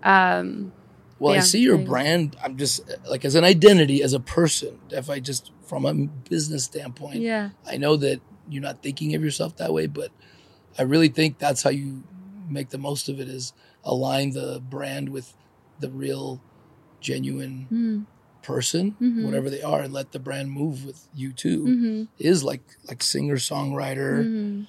um 0.02 0.72
Well, 1.18 1.34
I 1.34 1.40
see 1.40 1.60
your 1.60 1.78
I- 1.78 1.84
brand. 1.84 2.36
I'm 2.42 2.56
just 2.56 2.80
like 3.08 3.24
as 3.26 3.34
an 3.34 3.44
identity, 3.44 4.02
as 4.02 4.14
a 4.14 4.20
person. 4.20 4.78
If 4.88 5.10
I 5.10 5.20
just 5.20 5.52
from 5.66 5.84
a 5.84 5.92
business 5.94 6.64
standpoint, 6.64 7.16
yeah 7.20 7.50
I 7.66 7.76
know 7.76 7.96
that 7.96 8.20
you're 8.48 8.62
not 8.62 8.82
thinking 8.82 9.14
of 9.14 9.22
yourself 9.22 9.56
that 9.58 9.72
way, 9.72 9.86
but 9.86 10.10
I 10.78 10.82
really 10.82 11.08
think 11.08 11.38
that's 11.38 11.62
how 11.62 11.68
you 11.70 12.02
make 12.48 12.70
the 12.70 12.78
most 12.78 13.08
of 13.10 13.20
it. 13.20 13.28
Is 13.28 13.52
align 13.84 14.30
the 14.32 14.60
brand 14.60 15.08
with 15.08 15.34
the 15.78 15.90
real, 15.90 16.42
genuine 17.00 17.68
mm 17.70 18.06
person, 18.42 18.96
Mhm. 18.98 19.22
whatever 19.22 19.50
they 19.50 19.60
are, 19.60 19.82
and 19.82 19.92
let 19.92 20.12
the 20.12 20.18
brand 20.18 20.50
move 20.50 20.82
with 20.86 21.06
you 21.12 21.32
too. 21.34 21.64
hmm 21.66 22.02
Is 22.18 22.42
like 22.42 22.64
like 22.88 23.02
singer 23.02 23.36
songwriter, 23.36 24.24
hmm 24.24 24.62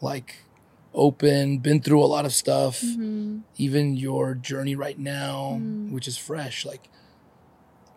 like 0.00 0.46
open, 0.92 1.58
been 1.58 1.80
through 1.82 2.02
a 2.02 2.06
lot 2.06 2.24
of 2.24 2.32
stuff 2.32 2.80
hmm 2.80 3.38
even 3.56 3.94
your 3.96 4.34
journey 4.34 4.74
right 4.74 4.98
now, 4.98 5.60
Mm. 5.62 5.92
which 5.92 6.08
is 6.08 6.16
fresh, 6.18 6.64
like 6.64 6.90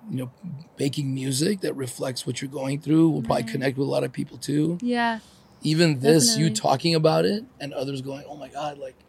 you 0.10 0.18
know, 0.18 0.32
making 0.78 1.14
music 1.14 1.62
that 1.62 1.74
reflects 1.76 2.26
what 2.26 2.42
you're 2.42 2.50
going 2.52 2.80
through 2.80 3.10
will 3.10 3.24
probably 3.24 3.44
connect 3.44 3.78
with 3.78 3.88
a 3.88 3.92
lot 3.92 4.04
of 4.04 4.12
people 4.14 4.38
too. 4.38 4.78
yeah 4.82 5.20
Even 5.62 6.00
this, 6.00 6.38
you 6.38 6.50
talking 6.54 6.94
about 6.96 7.26
it, 7.26 7.44
and 7.60 7.74
others 7.74 8.02
going, 8.02 8.24
"Oh 8.30 8.38
my 8.38 8.48
god!" 8.50 8.78
Like, 8.78 9.04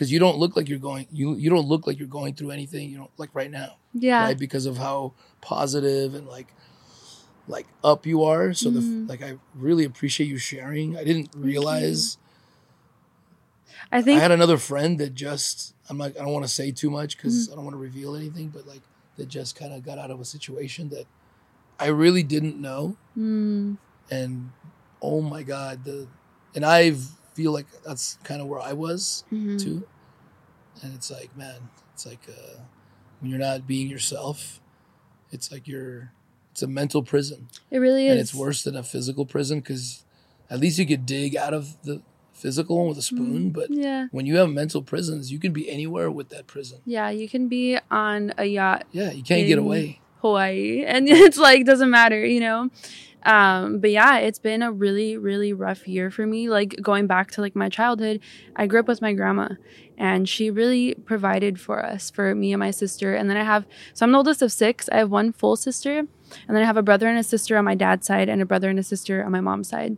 because 0.00 0.10
you 0.10 0.18
don't 0.18 0.38
look 0.38 0.56
like 0.56 0.66
you're 0.66 0.78
going, 0.78 1.06
you 1.12 1.34
you 1.34 1.50
don't 1.50 1.68
look 1.68 1.86
like 1.86 1.98
you're 1.98 2.08
going 2.08 2.32
through 2.34 2.52
anything. 2.52 2.88
You 2.88 2.96
know, 2.96 3.10
like 3.18 3.28
right 3.34 3.50
now, 3.50 3.76
yeah 3.92 4.24
right? 4.24 4.38
Because 4.38 4.64
of 4.64 4.78
how 4.78 5.12
positive 5.42 6.14
and 6.14 6.26
like 6.26 6.54
like 7.46 7.66
up 7.84 8.06
you 8.06 8.24
are. 8.24 8.54
So 8.54 8.70
the 8.70 8.80
Mhm. 8.80 9.10
like, 9.10 9.22
I 9.22 9.34
really 9.54 9.84
appreciate 9.84 10.26
you 10.28 10.38
sharing. 10.38 10.96
I 10.96 11.04
didn't 11.04 11.28
realize. 11.36 12.16
i 13.92 14.00
think 14.00 14.16
I 14.18 14.22
had 14.22 14.30
another 14.30 14.56
friend 14.56 14.98
that 15.00 15.14
just 15.14 15.74
I'm 15.90 15.98
like 15.98 16.16
I 16.16 16.20
don't 16.22 16.32
want 16.32 16.46
to 16.46 16.52
say 16.60 16.70
too 16.72 16.88
much 16.90 17.18
because 17.18 17.34
Mm-hmm. 17.36 17.52
I 17.52 17.56
don't 17.56 17.64
want 17.64 17.74
to 17.74 17.80
reveal 17.80 18.16
anything, 18.16 18.48
but 18.48 18.66
like 18.66 18.80
that 19.18 19.28
just 19.28 19.54
kind 19.54 19.74
of 19.74 19.84
got 19.84 19.98
out 19.98 20.10
of 20.10 20.18
a 20.18 20.24
situation 20.24 20.88
that 20.90 21.04
I 21.78 21.88
really 21.88 22.22
didn't 22.22 22.58
know, 22.58 22.96
mm, 23.18 23.76
and 24.10 24.48
oh 25.02 25.20
my 25.20 25.42
god, 25.42 25.84
the 25.84 26.06
and 26.54 26.64
I 26.64 26.94
feel 27.40 27.52
like 27.52 27.66
that's 27.82 28.18
kind 28.22 28.40
of 28.40 28.46
where 28.48 28.60
I 28.60 28.72
was 28.72 29.24
mhm. 29.32 29.58
too, 29.62 29.82
and 30.82 30.94
it's 30.94 31.10
like 31.10 31.36
man, 31.36 31.68
it's 31.94 32.06
like 32.06 32.20
uh, 32.28 32.60
when 33.20 33.30
you're 33.30 33.40
not 33.40 33.66
being 33.66 33.88
yourself, 33.88 34.60
it's 35.30 35.50
like 35.52 35.66
you're 35.66 36.12
it's 36.52 36.62
a 36.62 36.66
mental 36.66 37.02
prison, 37.02 37.48
it 37.70 37.78
really 37.78 38.06
is 38.06 38.12
and 38.12 38.20
it's 38.20 38.34
worse 38.34 38.62
than 38.64 38.76
a 38.76 38.82
physical 38.82 39.24
prison 39.24 39.60
because 39.60 40.04
at 40.50 40.58
least 40.60 40.78
you 40.78 40.86
could 40.86 41.06
dig 41.06 41.36
out 41.36 41.54
of 41.54 41.80
the 41.84 42.02
physical 42.32 42.78
one 42.78 42.88
with 42.88 42.98
a 42.98 43.02
spoon, 43.02 43.50
but 43.50 43.70
Yeah. 43.70 44.08
when 44.10 44.26
you 44.26 44.36
have 44.38 44.50
mental 44.50 44.82
prisons, 44.82 45.30
you 45.30 45.38
can 45.38 45.52
be 45.52 45.70
anywhere 45.70 46.10
with 46.10 46.30
that 46.30 46.46
prison. 46.46 46.78
Yeah, 46.86 47.10
you 47.10 47.28
can 47.28 47.48
be 47.48 47.78
on 47.90 48.32
a 48.38 48.46
yacht 48.46 48.86
Yeah, 48.92 49.12
you 49.12 49.22
can't 49.22 49.46
get 49.46 49.58
away. 49.58 50.00
Hawaii 50.20 50.84
and 50.84 51.08
it's 51.26 51.38
like 51.38 51.64
doesn't 51.64 51.90
matter, 51.90 52.24
you 52.24 52.40
know. 52.40 52.70
Um 53.24 53.80
but 53.80 53.90
yeah, 53.90 54.18
it's 54.18 54.38
been 54.38 54.62
a 54.62 54.72
really 54.72 55.16
really 55.16 55.52
rough 55.52 55.86
year 55.86 56.10
for 56.10 56.26
me 56.26 56.48
like 56.48 56.76
going 56.82 57.06
back 57.06 57.30
to 57.32 57.40
like 57.40 57.54
my 57.56 57.68
childhood. 57.68 58.20
I 58.56 58.66
grew 58.66 58.80
up 58.80 58.88
with 58.88 59.02
my 59.02 59.12
grandma 59.12 59.50
and 59.98 60.26
she 60.28 60.50
really 60.50 60.94
provided 60.94 61.60
for 61.60 61.84
us 61.84 62.10
for 62.10 62.34
me 62.34 62.52
and 62.52 62.60
my 62.60 62.70
sister 62.70 63.14
and 63.14 63.28
then 63.28 63.36
I 63.36 63.44
have 63.44 63.66
so 63.92 64.04
I'm 64.04 64.12
the 64.12 64.18
oldest 64.18 64.42
of 64.42 64.50
6. 64.50 64.88
I 64.90 64.96
have 64.98 65.10
one 65.10 65.32
full 65.32 65.56
sister 65.56 65.98
and 65.98 66.56
then 66.56 66.62
I 66.62 66.66
have 66.66 66.76
a 66.76 66.82
brother 66.82 67.08
and 67.08 67.18
a 67.18 67.22
sister 67.22 67.56
on 67.56 67.64
my 67.64 67.74
dad's 67.74 68.06
side 68.06 68.28
and 68.28 68.40
a 68.40 68.46
brother 68.46 68.70
and 68.70 68.78
a 68.78 68.82
sister 68.82 69.24
on 69.24 69.32
my 69.32 69.40
mom's 69.40 69.68
side. 69.68 69.96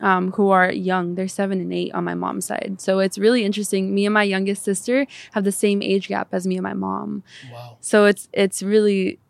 Um, 0.00 0.32
who 0.32 0.50
are 0.50 0.72
young. 0.72 1.14
They're 1.14 1.28
seven 1.28 1.60
and 1.60 1.72
eight 1.72 1.94
on 1.94 2.02
my 2.02 2.14
mom's 2.14 2.46
side. 2.46 2.80
So 2.80 2.98
it's 2.98 3.18
really 3.18 3.44
interesting. 3.44 3.94
Me 3.94 4.04
and 4.04 4.12
my 4.12 4.24
youngest 4.24 4.64
sister 4.64 5.06
have 5.32 5.44
the 5.44 5.52
same 5.52 5.80
age 5.80 6.08
gap 6.08 6.30
as 6.32 6.44
me 6.44 6.56
and 6.56 6.64
my 6.64 6.72
mom. 6.74 7.22
Wow. 7.52 7.76
So 7.78 8.06
it's 8.06 8.28
it's 8.32 8.64
really 8.64 9.20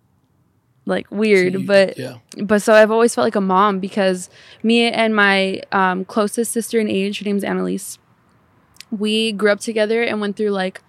like 0.85 1.11
weird, 1.11 1.67
but 1.67 1.97
yeah, 1.99 2.19
but 2.43 2.63
so 2.63 2.75
I've 2.75 2.91
always 2.91 3.15
felt 3.15 3.25
like 3.25 3.37
a 3.37 3.41
mom 3.41 3.79
because 3.79 4.29
me 4.63 4.91
and 4.91 5.15
my 5.15 5.63
um, 5.71 6.05
closest 6.05 6.53
sister 6.53 6.81
in 6.81 6.89
age, 6.89 7.21
her 7.21 7.25
name's 7.25 7.45
Annalise, 7.45 7.99
we 8.91 9.33
grew 9.33 9.51
up 9.51 9.61
together 9.61 10.03
and 10.03 10.21
went 10.21 10.37
through 10.37 10.51
like 10.51 10.83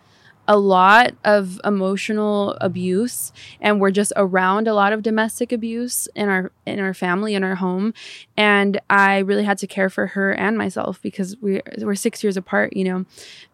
a 0.47 0.57
lot 0.57 1.13
of 1.23 1.59
emotional 1.63 2.57
abuse 2.59 3.31
and 3.61 3.79
we're 3.79 3.91
just 3.91 4.11
around 4.17 4.67
a 4.67 4.73
lot 4.73 4.91
of 4.91 5.01
domestic 5.01 5.51
abuse 5.51 6.07
in 6.15 6.27
our 6.27 6.51
in 6.65 6.79
our 6.79 6.93
family 6.93 7.33
in 7.33 7.43
our 7.43 7.55
home. 7.55 7.93
And 8.35 8.79
i 8.89 9.19
really 9.19 9.45
had 9.45 9.57
to 9.59 9.67
care 9.67 9.89
for 9.89 10.07
her 10.07 10.33
and 10.33 10.57
myself 10.57 11.01
because 11.01 11.37
we 11.41 11.61
we're 11.77 11.95
six 11.95 12.23
years 12.23 12.35
apart 12.35 12.75
you 12.75 12.83
know. 12.83 13.05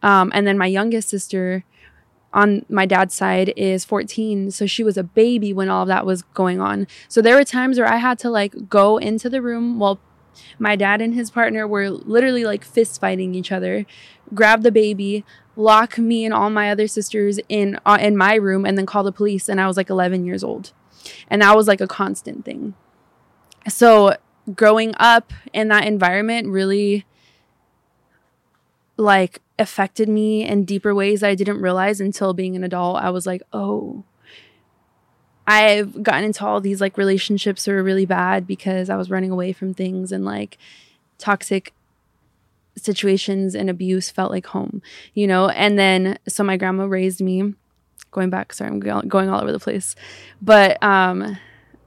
Um, 0.02 0.32
and 0.34 0.48
then 0.48 0.58
my 0.58 0.66
youngest 0.66 1.10
sister 1.10 1.64
on 2.34 2.66
my 2.70 2.86
dad's 2.86 3.16
side 3.16 3.54
is 3.58 3.84
14 3.86 4.52
so 4.52 4.68
she 4.68 4.84
was 4.84 4.98
a 4.98 5.04
baby 5.04 5.52
when 5.52 5.70
all 5.70 5.82
of 5.84 5.88
that 5.88 6.06
was 6.06 6.22
going 6.22 6.62
on. 6.62 6.88
So 7.08 7.22
there 7.22 7.36
were 7.36 7.44
times 7.44 7.78
where 7.78 7.92
i 7.92 7.98
had 7.98 8.20
to 8.20 8.30
like 8.30 8.70
go 8.70 8.98
into 8.98 9.30
the 9.30 9.42
room 9.42 9.80
while 9.80 10.00
my 10.58 10.76
dad 10.76 11.02
and 11.02 11.14
his 11.16 11.32
partner 11.32 11.68
were 11.68 11.90
literally 11.90 12.46
like 12.46 12.64
fist 12.64 13.02
fighting 13.02 13.36
each 13.36 13.52
other 13.52 13.86
grab 14.34 14.62
the 14.62 14.72
baby 14.72 15.26
lock 15.56 15.98
me 15.98 16.24
and 16.24 16.34
all 16.34 16.50
my 16.50 16.72
other 16.72 16.88
sisters 16.88 17.40
in 17.50 17.78
uh, 17.86 17.98
in 18.00 18.16
my 18.16 18.36
room 18.36 18.66
and 18.66 18.78
then 18.78 18.86
call 18.86 19.04
the 19.04 19.12
police 19.12 19.50
and 19.50 19.60
i 19.60 19.68
was 19.68 19.76
like 19.76 19.90
11 19.90 20.26
years 20.26 20.44
old. 20.44 20.72
And 21.30 21.42
that 21.42 21.56
was 21.56 21.68
like 21.68 21.82
a 21.82 21.88
constant 21.88 22.46
thing. 22.46 22.74
So 23.68 24.16
growing 24.56 24.94
up 24.98 25.34
in 25.54 25.68
that 25.68 25.86
environment 25.86 26.48
really 26.48 27.06
like 28.98 29.42
affected 29.60 30.10
me 30.10 30.48
in 30.48 30.66
deeper 30.66 30.96
ways 30.96 31.20
that 31.20 31.30
I 31.30 31.36
didn't 31.36 31.62
realize 31.62 32.00
until 32.02 32.34
being 32.34 32.56
an 32.56 32.64
adult. 32.64 32.98
I 32.98 33.10
was 33.10 33.26
like, 33.28 33.44
oh, 33.54 34.04
I've 35.46 36.02
gotten 36.04 36.24
into 36.24 36.46
all 36.46 36.62
these 36.62 36.80
like 36.80 36.98
relationships 36.98 37.66
that 37.66 37.72
were 37.72 37.84
really 37.84 38.06
bad 38.06 38.48
because 38.48 38.90
I 38.90 38.96
was 38.96 39.10
running 39.10 39.32
away 39.32 39.52
from 39.52 39.74
things 39.74 40.12
and 40.12 40.24
like 40.24 40.58
toxic 41.18 41.74
situations 42.78 43.56
and 43.56 43.70
abuse 43.70 44.10
felt 44.10 44.32
like 44.32 44.46
home, 44.48 44.82
you 45.14 45.28
know? 45.28 45.50
And 45.50 45.78
then, 45.78 46.18
so 46.28 46.44
my 46.44 46.56
grandma 46.58 46.86
raised 46.86 47.22
me. 47.22 47.54
Going 48.12 48.32
back, 48.32 48.54
sorry, 48.54 48.72
I'm 48.72 48.80
going 48.80 49.30
all 49.30 49.42
over 49.42 49.52
the 49.52 49.60
place. 49.60 49.96
But 50.42 50.82
um, 50.82 51.38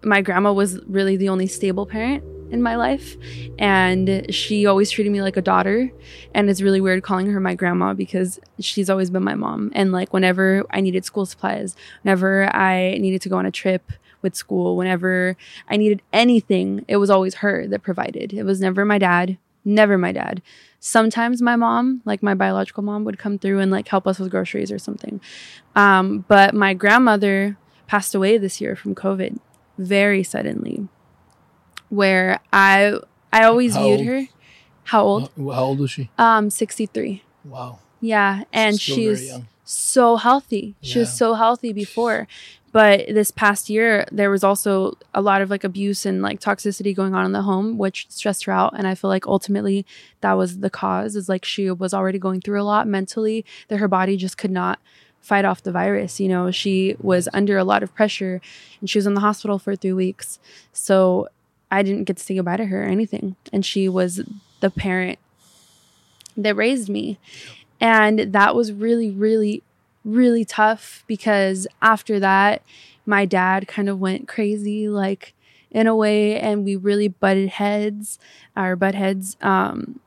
my 0.05 0.21
grandma 0.21 0.53
was 0.53 0.81
really 0.87 1.17
the 1.17 1.29
only 1.29 1.49
stable 1.49 1.87
parent 1.87 2.23
in 2.53 2.63
my 2.63 2.77
life. 2.77 3.17
And 3.59 4.27
she 4.33 4.67
always 4.67 4.91
treated 4.91 5.11
me 5.11 5.23
like 5.23 5.37
a 5.37 5.43
daughter. 5.43 5.91
And 6.35 6.49
it's 6.49 6.63
really 6.63 6.81
weird 6.81 7.03
calling 7.03 7.27
her 7.29 7.41
my 7.41 7.55
grandma 7.55 7.95
because 7.95 8.39
she's 8.61 8.91
always 8.91 9.11
been 9.11 9.25
my 9.25 9.35
mom. 9.35 9.73
And 9.75 9.91
like 9.91 10.13
whenever 10.13 10.65
I 10.71 10.81
needed 10.81 11.05
school 11.05 11.27
supplies, 11.27 11.75
whenever 12.03 12.55
I 12.55 12.99
needed 13.01 13.23
to 13.23 13.29
go 13.29 13.37
on 13.37 13.47
a 13.47 13.51
trip 13.51 13.91
with 14.21 14.37
school, 14.37 14.77
whenever 14.77 15.37
I 15.69 15.77
needed 15.77 16.03
anything, 16.13 16.85
it 16.87 16.99
was 16.99 17.11
always 17.11 17.37
her 17.37 17.67
that 17.67 17.83
provided. 17.83 18.33
It 18.33 18.45
was 18.45 18.61
never 18.61 18.85
my 18.85 18.99
dad, 18.99 19.39
never 19.65 19.99
my 19.99 20.13
dad. 20.13 20.43
Sometimes 20.79 21.41
my 21.41 21.57
mom, 21.57 22.03
like 22.05 22.23
my 22.23 22.35
biological 22.35 22.83
mom, 22.83 23.05
would 23.05 23.19
come 23.19 23.39
through 23.39 23.61
and 23.61 23.71
like 23.71 23.89
help 23.89 24.07
us 24.07 24.19
with 24.19 24.31
groceries 24.31 24.71
or 24.71 24.79
something. 24.79 25.21
Um, 25.75 26.25
but 26.29 26.55
my 26.55 26.75
grandmother 26.75 27.57
passed 27.87 28.15
away 28.15 28.39
this 28.39 28.61
year 28.61 28.77
from 28.77 28.95
COVID 28.95 29.39
very 29.79 30.23
suddenly 30.23 30.89
where 31.93 32.41
I 32.53 32.99
I 33.33 33.45
always 33.45 33.75
How 33.75 33.83
viewed 33.83 34.01
old? 34.01 34.07
her. 34.07 34.27
How 34.85 35.03
old? 35.05 35.31
How 35.37 35.65
old 35.65 35.79
was 35.79 35.91
she? 35.91 36.11
Um, 36.19 36.49
sixty 36.49 36.87
three. 36.87 37.23
Wow. 37.45 37.81
Yeah, 38.01 38.45
and 38.53 38.81
Still 38.81 38.97
she's 38.97 39.33
so 39.65 40.17
healthy. 40.17 40.75
She 40.81 40.99
was 40.99 41.13
so 41.13 41.35
healthy 41.35 41.73
before, 41.73 42.27
but 42.73 43.07
this 43.09 43.31
past 43.31 43.71
year 43.71 44.07
there 44.11 44.31
was 44.31 44.43
also 44.43 44.97
a 45.15 45.21
lot 45.21 45.41
of 45.41 45.51
like 45.51 45.63
abuse 45.65 46.05
and 46.05 46.21
like 46.23 46.41
toxicity 46.41 46.97
going 46.97 47.15
on 47.15 47.27
in 47.27 47.33
the 47.33 47.43
home, 47.43 47.79
which 47.79 48.07
stressed 48.09 48.45
her 48.47 48.53
out. 48.53 48.73
And 48.77 48.87
I 48.89 48.95
feel 48.95 49.09
like 49.09 49.27
ultimately 49.27 49.87
that 50.23 50.33
was 50.33 50.61
the 50.61 50.71
cause. 50.71 51.15
Is 51.15 51.29
like 51.29 51.45
she 51.45 51.71
was 51.71 51.95
already 51.95 52.19
going 52.19 52.41
through 52.41 52.61
a 52.61 52.65
lot 52.65 52.89
mentally 52.89 53.45
that 53.69 53.77
her 53.79 53.89
body 53.89 54.17
just 54.17 54.39
could 54.39 54.51
not 54.51 54.81
fight 55.21 55.45
off 55.45 55.63
the 55.63 55.71
virus. 55.71 56.19
You 56.19 56.29
know, 56.29 56.51
she 56.51 56.97
was 57.01 57.29
under 57.33 57.57
a 57.59 57.65
lot 57.65 57.83
of 57.85 57.95
pressure, 57.95 58.41
and 58.81 58.91
she 58.91 58.99
was 58.99 59.07
in 59.07 59.15
the 59.15 59.21
hospital 59.21 59.59
for 59.59 59.77
three 59.77 59.93
weeks. 59.93 60.41
So 60.73 61.29
I 61.73 61.83
didn't 61.83 62.05
get 62.05 62.19
to 62.19 62.23
say 62.23 62.35
goodbye 62.35 62.59
to 62.59 62.67
her 62.67 62.83
or 62.83 62.87
anything. 62.87 63.35
And 63.51 63.65
she 63.65 63.89
was 63.89 64.21
the 64.61 64.71
parent 64.71 65.19
that 66.37 66.55
raised 66.55 66.91
me. 66.91 67.19
And 67.81 68.19
that 68.33 68.55
was 68.55 68.73
really, 68.73 69.11
really, 69.11 69.63
really 70.05 70.45
tough 70.45 71.03
because 71.07 71.67
after 71.81 72.21
that, 72.21 72.63
my 73.07 73.25
dad 73.25 73.67
kind 73.67 73.89
of 73.89 73.99
went 73.99 74.29
crazy, 74.29 74.87
like 74.87 75.33
in 75.71 75.87
a 75.87 75.97
way, 75.97 76.39
and 76.39 76.63
we 76.63 76.77
really 76.77 77.09
butted 77.09 77.49
heads, 77.49 78.19
our 78.55 78.77
butt 78.77 78.95
heads. 78.95 79.39
Um, 79.41 79.99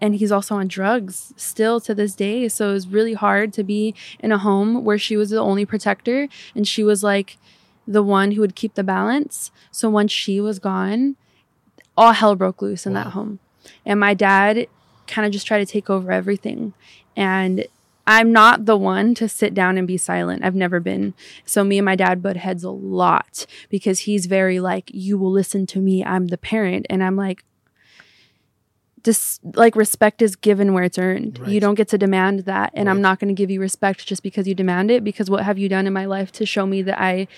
and 0.00 0.16
he's 0.16 0.32
also 0.32 0.56
on 0.56 0.66
drugs 0.66 1.32
still 1.36 1.80
to 1.80 1.94
this 1.94 2.14
day. 2.16 2.48
So 2.48 2.70
it 2.70 2.72
was 2.72 2.88
really 2.88 3.14
hard 3.14 3.52
to 3.52 3.62
be 3.62 3.94
in 4.18 4.32
a 4.32 4.38
home 4.38 4.84
where 4.84 4.98
she 4.98 5.16
was 5.16 5.30
the 5.30 5.38
only 5.38 5.64
protector 5.64 6.28
and 6.56 6.66
she 6.66 6.82
was 6.82 7.04
like 7.04 7.38
the 7.86 8.02
one 8.02 8.32
who 8.32 8.40
would 8.40 8.54
keep 8.54 8.74
the 8.74 8.84
balance. 8.84 9.50
So 9.70 9.88
once 9.90 10.10
she 10.12 10.40
was 10.40 10.58
gone, 10.58 11.16
all 11.96 12.12
hell 12.12 12.34
broke 12.34 12.62
loose 12.62 12.86
in 12.86 12.94
Wow. 12.94 13.04
that 13.04 13.10
home. 13.10 13.38
And 13.84 14.00
my 14.00 14.14
dad 14.14 14.66
kind 15.06 15.26
of 15.26 15.32
just 15.32 15.46
tried 15.46 15.58
to 15.58 15.66
take 15.66 15.90
over 15.90 16.10
everything. 16.10 16.72
And 17.16 17.66
I'm 18.06 18.32
not 18.32 18.66
the 18.66 18.76
one 18.76 19.14
to 19.14 19.28
sit 19.28 19.54
down 19.54 19.78
and 19.78 19.86
be 19.86 19.96
silent. 19.96 20.44
I've 20.44 20.54
never 20.54 20.80
been. 20.80 21.14
So 21.46 21.64
me 21.64 21.78
and 21.78 21.84
my 21.84 21.96
dad 21.96 22.22
butt 22.22 22.36
heads 22.36 22.62
a 22.64 22.70
lot 22.70 23.46
because 23.70 24.00
he's 24.00 24.26
very 24.26 24.60
like, 24.60 24.90
you 24.92 25.16
will 25.16 25.30
listen 25.30 25.66
to 25.68 25.78
me. 25.80 26.04
I'm 26.04 26.26
the 26.26 26.36
parent. 26.38 26.84
And 26.90 27.02
I'm 27.02 27.16
like, 27.16 27.44
this 29.04 29.38
like 29.54 29.76
respect 29.76 30.22
is 30.22 30.34
given 30.34 30.72
where 30.72 30.84
it's 30.84 30.98
earned. 30.98 31.38
You 31.46 31.60
don't 31.60 31.74
get 31.74 31.88
to 31.88 31.98
demand 31.98 32.40
that. 32.40 32.70
And 32.74 32.88
I'm 32.88 33.02
not 33.02 33.20
going 33.20 33.28
to 33.34 33.38
give 33.38 33.50
you 33.50 33.60
respect 33.60 34.06
just 34.06 34.22
because 34.22 34.48
you 34.48 34.54
demand 34.54 34.90
it. 34.90 35.04
Because 35.04 35.28
what 35.28 35.44
have 35.44 35.58
you 35.58 35.68
done 35.68 35.86
in 35.86 35.92
my 35.92 36.06
life 36.06 36.32
to 36.32 36.46
show 36.46 36.64
me 36.64 36.80
that 36.82 36.98
I 36.98 37.28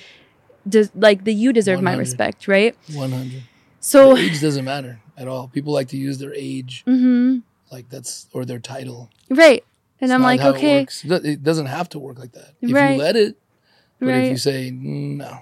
des- 0.68 0.90
like 0.94 1.24
that 1.24 1.32
you 1.32 1.52
deserve 1.52 1.82
my 1.82 1.94
respect, 1.94 2.48
right? 2.48 2.76
One 2.94 3.12
hundred. 3.12 3.42
So 3.80 4.16
age 4.16 4.40
doesn't 4.40 4.64
matter 4.64 5.00
at 5.16 5.28
all. 5.28 5.48
People 5.48 5.72
like 5.72 5.88
to 5.88 5.96
use 5.96 6.18
their 6.18 6.34
age, 6.34 6.84
Mhm. 6.86 7.42
like 7.70 7.88
that's 7.88 8.26
or 8.32 8.44
their 8.44 8.58
title. 8.58 9.10
right. 9.30 9.64
And 10.00 10.10
It's 10.10 10.14
I'm 10.14 10.22
like, 10.22 10.40
okay. 10.42 10.82
It 10.82 11.24
it 11.24 11.42
doesn't 11.42 11.66
have 11.66 11.88
to 11.90 11.98
work 11.98 12.18
like 12.18 12.32
that. 12.32 12.52
If 12.60 12.70
Right. 12.72 12.92
you 12.96 12.98
let 12.98 13.16
it, 13.16 13.36
but 13.98 14.08
if 14.10 14.30
you 14.30 14.36
say 14.36 14.70
"Mm, 14.70 15.16
no, 15.16 15.38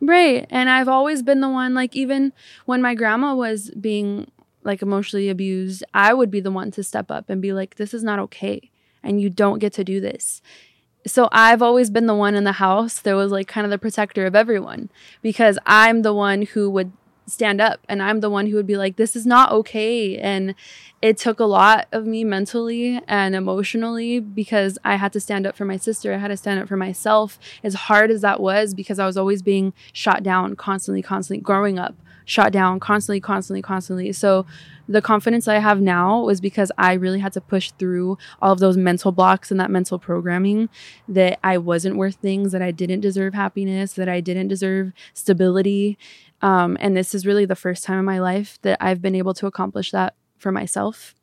Right. 0.00 0.46
And 0.48 0.70
I've 0.70 0.88
always 0.88 1.22
been 1.22 1.40
the 1.40 1.48
one, 1.48 1.74
like, 1.74 1.96
even 1.96 2.32
when 2.66 2.80
my 2.80 2.94
grandma 2.94 3.34
was 3.34 3.70
being 3.72 4.30
like 4.64 4.80
emotionally 4.80 5.28
abused, 5.28 5.82
I 5.92 6.14
would 6.14 6.30
be 6.30 6.40
the 6.40 6.50
one 6.52 6.70
to 6.72 6.82
step 6.82 7.10
up 7.10 7.28
and 7.28 7.42
be 7.42 7.52
like, 7.52 7.74
this 7.76 7.92
is 7.92 8.02
not 8.04 8.18
okay. 8.20 8.70
And 9.02 9.20
you 9.20 9.28
don't 9.28 9.58
get 9.58 9.72
to 9.74 9.84
do 9.84 10.00
this. 10.00 10.40
So 11.08 11.28
I've 11.32 11.62
always 11.62 11.90
been 11.90 12.06
the 12.06 12.14
one 12.14 12.34
in 12.34 12.44
the 12.44 12.52
house 12.52 13.00
that 13.00 13.14
was 13.14 13.32
like 13.32 13.48
kind 13.48 13.64
of 13.64 13.70
the 13.70 13.78
protector 13.78 14.26
of 14.26 14.36
everyone 14.36 14.90
because 15.22 15.58
I'm 15.66 16.02
the 16.02 16.14
one 16.14 16.42
who 16.42 16.70
would 16.70 16.92
stand 17.26 17.60
up 17.60 17.80
and 17.88 18.02
I'm 18.02 18.20
the 18.20 18.30
one 18.30 18.46
who 18.46 18.56
would 18.56 18.66
be 18.66 18.76
like, 18.76 18.96
this 18.96 19.14
is 19.14 19.26
not 19.26 19.52
okay. 19.52 20.18
And 20.18 20.54
it 21.00 21.16
took 21.16 21.40
a 21.40 21.44
lot 21.44 21.86
of 21.92 22.06
me 22.06 22.24
mentally 22.24 23.00
and 23.06 23.34
emotionally 23.34 24.20
because 24.20 24.78
I 24.84 24.96
had 24.96 25.12
to 25.12 25.20
stand 25.20 25.46
up 25.46 25.56
for 25.56 25.64
my 25.64 25.76
sister. 25.76 26.12
I 26.12 26.18
had 26.18 26.28
to 26.28 26.36
stand 26.36 26.60
up 26.60 26.68
for 26.68 26.76
myself, 26.76 27.38
as 27.62 27.74
hard 27.74 28.10
as 28.10 28.22
that 28.22 28.40
was, 28.40 28.74
because 28.74 28.98
I 28.98 29.06
was 29.06 29.16
always 29.16 29.42
being 29.42 29.72
shot 29.92 30.22
down 30.22 30.56
constantly, 30.56 31.02
constantly 31.02 31.42
growing 31.42 31.78
up, 31.78 31.94
shot 32.28 32.52
down 32.52 32.78
constantly, 32.78 33.20
constantly, 33.20 33.62
constantly. 33.62 34.12
So 34.12 34.44
the 34.86 35.00
confidence 35.00 35.48
I 35.48 35.58
have 35.58 35.80
now 35.80 36.20
was 36.20 36.42
because 36.42 36.70
I 36.76 36.92
really 36.92 37.20
had 37.20 37.32
to 37.32 37.40
push 37.40 37.70
through 37.72 38.18
all 38.42 38.52
of 38.52 38.58
those 38.58 38.76
mental 38.76 39.12
blocks 39.12 39.50
and 39.50 39.58
that 39.58 39.70
mental 39.70 39.98
programming 39.98 40.68
that 41.08 41.38
I 41.42 41.56
wasn't 41.56 41.96
worth 41.96 42.16
things, 42.16 42.52
that 42.52 42.60
I 42.60 42.70
didn't 42.70 43.00
deserve 43.00 43.32
happiness, 43.32 43.94
that 43.94 44.10
I 44.10 44.20
didn't 44.20 44.48
deserve 44.48 44.92
stability. 45.14 45.96
Um, 46.42 46.76
and 46.80 46.94
this 46.94 47.14
is 47.14 47.26
really 47.26 47.46
the 47.46 47.56
first 47.56 47.82
time 47.82 47.98
in 47.98 48.04
my 48.04 48.18
life 48.18 48.58
that 48.60 48.76
I've 48.78 49.00
been 49.00 49.14
able 49.14 49.34
to 49.34 49.46
accomplish 49.46 49.90
that 49.92 50.14
for 50.36 50.52
myself. 50.52 51.14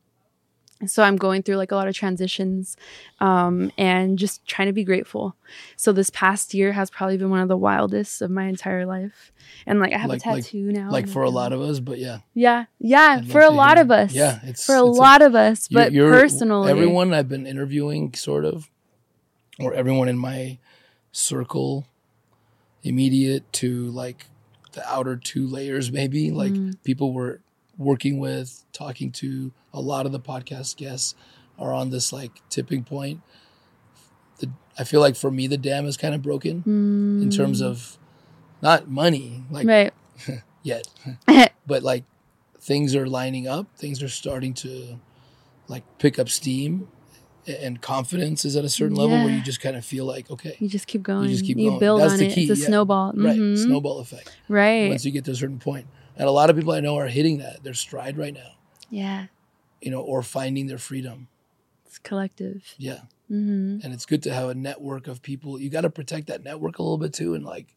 So 0.88 1.02
i'm 1.04 1.16
going 1.16 1.42
through 1.42 1.56
like 1.56 1.72
a 1.72 1.76
lot 1.76 1.88
of 1.88 1.96
transitions 1.96 2.76
um, 3.22 3.72
and 3.78 4.20
just 4.20 4.46
trying 4.46 4.68
to 4.68 4.74
be 4.74 4.84
grateful. 4.84 5.36
So 5.78 5.94
this 5.94 6.10
past 6.10 6.54
year 6.54 6.74
has 6.74 6.90
probably 6.90 7.16
been 7.18 7.30
one 7.30 7.40
of 7.40 7.48
the 7.48 7.56
wildest 7.58 8.22
of 8.22 8.30
my 8.30 8.46
entire 8.48 8.86
life. 8.86 9.32
And 9.66 9.80
like 9.80 9.94
i 9.94 9.98
have 9.98 10.10
Like- 10.10 10.26
a 10.26 10.30
like- 10.30 10.44
tattoo 10.44 10.72
now 10.74 10.92
like 10.92 11.08
for 11.08 11.24
a 11.24 11.30
lot 11.30 11.54
of 11.54 11.62
us, 11.62 11.80
but 11.80 11.98
yeah, 11.98 12.20
yeah 12.34 12.66
yeah 12.80 13.18
I'd 13.20 13.32
for 13.32 13.40
a 13.42 13.50
lot 13.50 13.78
of 13.78 13.90
us. 13.90 14.12
Yeah, 14.14 14.40
it's 14.44 14.66
for 14.66 14.76
a 14.76 14.86
it's 14.88 14.98
lot 14.98 15.22
of 15.22 15.34
us 15.34 15.68
you're- 15.72 15.84
but 15.86 15.94
you're- 15.94 16.12
personally. 16.12 16.72
everyone 16.72 17.14
I've 17.14 17.30
been 17.30 17.48
interviewing, 17.48 18.14
sort 18.14 18.44
of, 18.44 18.70
or 19.60 19.74
everyone 19.74 20.10
in 20.10 20.18
my 20.18 20.58
circle, 21.14 21.86
immediate 22.84 23.52
to 23.54 23.90
like 23.92 24.28
the 24.74 24.86
outer 24.88 25.16
two 25.16 25.48
layers, 25.48 25.92
maybe 25.92 26.32
like 26.32 26.52
Mm. 26.52 26.76
people 26.84 27.14
we're 27.14 27.40
working 27.78 28.20
with, 28.20 28.64
talking 28.74 29.12
to. 29.14 29.52
A 29.76 29.82
lot 29.82 30.06
of 30.08 30.12
the 30.12 30.20
podcast 30.20 30.78
guests 30.78 31.14
are 31.60 31.72
on 31.74 31.90
this 31.92 32.12
like 32.12 32.32
tipping 32.50 32.84
point. 32.84 33.22
The, 34.40 34.50
I 34.80 34.84
feel 34.86 35.02
like 35.02 35.16
for 35.16 35.30
me, 35.30 35.48
the 35.48 35.58
dam 35.58 35.86
is 35.86 35.98
kind 35.98 36.16
of 36.16 36.22
broken 36.22 36.64
in 37.22 37.30
terms 37.30 37.62
of 37.62 37.98
not 38.62 38.88
money, 38.90 39.44
like 39.52 39.68
Mm. 39.68 39.70
right. 39.70 40.42
yet, 40.64 40.88
but 41.68 41.84
like 41.84 42.04
things 42.60 42.96
are 42.96 43.06
lining 43.08 43.48
up. 43.48 43.68
Things 43.78 44.02
are 44.02 44.10
starting 44.10 44.54
to 44.56 44.98
like 45.68 45.84
pick 46.00 46.18
up 46.18 46.30
steam 46.30 46.88
and 47.48 47.80
confidence 47.82 48.44
is 48.46 48.56
at 48.56 48.66
a 48.66 48.70
certain 48.70 48.96
level 48.96 49.18
where 49.24 49.30
you 49.30 49.40
just 49.42 49.62
kind 49.62 49.76
of 49.76 49.86
feel 49.86 50.04
like 50.06 50.32
okay 50.32 50.56
you 50.60 50.68
just 50.68 50.88
keep 50.88 51.04
going 51.04 51.26
you 51.26 51.30
just 51.36 51.46
keep 51.46 51.58
you 51.60 51.70
going. 51.70 51.80
build 51.80 52.02
That's 52.02 52.14
on 52.14 52.20
the 52.20 52.26
it. 52.28 52.34
key. 52.34 52.44
It's 52.50 52.60
a 52.60 52.62
yeah. 52.62 52.68
snowball. 52.68 53.14
Right. 53.16 53.38
Mhm. 53.38 53.58
snowball 53.64 54.00
effect. 54.00 54.36
Right. 54.48 54.90
Once 54.90 55.06
you 55.06 55.12
get 55.12 55.26
to 55.26 55.32
a 55.32 55.36
certain 55.36 55.60
point. 55.60 55.86
And 56.18 56.28
a 56.28 56.32
lot 56.32 56.50
of 56.50 56.56
people 56.56 56.72
i 56.72 56.80
know 56.80 56.96
are 56.96 57.08
hitting 57.08 57.38
that. 57.40 57.64
Their 57.64 57.74
stride 57.76 58.18
right 58.18 58.34
now. 58.34 58.52
Yeah 58.90 59.26
you 59.86 59.92
know 59.92 60.02
or 60.02 60.22
finding 60.24 60.66
their 60.68 60.78
freedom 60.80 61.28
it's 61.86 61.98
collective 62.00 62.74
yeah 62.78 63.02
hmm 63.28 63.78
and 63.84 63.94
it's 63.94 64.06
good 64.06 64.24
to 64.24 64.34
have 64.34 64.50
a 64.50 64.56
network 64.56 65.08
of 65.08 65.22
people 65.22 65.60
you 65.62 65.70
got 65.70 65.82
to 65.82 65.90
protect 65.90 66.28
that 66.28 66.44
network 66.44 66.80
a 66.80 66.82
little 66.84 66.98
bit 66.98 67.14
too 67.14 67.36
and 67.36 67.46
like 67.46 67.68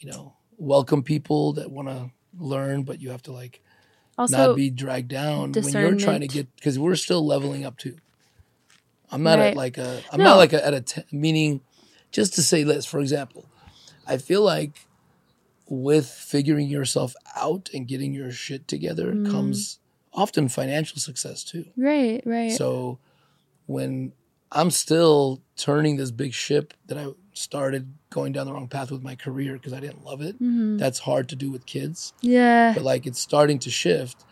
you 0.00 0.10
know 0.10 0.34
welcome 0.56 1.02
people 1.02 1.52
that 1.52 1.70
want 1.70 1.88
to 1.88 2.10
learn 2.38 2.82
but 2.82 3.00
you 3.00 3.10
have 3.10 3.22
to 3.22 3.32
like 3.32 3.60
also 4.16 4.36
not 4.48 4.56
be 4.56 4.70
dragged 4.70 5.08
down 5.08 5.52
when 5.52 5.74
you're 5.74 5.94
trying 5.94 6.20
to 6.22 6.28
get 6.28 6.46
because 6.56 6.78
we're 6.78 6.96
still 6.96 7.24
leveling 7.24 7.64
up 7.64 7.76
too. 7.78 7.96
I'm 9.10 9.22
not 9.22 9.38
Right. 9.38 9.50
at 9.52 9.56
like 9.56 9.78
a 9.78 10.02
I'm 10.12 10.18
No. 10.18 10.24
not 10.30 10.36
like 10.36 10.52
a, 10.52 10.66
at 10.66 10.74
a 10.74 10.80
t- 10.80 11.02
meaning 11.12 11.60
just 12.10 12.34
to 12.34 12.42
say 12.42 12.62
this 12.64 12.84
for 12.86 13.00
example. 13.00 13.46
I 14.06 14.16
feel 14.18 14.42
like 14.42 14.86
with 15.68 16.08
figuring 16.08 16.68
yourself 16.68 17.14
out 17.36 17.70
and 17.74 17.86
getting 17.86 18.12
your 18.14 18.30
shit 18.32 18.66
together 18.66 19.12
Mm. 19.14 19.30
comes 19.30 19.78
often 20.18 20.48
financial 20.48 20.98
success 20.98 21.44
too. 21.44 21.64
right 21.76 22.20
right 22.26 22.52
So 22.52 22.98
when 23.66 24.12
I'm 24.50 24.70
still 24.70 25.40
turning 25.56 25.96
this 25.96 26.10
big 26.10 26.32
ship 26.32 26.74
that 26.86 26.98
I 26.98 27.06
started 27.34 27.92
going 28.10 28.32
down 28.32 28.46
the 28.46 28.52
wrong 28.52 28.68
path 28.68 28.90
with 28.90 29.02
my 29.02 29.14
career 29.14 29.52
because 29.54 29.72
I 29.72 29.80
didn't 29.80 30.04
love 30.04 30.20
it. 30.22 30.42
Mhm. 30.42 30.78
That's 30.78 31.00
hard 31.00 31.28
to 31.28 31.36
do 31.36 31.50
with 31.50 31.66
kids 31.66 32.12
yeah 32.20 32.72
but 32.74 32.82
like 32.82 33.06
it's 33.06 33.20
starting 33.20 33.58
to 33.60 33.70
shift. 33.70 34.24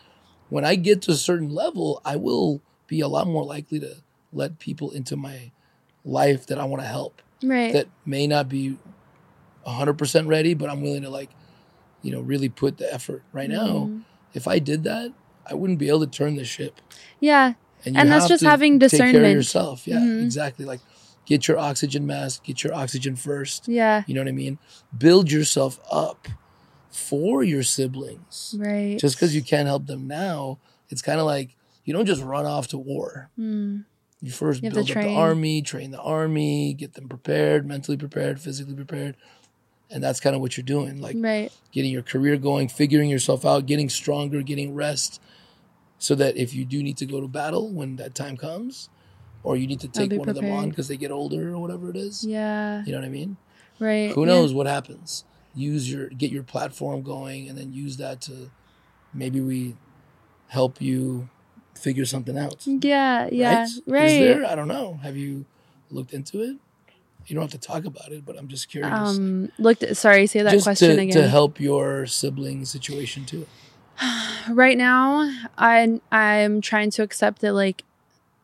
When 0.48 0.64
I 0.64 0.74
get 0.76 1.02
to 1.02 1.10
a 1.12 1.16
certain 1.16 1.50
level, 1.50 2.00
I 2.04 2.16
will 2.16 2.60
be 2.86 3.00
a 3.00 3.08
lot 3.08 3.26
more 3.26 3.44
likely 3.44 3.78
to 3.80 3.96
let 4.32 4.58
people 4.58 4.90
into 4.90 5.16
my 5.16 5.50
life 6.04 6.46
that 6.46 6.58
I 6.58 6.64
want 6.64 6.82
to 6.82 6.88
help 6.88 7.14
right 7.42 7.72
that 7.72 7.86
may 8.04 8.26
not 8.26 8.48
be 8.48 8.76
100% 9.66 10.28
ready, 10.28 10.54
but 10.54 10.70
I'm 10.70 10.80
willing 10.82 11.02
to 11.02 11.10
like, 11.10 11.30
you 12.02 12.10
know, 12.12 12.20
really 12.20 12.48
put 12.48 12.78
the 12.78 12.92
effort 12.92 13.22
right 13.32 13.50
now. 13.50 13.90
Mhm. 13.90 14.02
If 14.34 14.46
I 14.46 14.58
did 14.60 14.84
that, 14.84 15.12
I 15.48 15.54
wouldn't 15.54 15.78
be 15.78 15.88
able 15.88 16.00
to 16.00 16.06
turn 16.06 16.36
the 16.36 16.44
ship. 16.44 16.80
yeah 17.20 17.54
you 17.84 17.92
And 17.94 18.10
that's 18.10 18.26
just 18.28 18.42
having 18.42 18.80
Take 18.80 18.90
care 18.90 18.98
discernment. 19.06 19.26
of 19.26 19.32
yourself. 19.32 19.86
Yeah, 19.86 20.00
Mhm. 20.00 20.22
exactly. 20.24 20.64
Like 20.64 20.80
get 21.24 21.46
your 21.48 21.58
oxygen 21.58 22.06
mask, 22.06 22.42
get 22.44 22.64
your 22.64 22.74
oxygen 22.74 23.14
first. 23.16 23.68
yeah 23.68 24.02
You 24.06 24.14
know 24.14 24.20
what 24.22 24.28
I 24.28 24.32
mean? 24.32 24.58
Build 24.96 25.30
yourself 25.30 25.78
up 25.90 26.28
for 26.90 27.44
your 27.44 27.62
siblings 27.62 28.54
right 28.58 28.98
just 28.98 29.16
because 29.16 29.34
you 29.34 29.42
can't 29.42 29.66
help 29.66 29.86
them 29.86 30.06
now, 30.08 30.58
it's 30.88 31.02
kind 31.02 31.20
of 31.20 31.26
like 31.26 31.54
you 31.84 31.92
don't 31.92 32.06
just 32.06 32.22
run 32.22 32.46
off 32.46 32.66
to 32.68 32.78
war. 32.78 33.30
Mm. 33.38 33.84
You 34.22 34.30
first 34.32 34.62
You 34.62 34.70
build 34.70 34.90
up 34.90 34.96
the 34.96 35.14
army, 35.14 35.62
train 35.62 35.90
the 35.92 36.00
army, 36.00 36.72
get 36.72 36.94
them 36.94 37.06
prepared, 37.08 37.66
mentally 37.66 37.96
prepared, 37.98 38.40
physically 38.40 38.74
prepared. 38.74 39.14
And 39.90 40.02
that's 40.02 40.18
kind 40.18 40.34
of 40.34 40.40
what 40.42 40.56
you're 40.56 40.64
doing, 40.64 41.00
like 41.00 41.14
right 41.18 41.52
getting 41.70 41.92
your 41.92 42.02
career 42.02 42.36
going, 42.36 42.66
figuring 42.68 43.08
yourself 43.10 43.44
out, 43.46 43.66
getting 43.66 43.88
stronger, 43.88 44.42
getting 44.42 44.74
rest, 44.74 45.20
so 45.98 46.14
that 46.14 46.36
if 46.36 46.54
you 46.54 46.64
do 46.64 46.82
need 46.82 46.96
to 46.98 47.06
go 47.06 47.20
to 47.20 47.28
battle 47.28 47.70
when 47.70 47.96
that 47.96 48.14
time 48.14 48.36
comes, 48.36 48.88
or 49.42 49.56
you 49.56 49.66
need 49.66 49.80
to 49.80 49.88
take 49.88 50.12
one 50.12 50.28
of 50.28 50.34
them 50.34 50.50
on 50.50 50.70
because 50.70 50.88
they 50.88 50.96
get 50.96 51.10
older 51.10 51.54
or 51.54 51.58
whatever 51.58 51.88
it 51.90 51.96
is, 51.96 52.24
yeah 52.24 52.84
you 52.84 52.92
know 52.92 52.98
what 52.98 53.06
I 53.06 53.10
mean? 53.10 53.36
right 53.78 54.12
Who 54.12 54.22
yeah. 54.22 54.32
knows 54.32 54.52
what 54.52 54.66
happens? 54.66 55.24
Use 55.54 55.90
your 55.90 56.08
get 56.08 56.30
your 56.30 56.42
platform 56.42 57.02
going, 57.02 57.48
and 57.48 57.56
then 57.56 57.72
use 57.72 57.96
that 57.96 58.20
to 58.22 58.50
maybe 59.14 59.40
we 59.40 59.76
help 60.48 60.80
you 60.80 61.28
figure 61.74 62.04
something 62.04 62.38
out. 62.38 62.66
yeah 62.66 63.28
yeah 63.30 63.60
right? 63.60 63.68
right, 63.86 64.04
Is 64.04 64.18
there? 64.18 64.44
I 64.46 64.54
don't 64.54 64.68
know. 64.68 64.98
Have 65.02 65.16
you 65.16 65.44
looked 65.90 66.12
into 66.12 66.42
it? 66.42 66.56
You 67.26 67.34
don't 67.34 67.42
have 67.50 67.60
to 67.60 67.66
talk 67.66 67.84
about 67.84 68.12
it, 68.12 68.24
but 68.24 68.38
I'm 68.38 68.48
just 68.48 68.68
curious. 68.68 68.92
um 68.92 69.50
looked 69.58 69.96
sorry 69.96 70.26
say 70.26 70.42
that 70.42 70.52
just 70.52 70.64
question 70.64 70.96
to, 70.96 71.02
again 71.02 71.14
to 71.16 71.28
help 71.28 71.58
your 71.58 72.06
sibling 72.06 72.64
situation 72.64 73.24
too. 73.24 73.46
right 74.50 74.76
now 74.76 75.30
i 75.58 76.00
i'm 76.12 76.60
trying 76.60 76.90
to 76.90 77.02
accept 77.02 77.40
that 77.40 77.52
like 77.52 77.84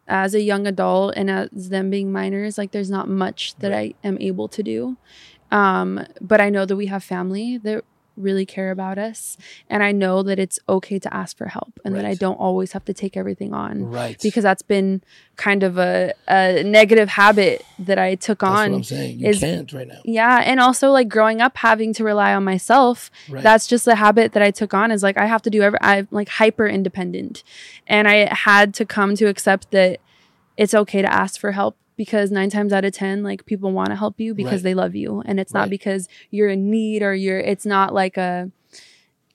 as 0.08 0.34
a 0.34 0.42
young 0.42 0.66
adult 0.66 1.14
and 1.16 1.30
as 1.30 1.68
them 1.70 1.90
being 1.90 2.12
minors 2.12 2.58
like 2.58 2.72
there's 2.72 2.90
not 2.90 3.08
much 3.08 3.54
that 3.56 3.72
i 3.72 3.94
am 4.04 4.18
able 4.20 4.48
to 4.48 4.62
do. 4.62 4.96
Um 5.50 6.06
but 6.20 6.40
i 6.40 6.50
know 6.50 6.64
that 6.66 6.76
we 6.76 6.86
have 6.86 7.04
family 7.04 7.58
that 7.58 7.84
really 8.16 8.44
care 8.44 8.70
about 8.70 8.98
us 8.98 9.36
and 9.70 9.82
i 9.82 9.90
know 9.92 10.22
that 10.22 10.38
it's 10.38 10.58
okay 10.68 10.98
to 10.98 11.12
ask 11.14 11.36
for 11.36 11.46
help 11.46 11.78
and 11.84 11.94
that 11.96 12.04
i 12.04 12.14
don't 12.14 12.36
always 12.36 12.72
have 12.72 12.84
to 12.84 12.92
take 12.92 13.16
everything 13.16 13.54
on 13.54 13.84
Right. 13.86 14.18
because 14.22 14.42
that's 14.42 14.62
been 14.62 15.02
kind 15.36 15.62
of 15.62 15.78
a, 15.78 16.12
a 16.28 16.62
negative 16.62 17.08
habit 17.08 17.64
that 17.78 17.98
i 17.98 18.14
took 18.14 18.40
that's 18.40 18.50
on 18.50 18.70
what 18.72 18.76
I'm 18.78 18.84
saying. 18.84 19.18
You 19.20 19.28
is- 19.28 19.40
can't 19.40 19.72
right 19.72 19.88
now. 19.88 20.00
yeah 20.04 20.42
and 20.44 20.60
also 20.60 20.90
like 20.90 21.08
growing 21.08 21.40
up 21.40 21.56
having 21.56 21.92
to 21.94 22.04
rely 22.04 22.34
on 22.34 22.44
myself 22.44 23.10
Right. 23.28 23.42
that's 23.42 23.66
just 23.66 23.86
a 23.88 23.94
habit 23.94 24.32
that 24.32 24.42
i 24.42 24.50
took 24.50 24.74
on 24.74 24.90
is 24.90 25.02
like 25.02 25.16
i 25.16 25.26
have 25.26 25.42
to 25.42 25.50
do 25.50 25.62
every 25.62 25.78
i'm 25.80 26.06
like 26.10 26.28
hyper 26.28 26.66
independent 26.66 27.42
and 27.86 28.06
i 28.08 28.32
had 28.34 28.74
to 28.74 28.84
come 28.84 29.14
to 29.16 29.26
accept 29.26 29.70
that 29.70 30.00
it's 30.56 30.74
okay 30.74 31.00
to 31.00 31.10
ask 31.12 31.40
for 31.40 31.52
help 31.52 31.76
because 32.02 32.26
nine 32.38 32.50
times 32.56 32.72
out 32.76 32.84
of 32.88 32.92
ten 32.92 33.22
like 33.28 33.40
people 33.50 33.70
want 33.78 33.90
to 33.92 33.96
help 34.04 34.16
you 34.24 34.30
because 34.34 34.60
Right. 34.60 34.62
they 34.68 34.74
love 34.84 34.94
you 35.02 35.10
and 35.26 35.34
it's 35.42 35.54
not 35.58 35.68
because 35.76 36.02
you're 36.34 36.48
in 36.56 36.62
need 36.76 37.00
or 37.06 37.12
you're 37.24 37.38
it's 37.52 37.66
not 37.76 37.88
like 38.02 38.16
a 38.16 38.50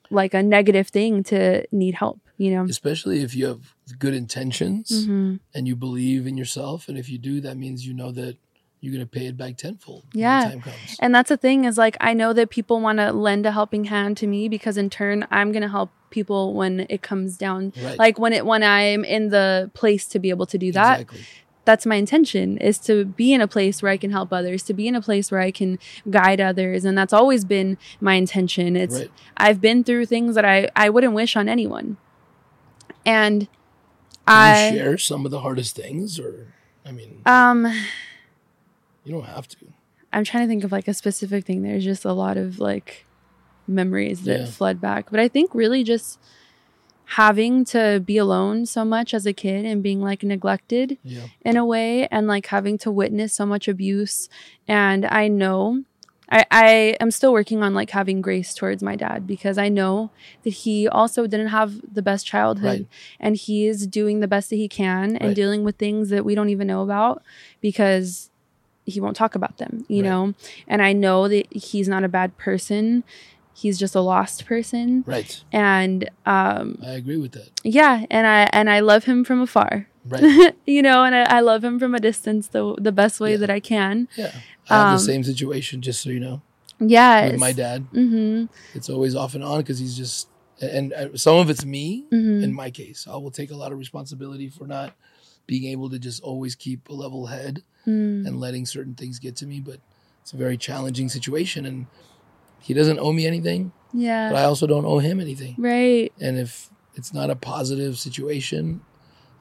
like 0.09 0.33
a 0.33 0.43
negative 0.43 0.87
thing 0.97 1.13
to 1.31 1.39
need 1.71 1.95
help 2.03 2.19
you 2.37 2.49
know 2.53 2.65
Especially 2.77 3.17
if 3.27 3.31
you 3.37 3.45
have 3.51 3.63
good 4.03 4.13
intentions 4.23 4.85
Mhm. 5.07 5.39
and 5.55 5.67
you 5.69 5.75
believe 5.75 6.21
in 6.29 6.35
yourself, 6.41 6.79
and 6.89 6.97
if 6.97 7.07
you 7.11 7.17
do, 7.29 7.33
that 7.47 7.55
means 7.63 7.77
you 7.87 7.93
know 8.01 8.11
that 8.21 8.35
you're 8.81 8.93
going 8.95 9.07
to 9.09 9.13
pay 9.19 9.25
it 9.31 9.35
back 9.43 9.53
tenfold. 9.57 10.03
when 10.03 10.11
the 10.13 10.19
Yeah. 10.19 10.49
time 10.51 10.61
comes. 10.61 10.89
And 11.03 11.09
that's 11.15 11.29
the 11.29 11.37
thing 11.45 11.59
is 11.69 11.75
like 11.85 11.95
I 12.09 12.13
know 12.21 12.31
that 12.37 12.49
people 12.57 12.77
want 12.87 12.97
to 13.03 13.07
lend 13.27 13.43
a 13.47 13.51
helping 13.59 13.85
hand 13.85 14.17
to 14.21 14.27
me 14.33 14.41
because 14.55 14.75
in 14.83 14.89
turn 14.99 15.17
I'm 15.37 15.49
gonna 15.55 15.73
help 15.79 15.89
people 16.17 16.41
when 16.59 16.73
it 16.95 17.01
comes 17.09 17.29
down 17.45 17.61
Right. 17.87 17.97
like 18.03 18.15
when 18.23 18.33
it 18.33 18.43
when 18.51 18.61
I'm 18.79 19.03
in 19.17 19.23
the 19.37 19.71
place 19.81 20.03
to 20.13 20.17
be 20.19 20.29
able 20.35 20.45
to 20.53 20.57
do 20.65 20.69
that. 20.79 21.01
Exactly. 21.01 21.23
That's 21.67 21.85
my 21.85 21.95
intention 21.95 22.57
is 22.59 22.79
to 22.87 23.03
be 23.03 23.33
in 23.33 23.41
a 23.41 23.47
place 23.47 23.81
where 23.83 23.91
I 23.91 23.97
can 23.97 24.09
help 24.09 24.31
others, 24.31 24.63
to 24.63 24.73
be 24.73 24.87
in 24.87 24.95
a 24.95 25.01
place 25.01 25.29
where 25.29 25.41
I 25.41 25.51
can 25.51 25.77
guide 26.09 26.39
others, 26.39 26.85
and 26.85 26.97
that's 26.97 27.11
always 27.11 27.43
been 27.43 27.77
my 27.99 28.13
intention. 28.13 28.77
It's 28.77 28.95
Right. 28.99 29.11
I've 29.35 29.59
been 29.59 29.83
through 29.83 30.05
things 30.05 30.35
that 30.35 30.45
I 30.45 30.69
I 30.77 30.89
wouldn't 30.89 31.13
wish 31.13 31.35
on 31.35 31.49
anyone, 31.49 31.97
and 33.05 33.41
Can 33.41 33.49
I 34.55 34.69
share 34.71 34.97
some 34.97 35.25
of 35.25 35.31
the 35.31 35.41
hardest 35.41 35.75
things, 35.75 36.17
or 36.19 36.53
I 36.85 36.91
mean, 36.93 37.21
um 37.25 37.65
you 39.03 39.11
don't 39.13 39.25
have 39.25 39.47
to. 39.49 39.57
I'm 40.13 40.23
trying 40.23 40.43
to 40.45 40.47
think 40.47 40.63
of 40.63 40.71
like 40.71 40.87
a 40.87 40.93
specific 40.93 41.45
thing. 41.45 41.63
There's 41.63 41.83
just 41.83 42.05
a 42.05 42.13
lot 42.13 42.37
of 42.37 42.59
like 42.59 43.05
memories 43.67 44.23
that 44.23 44.39
Yeah. 44.39 44.45
flood 44.45 44.79
back. 44.79 45.11
But 45.11 45.19
I 45.19 45.27
think 45.27 45.53
really 45.53 45.83
just 45.83 46.17
having 47.11 47.63
to 47.63 48.01
be 48.05 48.17
alone 48.17 48.65
so 48.65 48.83
much 48.83 49.13
as 49.13 49.25
a 49.25 49.33
kid 49.33 49.65
and 49.65 49.81
being 49.81 50.01
like 50.01 50.23
neglected 50.23 50.97
Yeah. 51.03 51.27
in 51.41 51.55
a 51.57 51.65
way 51.65 52.07
and 52.07 52.27
like 52.27 52.47
having 52.47 52.77
to 52.79 52.91
witness 52.91 53.33
so 53.33 53.45
much 53.45 53.67
abuse. 53.67 54.27
And 54.67 55.05
I 55.05 55.27
know 55.29 55.83
I, 56.29 56.45
I 56.51 56.67
am 56.99 57.09
still 57.11 57.31
working 57.31 57.63
on 57.63 57.73
like 57.73 57.91
having 57.91 58.19
grace 58.19 58.53
towards 58.53 58.83
my 58.83 58.97
dad 58.97 59.25
because 59.25 59.57
I 59.57 59.69
know 59.69 60.11
that 60.43 60.49
he 60.49 60.85
also 60.85 61.25
didn't 61.25 61.47
have 61.47 61.79
the 61.93 62.01
best 62.01 62.25
childhood 62.25 62.79
Right. 62.81 62.87
and 63.21 63.37
he 63.37 63.65
is 63.67 63.87
doing 63.87 64.19
the 64.19 64.27
best 64.27 64.49
that 64.49 64.57
he 64.57 64.67
can 64.67 65.15
and 65.15 65.29
Right. 65.29 65.35
dealing 65.35 65.63
with 65.63 65.77
things 65.77 66.09
that 66.09 66.25
we 66.25 66.35
don't 66.35 66.49
even 66.49 66.67
know 66.67 66.81
about 66.83 67.23
because 67.61 68.29
he 68.85 68.99
won't 68.99 69.15
talk 69.15 69.35
about 69.35 69.57
them, 69.57 69.85
you 69.87 70.01
Right. 70.03 70.09
know? 70.09 70.33
And 70.67 70.81
I 70.81 70.91
know 70.91 71.29
that 71.29 71.47
he's 71.53 71.87
not 71.87 72.03
a 72.03 72.09
bad 72.09 72.37
person. 72.37 73.05
He's 73.61 73.77
just 73.79 73.95
a 73.95 74.01
lost 74.01 74.45
person. 74.45 75.03
Right. 75.07 75.43
And 75.51 76.09
um, 76.25 76.77
I 76.85 76.91
agree 77.01 77.17
with 77.17 77.31
that. 77.33 77.49
yeah, 77.63 78.05
and 78.11 78.27
I 78.27 78.49
and 78.53 78.69
I 78.69 78.79
love 78.81 79.05
him 79.05 79.23
from 79.23 79.41
afar. 79.41 79.87
Right. 80.05 80.53
you 80.65 80.81
know, 80.81 81.03
and 81.03 81.13
I, 81.15 81.23
I 81.37 81.39
love 81.41 81.63
him 81.63 81.79
from 81.79 81.95
a 81.95 81.99
distance 81.99 82.47
the 82.49 82.75
the 82.87 82.91
best 82.91 83.19
way 83.19 83.31
Yeah. 83.31 83.37
that 83.37 83.49
I 83.49 83.59
can. 83.59 84.07
Yeah. 84.15 84.31
I 84.69 84.75
have 84.77 84.87
Um, 84.87 84.93
the 84.97 85.03
same 85.13 85.23
situation, 85.23 85.81
just 85.81 86.01
so 86.01 86.09
you 86.09 86.19
know, 86.19 86.41
Yeah. 86.79 87.31
with 87.31 87.39
my 87.39 87.51
dad. 87.53 87.87
Mm-hmm. 87.91 88.45
It's 88.75 88.89
always 88.89 89.15
off 89.15 89.33
and 89.35 89.43
on 89.43 89.59
because 89.61 89.79
he's 89.79 89.95
just, 89.97 90.27
and, 90.61 90.91
and 90.93 91.19
some 91.19 91.37
of 91.37 91.49
it's 91.49 91.65
me. 91.65 92.05
Mm-hmm. 92.11 92.43
In 92.43 92.53
my 92.53 92.69
case, 92.71 93.07
I 93.09 93.15
will 93.17 93.31
take 93.31 93.51
a 93.51 93.55
lot 93.55 93.71
of 93.71 93.79
responsibility 93.79 94.49
for 94.49 94.67
not 94.67 94.93
being 95.45 95.65
able 95.71 95.89
to 95.89 95.97
just 95.99 96.21
always 96.21 96.55
keep 96.55 96.89
a 96.89 96.93
level 96.93 97.27
head 97.27 97.63
mm 97.87 98.27
and 98.27 98.39
letting 98.39 98.65
certain 98.65 98.93
things 98.95 99.17
get 99.19 99.35
to 99.37 99.45
me. 99.47 99.59
But 99.61 99.79
it's 100.21 100.33
a 100.33 100.37
very 100.37 100.57
challenging 100.57 101.07
situation, 101.09 101.65
and 101.65 101.87
he 102.59 102.73
doesn't 102.73 102.99
owe 102.99 103.11
me 103.13 103.25
anything, 103.27 103.71
Yeah. 103.93 104.29
but 104.29 104.37
I 104.37 104.43
also 104.43 104.67
don't 104.67 104.85
owe 104.85 104.99
him 104.99 105.19
anything. 105.19 105.55
right. 105.57 106.11
And 106.19 106.37
if 106.37 106.69
it's 106.95 107.13
not 107.13 107.29
a 107.29 107.35
positive 107.35 107.97
situation, 107.99 108.81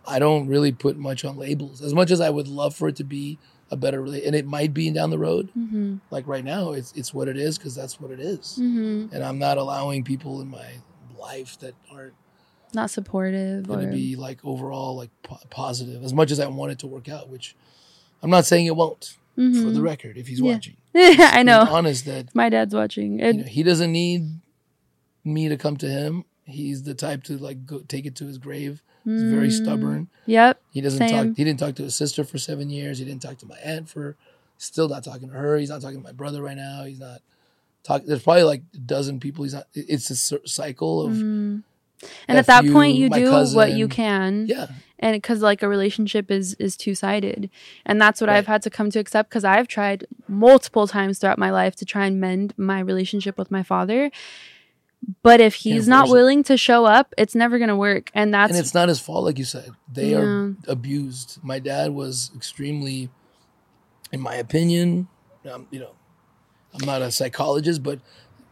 I 0.07 0.19
don't 0.19 0.47
really 0.47 0.73
put 0.73 0.97
much 0.97 1.25
on 1.25 1.37
labels. 1.37 1.83
As 1.83 1.93
much 1.95 2.11
as 2.11 2.21
I 2.21 2.31
would 2.31 2.47
love 2.49 2.75
for 2.77 2.89
it 2.89 2.97
to 2.97 3.05
be 3.05 3.39
a 3.71 3.77
better, 3.77 4.01
rela- 4.03 4.25
and 4.25 4.37
it 4.37 4.47
might 4.47 4.73
be 4.73 4.89
down 4.91 5.11
the 5.11 5.19
road. 5.19 5.49
Mm-hmm. 5.59 5.97
Like 6.11 6.29
right 6.29 6.45
now, 6.45 6.73
it's 6.73 6.93
it's 6.95 7.13
what 7.13 7.27
it 7.29 7.37
is 7.37 7.59
because 7.59 7.75
that's 7.75 8.01
what 8.01 8.11
it 8.13 8.21
is. 8.21 8.59
Mm-hmm. 8.61 9.13
And 9.15 9.25
I'm 9.25 9.39
not 9.39 9.59
allowing 9.59 10.05
people 10.05 10.41
in 10.41 10.49
my 10.49 10.67
life 11.19 11.59
that 11.59 11.75
aren't 11.91 12.15
Not 12.75 12.91
supportive. 12.91 13.67
going 13.67 13.81
to 13.81 13.87
or- 13.89 13.91
be 13.93 14.15
like 14.15 14.39
overall 14.45 14.95
like 14.97 15.11
po- 15.25 15.39
positive. 15.51 16.05
As 16.05 16.13
much 16.15 16.31
as 16.31 16.39
I 16.39 16.47
want 16.47 16.71
it 16.73 16.79
to 16.81 16.87
work 16.87 17.09
out, 17.09 17.29
which 17.29 17.57
I'm 18.23 18.31
not 18.31 18.45
saying 18.47 18.67
it 18.67 18.77
won't. 18.77 19.17
For 19.35 19.41
Mhm. 19.43 19.75
the 19.75 19.83
record, 19.83 20.17
if 20.17 20.29
he's 20.29 20.41
Yeah. 20.41 20.53
watching, 20.55 20.77
I 21.33 21.43
know. 21.43 21.67
honest 21.69 22.05
that 22.07 22.35
My 22.35 22.49
dad's 22.49 22.75
watching. 22.75 23.19
you 23.19 23.33
know, 23.33 23.43
he 23.45 23.63
doesn't 23.63 23.93
need 23.93 24.41
me 25.25 25.49
to 25.49 25.57
come 25.57 25.77
to 25.79 25.87
him. 25.89 26.25
He's 26.45 26.85
the 26.85 26.95
type 26.95 27.25
to 27.25 27.37
like 27.39 27.67
go 27.67 27.81
take 27.81 28.07
it 28.07 28.15
to 28.17 28.27
his 28.27 28.39
grave. 28.39 28.83
He's 29.05 29.23
very 29.23 29.49
Mm. 29.49 29.63
stubborn. 29.63 30.09
Yep. 30.27 30.61
He 30.73 30.81
doesn't 30.81 30.99
Same. 31.09 31.29
talk. 31.29 31.37
He 31.37 31.45
didn't 31.45 31.61
talk 31.61 31.75
to 31.77 31.85
his 31.85 31.95
sister 31.95 32.25
for 32.25 32.39
seven 32.39 32.71
years. 32.71 32.99
He 32.99 33.05
didn't 33.05 33.23
talk 33.23 33.39
to 33.39 33.47
my 33.47 33.57
aunt 33.65 33.89
for. 33.89 34.17
Still 34.59 34.89
not 34.89 35.05
talking 35.05 35.29
to 35.29 35.35
her. 35.35 35.59
He's 35.59 35.69
not 35.69 35.83
talking 35.83 35.99
to 35.99 36.03
my 36.03 36.13
brother 36.13 36.43
right 36.43 36.57
now. 36.57 36.85
He's 36.85 36.99
not 36.99 37.21
talking. 37.85 38.09
There's 38.09 38.23
probably 38.23 38.45
like 38.45 38.63
a 38.75 38.79
dozen 38.79 39.21
people. 39.21 39.45
He's 39.45 39.53
not. 39.55 39.67
It's 39.75 40.11
a 40.11 40.17
cycle 40.49 41.03
of 41.07 41.13
Mhm. 41.13 41.63
And 42.27 42.39
at 42.39 42.47
that 42.47 42.65
nephew, 42.65 42.73
point, 42.73 42.97
you 42.97 43.11
do 43.11 43.31
what 43.55 43.73
you 43.73 43.87
can. 43.87 44.47
yeah. 44.49 44.69
And 44.99 45.15
because 45.15 45.41
like 45.43 45.63
a 45.63 45.69
relationship 45.69 46.31
is 46.31 46.55
is 46.55 46.77
two-sided 46.77 47.51
and 47.85 48.01
that's 48.01 48.21
what 48.21 48.29
Right. 48.29 48.37
i've 48.39 48.47
had 48.47 48.63
to 48.63 48.71
come 48.71 48.91
to 48.91 48.99
accept 48.99 49.29
because 49.31 49.45
i've 49.45 49.69
tried 49.69 50.07
multiple 50.29 50.87
times 50.87 51.19
throughout 51.19 51.39
my 51.39 51.51
life 51.51 51.77
to 51.77 51.85
try 51.85 52.07
and 52.07 52.21
mend 52.21 52.55
my 52.57 52.81
relationship 52.81 53.37
with 53.39 53.51
my 53.51 53.63
father 53.63 54.11
but 55.23 55.41
if 55.41 55.55
he's 55.57 55.87
not 55.87 56.09
willing 56.09 56.43
to 56.45 56.57
show 56.57 56.85
up 56.87 57.15
it's 57.19 57.35
never 57.35 57.59
going 57.59 57.69
to 57.69 57.77
work 57.77 58.11
and 58.15 58.33
that's 58.35 58.51
and 58.51 58.59
it's 58.59 58.75
not 58.75 58.89
his 58.89 58.99
fault, 58.99 59.25
like 59.25 59.39
you 59.39 59.45
said. 59.45 59.71
They 59.93 60.15
are 60.15 60.55
abused. 60.67 61.39
My 61.43 61.59
dad 61.59 61.93
was 61.93 62.31
extremely, 62.35 63.11
in 64.11 64.21
my 64.21 64.35
opinion, 64.37 65.09
um, 65.49 65.69
you 65.71 65.79
know, 65.81 65.93
I'm 66.75 66.85
not 66.87 67.03
a 67.03 67.11
psychologist, 67.13 67.83
but 67.83 68.01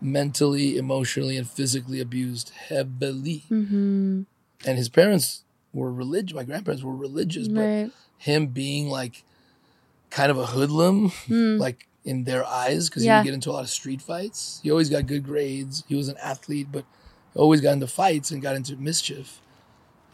mentally, 0.00 0.76
emotionally, 0.76 1.36
and 1.36 1.48
physically 1.48 1.98
abused 2.00 2.50
heavily. 2.50 3.44
Mhm. 3.50 4.26
And 4.66 4.78
his 4.78 4.88
parents 4.90 5.43
were 5.74 5.92
religious. 5.92 6.34
My 6.34 6.44
grandparents 6.44 6.82
were 6.82 6.94
religious, 6.96 7.48
but 7.48 7.60
right 7.60 7.90
him 8.18 8.46
being 8.46 8.88
like 8.88 9.22
kind 10.10 10.30
of 10.30 10.38
a 10.38 10.46
hoodlum, 10.46 11.10
Mm. 11.28 11.58
like 11.58 11.86
in 12.04 12.24
their 12.24 12.44
eyes, 12.44 12.88
because 12.88 13.02
he 13.02 13.08
would 13.18 13.24
get 13.24 13.34
into 13.34 13.50
a 13.50 13.52
lot 13.52 13.64
of 13.64 13.70
street 13.70 14.00
fights. 14.00 14.60
He 14.62 14.70
always 14.70 14.88
got 14.88 15.06
good 15.06 15.24
grades. 15.24 15.82
He 15.88 15.94
was 15.94 16.08
an 16.08 16.16
athlete, 16.22 16.68
but 16.72 16.84
always 17.34 17.60
got 17.60 17.72
into 17.72 17.86
fights 17.88 18.30
and 18.30 18.40
got 18.40 18.56
into 18.56 18.76
mischief. 18.76 19.40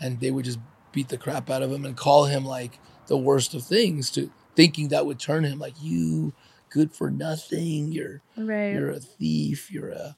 And 0.00 0.18
they 0.20 0.30
would 0.30 0.44
just 0.46 0.58
beat 0.92 1.08
the 1.08 1.18
crap 1.18 1.50
out 1.50 1.62
of 1.62 1.70
him 1.70 1.84
and 1.84 1.96
call 1.96 2.24
him 2.24 2.44
like 2.44 2.78
the 3.06 3.18
worst 3.18 3.54
of 3.54 3.62
things, 3.64 4.11
to 4.12 4.30
thinking 4.56 4.88
that 4.88 5.04
would 5.06 5.18
turn 5.20 5.44
him 5.44 5.58
like 5.58 5.74
you, 5.80 6.32
good 6.70 6.92
for 6.92 7.11
nothing. 7.11 7.92
You're 7.92 8.22
right 8.36 8.72
you're 8.72 8.90
a 8.90 9.00
thief. 9.00 9.70
You're 9.70 9.90
a 9.90 10.16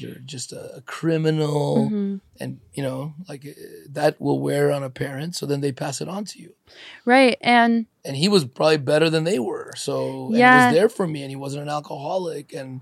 you're 0.00 0.20
just 0.24 0.52
a, 0.52 0.82
criminal, 0.86 1.90
Mhm. 1.90 2.20
and 2.40 2.60
you 2.74 2.82
know 2.82 3.14
like 3.28 3.46
uh, 3.46 3.52
that 3.90 4.20
will 4.20 4.40
wear 4.40 4.70
on 4.72 4.82
a 4.82 4.90
parent. 4.90 5.34
So 5.36 5.46
then 5.46 5.60
they 5.60 5.72
pass 5.72 6.00
it 6.00 6.08
on 6.08 6.24
to 6.26 6.38
you 6.40 6.54
right 7.04 7.36
and 7.40 7.86
and 8.04 8.16
he 8.16 8.28
was 8.28 8.44
probably 8.44 8.76
better 8.78 9.10
than 9.10 9.24
they 9.24 9.38
were. 9.38 9.72
So 9.76 10.28
and 10.28 10.38
Yeah. 10.38 10.66
was 10.68 10.74
there 10.74 10.88
for 10.88 11.06
me, 11.06 11.22
and 11.22 11.30
he 11.30 11.36
wasn't 11.36 11.62
an 11.64 11.68
alcoholic, 11.68 12.52
and 12.52 12.80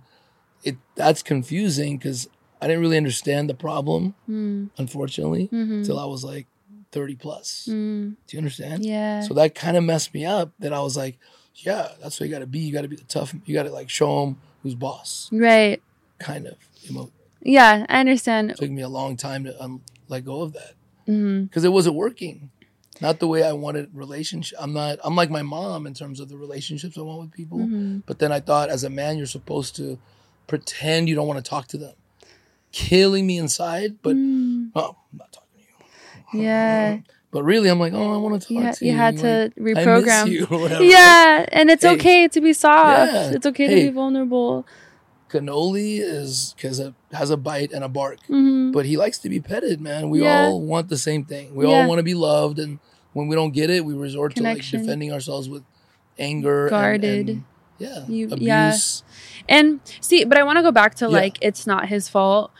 it 0.62 0.76
that's 0.96 1.22
confusing 1.22 1.96
because 1.98 2.28
I 2.60 2.66
didn't 2.66 2.82
really 2.82 2.96
understand 2.96 3.48
the 3.50 3.54
problem, 3.54 4.14
mm, 4.28 4.70
unfortunately, 4.78 5.48
mhm, 5.52 5.78
until 5.78 5.98
I 5.98 6.06
was 6.06 6.24
like 6.24 6.46
thirty 6.92 7.14
plus. 7.16 7.66
mm, 7.68 8.16
Do 8.26 8.36
you 8.36 8.38
understand? 8.38 8.84
yeah 8.84 9.20
So 9.20 9.34
that 9.34 9.54
kind 9.54 9.76
of 9.76 9.84
messed 9.84 10.14
me 10.14 10.24
up. 10.24 10.52
That 10.60 10.72
I 10.72 10.80
was 10.80 10.96
like, 10.96 11.18
yeah, 11.56 11.88
that's 12.00 12.18
what 12.18 12.26
you 12.28 12.32
got 12.34 12.40
to 12.40 12.46
be. 12.46 12.60
You 12.60 12.72
got 12.72 12.82
to 12.82 12.88
be 12.88 12.96
the 12.96 13.04
tough. 13.04 13.34
You 13.44 13.54
got 13.54 13.64
to 13.64 13.72
like 13.72 13.90
show 13.90 14.22
him 14.24 14.36
who's 14.62 14.74
boss. 14.74 15.28
right 15.32 15.82
Kind 16.18 16.46
of. 16.46 16.54
You 16.85 16.95
know, 16.95 17.11
yeah 17.43 17.85
i 17.89 18.01
understand 18.01 18.51
it 18.51 18.57
took 18.57 18.70
me 18.70 18.82
a 18.82 18.89
long 18.89 19.16
time 19.16 19.45
to 19.45 19.62
um, 19.62 19.82
let 20.09 20.24
go 20.24 20.43
of 20.43 20.53
that 20.55 20.72
because 21.07 21.64
it 21.64 21.72
wasn't 21.72 21.95
working. 21.97 22.51
Not 23.01 23.18
the 23.18 23.26
way 23.26 23.43
I 23.43 23.53
wanted 23.53 23.91
relationship. 23.93 24.57
I'm 24.62 24.72
not. 24.72 24.99
I'm 25.05 25.16
like 25.16 25.28
my 25.28 25.43
mom 25.43 25.87
in 25.87 25.95
terms 25.95 26.20
of 26.20 26.28
the 26.28 26.37
relationships 26.39 26.97
I 26.97 27.01
want 27.03 27.20
with 27.22 27.32
people. 27.32 27.59
Mhm. 27.59 28.03
But 28.07 28.20
then 28.20 28.30
I 28.32 28.39
thought, 28.41 28.70
as 28.70 28.85
a 28.85 28.89
man, 28.91 29.18
you're 29.18 29.26
supposed 29.26 29.74
to 29.76 29.99
pretend 30.47 31.09
you 31.09 31.14
don't 31.16 31.26
want 31.26 31.45
to 31.45 31.49
talk 31.51 31.66
to 31.68 31.76
them, 31.76 31.95
killing 32.72 33.26
me 33.26 33.37
inside. 33.39 33.97
But 34.01 34.14
Mm, 34.16 34.70
oh, 34.76 34.97
I'm 35.12 35.18
not 35.18 35.32
talking 35.32 35.59
to 36.30 36.37
you. 36.39 36.43
yeah 36.45 36.99
But 37.32 37.43
really, 37.43 37.68
I'm 37.68 37.80
like, 37.80 37.93
oh, 37.95 38.14
I 38.14 38.16
want 38.18 38.41
to 38.41 38.47
talk 38.47 38.51
you, 38.57 38.62
ha- 38.64 38.72
to 38.78 38.85
you 38.87 38.93
you. 38.93 38.97
had 38.97 39.14
Like, 39.18 39.22
to 39.22 39.53
I 39.57 39.61
miss 39.61 39.76
reprogram 39.76 40.30
you. 40.30 40.47
Yeah, 40.89 41.45
and 41.51 41.68
it's 41.68 41.82
Hey. 41.82 41.91
okay 41.95 42.28
to 42.28 42.41
be 42.41 42.53
soft. 42.53 43.12
Yeah. 43.12 43.30
It's 43.35 43.45
okay 43.47 43.66
Hey. 43.66 43.74
to 43.74 43.91
be 43.91 43.95
vulnerable. 43.95 44.64
Cannoli 45.39 45.99
is 46.01 46.55
because 46.57 46.78
it 46.78 46.95
has 47.12 47.30
a 47.30 47.37
bite 47.37 47.72
and 47.72 47.82
a 47.85 47.89
bark, 47.89 48.18
hmm 48.26 48.70
but 48.72 48.87
he 48.87 48.97
likes 48.97 49.18
to 49.18 49.28
be 49.28 49.41
petted. 49.41 49.80
Man, 49.80 50.09
we 50.11 50.22
Yeah. 50.22 50.47
all 50.47 50.61
want 50.61 50.89
the 50.89 50.97
same 50.99 51.24
thing. 51.24 51.55
We 51.55 51.66
Yeah. 51.66 51.82
all 51.82 51.89
want 51.89 51.99
to 51.99 52.03
be 52.05 52.14
loved, 52.14 52.59
and 52.59 52.78
when 53.12 53.26
we 53.28 53.35
don't 53.37 53.53
get 53.53 53.68
it, 53.70 53.85
we 53.85 53.95
resort 53.95 54.35
Connection. 54.35 54.70
to 54.70 54.76
like 54.78 54.87
defending 54.87 55.12
ourselves 55.12 55.49
with 55.49 55.62
anger, 56.18 56.62
and- 56.66 56.70
Guarded. 56.70 57.28
and, 57.28 57.45
yeah, 57.78 58.05
You- 58.09 58.26
abuse. 58.26 58.43
yeah. 58.43 58.76
And 59.57 59.80
see, 60.01 60.24
but 60.24 60.39
I 60.39 60.43
want 60.45 60.57
to 60.59 60.62
go 60.62 60.70
back 60.72 60.95
to 60.97 61.09
like 61.09 61.37
it's 61.41 61.66
not 61.66 61.89
his 61.89 62.09
fault. 62.09 62.51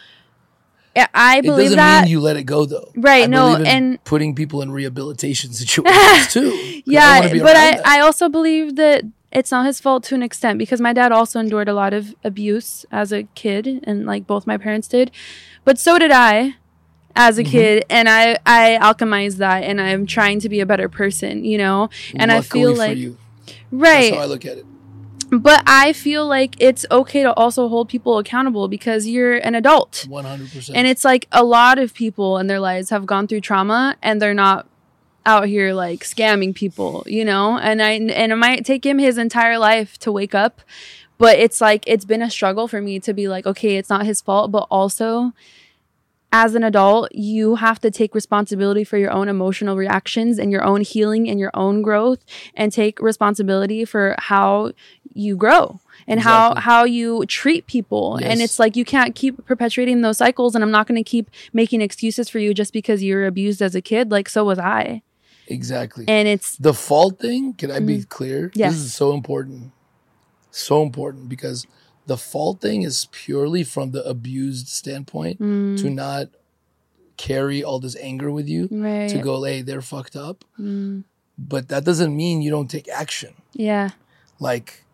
I- 0.97 1.09
I 1.15 1.39
It 1.39 1.43
believe 1.43 1.65
doesn't 1.67 1.77
that. 1.79 2.03
mean 2.05 2.11
you 2.13 2.21
let 2.21 2.37
it 2.37 2.45
go 2.45 2.67
though. 2.67 2.91
Right, 2.97 3.25
I 3.25 3.27
no, 3.27 3.55
in 3.57 3.67
and- 3.67 4.05
putting 4.05 4.35
people 4.35 4.63
in 4.63 4.71
rehabilitation 4.71 5.53
situations 5.63 6.33
too. 6.33 6.53
I 6.55 6.83
yeah, 6.87 7.21
wanna 7.21 7.39
but 7.41 7.57
I, 7.57 7.71
that. 7.73 7.87
I 7.87 8.01
also 8.01 8.29
believe 8.29 8.77
that 8.77 9.03
it's 9.35 9.51
not 9.51 9.67
his 9.67 9.81
fault 9.81 10.05
to 10.05 10.15
an 10.15 10.23
extent 10.23 10.59
because 10.59 10.81
my 10.81 10.93
dad 10.93 11.13
also 11.13 11.41
endured 11.41 11.69
a 11.69 11.75
lot 11.75 11.93
of 11.93 12.15
abuse 12.25 12.87
as 12.93 13.13
a 13.13 13.25
kid 13.35 13.81
and 13.85 14.07
like 14.07 14.27
both 14.27 14.47
my 14.47 14.57
parents 14.57 14.89
did. 14.89 15.11
But 15.65 15.79
so 15.79 15.99
did 15.99 16.11
I 16.13 16.55
as 17.17 17.39
a 17.39 17.45
Mhm. 17.45 17.49
kid 17.51 17.85
and 17.91 18.09
I 18.09 18.39
I 18.47 18.79
alchemized 18.81 19.37
that 19.39 19.65
and 19.65 19.81
I'm 19.81 20.07
trying 20.07 20.41
to 20.41 20.49
be 20.49 20.61
a 20.61 20.67
better 20.67 20.89
person, 20.89 21.45
you 21.45 21.59
know? 21.59 21.89
And 22.17 22.31
I 22.33 22.37
Luckily 22.37 22.61
feel 22.63 22.73
for 22.73 22.79
like 22.79 22.99
you. 22.99 23.19
right. 23.71 24.11
That's 24.11 24.17
how 24.17 24.23
I 24.23 24.27
look 24.27 24.45
at 24.45 24.59
it. 24.59 24.67
But 25.31 25.63
I 25.67 25.93
feel 25.93 26.27
like 26.29 26.55
it's 26.61 26.87
okay 26.91 27.23
to 27.25 27.33
also 27.35 27.69
hold 27.69 27.89
people 27.89 28.19
accountable 28.19 28.69
because 28.69 29.09
you're 29.09 29.37
an 29.39 29.55
adult. 29.57 30.07
One 30.09 30.25
hundred 30.25 30.53
percent. 30.53 30.77
And 30.77 30.87
it's 30.87 31.05
like 31.05 31.27
a 31.33 31.43
lot 31.43 31.79
of 31.79 31.93
people 31.95 32.39
in 32.39 32.47
their 32.47 32.61
lives 32.61 32.91
have 32.91 33.05
gone 33.07 33.27
through 33.27 33.41
trauma 33.41 33.97
and 34.03 34.21
they're 34.23 34.35
not 34.35 34.67
out 35.27 35.47
here 35.47 35.73
like 35.73 36.01
scamming 36.01 36.55
people, 36.55 37.05
you 37.07 37.25
know? 37.25 37.59
And 37.59 37.83
I 37.83 37.93
and 37.93 38.11
it 38.33 38.37
might 38.37 38.65
take 38.65 38.85
him 38.85 38.99
his 38.99 39.19
entire 39.19 39.59
life 39.59 39.99
to 39.99 40.13
wake 40.13 40.35
up, 40.35 40.61
but 41.19 41.39
it's 41.39 41.61
like 41.61 41.85
it's 41.87 42.05
been 42.05 42.23
a 42.23 42.31
struggle 42.31 42.69
for 42.69 42.81
me 42.81 43.01
to 43.01 43.13
be 43.13 43.29
like, 43.29 43.47
okay, 43.47 43.77
it's 43.77 43.91
not 43.91 44.07
his 44.07 44.21
fault, 44.21 44.51
but 44.51 44.67
also 44.71 45.33
as 46.37 46.57
an 46.57 46.65
adult, 46.65 47.15
you 47.15 47.55
have 47.55 47.81
to 47.81 47.93
take 47.93 48.13
responsibility 48.13 48.83
for 48.83 48.99
your 48.99 49.13
own 49.13 49.29
emotional 49.29 49.77
reactions 49.77 50.37
and 50.37 50.51
your 50.51 50.65
own 50.65 50.81
healing 50.81 51.31
and 51.31 51.39
your 51.39 51.53
own 51.55 51.81
growth 51.81 52.25
and 52.57 52.73
take 52.73 53.01
responsibility 53.01 53.85
for 53.85 54.17
how 54.19 54.73
you 55.13 55.37
grow 55.37 55.79
and 56.09 56.19
how 56.19 56.49
Exactly. 56.49 56.63
how 56.63 56.85
you 56.85 57.25
treat 57.27 57.69
people 57.69 58.17
and 58.17 58.43
it's 58.43 58.59
like 58.59 58.75
you 58.75 58.85
can't 58.85 59.15
keep 59.15 59.47
perpetuating 59.47 60.01
those 60.01 60.19
cycles 60.19 60.57
and 60.57 60.65
i'm 60.65 60.73
not 60.73 60.89
going 60.89 61.03
to 61.03 61.09
keep 61.09 61.31
making 61.53 61.81
excuses 61.81 62.29
for 62.29 62.41
you 62.41 62.53
just 62.53 62.73
because 62.73 63.01
you 63.01 63.15
were 63.15 63.27
abused 63.27 63.63
as 63.63 63.77
a 63.77 63.81
kid 63.81 64.11
like 64.11 64.29
so 64.29 64.45
was 64.45 64.59
i 64.59 65.03
exactly. 65.47 66.05
and 66.09 66.27
it's 66.29 66.57
the 66.57 66.75
fault 66.75 67.19
thing, 67.19 67.55
can 67.55 67.71
I 67.71 67.81
be 67.81 68.03
clear? 68.05 68.51
Yes. 68.55 68.73
This 68.75 68.83
is 68.83 68.95
so 68.95 69.13
important. 69.13 69.73
So 70.51 70.83
important 70.83 71.29
because 71.29 71.67
the 72.07 72.17
fault 72.17 72.61
thing 72.61 72.83
is 72.83 73.09
purely 73.11 73.65
from 73.65 73.91
the 73.91 74.05
abused 74.05 74.69
standpoint 74.69 75.41
mm, 75.41 75.77
to 75.81 75.91
not 75.91 76.29
carry 77.17 77.63
all 77.65 77.79
this 77.81 77.97
anger 77.97 78.31
with 78.31 78.49
you 78.49 78.69
right 78.71 79.09
to 79.11 79.19
go, 79.19 79.43
hey, 79.45 79.63
they're 79.63 79.81
fucked 79.83 80.17
up. 80.17 80.45
mm, 80.59 81.05
But 81.39 81.69
that 81.69 81.85
doesn't 81.85 82.15
mean 82.17 82.43
you 82.43 82.51
don't 82.51 82.69
take 82.71 82.89
action. 82.89 83.35
yeah 83.53 83.91
Like, 84.41 84.85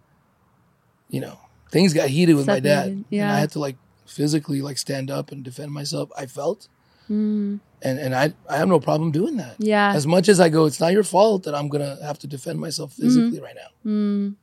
you 1.08 1.20
know, 1.20 1.38
things 1.70 1.92
got 1.94 2.08
heated 2.08 2.36
with 2.36 2.46
my 2.46 2.60
dad. 2.60 2.84
Separated, 2.84 3.04
And. 3.10 3.32
I 3.32 3.38
had 3.38 3.50
to 3.52 3.58
like 3.58 3.76
physically 4.06 4.60
like 4.62 4.78
stand 4.78 5.10
up 5.10 5.30
and 5.32 5.42
defend 5.44 5.72
myself, 5.72 6.10
I 6.16 6.26
felt. 6.26 6.68
Mm, 7.10 7.58
And 7.82 7.98
and 7.98 8.14
I 8.14 8.32
I 8.48 8.56
have 8.58 8.68
no 8.68 8.78
problem 8.80 9.10
doing 9.10 9.36
that. 9.38 9.56
yeah. 9.58 9.92
As 9.96 10.06
much 10.06 10.28
as 10.28 10.38
I 10.38 10.48
go, 10.48 10.66
it's 10.66 10.80
not 10.80 10.92
your 10.92 11.02
fault 11.04 11.42
that 11.44 11.54
I'm 11.54 11.68
gonna 11.68 11.96
have 12.02 12.18
to 12.20 12.26
defend 12.26 12.58
myself 12.60 12.92
physically 12.92 13.40
right 13.40 13.56
now. 13.56 13.70
Mm, 13.90 14.36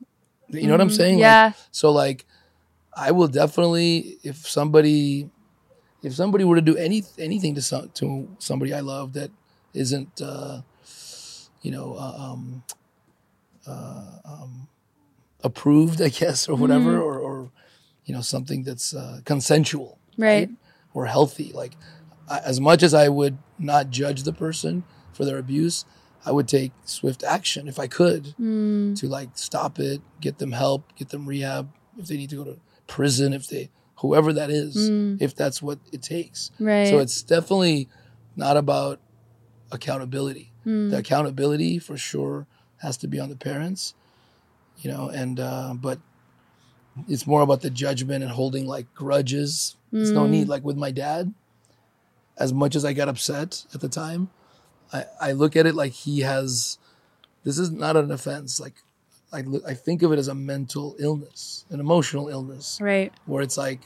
You 0.50 0.68
know 0.68 0.74
what 0.74 0.82
I'm 0.82 0.90
mm, 0.90 0.98
saying? 1.02 1.16
Like, 1.20 1.22
Yeah. 1.24 1.52
so 1.72 1.92
like, 1.92 2.26
I 2.96 3.12
will 3.12 3.28
definitely 3.28 4.18
if 4.24 4.38
somebody, 4.50 5.30
if 6.04 6.14
somebody 6.16 6.44
were 6.44 6.56
to 6.56 6.66
do 6.72 6.76
any 6.78 7.04
anything 7.18 7.56
to 7.56 7.62
some 7.62 7.90
to 8.00 8.28
somebody 8.40 8.74
I 8.74 8.82
love 8.82 9.14
that 9.14 9.30
isn't, 9.74 10.22
uh, 10.22 10.62
you 11.62 11.72
know, 11.72 11.94
uh, 11.96 12.16
um, 12.26 12.64
uh, 13.68 14.20
um, 14.26 14.68
approved, 15.44 16.02
I 16.02 16.10
guess, 16.10 16.48
or 16.50 16.56
whatever, 16.58 16.92
Mm-hmm. 16.98 17.08
or 17.08 17.20
or 17.20 17.52
you 18.06 18.14
know 18.16 18.22
something 18.22 18.64
that's 18.64 18.94
uh, 18.94 19.20
consensual, 19.26 20.00
Right. 20.18 20.50
or 20.94 21.06
healthy. 21.06 21.52
Like, 21.54 21.76
as 22.30 22.60
much 22.60 22.84
as 22.84 22.94
I 22.94 23.08
would 23.10 23.38
not 23.60 23.90
judge 23.90 24.24
the 24.24 24.34
person 24.34 24.84
for 25.14 25.26
their 25.26 25.38
abuse, 25.38 25.86
I 26.26 26.32
would 26.32 26.48
take 26.48 26.72
swift 26.86 27.24
action 27.24 27.68
if 27.68 27.80
I 27.80 27.88
could 27.88 28.36
Mm, 28.40 28.96
to 29.00 29.08
like 29.08 29.30
stop 29.36 29.80
it, 29.80 30.02
get 30.22 30.38
them 30.38 30.52
help, 30.52 30.84
get 30.96 31.10
them 31.10 31.26
rehab 31.26 31.70
if 31.98 32.08
they 32.08 32.18
need 32.18 32.30
to 32.32 32.36
go 32.36 32.44
to 32.44 32.58
prison, 32.88 33.34
if 33.34 33.48
they 33.48 33.70
whoever 33.98 34.32
that 34.34 34.50
is, 34.50 34.90
Mm. 34.92 35.22
if 35.22 35.36
that's 35.36 35.62
what 35.62 35.80
it 35.92 36.02
takes. 36.04 36.52
right. 36.60 36.88
So 36.88 37.00
it's 37.00 37.22
definitely 37.24 37.88
not 38.36 38.58
about 38.58 39.00
accountability. 39.72 40.52
Mm, 40.66 40.90
The 40.90 40.98
accountability 40.98 41.80
for 41.80 41.98
sure 41.98 42.46
has 42.78 42.98
to 42.98 43.08
be 43.08 43.20
on 43.20 43.30
the 43.30 43.36
parents, 43.36 43.94
you 44.78 44.92
know, 44.92 45.10
and 45.10 45.40
uh, 45.40 45.74
but 45.76 46.00
it's 47.08 47.28
more 47.28 47.42
about 47.42 47.62
the 47.62 47.70
judgment 47.70 48.24
and 48.24 48.32
holding 48.34 48.66
like 48.68 48.94
grudges. 48.94 49.76
There's 49.92 50.14
no 50.14 50.26
Mm. 50.26 50.30
need. 50.30 50.48
Like 50.48 50.64
with 50.64 50.78
my 50.78 50.92
dad, 50.92 51.34
as 52.40 52.54
much 52.54 52.76
as 52.76 52.86
I 52.86 52.94
got 52.94 53.10
upset 53.10 53.66
at 53.74 53.82
the 53.82 53.90
time, 53.90 54.30
I, 54.94 55.06
I 55.22 55.32
look 55.34 55.56
at 55.56 55.66
it 55.66 55.76
like 55.76 55.92
he 55.94 56.22
has. 56.22 56.78
This 57.44 57.58
is 57.58 57.72
not 57.72 57.96
an 57.98 58.12
offense. 58.12 58.60
Like 58.60 58.76
I 59.34 59.44
I 59.68 59.74
think 59.74 60.04
of 60.04 60.12
it 60.12 60.20
as 60.20 60.28
a 60.28 60.36
mental 60.36 60.96
illness, 61.00 61.66
an 61.70 61.80
emotional 61.80 62.28
illness, 62.30 62.80
right. 62.82 63.12
where 63.26 63.42
it's 63.44 63.58
like 63.58 63.82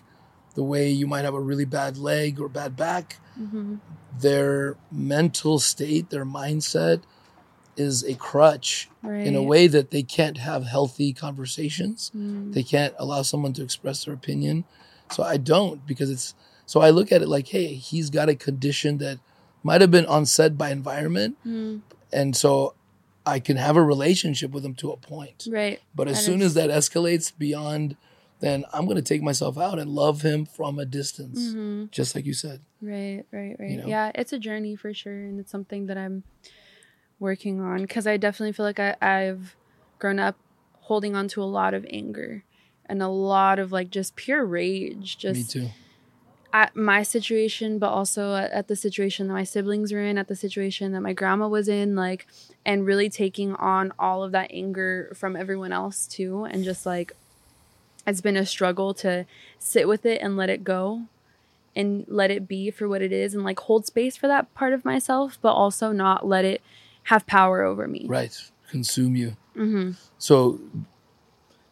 the 0.55 0.63
way 0.63 0.89
you 0.89 1.07
might 1.07 1.25
have 1.25 1.33
a 1.33 1.39
really 1.39 1.65
bad 1.65 1.97
leg 1.97 2.39
or 2.39 2.49
bad 2.49 2.75
back. 2.75 3.19
hmm 3.35 3.75
Their 4.19 4.75
mental 4.91 5.59
state, 5.59 6.09
their 6.09 6.25
mindset, 6.25 7.03
is 7.77 8.03
a 8.03 8.15
crutch 8.15 8.89
Right. 9.03 9.25
in 9.25 9.35
a 9.35 9.41
way 9.41 9.65
that 9.67 9.89
they 9.89 10.03
can't 10.03 10.37
have 10.37 10.65
healthy 10.65 11.11
conversations. 11.13 12.11
Mm, 12.15 12.53
They 12.53 12.61
can't 12.63 12.93
allow 12.99 13.23
someone 13.23 13.53
to 13.53 13.63
express 13.63 14.05
their 14.05 14.13
opinion. 14.13 14.65
So 15.11 15.23
I 15.23 15.37
don't 15.37 15.85
because 15.87 16.09
it's 16.11 16.35
so 16.65 16.81
I 16.81 16.89
look 16.89 17.11
at 17.11 17.21
it 17.21 17.27
like, 17.27 17.47
hey, 17.47 17.67
he's 17.73 18.09
got 18.09 18.29
a 18.29 18.35
condition 18.35 18.97
that 18.99 19.19
might 19.63 19.81
have 19.81 19.91
been 19.91 20.05
onset 20.05 20.57
by 20.57 20.71
environment, 20.71 21.37
mm, 21.45 21.81
and 22.11 22.35
so 22.35 22.73
I 23.25 23.39
can 23.39 23.57
have 23.57 23.77
a 23.77 23.83
relationship 23.83 24.51
with 24.51 24.65
him 24.65 24.75
to 24.75 24.91
a 24.91 24.97
point. 24.97 25.47
right. 25.49 25.79
But 25.93 26.07
as 26.07 26.17
And 26.17 26.25
soon 26.25 26.41
as 26.41 26.53
that 26.55 26.69
escalates 26.69 27.31
beyond, 27.37 27.95
then 28.39 28.65
I'm 28.73 28.85
going 28.85 28.95
to 28.95 29.03
take 29.03 29.21
myself 29.21 29.57
out 29.57 29.77
and 29.77 29.91
love 29.91 30.23
him 30.23 30.45
from 30.45 30.79
a 30.79 30.85
distance, 30.85 31.53
hmm 31.53 31.85
just 31.91 32.15
like 32.15 32.25
you 32.25 32.33
said. 32.33 32.61
Right, 32.81 33.23
right, 33.31 33.55
right. 33.59 33.77
know? 33.77 33.87
Yeah, 33.87 34.11
it's 34.15 34.33
a 34.33 34.39
journey 34.39 34.75
for 34.75 34.93
sure, 34.93 35.13
and 35.13 35.39
it's 35.39 35.51
something 35.51 35.85
that 35.87 35.97
I'm 35.97 36.23
working 37.19 37.61
on 37.61 37.81
because 37.83 38.07
I 38.07 38.17
definitely 38.17 38.53
feel 38.53 38.65
like 38.65 38.79
I, 38.79 38.95
I've 39.01 39.55
grown 39.99 40.19
up 40.19 40.35
holding 40.79 41.15
on 41.15 41.27
to 41.29 41.43
a 41.43 41.45
lot 41.45 41.73
of 41.73 41.85
anger 41.89 42.43
and 42.87 43.01
a 43.01 43.07
lot 43.07 43.59
of 43.59 43.71
like 43.71 43.89
just 43.89 44.15
pure 44.15 44.43
rage, 44.43 45.17
Just, 45.17 45.55
Me 45.55 45.61
too. 45.61 45.69
At 46.53 46.75
my 46.75 47.03
situation, 47.03 47.79
but 47.79 47.89
also 47.89 48.35
at, 48.35 48.51
at 48.51 48.67
the 48.67 48.75
situation 48.75 49.27
that 49.27 49.33
my 49.33 49.43
siblings 49.43 49.91
were 49.91 50.03
in, 50.03 50.17
at 50.17 50.27
the 50.27 50.35
situation 50.35 50.91
that 50.91 51.01
my 51.01 51.13
grandma 51.13 51.47
was 51.47 51.67
in, 51.67 51.95
like, 51.95 52.27
and 52.65 52.85
really 52.85 53.09
taking 53.09 53.55
on 53.55 53.93
all 53.97 54.23
of 54.23 54.31
that 54.33 54.51
anger 54.53 55.11
from 55.15 55.35
everyone 55.35 55.71
else 55.71 56.07
too, 56.07 56.43
and 56.45 56.63
just 56.63 56.85
like 56.85 57.13
it's 58.07 58.21
been 58.21 58.37
a 58.37 58.45
struggle 58.45 58.93
to 58.95 59.25
sit 59.59 59.87
with 59.87 60.05
it 60.05 60.21
and 60.21 60.35
let 60.35 60.49
it 60.49 60.63
go 60.63 61.03
and 61.75 62.03
let 62.07 62.31
it 62.31 62.47
be 62.47 62.71
for 62.71 62.87
what 62.87 63.01
it 63.01 63.11
is 63.11 63.33
and 63.33 63.43
like 63.43 63.59
hold 63.61 63.85
space 63.85 64.17
for 64.17 64.27
that 64.27 64.51
part 64.55 64.73
of 64.73 64.83
myself 64.83 65.37
but 65.41 65.53
also 65.53 65.91
not 65.91 66.25
let 66.27 66.43
it 66.43 66.61
have 67.03 67.25
power 67.27 67.61
over 67.61 67.87
me 67.87 68.05
Right. 68.07 68.35
Consume 68.69 69.15
you. 69.15 69.37
hmm 69.53 69.91
So 70.17 70.59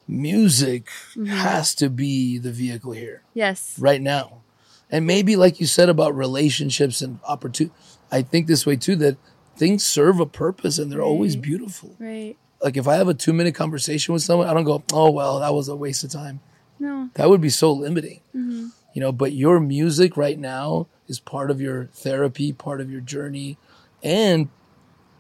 music 0.08 0.90
Mhm. 1.16 1.28
has 1.28 1.76
to 1.76 1.90
be 1.90 2.38
the 2.38 2.52
vehicle 2.52 2.92
here 2.94 3.24
yes 3.34 3.76
right 3.80 4.02
now. 4.02 4.42
And 4.92 5.06
maybe 5.06 5.36
like 5.36 5.60
you 5.60 5.68
said 5.68 5.90
about 5.90 6.16
relationships 6.16 7.02
and 7.02 7.20
opportunity, 7.28 7.76
I 8.12 8.22
think 8.24 8.48
this 8.48 8.66
way 8.66 8.76
too 8.76 8.96
that 8.98 9.18
things 9.56 9.86
serve 9.86 10.20
a 10.20 10.26
purpose 10.26 10.80
and 10.80 10.92
they're 10.92 11.02
always 11.02 11.36
beautiful. 11.36 11.96
right 12.00 12.36
Like 12.62 12.76
if 12.78 12.88
I 12.88 12.96
have 12.96 13.08
a 13.08 13.14
2-minute 13.14 13.56
conversation 13.56 14.14
with 14.14 14.24
someone, 14.24 14.48
I 14.48 14.54
don't 14.54 14.64
go, 14.64 14.84
"Oh, 14.92 15.12
well, 15.12 15.40
that 15.40 15.54
was 15.54 15.68
a 15.70 15.76
waste 15.76 16.04
of 16.04 16.12
time." 16.12 16.40
no 16.80 17.10
That 17.16 17.30
would 17.30 17.42
be 17.42 17.50
so 17.50 17.72
limiting. 17.72 18.22
hmm 18.32 18.68
You 18.94 19.02
know, 19.02 19.12
but 19.12 19.32
your 19.34 19.60
music 19.60 20.18
right 20.18 20.40
now 20.40 20.88
is 21.08 21.20
part 21.20 21.52
of 21.52 21.62
your 21.62 21.86
therapy, 21.94 22.52
part 22.54 22.82
of 22.82 22.90
your 22.92 23.02
journey, 23.02 23.58
and 24.04 24.50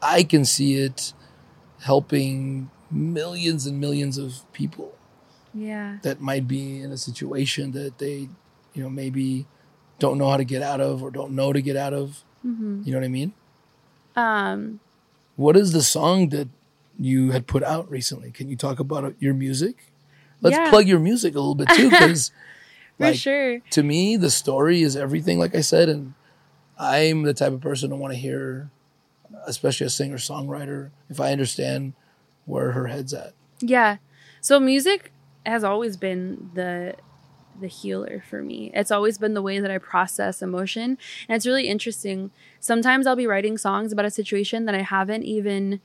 I 0.01 0.23
can 0.23 0.45
see 0.45 0.75
it 0.75 1.13
helping 1.81 2.69
millions 2.91 3.65
and 3.65 3.79
millions 3.79 4.17
of 4.17 4.51
people 4.53 4.95
yeah 5.53 5.97
that 6.03 6.19
might 6.21 6.47
be 6.47 6.81
in 6.81 6.91
a 6.91 6.97
situation 6.97 7.71
that 7.71 7.97
they, 7.97 8.29
you 8.73 8.83
know, 8.83 8.89
maybe 8.89 9.45
don't 9.99 10.17
know 10.17 10.29
how 10.29 10.37
to 10.37 10.43
get 10.45 10.61
out 10.61 10.81
of 10.81 11.03
or 11.03 11.11
don't 11.11 11.31
know 11.33 11.53
to 11.53 11.61
get 11.61 11.75
out 11.75 11.93
of. 11.93 12.23
hmm 12.41 12.81
You 12.83 12.91
know 12.93 12.99
what 12.99 13.05
I 13.05 13.09
mean? 13.09 13.33
um 14.15 14.79
What 15.35 15.55
is 15.57 15.71
the 15.71 15.81
song 15.83 16.29
that 16.29 16.49
you 16.99 17.31
had 17.31 17.47
put 17.47 17.63
out 17.63 17.89
recently? 17.89 18.31
Can 18.31 18.49
you 18.49 18.55
talk 18.55 18.79
about 18.79 19.15
your 19.19 19.33
music? 19.33 19.91
Let's 20.41 20.57
Yeah. 20.57 20.69
plug 20.69 20.87
your 20.87 20.99
music 20.99 21.35
a 21.35 21.39
little 21.39 21.55
bit 21.55 21.69
too, 21.69 21.89
because 21.89 22.31
for 22.97 23.05
like 23.05 23.15
sure 23.15 23.59
to 23.71 23.83
me, 23.83 24.17
the 24.17 24.29
story 24.29 24.81
is 24.81 24.95
everything, 24.95 25.39
like 25.39 25.55
I 25.55 25.61
said, 25.61 25.89
and 25.89 26.13
I'm 26.77 27.23
the 27.23 27.33
type 27.33 27.53
of 27.53 27.61
person 27.61 27.89
to 27.89 27.95
want 27.95 28.13
to 28.13 28.19
hear, 28.19 28.69
especially 29.45 29.87
a 29.87 29.89
singer 29.89 30.17
songwriter, 30.17 30.91
if 31.09 31.19
I 31.19 31.31
understand 31.31 31.93
where 32.45 32.71
her 32.71 32.87
head's 32.87 33.13
at. 33.13 33.33
Yeah. 33.59 33.97
So 34.41 34.59
music 34.59 35.11
has 35.45 35.63
always 35.63 35.97
been 35.97 36.51
the 36.53 36.95
the 37.59 37.67
healer 37.67 38.23
for 38.29 38.41
me. 38.41 38.71
It's 38.73 38.91
always 38.91 39.17
been 39.17 39.33
the 39.33 39.41
way 39.41 39.59
that 39.59 39.71
I 39.71 39.77
process 39.77 40.41
emotion. 40.41 40.97
And 41.27 41.35
it's 41.35 41.45
really 41.45 41.67
interesting. 41.67 42.31
Sometimes 42.59 43.07
I'll 43.07 43.15
be 43.15 43.27
writing 43.27 43.57
songs 43.57 43.91
about 43.91 44.05
a 44.05 44.11
situation 44.11 44.65
that 44.65 44.75
I 44.75 44.81
haven't 44.81 45.23
even 45.23 45.81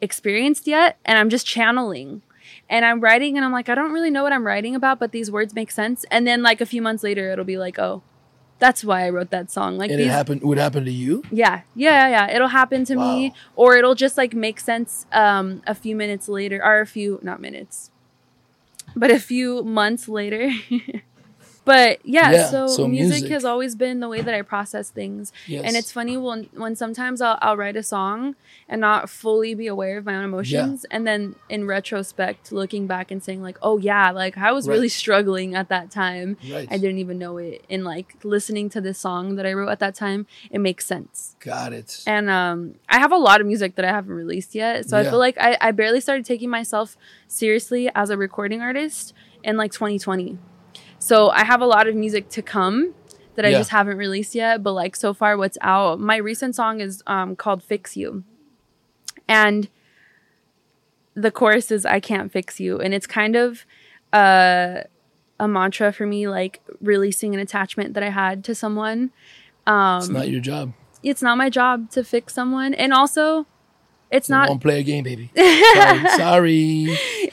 experienced 0.00 0.66
yet 0.66 0.98
and 1.04 1.18
I'm 1.18 1.30
just 1.30 1.46
channeling. 1.46 2.22
And 2.68 2.84
I'm 2.84 3.00
writing 3.00 3.36
and 3.36 3.44
I'm 3.44 3.52
like 3.52 3.68
I 3.68 3.74
don't 3.74 3.92
really 3.92 4.10
know 4.10 4.22
what 4.22 4.32
I'm 4.32 4.46
writing 4.46 4.74
about, 4.74 4.98
but 4.98 5.12
these 5.12 5.30
words 5.30 5.54
make 5.54 5.70
sense. 5.70 6.04
And 6.10 6.26
then 6.26 6.42
like 6.42 6.60
a 6.60 6.66
few 6.66 6.82
months 6.82 7.02
later 7.02 7.30
it'll 7.30 7.44
be 7.44 7.58
like, 7.58 7.78
"Oh, 7.78 8.02
that's 8.58 8.84
why 8.84 9.06
I 9.06 9.10
wrote 9.10 9.30
that 9.30 9.50
song." 9.50 9.78
Like 9.78 9.90
and 9.90 10.00
it 10.00 10.08
happened 10.08 10.42
would 10.42 10.58
happen 10.58 10.84
to 10.84 10.90
you? 10.90 11.22
yeah, 11.30 11.62
yeah, 11.74 12.08
yeah, 12.08 12.26
yeah. 12.26 12.34
It'll 12.34 12.48
happen 12.48 12.84
to 12.86 12.96
me, 12.96 13.34
or 13.56 13.76
it'll 13.76 13.94
just 13.94 14.16
like 14.16 14.34
make 14.34 14.58
sense 14.58 15.06
um, 15.12 15.62
a 15.66 15.74
few 15.74 15.94
minutes 15.94 16.28
later, 16.28 16.60
or 16.64 16.80
a 16.80 16.86
few 16.86 17.20
not 17.22 17.40
minutes, 17.40 17.89
but 18.96 19.10
a 19.10 19.18
few 19.18 19.62
months 19.64 20.08
later. 20.08 20.50
but 21.64 21.98
yeah, 22.04 22.30
Yeah, 22.32 22.46
so, 22.46 22.66
so 22.66 22.88
music, 22.88 23.20
music. 23.22 23.30
has 23.30 23.44
always 23.44 23.74
been 23.76 24.00
the 24.00 24.08
way 24.08 24.20
that 24.22 24.34
I 24.34 24.42
process 24.42 24.90
things, 24.90 25.32
Yes. 25.46 25.64
and 25.64 25.76
it's 25.76 25.92
funny 25.92 26.16
when 26.16 26.48
when 26.54 26.74
sometimes 26.74 27.20
I'll 27.20 27.38
I'll 27.42 27.56
write 27.56 27.76
a 27.76 27.82
song 27.82 28.34
and 28.68 28.80
not 28.80 29.10
fully 29.10 29.54
be 29.54 29.66
aware 29.66 29.98
of 29.98 30.04
my 30.06 30.14
own 30.14 30.24
emotions, 30.24 30.86
and 30.90 31.06
then 31.06 31.34
in 31.48 31.66
retrospect, 31.66 32.50
looking 32.52 32.86
back 32.86 33.10
and 33.10 33.22
saying 33.22 33.42
like, 33.42 33.58
oh 33.62 33.78
yeah, 33.78 34.10
like 34.10 34.38
I 34.38 34.52
was 34.52 34.66
Right. 34.66 34.74
really 34.74 34.88
struggling 34.88 35.54
at 35.54 35.68
that 35.68 35.90
time. 35.90 36.36
right. 36.50 36.68
I 36.70 36.78
didn't 36.78 36.98
even 36.98 37.18
know 37.18 37.36
it. 37.38 37.64
And 37.68 37.84
like 37.84 38.14
listening 38.24 38.68
to 38.70 38.80
this 38.80 38.98
song 38.98 39.36
that 39.36 39.46
I 39.46 39.52
wrote 39.52 39.68
at 39.70 39.80
that 39.80 39.94
time, 39.94 40.26
it 40.50 40.60
makes 40.60 40.86
sense. 40.86 41.36
Got 41.40 41.72
it. 41.72 42.02
And 42.06 42.30
um, 42.30 42.74
I 42.88 42.98
have 42.98 43.12
a 43.12 43.16
lot 43.16 43.40
of 43.40 43.46
music 43.46 43.74
that 43.76 43.84
I 43.84 43.88
haven't 43.88 44.14
released 44.14 44.54
yet. 44.54 44.88
So 44.88 44.96
I 44.96 45.02
feel 45.04 45.18
like 45.18 45.36
I, 45.38 45.56
I 45.60 45.70
barely 45.72 46.00
started 46.00 46.24
taking 46.24 46.48
myself 46.50 46.96
seriously 47.28 47.90
as 47.94 48.10
a 48.10 48.16
recording 48.16 48.60
artist 48.60 49.12
in 49.42 49.56
like 49.56 49.72
2020. 49.72 50.38
So 51.00 51.30
I 51.30 51.42
have 51.44 51.60
a 51.60 51.66
lot 51.66 51.88
of 51.88 51.94
music 51.96 52.28
to 52.30 52.42
come 52.42 52.94
that 53.34 53.44
I 53.44 53.48
Yeah. 53.48 53.58
just 53.58 53.70
haven't 53.70 53.96
released 53.96 54.34
yet. 54.34 54.62
But 54.62 54.72
like 54.74 54.94
so 54.94 55.12
far, 55.12 55.36
what's 55.36 55.58
out? 55.60 55.98
My 55.98 56.16
recent 56.16 56.54
song 56.54 56.80
is 56.80 57.02
um, 57.08 57.34
called 57.34 57.62
Fix 57.64 57.96
You. 57.96 58.22
And 59.28 59.68
the 61.14 61.30
chorus 61.30 61.70
is 61.70 61.84
I 61.84 62.00
can't 62.00 62.30
fix 62.32 62.60
you. 62.60 62.78
And 62.78 62.94
it's 62.94 63.06
kind 63.06 63.34
of 63.36 63.64
uh, 64.12 64.82
a 65.38 65.48
mantra 65.48 65.92
for 65.92 66.06
me, 66.06 66.28
like 66.28 66.60
releasing 66.80 67.34
an 67.34 67.40
attachment 67.40 67.94
that 67.94 68.02
I 68.02 68.10
had 68.10 68.44
to 68.44 68.54
someone. 68.54 69.10
Um, 69.66 69.98
it's 69.98 70.08
not 70.08 70.28
your 70.28 70.40
job. 70.40 70.72
it's 71.02 71.22
not 71.22 71.36
my 71.38 71.48
job 71.50 71.90
to 71.92 72.02
fix 72.04 72.34
someone 72.34 72.74
and 72.74 72.92
also 72.92 73.46
it's 74.10 74.28
not 74.28 74.48
Don't 74.48 74.58
play 74.58 74.80
a 74.80 74.82
game, 74.82 75.04
baby. 75.04 75.30
Sorry. 75.36 76.08
Sorry. 76.16 76.84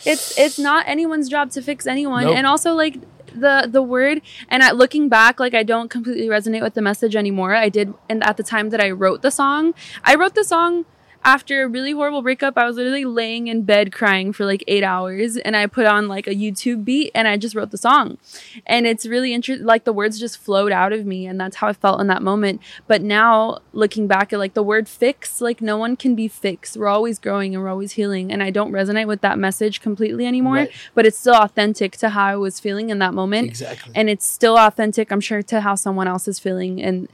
it's 0.05 0.37
it's 0.37 0.59
not 0.59 0.85
anyone's 0.87 1.27
job 1.29 1.49
to 1.51 1.61
fix 1.61 1.87
anyone 1.87 2.25
Nope. 2.25 2.35
and 2.37 2.45
also 2.45 2.73
like 2.73 2.95
the 3.39 3.67
the 3.71 3.81
word. 3.81 4.21
And 4.49 4.63
at 4.63 4.75
looking 4.75 5.09
back 5.09 5.39
like 5.39 5.53
i 5.53 5.63
don't 5.63 5.89
completely 5.89 6.27
resonate 6.27 6.61
with 6.61 6.73
the 6.73 6.81
message 6.81 7.15
anymore. 7.15 7.53
I 7.55 7.69
did 7.69 7.93
and 8.09 8.23
at 8.23 8.37
the 8.37 8.43
time 8.43 8.69
that 8.69 8.81
i 8.81 8.89
wrote 8.91 9.21
the 9.21 9.31
song 9.31 9.73
i 10.03 10.15
wrote 10.15 10.35
the 10.35 10.43
song 10.43 10.85
after 11.23 11.63
a 11.63 11.67
really 11.67 11.91
horrible 11.91 12.21
breakup 12.21 12.57
i 12.57 12.65
was 12.65 12.75
literally 12.77 13.05
laying 13.05 13.47
in 13.47 13.61
bed 13.63 13.91
crying 13.91 14.31
for 14.31 14.45
like 14.45 14.63
eight 14.67 14.83
hours 14.83 15.37
and 15.37 15.55
i 15.55 15.65
put 15.67 15.85
on 15.85 16.07
like 16.07 16.27
a 16.27 16.35
youtube 16.35 16.85
beat 16.85 17.11
and 17.13 17.27
i 17.27 17.35
just 17.37 17.55
wrote 17.55 17.71
the 17.71 17.77
song 17.77 18.17
and 18.65 18.85
it's 18.87 19.05
really 19.05 19.33
interesting 19.33 19.65
like 19.65 19.83
the 19.83 19.93
words 19.93 20.19
just 20.19 20.37
flowed 20.37 20.71
out 20.71 20.93
of 20.93 21.05
me 21.05 21.25
and 21.27 21.39
that's 21.39 21.57
how 21.57 21.67
i 21.67 21.73
felt 21.73 21.99
in 21.99 22.07
that 22.07 22.21
moment 22.21 22.61
but 22.87 23.01
now 23.01 23.57
looking 23.73 24.07
back 24.07 24.31
at 24.31 24.39
like 24.39 24.53
the 24.53 24.63
word 24.63 24.87
fix 24.87 25.41
like 25.41 25.61
no 25.61 25.77
one 25.77 25.95
can 25.95 26.15
be 26.15 26.27
fixed 26.27 26.77
we're 26.77 26.87
always 26.87 27.19
growing 27.19 27.53
and 27.53 27.63
we're 27.63 27.69
always 27.69 27.93
healing 27.93 28.31
and 28.31 28.41
i 28.41 28.49
don't 28.49 28.71
resonate 28.71 29.07
with 29.07 29.21
that 29.21 29.37
message 29.37 29.81
completely 29.81 30.25
anymore 30.25 30.55
Right. 30.55 30.71
but 30.95 31.05
it's 31.05 31.17
still 31.17 31.35
authentic 31.35 31.97
to 31.97 32.09
how 32.09 32.25
i 32.25 32.35
was 32.35 32.59
feeling 32.59 32.89
in 32.89 32.99
that 32.99 33.13
moment 33.13 33.47
Exactly. 33.47 33.91
and 33.95 34.09
it's 34.09 34.25
still 34.25 34.57
authentic 34.57 35.11
i'm 35.11 35.21
sure 35.21 35.41
to 35.43 35.61
how 35.61 35.75
someone 35.75 36.07
else 36.07 36.27
is 36.27 36.39
feeling 36.39 36.79
in 36.79 37.07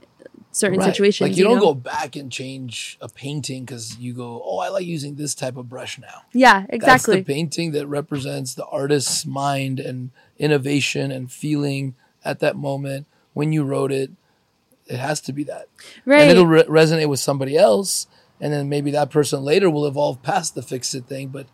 certain 0.53 0.79
Right. 0.79 0.85
situations 0.85 1.29
Like 1.29 1.37
you, 1.37 1.43
don't 1.43 1.55
know? 1.55 1.61
go 1.61 1.73
back 1.73 2.15
and 2.15 2.31
change 2.31 2.97
a 3.01 3.09
painting 3.09 3.65
because 3.65 3.97
you 3.97 4.13
go, 4.13 4.41
oh, 4.45 4.59
I 4.59 4.69
like 4.69 4.85
using 4.85 5.15
this 5.15 5.35
type 5.35 5.57
of 5.57 5.67
brush 5.67 5.99
now. 5.99 6.21
yeah 6.33 6.65
exactly. 6.69 7.15
That's 7.17 7.27
the 7.27 7.33
painting 7.33 7.71
that 7.73 7.87
represents 7.87 8.53
the 8.53 8.65
artist's 8.67 9.25
mind 9.25 9.79
and 9.79 10.11
innovation 10.37 11.11
and 11.11 11.31
feeling 11.31 11.95
at 12.23 12.39
that 12.39 12.55
moment 12.55 13.07
when 13.33 13.51
you 13.51 13.63
wrote 13.63 13.91
it. 13.91 14.11
It 14.87 14.97
has 14.97 15.21
to 15.21 15.33
be 15.33 15.43
that, 15.45 15.67
right 16.05 16.21
and 16.21 16.31
it'll 16.31 16.45
re- 16.45 16.63
resonate 16.63 17.07
with 17.07 17.21
somebody 17.21 17.57
else, 17.57 18.05
and 18.41 18.51
then 18.51 18.67
maybe 18.67 18.91
that 18.91 19.09
person 19.09 19.41
later 19.41 19.69
will 19.69 19.85
evolve 19.87 20.21
past 20.21 20.55
the 20.55 20.61
fix 20.61 20.93
it 20.93 21.05
thing. 21.05 21.29
But 21.29 21.47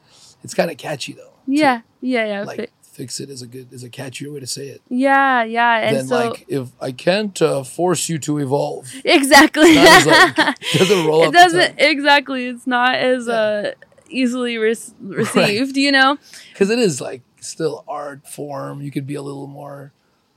it's 0.44 0.56
kind 0.56 0.72
of 0.72 0.78
catchy 0.78 1.14
though. 1.14 1.34
yeah 1.46 1.82
yeah 2.02 2.26
yeah 2.26 2.44
like 2.44 2.72
fix 3.00 3.20
it 3.24 3.30
is 3.30 3.42
a 3.42 3.48
good 3.48 3.68
is 3.72 3.84
a 3.84 3.90
catchier 3.90 4.30
way 4.34 4.40
to 4.40 4.48
say 4.58 4.68
it 4.76 4.82
yeah 4.90 5.44
yeah 5.44 5.78
and 5.88 5.96
than 5.98 6.08
so 6.08 6.16
like 6.22 6.46
if 6.48 6.68
I 6.82 6.92
can't 6.92 7.38
uh, 7.42 7.64
force 7.64 8.10
you 8.12 8.18
to 8.28 8.38
evolve. 8.46 8.84
exactly 9.06 9.78
as, 9.78 10.06
like, 10.06 10.36
doesn't 10.80 11.06
roll 11.08 11.24
it 11.24 11.32
doesn't 11.34 11.76
exactly 11.80 12.42
it's 12.52 12.68
not 12.68 12.96
as 12.96 13.28
Yeah. 13.28 13.34
uh 13.34 13.72
easily 14.10 14.58
res- 14.58 14.94
received 15.24 15.78
you 15.78 15.92
know 15.92 16.18
because 16.52 16.70
it 16.70 16.80
is 16.80 17.00
like 17.00 17.22
still 17.42 17.84
art 17.88 18.28
form. 18.28 18.82
You 18.82 18.92
could 18.92 19.08
be 19.08 19.16
a 19.16 19.22
little 19.22 19.48
more. 19.48 19.94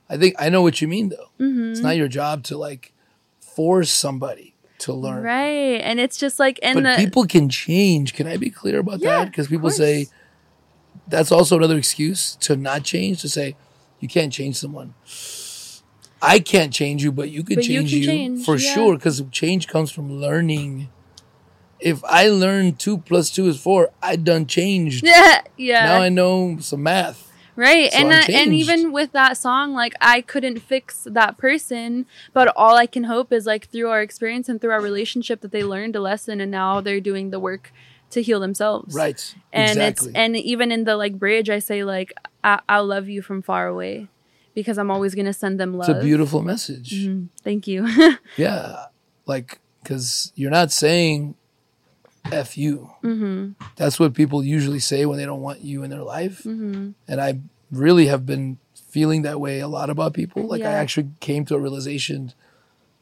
I 0.09 0.15
think 0.17 0.35
I 0.39 0.47
know 0.53 0.61
what 0.61 0.81
you 0.81 0.87
mean 0.87 1.09
though. 1.09 1.29
Mm-hmm. 1.39 1.71
It's 1.71 1.81
not 1.81 1.97
your 1.97 2.07
job 2.07 2.43
to 2.49 2.57
like 2.57 2.93
force 3.39 3.91
somebody 3.91 4.53
to 4.79 4.93
learn. 4.93 5.23
right 5.23 5.79
and 5.89 5.99
it's 5.99 6.17
just 6.17 6.39
like 6.39 6.59
and 6.61 6.75
But 6.83 6.95
the 6.97 7.03
people 7.03 7.25
can 7.25 7.49
change. 7.49 8.13
Can 8.13 8.27
I 8.27 8.37
be 8.37 8.49
clear 8.49 8.79
about 8.79 8.99
Yeah, 8.99 9.19
that? 9.19 9.25
Because 9.31 9.47
people 9.47 9.69
say 9.69 10.07
that's 11.07 11.31
also 11.31 11.57
another 11.57 11.77
excuse 11.77 12.35
to 12.37 12.55
not 12.55 12.83
change. 12.83 13.21
To 13.21 13.29
say 13.29 13.55
you 13.99 14.07
can't 14.07 14.31
change 14.31 14.57
someone. 14.57 14.93
I 16.21 16.39
can't 16.39 16.73
change 16.73 17.03
you, 17.03 17.11
but 17.11 17.29
you 17.29 17.43
could 17.43 17.57
But 17.57 17.67
you 17.67 17.79
change 17.79 17.89
can 17.91 17.99
you, 17.99 18.05
change, 18.05 18.45
for 18.45 18.57
yeah. 18.57 18.73
sure. 18.73 18.95
Because 18.95 19.21
change 19.31 19.67
comes 19.67 19.91
from 19.91 20.21
learning. 20.21 20.89
If 21.79 22.01
I 22.05 22.29
learned 22.29 22.79
two 22.79 22.99
plus 22.99 23.29
two 23.29 23.47
is 23.47 23.59
four, 23.59 23.89
I 24.01 24.15
done 24.15 24.45
changed. 24.47 25.05
yeah 25.05 25.41
yeah 25.57 25.85
Now 25.85 26.01
I 26.01 26.09
know 26.09 26.57
some 26.59 26.83
math. 26.83 27.29
Right. 27.55 27.91
So 27.91 27.99
and 27.99 28.29
and 28.31 28.53
even 28.53 28.91
with 28.91 29.11
that 29.11 29.37
song, 29.37 29.73
like 29.73 29.93
I 30.01 30.21
couldn't 30.21 30.59
fix 30.59 31.05
that 31.09 31.37
person, 31.37 32.05
but 32.33 32.51
all 32.55 32.75
I 32.77 32.87
can 32.87 33.03
hope 33.03 33.31
is 33.31 33.45
like 33.45 33.69
through 33.69 33.89
our 33.89 34.01
experience 34.01 34.49
and 34.49 34.59
through 34.59 34.71
our 34.71 34.81
relationship 34.81 35.41
that 35.41 35.51
they 35.51 35.63
learned 35.63 35.95
a 35.95 35.99
lesson 36.01 36.41
and 36.41 36.49
now 36.49 36.81
they're 36.81 37.01
doing 37.01 37.29
the 37.29 37.39
work 37.39 37.71
to 38.13 38.21
heal 38.21 38.39
themselves. 38.39 38.93
Right. 38.95 39.21
And 39.51 39.69
exactly. 39.77 40.09
it's 40.09 40.15
and 40.17 40.35
even 40.37 40.71
in 40.71 40.83
the 40.85 40.95
like 40.97 41.17
bridge 41.19 41.49
I 41.49 41.59
say 41.59 41.83
like 41.83 42.13
I- 42.43 42.61
I'll 42.69 42.85
love 42.85 43.07
you 43.09 43.21
from 43.21 43.41
far 43.41 43.67
away 43.67 44.07
because 44.55 44.77
I'm 44.77 44.91
always 44.91 45.15
going 45.15 45.25
to 45.25 45.33
send 45.33 45.59
them 45.59 45.73
love. 45.77 45.89
it's 45.89 45.97
a 45.97 46.01
beautiful 46.01 46.41
message. 46.41 46.91
Mhm. 47.07 47.29
Thank 47.43 47.67
you. 47.67 47.87
Yeah. 48.37 48.85
Like, 49.25 49.59
because 49.81 50.31
you're 50.35 50.51
not 50.51 50.71
saying 50.71 51.35
F 52.31 52.57
you. 52.57 52.89
hmm 53.01 53.51
That's 53.75 53.99
what 53.99 54.13
people 54.13 54.43
usually 54.43 54.79
say 54.79 55.05
when 55.05 55.17
they 55.17 55.25
don't 55.25 55.41
want 55.41 55.61
you 55.61 55.83
in 55.83 55.89
their 55.89 56.03
life. 56.03 56.43
hmm 56.43 56.91
And 57.07 57.19
I 57.21 57.39
really 57.71 58.07
have 58.07 58.25
been 58.25 58.57
feeling 58.89 59.23
that 59.23 59.39
way 59.39 59.59
a 59.59 59.67
lot 59.67 59.89
about 59.89 60.13
people. 60.13 60.43
Like, 60.47 60.61
I 60.61 60.73
actually 60.73 61.09
came 61.19 61.45
to 61.45 61.55
a 61.55 61.59
realization 61.59 62.33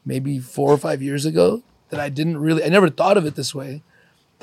maybe 0.04 0.38
four 0.38 0.70
or 0.72 0.78
five 0.78 1.02
years 1.02 1.24
ago 1.26 1.62
that 1.90 2.00
I 2.00 2.08
didn't 2.08 2.38
really, 2.38 2.64
I 2.64 2.68
never 2.68 2.88
thought 2.88 3.16
of 3.18 3.26
it 3.26 3.34
this 3.34 3.54
way. 3.54 3.82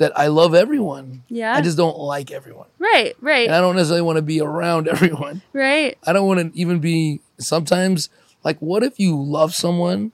That 0.00 0.18
I 0.18 0.26
love 0.28 0.54
everyone. 0.54 1.22
Yeah. 1.28 1.54
I 1.54 1.60
just 1.60 1.76
don't 1.76 1.98
like 1.98 2.30
everyone. 2.30 2.68
right, 2.78 3.14
right, 3.20 3.46
And 3.46 3.54
I 3.54 3.60
don't 3.60 3.76
necessarily 3.76 4.00
want 4.02 4.16
to 4.16 4.22
be 4.22 4.40
around 4.40 4.88
everyone. 4.94 5.42
right. 5.52 5.96
I 6.06 6.12
don't 6.12 6.26
want 6.26 6.40
to 6.54 6.58
even 6.58 6.78
be 6.80 7.20
sometimes 7.38 8.08
like 8.42 8.58
what 8.60 8.82
if 8.82 8.98
you 8.98 9.14
love 9.22 9.54
someone 9.54 10.12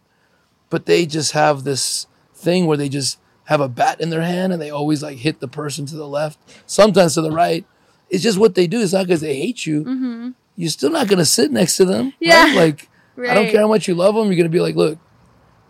but 0.70 0.86
they 0.86 1.06
just 1.06 1.32
have 1.32 1.62
this 1.62 2.08
thing 2.34 2.66
where 2.66 2.76
they 2.76 2.88
just 2.88 3.18
have 3.44 3.60
a 3.60 3.68
bat 3.68 4.00
in 4.00 4.10
their 4.10 4.22
hand 4.22 4.52
and 4.52 4.60
they 4.60 4.70
always 4.70 5.02
like 5.04 5.18
hit 5.18 5.38
the 5.38 5.46
person 5.46 5.86
to 5.86 5.94
the 5.94 6.08
left, 6.08 6.36
sometimes 6.66 7.14
to 7.14 7.20
the 7.22 7.30
right. 7.30 7.64
It's 8.10 8.24
just 8.24 8.38
what 8.38 8.56
they 8.56 8.66
do. 8.66 8.80
It's 8.80 8.92
not 8.92 9.06
because 9.06 9.20
they 9.20 9.36
hate 9.36 9.64
you. 9.64 9.84
hmm 9.84 10.30
You're 10.56 10.70
still 10.70 10.90
not 10.90 11.06
going 11.06 11.20
to 11.20 11.24
sit 11.24 11.52
next 11.52 11.76
to 11.76 11.84
them. 11.84 12.12
Yeah. 12.18 12.42
Right? 12.46 12.54
Like, 12.56 12.88
Right. 13.14 13.30
I 13.30 13.34
don't 13.34 13.50
care 13.52 13.60
how 13.60 13.68
much 13.68 13.86
you 13.88 13.94
love 13.94 14.14
them. 14.16 14.26
You're 14.26 14.34
going 14.36 14.50
to 14.50 14.58
be 14.58 14.60
like, 14.60 14.74
look, 14.74 14.98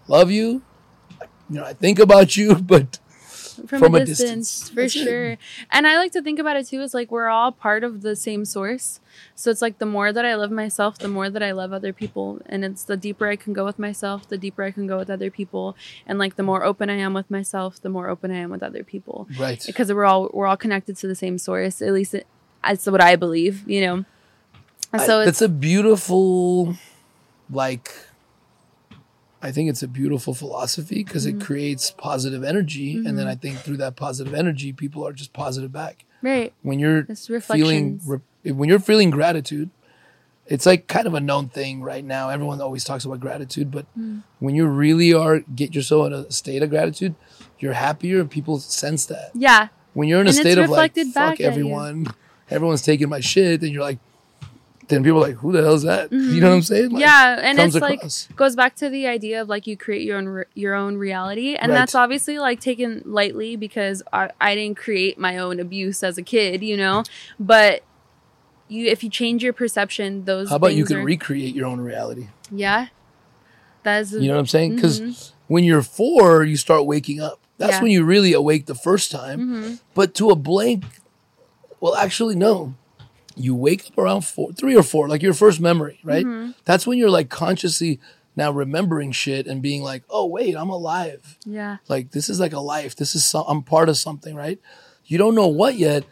love 0.08 0.30
you. 0.30 0.62
You 1.50 1.60
know, 1.60 1.64
I 1.64 1.74
think 1.74 1.98
about 1.98 2.36
you, 2.38 2.54
but 2.74 2.98
from, 3.66 3.78
from 3.80 3.94
a 3.94 3.98
a 3.98 4.04
distance, 4.04 4.60
distance. 4.60 4.68
for 4.70 4.74
That's 4.82 4.96
it. 4.96 5.04
sure 5.04 5.38
and 5.70 5.86
i 5.86 5.96
like 5.96 6.12
to 6.12 6.22
think 6.22 6.38
about 6.38 6.56
it 6.56 6.66
too 6.68 6.80
is 6.82 6.92
like 6.94 7.10
we're 7.10 7.28
all 7.28 7.52
part 7.52 7.82
of 7.84 8.02
the 8.02 8.14
same 8.16 8.44
source 8.44 9.00
so 9.34 9.50
it's 9.50 9.62
like 9.62 9.78
the 9.78 9.86
more 9.86 10.12
that 10.12 10.24
i 10.24 10.34
love 10.34 10.50
myself 10.50 10.98
the 10.98 11.08
more 11.08 11.28
that 11.30 11.42
i 11.42 11.52
love 11.52 11.72
other 11.72 11.92
people 11.92 12.40
and 12.46 12.64
it's 12.64 12.84
the 12.84 12.96
deeper 12.96 13.26
i 13.28 13.36
can 13.36 13.52
go 13.52 13.64
with 13.64 13.78
myself 13.78 14.28
the 14.28 14.38
deeper 14.38 14.62
i 14.62 14.70
can 14.70 14.86
go 14.86 14.98
with 14.98 15.08
other 15.10 15.30
people 15.30 15.76
and 16.06 16.18
like 16.18 16.36
the 16.36 16.42
more 16.42 16.62
open 16.64 16.90
i 16.90 16.94
am 16.96 17.14
with 17.14 17.30
myself 17.30 17.80
the 17.80 17.88
more 17.88 18.08
open 18.08 18.30
i 18.30 18.36
am 18.36 18.50
with 18.50 18.62
other 18.62 18.84
people 18.84 19.26
right. 19.38 19.62
because 19.66 19.92
we're 19.92 20.04
all 20.04 20.30
we're 20.32 20.46
all 20.46 20.56
connected 20.56 20.96
to 20.96 21.06
the 21.06 21.14
same 21.14 21.38
source 21.38 21.80
at 21.82 21.92
least 21.92 22.14
it, 22.14 22.26
that's 22.62 22.86
what 22.86 23.00
i 23.02 23.16
believe 23.16 23.68
you 23.68 23.80
know 23.80 24.04
so 25.04 25.18
I- 25.18 25.22
it's 25.22 25.26
that's 25.26 25.42
a 25.42 25.48
beautiful 25.48 26.76
like 27.50 27.92
i 29.42 29.50
think 29.52 29.68
it's 29.70 29.82
a 29.82 29.88
beautiful 29.88 30.34
philosophy 30.34 31.04
because 31.04 31.26
Mm-hmm. 31.26 31.40
it 31.40 31.44
creates 31.44 31.90
positive 31.90 32.42
energy 32.44 32.96
and 32.96 33.18
then 33.18 33.26
i 33.26 33.34
think 33.34 33.58
through 33.58 33.76
that 33.78 33.96
positive 33.96 34.34
energy 34.34 34.72
people 34.72 35.06
are 35.06 35.12
just 35.12 35.32
positive 35.32 35.72
back. 35.72 36.04
Right. 36.22 36.52
When 36.62 36.78
you're 36.78 37.04
feeling 37.40 38.00
re- 38.04 38.52
when 38.52 38.68
you're 38.68 38.80
feeling 38.80 39.10
gratitude 39.10 39.70
it's 40.46 40.64
like 40.64 40.86
kind 40.86 41.06
of 41.08 41.14
a 41.14 41.20
known 41.20 41.48
thing 41.48 41.82
right 41.82 42.04
now. 42.04 42.28
Everyone 42.30 42.60
always 42.60 42.84
talks 42.84 43.04
about 43.04 43.20
gratitude 43.20 43.70
but 43.70 43.86
Mm. 43.98 44.22
when 44.38 44.54
you 44.54 44.66
really 44.66 45.12
are 45.12 45.40
get 45.40 45.74
yourself 45.74 46.06
in 46.08 46.12
a 46.12 46.30
state 46.30 46.62
of 46.62 46.70
gratitude 46.70 47.14
you're 47.58 47.74
happier 47.74 48.20
and 48.20 48.30
people 48.30 48.58
sense 48.58 49.06
that. 49.06 49.30
Yeah. 49.34 49.68
When 49.92 50.08
you're 50.08 50.20
in 50.20 50.26
a 50.26 50.30
And 50.30 50.38
it's 50.38 50.46
state 50.48 50.58
of 50.58 50.70
like 50.70 50.94
fuck 51.12 51.40
everyone 51.40 52.06
everyone's 52.50 52.82
taking 52.82 53.08
my 53.08 53.20
shit 53.20 53.60
then 53.60 53.70
you're 53.72 53.82
like 53.82 53.98
then 54.88 55.02
people 55.02 55.18
are 55.24 55.28
like 55.28 55.36
who 55.38 55.50
the 55.52 55.62
hell's 55.62 55.82
that 55.82 56.12
you 56.12 56.40
know 56.40 56.50
what 56.50 56.56
i'm 56.56 56.62
saying 56.62 56.90
like, 56.90 56.92
Mm-hmm. 56.92 57.00
yeah 57.00 57.40
and 57.42 57.58
it's 57.58 57.74
across. 57.74 58.28
like 58.28 58.36
goes 58.36 58.54
back 58.54 58.76
to 58.76 58.88
the 58.88 59.06
idea 59.06 59.42
of 59.42 59.48
like 59.48 59.66
you 59.66 59.76
create 59.76 60.02
your 60.02 60.16
own 60.16 60.26
re- 60.28 60.44
your 60.54 60.74
own 60.74 60.96
reality 60.96 61.54
and 61.56 61.72
Right. 61.72 61.78
that's 61.78 61.94
obviously 61.94 62.38
like 62.38 62.60
taken 62.60 63.02
lightly 63.04 63.56
because 63.56 64.02
I, 64.12 64.30
I 64.40 64.54
didn't 64.54 64.76
create 64.76 65.18
my 65.18 65.38
own 65.38 65.58
abuse 65.60 66.02
as 66.02 66.18
a 66.18 66.22
kid 66.22 66.62
you 66.62 66.76
know 66.76 67.02
but 67.40 67.82
you 68.68 68.86
if 68.86 69.02
you 69.04 69.10
change 69.10 69.42
your 69.42 69.52
perception 69.52 70.24
those 70.24 70.50
how 70.50 70.56
about 70.56 70.74
you 70.74 70.84
can 70.84 70.98
are- 70.98 71.04
recreate 71.04 71.54
your 71.54 71.66
own 71.66 71.80
reality 71.80 72.28
yeah 72.50 72.86
that's 73.82 74.12
you 74.12 74.28
know 74.28 74.34
what 74.34 74.40
i'm 74.40 74.46
saying 74.46 74.74
because 74.76 75.00
Mhm. 75.00 75.32
when 75.48 75.64
you're 75.64 75.82
four 75.82 76.42
you 76.44 76.56
start 76.56 76.86
waking 76.86 77.20
up 77.20 77.38
that's 77.58 77.74
Yeah. 77.74 77.82
when 77.82 77.90
you 77.90 78.04
really 78.04 78.32
awake 78.32 78.66
the 78.66 78.74
first 78.74 79.10
time 79.10 79.40
Mhm. 79.40 79.80
but 79.94 80.14
to 80.14 80.30
a 80.30 80.36
blank 80.36 80.84
well 81.80 81.94
actually 81.96 82.34
no 82.36 82.74
you 83.36 83.54
wake 83.54 83.86
up 83.86 83.98
around 83.98 84.22
four 84.22 84.52
three 84.52 84.76
or 84.76 84.82
four 84.82 85.08
like 85.08 85.22
your 85.22 85.34
first 85.34 85.60
memory 85.60 86.00
right? 86.02 86.24
Mm-hmm. 86.24 86.52
that's 86.64 86.86
when 86.86 86.98
you're 86.98 87.10
like 87.10 87.28
consciously 87.28 88.00
now 88.34 88.50
remembering 88.50 89.12
shit 89.12 89.46
and 89.46 89.62
being 89.62 89.82
like 89.82 90.02
oh 90.10 90.26
wait 90.26 90.56
i'm 90.56 90.70
alive. 90.70 91.38
Yeah. 91.44 91.78
Like 91.88 92.10
this 92.10 92.28
is 92.28 92.40
like 92.40 92.52
a 92.52 92.60
life. 92.60 92.96
This 92.96 93.14
is 93.14 93.24
some, 93.24 93.44
i'm 93.46 93.62
part 93.62 93.88
of 93.88 93.96
something 93.96 94.34
right? 94.34 94.58
You 95.04 95.18
don't 95.18 95.34
know 95.34 95.48
what 95.48 95.76
yet 95.76 96.04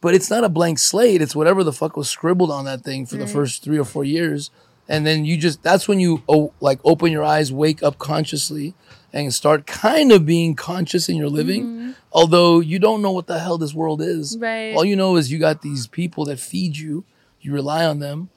but 0.00 0.14
it's 0.14 0.30
not 0.30 0.44
a 0.44 0.48
blank 0.48 0.78
slate. 0.78 1.20
It's 1.20 1.36
whatever 1.36 1.62
the 1.62 1.72
fuck 1.72 1.96
was 1.96 2.08
scribbled 2.08 2.50
on 2.50 2.64
that 2.64 2.82
thing 2.82 3.06
for 3.06 3.16
the 3.16 3.26
first 3.26 3.62
three 3.62 3.78
or 3.78 3.84
four 3.84 4.04
years. 4.04 4.50
And 4.88 5.06
then 5.06 5.24
you 5.24 5.36
just 5.36 5.62
that's 5.62 5.86
when 5.86 6.00
you 6.00 6.22
oh, 6.28 6.52
like 6.60 6.80
open 6.84 7.12
your 7.12 7.22
eyes 7.22 7.52
wake 7.52 7.82
up 7.82 7.98
consciously 7.98 8.74
and 9.12 9.32
start 9.34 9.66
kind 9.66 10.12
of 10.12 10.24
being 10.26 10.54
conscious 10.54 11.08
in 11.08 11.16
your 11.16 11.28
living 11.28 11.94
although 12.12 12.60
you 12.60 12.78
don't 12.78 13.02
know 13.02 13.12
what 13.12 13.26
the 13.26 13.38
hell 13.38 13.58
this 13.58 13.74
world 13.74 14.00
is 14.02 14.34
Mm-hmm. 14.36 14.42
Right. 14.44 14.74
all 14.76 14.84
you 14.84 14.96
know 14.96 15.16
is 15.16 15.30
you 15.32 15.38
got 15.38 15.62
these 15.62 15.86
people 15.86 16.24
that 16.26 16.38
feed 16.40 16.76
you 16.76 17.04
you 17.40 17.52
rely 17.52 17.84
on 17.84 17.98
them 17.98 18.30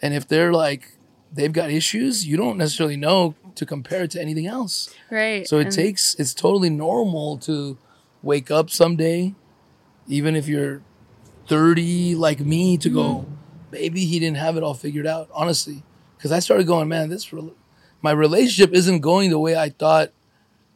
and 0.00 0.14
if 0.14 0.26
they're 0.28 0.52
like 0.52 0.96
they've 1.32 1.52
got 1.52 1.70
issues 1.70 2.26
you 2.26 2.36
don't 2.36 2.56
necessarily 2.58 2.96
know 2.96 3.34
to 3.54 3.64
compare 3.66 4.02
it 4.04 4.10
to 4.12 4.20
anything 4.20 4.46
else 4.46 4.94
right 5.10 5.46
so 5.48 5.58
it 5.58 5.66
And- 5.66 5.72
takes 5.74 6.14
it's 6.16 6.34
totally 6.34 6.70
normal 6.70 7.38
to 7.38 7.78
wake 8.22 8.50
up 8.52 8.70
someday, 8.70 9.34
even 10.06 10.36
if 10.36 10.46
you're 10.46 10.80
30 11.48 12.14
like 12.14 12.40
me, 12.40 12.76
to 12.78 12.88
go, 12.88 13.26
maybe 13.72 14.04
he 14.04 14.18
didn't 14.20 14.36
have 14.36 14.56
it 14.56 14.62
all 14.62 14.74
figured 14.74 15.06
out, 15.08 15.28
honestly. 15.34 15.82
Because 16.16 16.30
I 16.30 16.38
started 16.38 16.66
going, 16.68 16.88
man, 16.88 17.08
this 17.08 17.32
my 18.02 18.10
relationship 18.10 18.74
isn't 18.74 19.00
going 19.00 19.30
the 19.30 19.38
way 19.38 19.56
I 19.56 19.70
thought. 19.70 20.10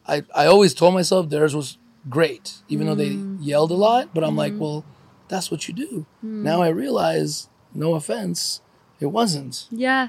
I 0.06 0.22
I 0.34 0.46
always 0.46 0.72
told 0.72 0.94
myself 0.94 1.28
theirs 1.28 1.54
was 1.54 1.78
great, 2.08 2.54
even 2.68 2.86
though 2.86 2.94
they 2.94 3.10
mm. 3.10 3.38
yelled 3.40 3.70
a 3.70 3.74
lot. 3.74 4.14
But 4.14 4.24
I'm 4.24 4.36
like, 4.36 4.52
mm-hmm. 4.52 4.62
well, 4.62 4.84
that's 5.28 5.50
what 5.50 5.68
you 5.68 5.74
do. 5.74 6.06
Mm. 6.24 6.42
Now 6.42 6.62
I 6.62 6.68
realize, 6.68 7.48
no 7.74 7.94
offense, 7.94 8.60
it 9.00 9.06
wasn't, 9.06 9.66
Yeah. 9.70 10.08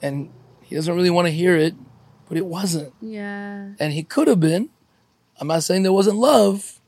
and 0.00 0.30
he 0.62 0.74
doesn't 0.74 0.94
really 0.94 1.10
want 1.10 1.26
to 1.26 1.32
hear 1.32 1.56
it, 1.56 1.74
but 2.28 2.38
it 2.38 2.46
wasn't, 2.46 2.94
Yeah. 3.00 3.72
and 3.78 3.92
he 3.92 4.02
could 4.02 4.28
have 4.28 4.40
been. 4.40 4.70
I'm 5.40 5.48
not 5.48 5.62
saying 5.62 5.82
there 5.82 5.92
wasn't 5.92 6.18
love, 6.18 6.80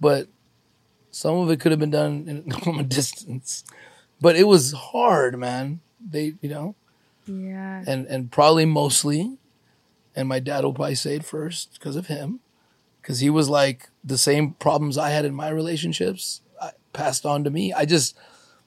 but 0.00 0.28
some 1.10 1.36
of 1.36 1.50
it 1.50 1.60
could 1.60 1.72
have 1.72 1.80
been 1.80 1.90
done 1.90 2.24
in, 2.28 2.50
from 2.62 2.78
a 2.78 2.84
distance. 2.84 3.64
But 4.20 4.36
it 4.36 4.44
was 4.44 4.72
hard, 4.72 5.38
man. 5.38 5.80
They, 6.00 6.34
you 6.40 6.48
know, 6.48 6.74
Yeah. 7.28 7.84
and 7.86 8.06
and 8.06 8.30
probably 8.30 8.64
mostly, 8.64 9.38
and 10.16 10.28
my 10.28 10.40
dad 10.40 10.64
will 10.64 10.74
probably 10.74 10.94
say 10.94 11.16
it 11.16 11.24
first 11.24 11.74
because 11.74 11.96
of 11.96 12.06
him, 12.06 12.40
because 13.02 13.20
he 13.20 13.30
was 13.30 13.48
like 13.48 13.90
the 14.02 14.18
same 14.18 14.52
problems 14.52 14.98
I 14.98 15.10
had 15.10 15.24
in 15.24 15.34
my 15.34 15.48
relationships 15.48 16.40
I 16.60 16.72
passed 16.92 17.26
on 17.26 17.44
to 17.44 17.50
me. 17.50 17.72
I 17.72 17.84
just 17.84 18.16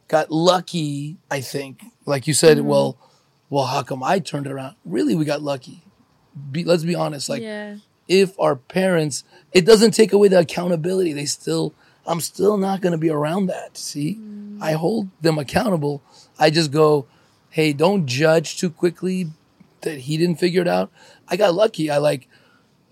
got 0.08 0.32
lucky, 0.32 1.18
I 1.30 1.42
think. 1.42 1.84
Like 2.06 2.28
you 2.28 2.34
said, 2.34 2.58
mm-hmm. 2.58 2.68
well, 2.68 2.98
well, 3.50 3.66
how 3.66 3.84
come 3.84 4.04
I 4.04 4.20
turned 4.20 4.48
around? 4.48 4.76
Really, 4.86 5.16
we 5.16 5.26
got 5.26 5.42
lucky. 5.42 5.84
Be, 6.52 6.64
let's 6.64 6.84
be 6.84 6.96
honest. 6.96 7.30
Like 7.30 7.42
yeah. 7.42 7.78
if 8.08 8.40
our 8.40 8.56
parents, 8.56 9.24
it 9.52 9.66
doesn't 9.66 9.92
take 9.92 10.14
away 10.14 10.28
the 10.28 10.40
accountability. 10.40 11.14
They 11.14 11.26
still, 11.26 11.74
I'm 12.06 12.22
still 12.22 12.58
not 12.58 12.82
going 12.82 12.94
to 12.94 12.98
be 12.98 13.10
around 13.10 13.48
that. 13.48 13.78
See, 13.78 14.16
mm. 14.16 14.62
I 14.62 14.74
hold 14.74 15.10
them 15.22 15.38
accountable. 15.38 16.02
I 16.40 16.50
just 16.50 16.72
go, 16.72 17.08
hey, 17.52 17.74
don't 17.74 18.08
judge 18.08 18.58
too 18.58 18.70
quickly 18.70 19.28
that 19.82 20.00
he 20.00 20.18
didn't 20.18 20.40
figure 20.40 20.62
it 20.62 20.68
out. 20.68 20.92
I 21.28 21.36
got 21.36 21.54
lucky. 21.54 21.92
I 21.92 21.98
like, 21.98 22.28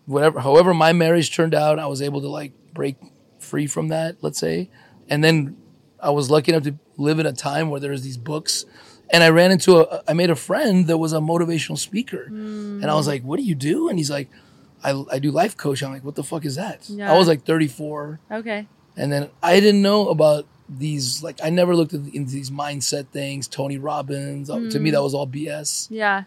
whatever, 0.05 0.41
however 0.41 0.73
my 0.73 0.93
marriage 0.93 1.33
turned 1.33 1.55
out, 1.55 1.79
I 1.79 1.87
was 1.87 2.01
able 2.01 2.21
to 2.21 2.27
like 2.27 2.51
break 2.73 2.97
free 3.39 3.67
from 3.67 3.87
that, 3.87 4.17
let's 4.21 4.37
say. 4.37 4.69
And 5.09 5.23
then 5.23 5.57
I 5.99 6.11
was 6.11 6.29
lucky 6.29 6.51
enough 6.51 6.63
to 6.63 6.77
live 6.97 7.19
in 7.19 7.25
a 7.25 7.33
time 7.33 7.69
where 7.69 7.79
there's 7.79 8.03
these 8.03 8.17
books. 8.17 8.65
And 9.11 9.23
I 9.23 9.29
ran 9.29 9.51
into 9.51 9.77
a, 9.77 10.03
I 10.07 10.13
made 10.13 10.29
a 10.29 10.35
friend 10.35 10.85
that 10.87 10.97
was 10.97 11.13
a 11.13 11.19
motivational 11.19 11.77
speaker. 11.77 12.25
And 12.25 12.85
I 12.85 12.93
was 12.93 13.07
like, 13.07 13.23
what 13.23 13.37
do 13.37 13.43
you 13.43 13.55
do? 13.55 13.89
And 13.89 13.97
he's 13.97 14.11
like, 14.11 14.29
I, 14.83 15.03
I 15.11 15.19
do 15.19 15.31
life 15.31 15.57
coach. 15.57 15.81
I'm 15.81 15.91
like, 15.91 16.03
what 16.03 16.15
the 16.15 16.23
fuck 16.23 16.45
is 16.45 16.55
that? 16.55 16.89
Yeah. 16.89 17.11
I 17.11 17.17
was 17.17 17.27
like 17.27 17.43
34. 17.43 18.19
Okay. 18.31 18.67
And 18.95 19.11
then 19.11 19.29
I 19.41 19.59
didn't 19.59 19.81
know 19.81 20.09
about 20.09 20.45
these, 20.69 21.23
like, 21.23 21.39
I 21.43 21.49
never 21.49 21.75
looked 21.75 21.93
at, 21.93 22.01
into 22.13 22.31
these 22.31 22.51
mindset 22.51 23.07
things, 23.07 23.47
Tony 23.47 23.77
Robbins. 23.77 24.49
Uh, 24.49 24.69
To 24.69 24.79
me, 24.79 24.91
that 24.91 25.01
was 25.01 25.13
all 25.13 25.27
BS. 25.27 25.87
Yeah. 25.89 26.23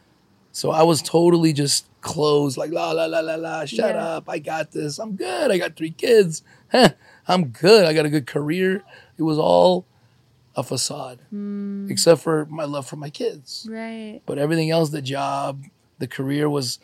So 0.52 0.70
I 0.70 0.82
was 0.82 1.00
totally 1.00 1.52
just 1.52 1.86
closed, 2.00 2.58
like, 2.58 2.72
la, 2.72 2.90
la, 2.92 3.06
la, 3.06 3.20
la, 3.20 3.36
la, 3.36 3.64
shut 3.64 3.94
Yeah. 3.94 4.04
up. 4.04 4.28
I 4.28 4.38
got 4.38 4.72
this. 4.72 4.98
I'm 4.98 5.14
good. 5.16 5.50
I 5.50 5.58
got 5.58 5.76
three 5.76 5.90
kids. 5.92 6.42
Huh, 6.72 6.88
I'm 7.28 7.48
good. 7.48 7.84
I 7.84 7.92
got 7.92 8.06
a 8.06 8.08
good 8.10 8.26
career. 8.26 8.82
It 9.18 9.22
was 9.24 9.38
all 9.38 9.84
a 10.56 10.62
facade, 10.62 11.18
except 11.90 12.22
for 12.22 12.46
my 12.46 12.64
love 12.64 12.86
for 12.86 12.96
my 12.96 13.10
kids. 13.10 13.66
Right. 13.70 14.22
But 14.24 14.38
everything 14.38 14.70
else, 14.70 14.88
the 14.88 15.02
job, 15.02 15.64
the 15.98 16.06
career 16.06 16.48
was 16.48 16.78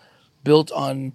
built 0.44 0.70
on 0.72 1.14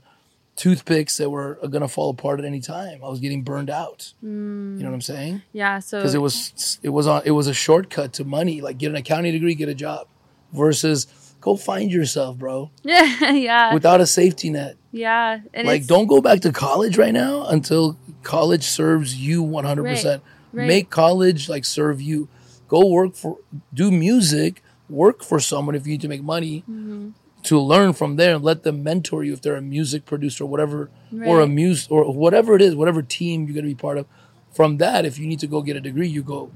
toothpicks 0.55 1.17
that 1.17 1.29
were 1.29 1.55
going 1.61 1.81
to 1.81 1.87
fall 1.87 2.09
apart 2.11 2.39
at 2.39 2.45
any 2.45 2.59
time. 2.59 2.99
I 3.03 3.09
was 3.09 3.19
getting 3.19 3.41
burned 3.41 3.69
out. 3.69 4.13
You 4.21 4.29
know 4.29 4.85
what 4.89 4.93
I'm 4.93 5.01
saying? 5.01 5.41
Yeah. 5.51 5.79
So 5.79 5.97
Because 5.99 6.13
it 6.13 6.19
was 6.21 6.79
it 6.83 6.89
was 6.89 7.07
on 7.07 7.21
it 7.25 7.31
was 7.31 7.47
a 7.47 7.53
shortcut 7.53 8.13
to 8.13 8.23
money. 8.23 8.61
Like 8.61 8.77
get 8.77 8.89
an 8.89 8.95
accounting 8.95 9.31
degree, 9.33 9.55
get 9.55 9.69
a 9.69 9.73
job, 9.73 10.07
versus 10.53 11.07
go 11.41 11.55
find 11.57 11.91
yourself, 11.91 12.37
bro, 12.37 12.71
Yeah. 12.83 13.31
yeah. 13.33 13.73
without 13.73 13.99
a 13.99 14.05
safety 14.07 14.49
net. 14.49 14.77
yeah. 14.91 15.39
And 15.53 15.67
like 15.67 15.85
don't 15.87 16.07
go 16.07 16.21
back 16.21 16.41
to 16.41 16.51
college 16.51 16.97
right 16.97 17.13
now 17.13 17.45
until 17.47 17.97
college 18.21 18.63
serves 18.63 19.15
you 19.15 19.43
100%. 19.43 19.83
Right, 19.83 20.21
right. 20.53 20.67
Make 20.67 20.89
college 20.89 21.49
like 21.49 21.65
serve 21.65 21.99
you. 22.01 22.29
Go 22.67 22.87
work 22.87 23.15
for 23.15 23.39
do 23.73 23.91
music, 23.91 24.63
work 24.89 25.23
for 25.23 25.39
someone 25.39 25.75
if 25.75 25.85
you 25.85 25.93
need 25.93 26.01
to 26.01 26.07
make 26.07 26.23
money. 26.23 26.61
Mm-hmm. 26.69 27.09
To 27.43 27.59
learn 27.59 27.93
from 27.93 28.15
there 28.15 28.35
and 28.35 28.43
let 28.43 28.63
them 28.63 28.83
mentor 28.83 29.23
you 29.23 29.33
if 29.33 29.41
they're 29.41 29.55
a 29.57 29.61
music 29.61 30.05
producer 30.05 30.45
or 30.45 30.47
whatever, 30.47 30.89
or 31.25 31.39
a 31.39 31.45
Right. 31.45 31.49
muse 31.49 31.87
or 31.89 32.05
whatever 32.13 32.55
it 32.55 32.61
is, 32.61 32.75
whatever 32.75 33.01
team 33.01 33.45
you're 33.45 33.55
gonna 33.55 33.67
be 33.67 33.75
part 33.75 33.97
of. 33.97 34.05
From 34.53 34.77
that, 34.77 35.03
if 35.05 35.19
you 35.19 35.27
need 35.27 35.39
to 35.39 35.47
go 35.47 35.61
get 35.61 35.75
a 35.75 35.81
degree, 35.81 36.07
you 36.07 36.23
go. 36.23 36.51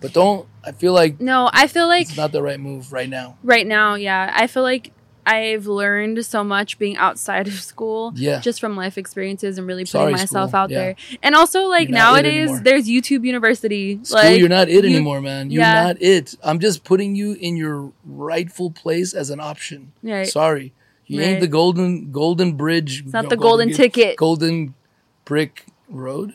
But 0.00 0.12
don't. 0.12 0.46
I 0.64 0.72
feel 0.72 0.92
like 0.92 1.20
No, 1.20 1.50
I 1.52 1.66
feel 1.66 1.86
like 1.88 2.02
it's 2.08 2.16
not 2.16 2.32
the 2.32 2.42
right 2.42 2.58
move 2.58 2.92
right 2.92 3.08
now. 3.08 3.36
right 3.42 3.66
now, 3.66 3.94
yeah, 3.94 4.30
I 4.34 4.46
feel 4.46 4.62
like 4.62 4.92
I've 5.26 5.66
learned 5.66 6.24
so 6.26 6.44
much 6.44 6.78
being 6.78 6.96
outside 6.96 7.48
of 7.48 7.54
school, 7.54 8.12
Yeah. 8.14 8.40
just 8.40 8.60
from 8.60 8.76
life 8.76 8.98
experiences 8.98 9.56
and 9.58 9.66
really 9.66 9.84
Sorry, 9.84 10.12
putting 10.12 10.22
myself 10.22 10.50
school. 10.50 10.60
out 10.60 10.70
Yeah. 10.70 10.78
there. 10.78 10.96
And 11.22 11.34
also, 11.34 11.64
like 11.66 11.88
You're 11.88 11.98
not 11.98 12.24
it 12.24 12.32
nowadays, 12.46 12.62
there's 12.62 12.86
YouTube 12.86 13.24
University. 13.24 14.00
School, 14.02 14.18
like 14.22 14.38
you're 14.38 14.48
not 14.48 14.68
it 14.68 14.84
you- 14.84 14.90
anymore, 14.90 15.20
man. 15.20 15.50
You're 15.50 15.62
yeah. 15.62 15.84
not 15.84 15.96
it. 16.02 16.34
I'm 16.42 16.58
just 16.58 16.84
putting 16.84 17.14
you 17.14 17.32
in 17.32 17.56
your 17.56 17.92
rightful 18.04 18.70
place 18.70 19.14
as 19.14 19.30
an 19.30 19.40
option. 19.40 19.92
Right. 20.02 20.26
Sorry, 20.26 20.72
you 21.06 21.20
ain't 21.20 21.40
the 21.40 21.48
golden 21.48 22.10
golden 22.12 22.52
bridge. 22.54 23.02
It's 23.04 23.12
not 23.12 23.28
the 23.30 23.36
golden 23.36 23.72
ticket. 23.72 24.16
Golden 24.16 24.74
brick 25.24 25.64
road. 25.88 26.34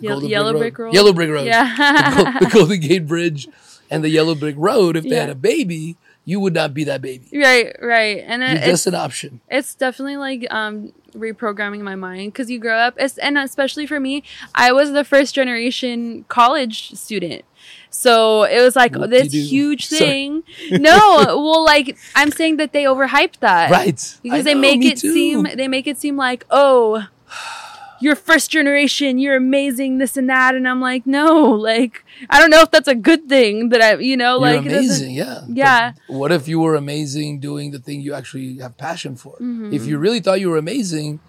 Ye- 0.00 0.08
Golden 0.08 0.28
Yellow 0.28 0.56
Brick 0.56 0.78
Road? 0.78 0.94
Yellow 0.94 1.12
brick 1.12 1.28
road. 1.28 1.46
Yeah. 1.46 2.14
the, 2.38 2.46
the 2.46 2.50
Golden 2.54 2.78
Gate 2.80 3.06
Bridge 3.08 3.48
and 3.90 4.04
the 4.04 4.08
Yellow 4.08 4.36
Brick 4.36 4.54
Road. 4.56 4.96
If 4.96 5.02
they 5.04 5.16
had 5.16 5.28
a 5.28 5.34
baby, 5.34 5.96
you 6.28 6.38
would 6.40 6.52
not 6.60 6.70
be 6.74 6.84
that 6.84 7.00
baby. 7.00 7.26
right, 7.46 7.74
right, 7.80 8.18
and 8.26 8.42
it, 8.42 8.56
just 8.58 8.68
it's 8.68 8.86
an 8.86 8.94
option. 8.94 9.40
it's 9.48 9.74
definitely 9.74 10.18
like 10.18 10.46
um 10.52 10.92
reprogramming 11.14 11.80
my 11.80 11.94
mind 11.94 12.32
because 12.32 12.50
you 12.50 12.58
grow 12.58 12.76
up 12.86 12.94
and 13.26 13.38
especially 13.38 13.86
for 13.86 13.98
me 13.98 14.22
i 14.54 14.70
was 14.70 14.92
the 14.92 15.02
first 15.12 15.34
generation 15.34 16.24
college 16.28 16.76
student 16.94 17.42
so 17.88 18.42
it 18.44 18.60
was 18.60 18.76
like 18.76 18.92
this 18.92 19.00
Whoop-de-doo. 19.00 19.48
huge 19.56 19.86
Sorry. 19.86 19.98
thing 20.00 20.42
no 20.70 20.98
well 21.44 21.64
like 21.64 21.96
i'm 22.14 22.30
saying 22.30 22.58
that 22.58 22.72
they 22.74 22.84
overhyped 22.84 23.38
that 23.40 23.70
Right. 23.70 24.00
because 24.22 24.44
they 24.44 24.54
make 24.54 24.84
it 24.84 24.98
too. 24.98 25.12
seem 25.14 25.42
they 25.60 25.66
make 25.66 25.86
it 25.86 25.96
seem 25.98 26.16
like 26.18 26.44
oh 26.50 27.06
you're 28.00 28.14
first 28.16 28.50
generation 28.50 29.18
you're 29.18 29.36
amazing 29.36 29.98
this 29.98 30.16
and 30.16 30.28
that 30.28 30.54
and 30.54 30.68
i'm 30.68 30.80
like 30.80 31.06
no 31.06 31.44
like 31.50 32.04
i 32.30 32.38
don't 32.40 32.50
know 32.50 32.60
if 32.62 32.70
that's 32.70 32.88
a 32.88 32.94
good 32.94 33.28
thing 33.28 33.68
that 33.70 33.80
i 33.82 33.96
you 33.96 34.16
know 34.16 34.32
You're 34.34 34.40
like 34.40 34.60
amazing, 34.66 35.14
yeah. 35.14 35.40
But 35.46 35.56
Yeah. 35.56 35.92
what 36.06 36.30
if 36.32 36.46
you 36.48 36.60
were 36.60 36.74
amazing 36.76 37.40
doing 37.40 37.70
the 37.70 37.78
thing 37.78 38.00
you 38.00 38.14
actually 38.14 38.58
have 38.58 38.76
passion 38.76 39.16
for? 39.16 39.32
Mm-hmm. 39.34 39.72
If 39.72 39.86
you 39.86 39.98
really 39.98 40.20
thought 40.20 40.40
you 40.40 40.50
were 40.50 40.58
amazing, 40.58 41.20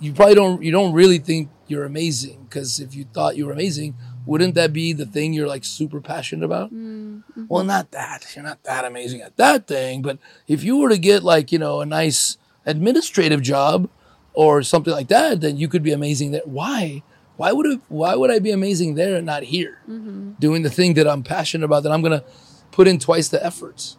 you 0.00 0.12
probably 0.12 0.34
don't. 0.34 0.62
You 0.62 0.72
don't 0.72 0.92
really 0.92 1.18
think 1.18 1.48
you're 1.68 1.84
amazing 1.84 2.46
because 2.48 2.80
if 2.80 2.94
you 2.94 3.04
thought 3.14 3.36
you 3.36 3.46
were 3.46 3.52
amazing, 3.52 3.94
wouldn't 4.26 4.54
that 4.56 4.72
be 4.72 4.92
the 4.92 5.06
thing 5.06 5.32
you're 5.32 5.46
like 5.46 5.64
super 5.64 6.00
passionate 6.00 6.44
about? 6.44 6.74
Mm-hmm. 6.74 7.44
Well, 7.48 7.62
not 7.64 7.92
that. 7.92 8.26
You're 8.34 8.44
not 8.44 8.62
that 8.64 8.84
amazing 8.84 9.20
at 9.22 9.36
that 9.36 9.66
thing. 9.68 10.02
But 10.02 10.18
if 10.48 10.64
you 10.64 10.76
were 10.78 10.88
to 10.88 10.98
get 10.98 11.22
like 11.22 11.52
you 11.52 11.58
know 11.58 11.80
a 11.80 11.86
nice 11.86 12.36
administrative 12.66 13.42
job 13.42 13.88
or 14.34 14.62
something 14.62 14.92
like 14.92 15.08
that, 15.08 15.40
then 15.40 15.56
you 15.56 15.68
could 15.68 15.82
be 15.82 15.92
amazing 15.92 16.30
there. 16.32 16.42
Why? 16.44 17.02
Why 17.36 17.52
would 17.52 17.66
it, 17.66 17.80
Why 17.88 18.14
would 18.14 18.30
I 18.30 18.38
be 18.38 18.50
amazing 18.50 18.94
there 18.94 19.16
and 19.16 19.26
not 19.26 19.42
here, 19.44 19.78
Mm-hmm. 19.88 20.32
doing 20.38 20.62
the 20.62 20.70
thing 20.70 20.94
that 20.94 21.08
I'm 21.08 21.22
passionate 21.22 21.64
about? 21.64 21.82
That 21.82 21.92
I'm 21.92 22.02
gonna 22.02 22.24
put 22.70 22.86
in 22.88 22.98
twice 22.98 23.28
the 23.28 23.44
efforts. 23.44 23.96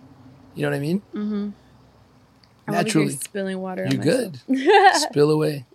You 0.55 0.63
know 0.63 0.69
what 0.69 0.77
I 0.77 0.79
mean? 0.79 1.01
Here 1.13 1.53
Naturally, 2.67 3.09
spilling 3.13 3.59
water 3.59 3.87
you're 3.89 4.01
good. 4.01 4.39
Spill 4.95 5.31
away. 5.31 5.65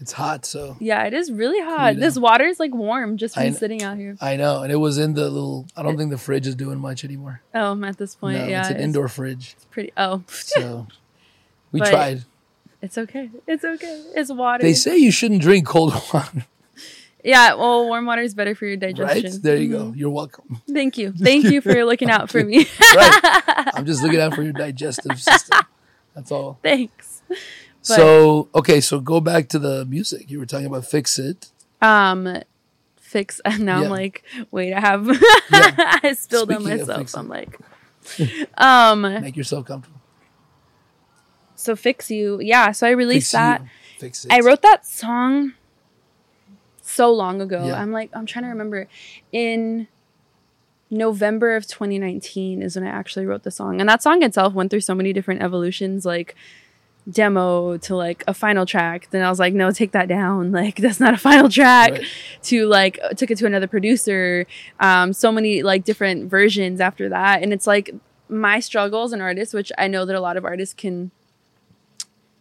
It's 0.00 0.12
hot, 0.12 0.44
so 0.44 0.76
Yeah, 0.80 1.04
it 1.04 1.14
is 1.14 1.30
really 1.32 1.60
hot. 1.60 1.96
This 1.96 2.18
water 2.18 2.44
is 2.44 2.58
like 2.58 2.74
warm 2.74 3.16
just 3.16 3.34
from 3.34 3.44
kn- 3.44 3.54
sitting 3.54 3.82
out 3.82 3.96
here. 3.96 4.16
I 4.20 4.36
know. 4.36 4.62
And 4.62 4.72
it 4.72 4.76
was 4.76 4.98
in 4.98 5.14
the 5.14 5.30
little. 5.30 5.66
I 5.76 5.82
don't 5.82 5.96
think 5.96 6.10
the 6.10 6.18
fridge 6.18 6.46
is 6.46 6.54
doing 6.54 6.78
much 6.78 7.04
anymore. 7.04 7.42
Oh, 7.54 7.82
at 7.84 7.96
this 7.96 8.14
point, 8.14 8.38
no, 8.38 8.46
yeah, 8.46 8.60
it's 8.60 8.70
an 8.70 8.76
it's 8.76 8.84
indoor 8.84 9.08
fridge. 9.08 9.54
It's 9.56 9.64
pretty. 9.66 9.92
Oh, 9.96 10.22
So 10.28 10.86
we 11.72 11.80
But- 11.80 11.90
tried. 11.90 12.24
It's 12.84 12.98
okay. 12.98 13.30
It's 13.46 13.64
okay. 13.64 14.04
It's 14.14 14.30
water. 14.32 14.62
They 14.62 14.74
say 14.74 14.96
you 14.98 15.10
shouldn't 15.10 15.40
drink 15.42 15.66
cold 15.66 15.92
water, 16.12 16.46
yeah, 17.24 17.54
well, 17.54 17.86
warm 17.86 18.04
water 18.04 18.20
is 18.20 18.34
better 18.34 18.54
for 18.54 18.66
your 18.66 18.76
digestion. 18.76 19.32
right? 19.32 19.42
There 19.42 19.56
you 19.56 19.68
Mhm. 19.70 19.72
go. 19.72 19.92
You're 19.96 20.10
welcome. 20.10 20.60
Thank 20.70 20.98
you. 20.98 21.10
Thank 21.28 21.44
you 21.46 21.62
for 21.62 21.82
looking 21.86 22.10
out 22.10 22.28
for 22.30 22.44
me. 22.44 22.58
right. 22.94 23.70
I'm 23.74 23.86
just 23.86 24.02
looking 24.02 24.20
out 24.20 24.34
for 24.34 24.42
your 24.42 24.52
digestive 24.52 25.18
system. 25.20 25.60
That's 26.14 26.30
all. 26.30 26.58
Thanks. 26.62 27.22
so 27.80 28.48
okay, 28.54 28.80
so 28.80 29.00
go 29.00 29.20
back 29.20 29.48
to 29.48 29.58
the 29.58 29.86
music. 29.86 30.30
You 30.30 30.38
were 30.38 30.46
talking 30.46 30.66
about 30.66 30.84
fix 30.86 31.18
it. 31.18 31.48
Um, 31.80 32.42
fix. 33.00 33.40
And 33.44 33.60
now 33.64 33.78
Yeah. 33.80 33.84
I'm 33.86 33.90
like, 33.90 34.22
wait, 34.50 34.74
I 34.74 34.80
have. 34.80 35.06
Yeah. 35.50 35.98
I 36.02 36.12
spilled 36.12 36.52
on 36.52 36.60
Speaking 36.60 36.80
of 36.82 36.88
myself. 36.88 37.16
I'm 37.16 37.28
like, 37.28 37.58
um. 38.58 39.00
Make 39.00 39.36
yourself 39.36 39.64
comfortable. 39.66 40.00
So 41.64 41.76
fix 41.76 42.10
you. 42.10 42.40
Yeah. 42.40 42.72
So 42.72 42.86
I 42.86 42.90
released 42.90 43.28
Fix 43.28 43.32
that. 43.32 43.62
you. 43.62 43.68
Fix 43.98 44.24
it. 44.24 44.32
I 44.32 44.40
wrote 44.40 44.62
that 44.62 44.86
song 44.86 45.54
so 46.82 47.12
long 47.12 47.40
ago. 47.40 47.66
Yeah. 47.66 47.80
I'm 47.80 47.92
like, 47.92 48.10
I'm 48.12 48.26
trying 48.26 48.44
to 48.44 48.50
remember. 48.50 48.88
In 49.32 49.88
November 50.90 51.56
of 51.56 51.66
2019 51.66 52.62
is 52.62 52.76
when 52.76 52.86
I 52.86 52.90
actually 52.90 53.26
wrote 53.26 53.42
the 53.42 53.50
song. 53.50 53.80
And 53.80 53.88
that 53.88 54.02
song 54.02 54.22
itself 54.22 54.54
went 54.54 54.70
through 54.70 54.80
so 54.80 54.94
many 54.94 55.12
different 55.12 55.42
evolutions, 55.42 56.04
like 56.04 56.34
demo 57.10 57.76
to 57.78 57.96
like 57.96 58.24
a 58.26 58.34
final 58.34 58.64
track. 58.64 59.08
Then 59.10 59.24
I 59.24 59.28
was 59.28 59.38
like, 59.38 59.54
no, 59.54 59.70
take 59.70 59.92
that 59.92 60.08
down. 60.08 60.52
Like 60.64 60.76
that's 60.76 61.00
not 61.00 61.14
a 61.14 61.18
final 61.18 61.48
track. 61.48 61.92
Right. 61.92 62.06
To 62.44 62.66
like 62.66 63.00
took 63.16 63.30
it 63.30 63.38
to 63.38 63.46
another 63.46 63.66
producer. 63.66 64.46
Um, 64.78 65.12
so 65.12 65.32
many 65.32 65.62
like 65.62 65.84
different 65.84 66.30
versions 66.30 66.80
after 66.80 67.08
that. 67.08 67.42
And 67.42 67.52
it's 67.52 67.66
like 67.66 67.90
my 68.28 68.60
struggle 68.60 69.02
as 69.02 69.12
an 69.12 69.20
artist, 69.20 69.52
which 69.52 69.72
I 69.76 69.88
know 69.88 70.04
that 70.04 70.14
a 70.14 70.20
lot 70.20 70.36
of 70.36 70.44
artists 70.44 70.74
can 70.74 71.10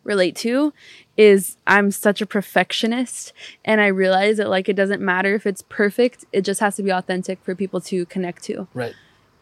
relate 0.04 0.36
to 0.38 0.74
is 1.16 1.58
I'm 1.68 1.92
such 1.92 2.22
a 2.22 2.26
perfectionist 2.26 3.32
and 3.64 3.80
I 3.80 3.88
realize 3.88 4.38
that 4.38 4.50
like 4.50 4.68
it 4.68 4.76
doesn't 4.76 5.02
matter 5.02 5.36
if 5.36 5.46
it's 5.46 5.62
perfect, 5.70 6.26
it 6.34 6.42
just 6.42 6.60
has 6.60 6.76
to 6.78 6.84
be 6.84 6.92
authentic 6.92 7.40
for 7.44 7.56
people 7.56 7.80
to 7.82 8.06
connect 8.08 8.44
to 8.46 8.68
Right. 8.74 8.94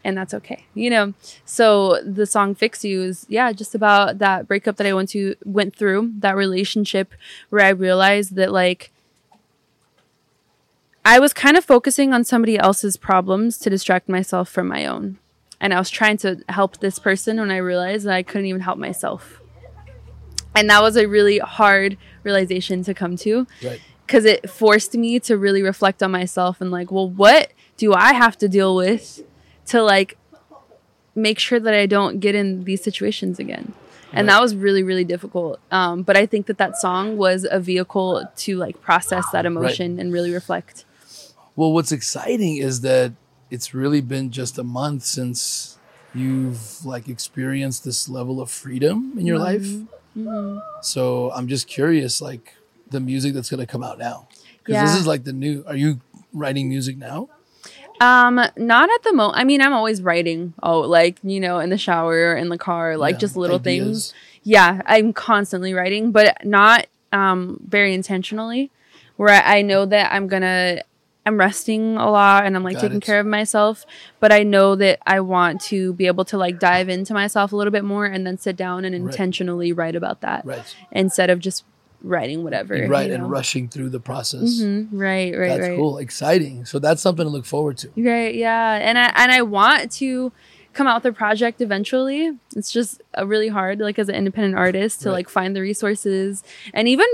and 0.03 0.17
that's 0.17 0.33
okay. 0.33 0.65
You 0.73 0.89
know. 0.89 1.13
So 1.45 2.01
the 2.03 2.25
song 2.25 2.55
Fix 2.55 2.83
You 2.83 3.01
is 3.03 3.25
yeah, 3.29 3.51
just 3.53 3.73
about 3.73 4.19
that 4.19 4.47
breakup 4.47 4.77
that 4.77 4.88
I 4.88 4.93
went 4.93 5.09
to 5.09 5.35
went 5.45 5.75
through, 5.75 6.13
that 6.19 6.35
relationship 6.35 7.13
where 7.49 7.65
I 7.65 7.69
realized 7.69 8.35
that 8.35 8.51
like 8.51 8.91
I 11.03 11.19
was 11.19 11.33
kind 11.33 11.57
of 11.57 11.65
focusing 11.65 12.13
on 12.13 12.23
somebody 12.23 12.57
else's 12.59 12.95
problems 12.95 13.57
to 13.59 13.69
distract 13.69 14.07
myself 14.07 14.49
from 14.49 14.67
my 14.67 14.85
own. 14.85 15.17
And 15.59 15.73
I 15.73 15.79
was 15.79 15.89
trying 15.89 16.17
to 16.17 16.43
help 16.49 16.79
this 16.79 16.99
person 16.99 17.39
when 17.39 17.49
I 17.51 17.57
realized 17.57 18.05
that 18.05 18.13
I 18.13 18.23
couldn't 18.23 18.45
even 18.47 18.61
help 18.61 18.77
myself. 18.77 19.40
And 20.56 20.69
that 20.69 20.82
was 20.82 20.98
a 20.98 21.07
really 21.07 21.40
hard 21.40 21.98
realization 22.23 22.84
to 22.84 22.94
come 22.94 23.15
to 23.18 23.48
Right. 23.64 23.80
because 24.06 24.26
it 24.26 24.49
forced 24.49 24.94
me 24.95 25.19
to 25.22 25.38
really 25.38 25.61
reflect 25.61 26.03
on 26.03 26.11
myself 26.11 26.60
and 26.61 26.69
like 26.72 26.91
well 26.91 27.10
what 27.10 27.52
do 27.78 27.94
i 27.94 28.14
have 28.14 28.38
to 28.38 28.48
deal 28.49 28.76
with 28.76 29.23
to 29.68 29.82
like 29.82 30.18
make 31.15 31.40
sure 31.40 31.60
that 31.60 31.73
i 31.73 31.86
don't 31.86 32.19
get 32.19 32.36
in 32.36 32.64
these 32.65 32.84
situations 32.84 33.40
again 33.40 33.73
and 34.14 34.28
Right. 34.28 34.34
that 34.34 34.41
was 34.41 34.56
really 34.56 34.84
really 34.84 35.03
difficult 35.06 35.60
um, 35.72 36.03
but 36.03 36.15
i 36.18 36.26
think 36.26 36.45
that 36.48 36.57
that 36.57 36.78
song 36.78 37.18
was 37.18 37.45
a 37.49 37.60
vehicle 37.60 38.23
to 38.44 38.57
like 38.57 38.82
process 38.82 39.26
that 39.32 39.45
emotion 39.45 39.99
and 39.99 40.11
really 40.14 40.32
reflect 40.34 40.86
Well, 41.56 41.72
what's 41.73 41.91
exciting 41.91 42.57
is 42.57 42.82
that 42.82 43.14
it's 43.49 43.73
really 43.73 44.02
been 44.02 44.32
just 44.32 44.57
a 44.57 44.64
month 44.64 45.03
since 45.03 45.78
you've 46.14 46.86
like 46.86 47.07
experienced 47.10 47.84
this 47.84 48.07
level 48.10 48.41
of 48.41 48.49
freedom 48.52 49.14
in 49.18 49.26
your 49.26 49.40
life. 49.40 49.68
Mm-hmm. 50.17 50.59
So 50.81 51.31
I'm 51.31 51.47
just 51.47 51.67
curious, 51.67 52.21
like 52.21 52.55
the 52.89 52.99
music 52.99 53.33
that's 53.33 53.49
gonna 53.49 53.65
come 53.65 53.83
out 53.83 53.97
now, 53.97 54.27
because 54.63 54.81
this 54.81 54.95
is 54.95 55.07
like 55.07 55.23
the 55.23 55.33
new. 55.33 55.63
Are 55.67 55.75
you 55.75 55.99
writing 56.33 56.69
music 56.69 56.97
now? 56.97 57.29
um 57.99 58.35
not 58.57 58.89
at 58.89 59.03
the 59.03 59.13
moment 59.13 59.38
i 59.38 59.43
mean 59.43 59.61
i'm 59.61 59.73
always 59.73 60.01
writing 60.01 60.53
oh 60.63 60.79
like 60.79 61.19
you 61.21 61.39
know 61.39 61.59
in 61.59 61.69
the 61.69 61.77
shower 61.77 62.35
in 62.35 62.49
the 62.49 62.57
car 62.57 62.97
like 62.97 63.15
Yeah, 63.15 63.19
just 63.19 63.38
little 63.38 63.59
things 63.59 64.11
yeah 64.41 64.81
i'm 64.88 65.13
constantly 65.13 65.73
writing 65.73 66.11
but 66.11 66.43
not 66.43 66.88
um 67.13 67.59
very 67.67 67.93
intentionally 67.93 68.71
where 69.17 69.29
I, 69.29 69.59
I 69.59 69.61
know 69.61 69.85
that 69.85 70.11
i'm 70.11 70.27
gonna 70.27 70.81
i'm 71.26 71.38
resting 71.38 71.98
a 71.98 72.10
lot 72.10 72.45
and 72.45 72.56
i'm 72.56 72.64
like 72.64 72.76
Got 72.76 72.81
taking 72.81 72.98
it. 72.98 73.03
care 73.03 73.19
of 73.19 73.26
myself 73.26 73.85
but 74.19 74.31
i 74.31 74.43
know 74.43 74.76
that 74.76 74.99
i 75.06 75.19
want 75.19 75.61
to 75.61 75.93
be 75.93 76.07
able 76.07 76.26
to 76.26 76.38
like 76.38 76.60
dive 76.60 76.89
into 76.89 77.14
myself 77.14 77.52
a 77.52 77.56
little 77.56 77.72
bit 77.72 77.84
more 77.84 78.06
and 78.06 78.26
then 78.26 78.38
sit 78.38 78.56
down 78.56 78.85
and 78.85 78.93
Right. 78.95 79.11
intentionally 79.14 79.72
write 79.73 79.95
about 79.95 80.22
that 80.22 80.45
Right. 80.45 80.76
instead 80.91 81.30
of 81.30 81.39
just 81.39 81.64
writing 82.03 82.43
whatever 82.43 82.73
right, 82.88 83.10
you 83.10 83.14
and 83.14 83.30
rushing 83.30 83.68
through 83.68 83.89
the 83.89 83.99
process. 83.99 84.60
Mhm, 84.60 84.88
right 84.91 85.38
right 85.38 85.49
That's 85.49 85.68
right 85.69 85.77
cool, 85.77 85.99
exciting. 85.99 86.65
So 86.65 86.80
that's 86.80 86.99
something 86.99 87.23
to 87.26 87.30
look 87.30 87.45
forward 87.45 87.77
to. 87.77 87.89
Right, 87.95 88.34
yeah. 88.34 88.80
And 88.81 88.98
I 88.98 89.11
and 89.15 89.31
I 89.31 89.43
want 89.43 89.91
to 90.02 90.31
come 90.73 90.88
out 90.88 91.03
with 91.03 91.14
a 91.14 91.15
project 91.15 91.61
eventually. 91.61 92.31
It's 92.56 92.72
just 92.72 93.03
really 93.23 93.49
hard 93.49 93.80
like 93.80 93.99
as 93.99 94.10
an 94.10 94.15
independent 94.15 94.56
artist 94.56 95.02
to 95.02 95.10
Right. 95.10 95.14
like 95.14 95.30
find 95.30 95.56
the 95.56 95.61
resources 95.61 96.43
and 96.73 96.88
even 96.88 97.06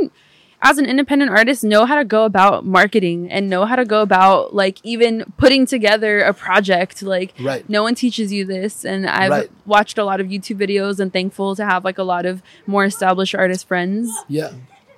as 0.61 0.77
an 0.77 0.85
independent 0.85 1.29
artist 1.31 1.63
know 1.63 1.85
how 1.85 1.95
to 1.95 2.03
go 2.03 2.25
about 2.25 2.65
marketing 2.65 3.29
and 3.31 3.49
know 3.49 3.65
how 3.65 3.75
to 3.75 3.85
go 3.85 4.01
about 4.01 4.55
like 4.55 4.79
even 4.83 5.23
putting 5.37 5.65
together 5.65 6.19
a 6.21 6.33
project 6.33 7.01
like 7.03 7.33
Right. 7.39 7.67
no 7.69 7.83
one 7.83 7.93
teaches 7.95 8.33
you 8.33 8.43
this 8.45 8.83
and 8.83 9.07
I've 9.07 9.29
Right. 9.31 9.51
watched 9.65 9.97
a 9.97 10.03
lot 10.03 10.19
of 10.19 10.27
YouTube 10.27 10.57
videos 10.57 10.99
and 10.99 11.13
thankful 11.13 11.55
to 11.55 11.63
have 11.65 11.85
like 11.85 11.97
a 11.99 12.03
lot 12.03 12.25
of 12.25 12.41
more 12.65 12.85
established 12.85 13.35
artist 13.35 13.67
friends. 13.67 14.09
Yeah. 14.27 14.51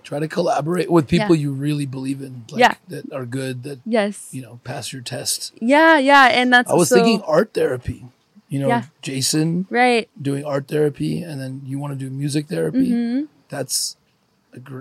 Try 0.03 0.19
to 0.19 0.27
collaborate 0.27 0.89
with 0.89 1.07
people 1.07 1.35
Yeah. 1.35 1.41
you 1.41 1.51
really 1.51 1.85
believe 1.85 2.21
in, 2.21 2.45
like 2.51 2.59
Yeah. 2.61 2.73
that 2.87 3.11
are 3.13 3.25
good, 3.25 3.63
that 3.63 3.79
Yes. 3.85 4.29
you 4.31 4.41
know 4.41 4.59
pass 4.63 4.91
your 4.93 5.01
test. 5.03 5.53
Yeah, 5.61 5.99
yeah, 5.99 6.27
and 6.31 6.51
that's 6.53 6.71
I 6.71 6.73
was 6.75 6.89
so- 6.89 6.95
thinking 6.95 7.21
art 7.27 7.53
therapy. 7.53 8.05
You 8.47 8.59
know, 8.61 8.67
Yeah. 8.69 8.83
Jason 9.03 9.67
right. 9.69 10.09
doing 10.19 10.43
art 10.45 10.67
therapy, 10.67 11.21
and 11.21 11.39
then 11.39 11.61
you 11.65 11.77
want 11.77 11.93
to 11.93 11.99
do 12.03 12.09
music 12.09 12.47
therapy. 12.47 12.89
Mm-hmm. 12.89 13.25
That's 13.49 13.97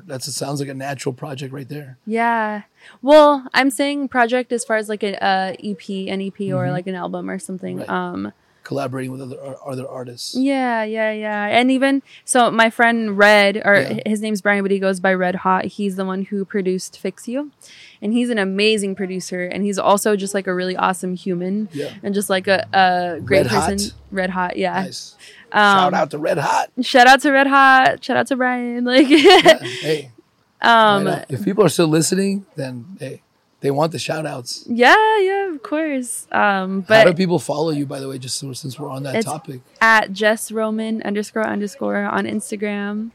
that's 0.06 0.26
it 0.28 0.32
sounds 0.32 0.60
like 0.60 0.68
a 0.68 0.74
natural 0.74 1.12
project 1.12 1.52
right 1.52 1.68
there. 1.68 1.98
Yeah. 2.06 2.62
Well, 3.02 3.46
I'm 3.54 3.70
saying 3.70 4.08
project 4.08 4.52
as 4.52 4.64
far 4.64 4.76
as 4.76 4.88
like 4.88 5.02
an 5.02 5.14
uh, 5.16 5.54
EP, 5.62 5.88
an 6.08 6.20
EP, 6.22 6.40
or 6.52 6.66
Mhm. 6.66 6.72
like 6.72 6.86
an 6.86 6.94
album 6.94 7.28
or 7.30 7.38
something. 7.38 7.78
Right. 7.78 7.88
Um, 7.88 8.32
Collaborating 8.64 9.10
with 9.12 9.22
other 9.22 9.56
other 9.66 9.88
artists. 9.88 10.34
yeah, 10.34 10.82
yeah, 10.84 11.10
yeah. 11.10 11.46
And 11.46 11.70
even 11.70 12.02
so, 12.26 12.50
my 12.50 12.68
friend 12.68 13.16
Red, 13.16 13.56
or 13.64 13.76
Yeah. 13.80 14.00
his 14.04 14.20
name's 14.20 14.42
Brian, 14.42 14.62
but 14.62 14.70
he 14.70 14.78
goes 14.78 15.00
by 15.00 15.14
Red 15.14 15.36
Hot. 15.36 15.64
He's 15.64 15.96
the 15.96 16.04
one 16.04 16.24
who 16.24 16.44
produced 16.44 16.98
Fix 16.98 17.26
You, 17.26 17.50
and 18.02 18.12
he's 18.12 18.28
an 18.28 18.36
amazing 18.36 18.94
producer. 18.94 19.42
And 19.46 19.64
he's 19.64 19.78
also 19.78 20.16
just 20.16 20.34
like 20.34 20.46
a 20.46 20.52
really 20.54 20.76
awesome 20.76 21.14
human, 21.14 21.68
Yeah. 21.72 21.94
and 22.02 22.12
just 22.14 22.28
like 22.28 22.46
a, 22.46 22.66
a 22.74 23.20
great 23.20 23.44
Red 23.44 23.46
Hot? 23.46 23.70
person. 23.70 23.92
Red 24.10 24.30
Hot, 24.30 24.58
yeah. 24.58 24.82
Nice. 24.82 25.16
Um, 25.52 25.92
Shout 25.92 25.94
out 25.94 26.10
to 26.10 26.18
Red 26.18 26.38
Hot. 26.38 26.70
Shout 26.82 27.06
out 27.06 27.20
to 27.22 27.30
Red 27.32 27.46
Hot. 27.46 28.04
Shout 28.04 28.16
out 28.16 28.26
to 28.28 28.36
Brian. 28.36 28.84
Like, 28.88 29.08
Yeah, 29.08 29.58
hey, 29.62 30.10
um, 30.60 31.06
right 31.06 31.24
if 31.28 31.44
people 31.44 31.64
are 31.64 31.68
still 31.68 31.88
listening, 31.88 32.44
then 32.56 32.96
hey, 32.98 33.22
they 33.60 33.70
want 33.70 33.92
the 33.92 33.98
shout 33.98 34.26
outs. 34.26 34.64
yeah, 34.68 35.18
yeah, 35.20 35.52
of 35.52 35.62
course. 35.62 36.26
Um, 36.30 36.84
How 36.88 37.04
do 37.04 37.14
people 37.14 37.38
follow 37.38 37.70
you, 37.70 37.86
by 37.86 38.00
the 38.00 38.08
way, 38.08 38.18
just 38.18 38.38
so, 38.38 38.52
since 38.52 38.78
we're 38.78 38.90
on 38.90 39.02
that 39.04 39.24
topic? 39.24 39.60
at 39.80 40.12
Jess 40.12 40.52
Roman 40.52 41.02
underscore 41.02 41.46
underscore 41.46 42.04
on 42.04 42.24
Instagram. 42.24 43.10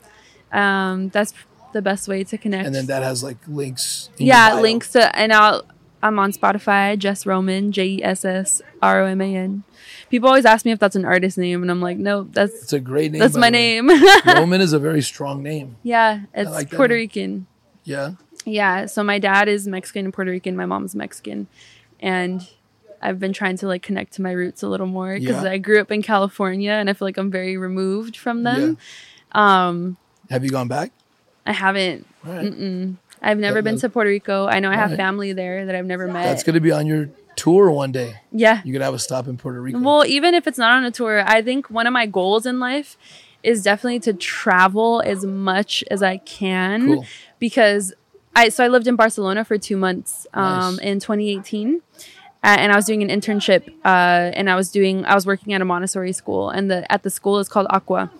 Um, 0.51 1.09
that's 1.09 1.33
the 1.73 1.81
best 1.81 2.07
way 2.07 2.23
to 2.23 2.37
connect. 2.37 2.65
And 2.65 2.75
then 2.75 2.85
that 2.87 3.03
has 3.03 3.23
like 3.23 3.37
links. 3.47 4.09
in 4.17 4.27
yeah, 4.27 4.59
links 4.59 4.91
to 4.93 5.15
and 5.15 5.33
I'll 5.33 5.63
I'm 6.01 6.19
on 6.19 6.31
Spotify, 6.33 6.97
Jess 6.97 7.25
Roman, 7.25 7.71
J 7.71 7.85
E 7.87 8.03
S 8.03 8.25
S 8.25 8.61
R 8.81 9.01
O 9.01 9.05
M 9.05 9.21
A 9.21 9.35
N. 9.35 9.63
People 10.13 10.29
always 10.29 10.45
ask 10.45 10.63
me 10.63 10.71
if 10.71 10.77
that's 10.77 10.95
an 10.95 11.05
artist 11.05 11.39
name, 11.39 11.63
and 11.63 11.71
I'm 11.71 11.81
like, 11.81 11.97
no, 11.97 12.25
that's 12.31 12.53
It's 12.61 12.73
a 12.73 12.79
great 12.79 13.11
name. 13.11 13.19
that's 13.19 13.35
my 13.35 13.49
name. 13.49 13.89
Roman 14.27 14.61
is 14.61 14.71
a 14.71 14.77
very 14.77 15.01
strong 15.01 15.41
name. 15.41 15.75
yeah, 15.81 16.21
it's 16.35 16.51
like 16.51 16.69
Puerto 16.69 16.93
name. 16.93 17.01
Rican. 17.01 17.47
Yeah. 17.83 18.11
Yeah, 18.45 18.85
so 18.85 19.03
my 19.03 19.17
dad 19.17 19.47
is 19.49 19.67
Mexican 19.67 20.05
and 20.05 20.13
Puerto 20.13 20.29
Rican. 20.29 20.55
My 20.55 20.67
mom's 20.67 20.93
Mexican, 20.93 21.47
and 21.99 22.47
I've 23.01 23.19
been 23.19 23.33
trying 23.33 23.57
to 23.57 23.67
like 23.67 23.81
connect 23.81 24.13
to 24.13 24.21
my 24.21 24.33
roots 24.33 24.61
a 24.61 24.67
little 24.67 24.85
more 24.85 25.17
because 25.19 25.43
Yeah. 25.43 25.49
I 25.49 25.57
grew 25.57 25.81
up 25.81 25.91
in 25.91 26.03
California, 26.03 26.73
and 26.73 26.91
I 26.91 26.93
feel 26.93 27.07
like 27.07 27.17
I'm 27.17 27.31
very 27.31 27.57
removed 27.57 28.15
from 28.15 28.43
them. 28.43 28.77
Um, 29.31 29.97
Have 30.29 30.43
you 30.43 30.51
gone 30.51 30.67
back? 30.67 30.91
I 31.47 31.53
haven't. 31.53 32.05
Right. 32.23 32.45
Mm-mm. 32.53 32.97
I've 33.21 33.39
never 33.39 33.55
That- 33.55 33.63
been 33.63 33.79
to 33.79 33.89
Puerto 33.89 34.09
Rico. 34.11 34.45
I 34.45 34.59
know 34.59 34.69
I 34.69 34.75
have 34.75 34.91
Alright. 34.91 34.97
family 34.97 35.33
there 35.33 35.65
that 35.65 35.73
I've 35.75 35.85
never 35.87 36.07
met. 36.07 36.25
That's 36.25 36.43
going 36.43 36.53
to 36.53 36.59
be 36.61 36.71
on 36.71 36.85
your 36.85 37.09
tour 37.35 37.69
one 37.71 37.91
day. 37.91 38.21
yeah. 38.31 38.61
You 38.63 38.73
could 38.73 38.81
have 38.81 38.93
a 38.93 38.99
stop 38.99 39.27
in 39.27 39.37
Puerto 39.37 39.61
Rico. 39.61 39.79
Well, 39.79 40.05
even 40.05 40.33
if 40.33 40.47
it's 40.47 40.57
not 40.57 40.75
on 40.77 40.85
a 40.85 40.91
tour, 40.91 41.23
I 41.25 41.41
think 41.41 41.69
one 41.69 41.87
of 41.87 41.93
my 41.93 42.05
goals 42.05 42.45
in 42.45 42.59
life 42.59 42.97
is 43.43 43.61
definitely 43.63 43.99
to 44.01 44.13
travel 44.13 45.01
as 45.05 45.25
much 45.25 45.83
as 45.91 46.01
I 46.01 46.17
can 46.17 46.87
Cool. 46.87 47.05
because 47.39 47.93
I 48.35 48.49
so 48.49 48.63
I 48.63 48.67
lived 48.69 48.87
in 48.87 48.95
Barcelona 48.95 49.43
for 49.45 49.57
two 49.57 49.77
months 49.77 50.25
um, 50.33 50.75
Nice. 50.77 50.85
in 50.85 50.99
2018. 50.99 51.81
Uh, 52.45 52.47
and 52.59 52.73
I 52.73 52.75
was 52.75 52.83
doing 52.85 53.01
an 53.01 53.07
internship, 53.21 53.69
uh, 53.85 54.31
and 54.35 54.49
I 54.49 54.55
was 54.57 54.69
doing 54.69 55.05
I 55.05 55.15
was 55.15 55.25
working 55.25 55.53
at 55.53 55.61
a 55.61 55.65
Montessori 55.65 56.11
school, 56.11 56.49
and 56.49 56.69
the 56.69 56.91
at 56.91 57.03
the 57.03 57.09
school 57.09 57.39
is 57.39 57.47
called 57.47 57.67
Aqua. 57.69 58.11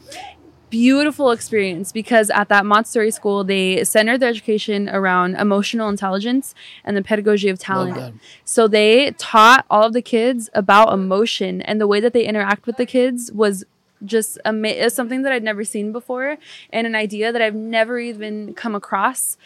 Beautiful 0.74 1.30
experience 1.30 1.92
because 1.92 2.32
at 2.32 2.50
that 2.50 2.66
Montessori 2.66 3.12
school 3.12 3.44
they 3.44 3.84
centered 3.84 4.20
their 4.20 4.30
education 4.30 4.90
around 4.90 5.36
emotional 5.36 5.88
intelligence 5.88 6.56
and 6.84 6.98
the 6.98 7.04
pedagogy 7.04 7.48
of 7.50 7.60
talent. 7.60 7.96
So 8.44 8.68
they 8.68 9.12
taught 9.20 9.68
all 9.70 9.84
of 9.86 9.94
the 9.94 10.02
kids 10.02 10.50
about 10.56 10.92
emotion 10.92 11.62
and 11.62 11.80
the 11.80 11.86
way 11.86 12.00
that 12.00 12.14
they 12.14 12.26
interact 12.26 12.66
with 12.66 12.78
the 12.78 12.88
kids 12.88 13.32
was 13.32 13.64
just 14.04 14.40
ama- 14.46 14.90
something 14.90 15.22
that 15.22 15.32
I'd 15.32 15.44
never 15.44 15.64
seen 15.64 15.92
before 15.92 16.38
and 16.72 16.88
an 16.88 16.96
idea 16.96 17.32
that 17.32 17.42
I've 17.42 17.54
never 17.54 18.00
even 18.00 18.56
come 18.56 18.74
across. 18.74 19.38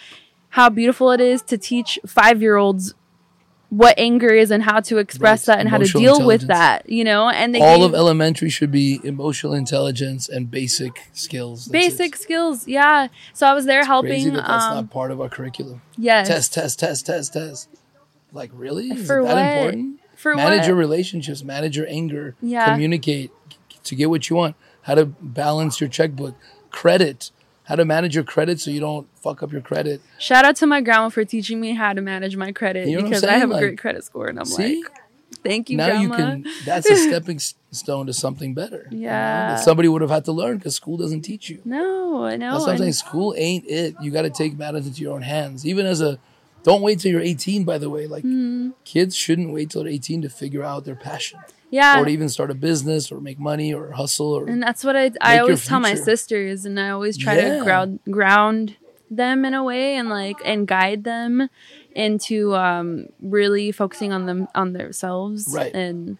How 0.52 0.70
beautiful 0.70 1.12
it 1.12 1.20
is 1.20 1.42
to 1.44 1.58
teach 1.58 2.00
five 2.06 2.42
year 2.42 2.56
olds 2.56 2.94
what 3.70 3.94
anger 3.98 4.30
is 4.30 4.50
and 4.50 4.64
how 4.64 4.80
to 4.80 4.98
express 4.98 5.46
Right. 5.48 5.56
that 5.56 5.60
and 5.60 5.68
how 5.70 5.78
to 5.78 5.86
deal 5.86 6.26
with 6.26 6.48
that, 6.48 6.90
you 6.90 7.04
know? 7.04 7.30
And 7.30 7.54
they 7.54 7.60
All 7.60 7.80
gave 7.80 7.88
of 7.88 7.96
elementary 7.96 8.50
should 8.50 8.72
be 8.72 9.02
emotional 9.04 9.54
intelligence 9.54 10.30
and 10.30 10.50
basic 10.50 11.02
skills. 11.12 11.66
That's 11.66 11.72
basic 11.72 12.16
it. 12.16 12.20
skills, 12.20 12.66
yeah. 12.68 13.08
So 13.34 13.46
I 13.46 13.54
was 13.54 13.66
there 13.66 13.82
Crazy 13.82 13.88
helping. 13.88 14.34
that 14.36 14.48
that's 14.48 14.64
um, 14.66 14.76
not 14.76 14.90
part 14.90 15.12
of 15.12 15.20
our 15.20 15.28
curriculum. 15.28 15.82
yes. 15.98 16.28
Test, 16.30 16.54
test, 16.54 16.80
test, 16.80 17.06
test, 17.06 17.34
test. 17.34 17.70
Like 18.32 18.52
really? 18.54 18.88
Is 18.92 19.06
For 19.06 19.22
what? 19.22 19.38
important? 19.38 20.00
for 20.16 20.34
manage 20.34 20.60
what? 20.62 20.68
your 20.68 20.76
relationships, 20.78 21.44
manage 21.44 21.76
your 21.78 21.88
anger, 21.90 22.36
Yeah. 22.42 22.72
communicate 22.72 23.32
to 23.84 23.96
get 23.96 24.10
what 24.10 24.30
you 24.30 24.36
want, 24.38 24.56
how 24.84 24.96
to 24.96 25.06
balance 25.06 25.80
your 25.82 25.90
checkbook, 25.90 26.36
credit, 26.72 27.32
how 27.68 27.76
to 27.76 27.86
manage 27.86 28.16
your 28.16 28.24
credit 28.24 28.60
so 28.60 28.72
you 28.72 28.80
don't 28.80 29.08
fuck 29.20 29.44
up 29.44 29.52
your 29.52 29.62
credit. 29.62 30.02
Shout 30.20 30.46
out 30.46 30.56
to 30.58 30.68
my 30.68 30.82
grandma 30.82 31.10
for 31.10 31.26
teaching 31.26 31.60
me 31.60 31.74
how 31.74 31.94
to 31.94 32.02
manage 32.02 32.36
my 32.38 32.52
credit 32.52 32.88
You 32.88 32.98
know 32.98 33.04
because 33.04 33.24
I 33.24 33.34
have 33.34 33.52
a 33.52 33.60
great 33.60 33.78
credit 33.78 34.04
score, 34.04 34.28
and 34.28 34.40
I'm 34.40 34.46
See? 34.46 34.82
like, 34.84 34.92
thank 35.44 35.70
you, 35.70 35.78
now 35.78 35.88
grandma. 35.88 36.02
you 36.02 36.10
can 36.10 36.46
that's 36.66 36.90
a 36.90 36.96
stepping 37.08 37.40
stone 37.72 38.06
to 38.08 38.14
something 38.14 38.54
better. 38.54 38.88
you 38.90 38.98
know, 39.00 39.04
Yeah. 39.04 39.56
somebody 39.58 39.88
would 39.90 40.02
have 40.02 40.10
had 40.12 40.26
to 40.26 40.32
learn 40.32 40.58
because 40.58 40.76
school 40.76 40.98
doesn't 40.98 41.22
teach 41.24 41.50
you. 41.50 41.60
no, 41.66 42.24
I 42.24 42.38
know. 42.38 42.54
That's 42.54 42.66
what 42.66 42.72
I'm 42.74 42.78
saying. 42.80 42.94
School 42.94 43.34
ain't 43.38 43.66
it. 43.68 43.96
You 44.02 44.12
got 44.12 44.22
to 44.24 44.30
take 44.30 44.58
matters 44.58 44.88
into 44.88 45.02
your 45.02 45.14
own 45.14 45.22
hands. 45.22 45.66
Even 45.66 45.86
as 45.86 46.02
a, 46.02 46.18
don't 46.64 46.82
wait 46.82 47.00
till 47.00 47.12
you're 47.12 47.22
18. 47.22 47.64
By 47.66 47.78
the 47.78 47.90
way, 47.90 48.08
like 48.08 48.24
Mm-hmm. 48.24 48.70
kids 48.86 49.16
shouldn't 49.16 49.52
wait 49.54 49.70
till 49.70 49.84
they're 49.84 49.92
18 49.92 50.22
to 50.24 50.30
figure 50.30 50.64
out 50.64 50.86
their 50.86 50.96
passion, 50.96 51.40
yeah, 51.70 52.00
or 52.00 52.06
to 52.06 52.12
even 52.12 52.30
start 52.30 52.52
a 52.52 52.56
business, 52.56 53.12
or 53.12 53.20
make 53.20 53.40
money, 53.40 53.74
or 53.74 53.92
hustle, 53.92 54.34
or 54.34 54.48
And 54.48 54.62
that's 54.62 54.84
what 54.84 54.96
I 54.96 55.12
I 55.22 55.40
always 55.40 55.66
tell 55.66 55.80
my 55.80 55.96
sisters, 55.96 56.66
and 56.66 56.80
I 56.80 56.90
always 56.90 57.18
try 57.18 57.36
Yeah. 57.38 57.58
to 57.58 57.64
ground 57.64 58.00
ground 58.10 58.76
them 59.10 59.46
in 59.46 59.54
a 59.54 59.64
way, 59.64 59.96
and 59.96 60.10
like 60.10 60.38
and 60.46 60.68
guide 60.68 61.04
them 61.04 61.50
into 61.96 62.54
um, 62.56 63.08
really 63.22 63.72
focusing 63.72 64.12
on 64.14 64.26
them 64.26 64.48
on 64.56 64.74
themselves, 64.74 65.48
Right. 65.52 65.74
And 65.74 66.18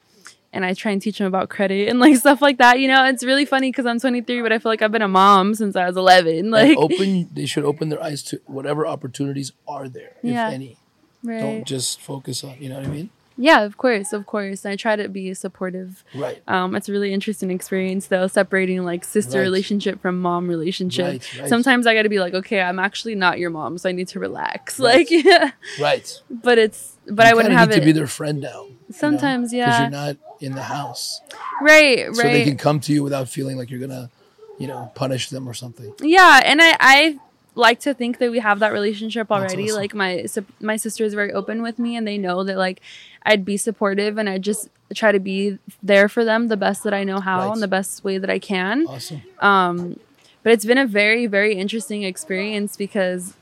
and 0.54 0.66
I 0.66 0.74
try 0.74 0.92
and 0.92 1.02
teach 1.02 1.18
them 1.20 1.28
about 1.28 1.50
credit 1.50 1.88
and 1.90 2.00
like 2.00 2.16
stuff 2.26 2.42
like 2.42 2.58
that. 2.58 2.80
You 2.80 2.88
know, 2.88 3.06
it's 3.06 3.24
really 3.24 3.46
funny 3.46 3.70
because 3.70 3.86
I'm 3.86 4.00
23, 4.00 4.42
but 4.42 4.52
I 4.54 4.60
feel 4.60 4.72
like 4.72 4.82
I've 4.82 4.92
been 4.94 5.02
a 5.02 5.08
mom 5.08 5.54
since 5.54 5.76
I 5.76 5.86
was 5.86 5.98
11. 5.98 6.36
and 6.38 6.52
Like, 6.52 6.78
open. 6.88 7.30
They 7.34 7.46
should 7.46 7.66
open 7.66 7.90
their 7.90 8.02
eyes 8.02 8.24
to 8.24 8.42
whatever 8.48 8.88
opportunities 8.88 9.52
are 9.68 9.88
there, 9.90 10.14
Yeah. 10.24 10.48
if 10.48 10.54
any. 10.56 10.78
right? 11.24 11.42
Don't 11.42 11.66
just 11.68 12.00
focus 12.02 12.44
on. 12.44 12.56
You 12.60 12.70
know 12.70 12.76
what 12.78 12.86
I 12.86 12.90
mean? 12.90 13.10
Yeah, 13.38 13.62
of 13.62 13.78
course, 13.78 14.14
of 14.14 14.26
course. 14.26 14.66
I 14.66 14.76
try 14.76 14.96
to 14.96 15.08
be 15.08 15.34
supportive. 15.36 16.04
Right. 16.16 16.42
Um, 16.48 16.76
it's 16.76 16.90
a 16.90 16.92
really 16.92 17.14
interesting 17.14 17.52
experience 17.52 18.08
though, 18.08 18.26
separating 18.28 18.84
like 18.84 19.04
sister 19.06 19.38
Right. 19.38 19.44
relationship 19.44 20.02
from 20.02 20.20
mom 20.22 20.48
relationship. 20.48 21.06
Right, 21.06 21.40
right. 21.40 21.50
Sometimes 21.50 21.86
I 21.86 21.94
got 21.94 22.04
to 22.04 22.10
be 22.10 22.20
like, 22.20 22.34
okay, 22.34 22.62
I'm 22.62 22.80
actually 22.80 23.14
not 23.16 23.38
your 23.38 23.50
mom, 23.52 23.78
so 23.78 23.90
I 23.90 23.92
need 23.92 24.08
to 24.10 24.20
relax. 24.20 24.80
Like, 24.88 25.12
yeah, 25.12 25.52
Right. 25.80 26.22
but 26.30 26.58
it's, 26.58 26.98
but 27.08 27.26
I 27.28 27.34
wouldn't 27.34 27.54
have 27.54 27.70
need 27.70 27.78
it. 27.78 27.80
to 27.82 27.86
be 27.86 27.92
their 27.92 28.08
friend 28.08 28.42
now. 28.42 28.68
Sometimes, 28.92 29.52
Because 29.52 29.54
yeah. 29.54 29.66
Because 29.66 29.82
you're 29.82 29.90
not 29.90 30.18
in 30.40 30.56
the 30.56 30.64
house, 30.64 31.22
right, 31.62 32.08
right. 32.08 32.16
so 32.16 32.24
they 32.24 32.44
can 32.44 32.58
come 32.58 32.80
to 32.82 32.94
you 32.94 33.04
without 33.04 33.28
feeling 33.30 33.58
like 33.58 33.70
you're 33.70 33.80
gonna, 33.80 34.10
you 34.58 34.68
know, 34.68 34.92
punish 34.96 35.30
them 35.30 35.48
or 35.48 35.54
something. 35.54 35.94
yeah, 36.02 36.42
and 36.46 36.62
I, 36.62 36.76
I 36.80 37.20
like 37.58 37.80
to 37.82 37.94
think 37.94 38.20
that 38.20 38.32
we 38.32 38.40
have 38.40 38.60
that 38.60 38.72
relationship 38.72 39.32
already. 39.32 39.66
awesome. 39.66 39.78
Like 39.82 39.94
my 39.94 40.26
my 40.62 40.78
sister 40.78 41.04
is 41.04 41.14
very 41.14 41.34
open 41.34 41.62
with 41.62 41.78
me, 41.80 41.96
and 41.98 42.08
they 42.08 42.18
know 42.18 42.44
that 42.44 42.58
like 42.58 42.82
I'd 43.24 43.44
be 43.44 43.58
supportive, 43.58 44.18
and 44.18 44.30
I 44.30 44.38
just 44.38 44.70
try 44.96 45.12
to 45.12 45.20
be 45.20 45.58
there 45.84 46.08
for 46.08 46.24
them 46.24 46.48
the 46.48 46.56
best 46.58 46.84
that 46.86 46.94
I 46.94 47.04
know 47.04 47.20
how 47.20 47.40
Right. 47.48 47.54
and 47.54 47.62
the 47.62 47.68
best 47.68 48.04
way 48.04 48.18
that 48.18 48.30
I 48.30 48.40
can. 48.40 48.88
Awesome. 48.88 49.22
Um, 49.40 50.00
but 50.44 50.54
it's 50.54 50.64
been 50.64 50.78
a 50.78 50.86
very, 50.88 51.26
very 51.26 51.56
interesting 51.56 52.04
experience 52.04 52.78
because 52.78 53.34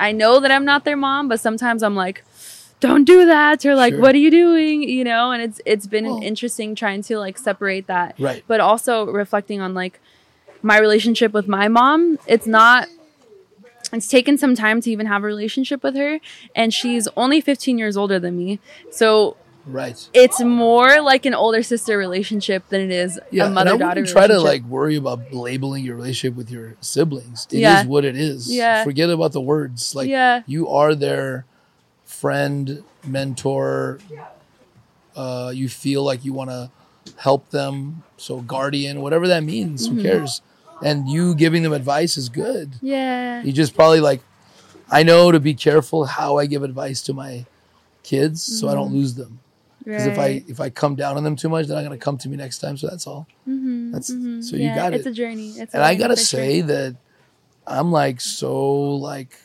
I 0.00 0.10
know 0.10 0.40
that 0.40 0.50
I'm 0.50 0.64
not 0.64 0.84
their 0.84 0.96
mom, 0.96 1.28
but 1.28 1.38
sometimes 1.38 1.84
I'm 1.84 1.94
like, 1.94 2.24
don't 2.80 3.04
do 3.04 3.24
that, 3.26 3.64
or 3.64 3.76
like, 3.76 3.92
Sure. 3.94 4.02
what 4.02 4.14
are 4.16 4.18
you 4.18 4.32
doing? 4.32 4.82
You 4.82 5.04
know, 5.04 5.30
and 5.30 5.40
it's 5.42 5.60
it's 5.64 5.86
been 5.86 6.06
Well- 6.06 6.20
interesting 6.22 6.74
trying 6.74 7.02
to 7.02 7.18
like 7.18 7.38
separate 7.38 7.86
that, 7.86 8.16
Right. 8.18 8.42
but 8.48 8.58
also 8.60 9.06
reflecting 9.06 9.60
on 9.60 9.74
like 9.74 10.00
my 10.62 10.78
relationship 10.78 11.32
with 11.32 11.46
my 11.46 11.68
mom. 11.68 12.18
It's 12.26 12.46
not. 12.48 12.88
It's 13.92 14.08
taken 14.08 14.36
some 14.38 14.54
time 14.54 14.80
to 14.80 14.90
even 14.90 15.06
have 15.06 15.22
a 15.22 15.26
relationship 15.26 15.82
with 15.82 15.94
her, 15.96 16.18
and 16.56 16.72
she's 16.74 17.06
only 17.16 17.40
15 17.40 17.78
years 17.78 17.96
older 17.96 18.18
than 18.18 18.36
me. 18.36 18.58
So 18.90 19.36
Right. 19.66 19.96
it's 20.12 20.40
more 20.42 21.00
like 21.00 21.24
an 21.26 21.34
older 21.34 21.62
sister 21.62 21.96
relationship 21.96 22.68
than 22.68 22.80
it 22.82 22.90
is 22.90 23.18
Yeah, 23.30 23.46
a 23.46 23.50
mother 23.50 23.78
daughter 23.78 24.04
try 24.04 24.26
to 24.26 24.38
like 24.40 24.62
worry 24.64 24.96
about 24.96 25.32
labeling 25.32 25.84
your 25.84 25.96
relationship 25.96 26.36
with 26.36 26.50
your 26.50 26.74
siblings. 26.80 27.46
It 27.50 27.56
is 27.56 27.60
Yeah. 27.60 27.84
what 27.86 28.04
it 28.04 28.16
is. 28.16 28.52
Yeah. 28.52 28.84
Forget 28.84 29.08
about 29.10 29.32
the 29.32 29.40
words. 29.40 29.94
Like 29.94 30.08
Yeah. 30.08 30.42
you 30.46 30.68
are 30.68 30.94
their 30.94 31.44
friend, 32.04 32.82
mentor. 33.06 33.98
Uh, 35.16 35.52
you 35.54 35.68
feel 35.68 36.02
like 36.02 36.24
you 36.24 36.32
want 36.32 36.50
to 36.50 36.70
help 37.16 37.50
them, 37.50 38.02
so 38.16 38.40
guardian, 38.40 39.00
whatever 39.00 39.28
that 39.28 39.44
means. 39.44 39.86
Mm-hmm. 39.88 39.96
Who 39.98 40.02
cares? 40.02 40.42
And 40.84 41.08
you 41.08 41.34
giving 41.34 41.62
them 41.62 41.72
advice 41.72 42.16
is 42.16 42.28
good. 42.28 42.74
yeah. 42.82 43.42
You 43.42 43.52
just 43.52 43.74
probably 43.74 44.00
like, 44.00 44.20
I 44.90 45.02
know 45.02 45.32
to 45.32 45.40
be 45.40 45.54
careful 45.54 46.04
how 46.04 46.36
I 46.36 46.46
give 46.46 46.62
advice 46.62 47.00
to 47.02 47.14
my 47.14 47.46
kids, 48.02 48.42
so 48.42 48.68
I 48.68 48.74
don't 48.74 48.92
lose 48.92 49.14
them. 49.14 49.40
Because 49.84 50.06
if 50.06 50.18
I 50.18 50.44
if 50.48 50.60
I 50.60 50.70
come 50.70 50.94
down 50.94 51.16
on 51.16 51.24
them 51.24 51.36
too 51.36 51.48
much, 51.48 51.66
they're 51.66 51.76
not 51.76 51.82
gonna 51.82 51.98
come 51.98 52.18
to 52.18 52.28
me 52.28 52.36
next 52.36 52.58
time. 52.58 52.76
So 52.76 52.86
that's 52.88 53.06
all. 53.06 53.26
That's 53.46 54.08
so 54.08 54.14
you 54.14 54.18
Mm-hmm. 54.20 54.60
Yeah, 54.60 54.76
got 54.76 54.92
it. 54.92 54.96
It's 54.96 55.06
a 55.06 55.12
journey. 55.12 55.50
It's 55.50 55.74
a 55.74 55.76
and 55.76 55.84
I 55.84 55.94
gotta 55.94 56.16
for 56.16 56.22
sure. 56.24 56.40
say 56.40 56.60
that 56.62 56.96
I'm 57.66 57.90
like 57.92 58.20
so 58.20 58.96
like 58.96 59.38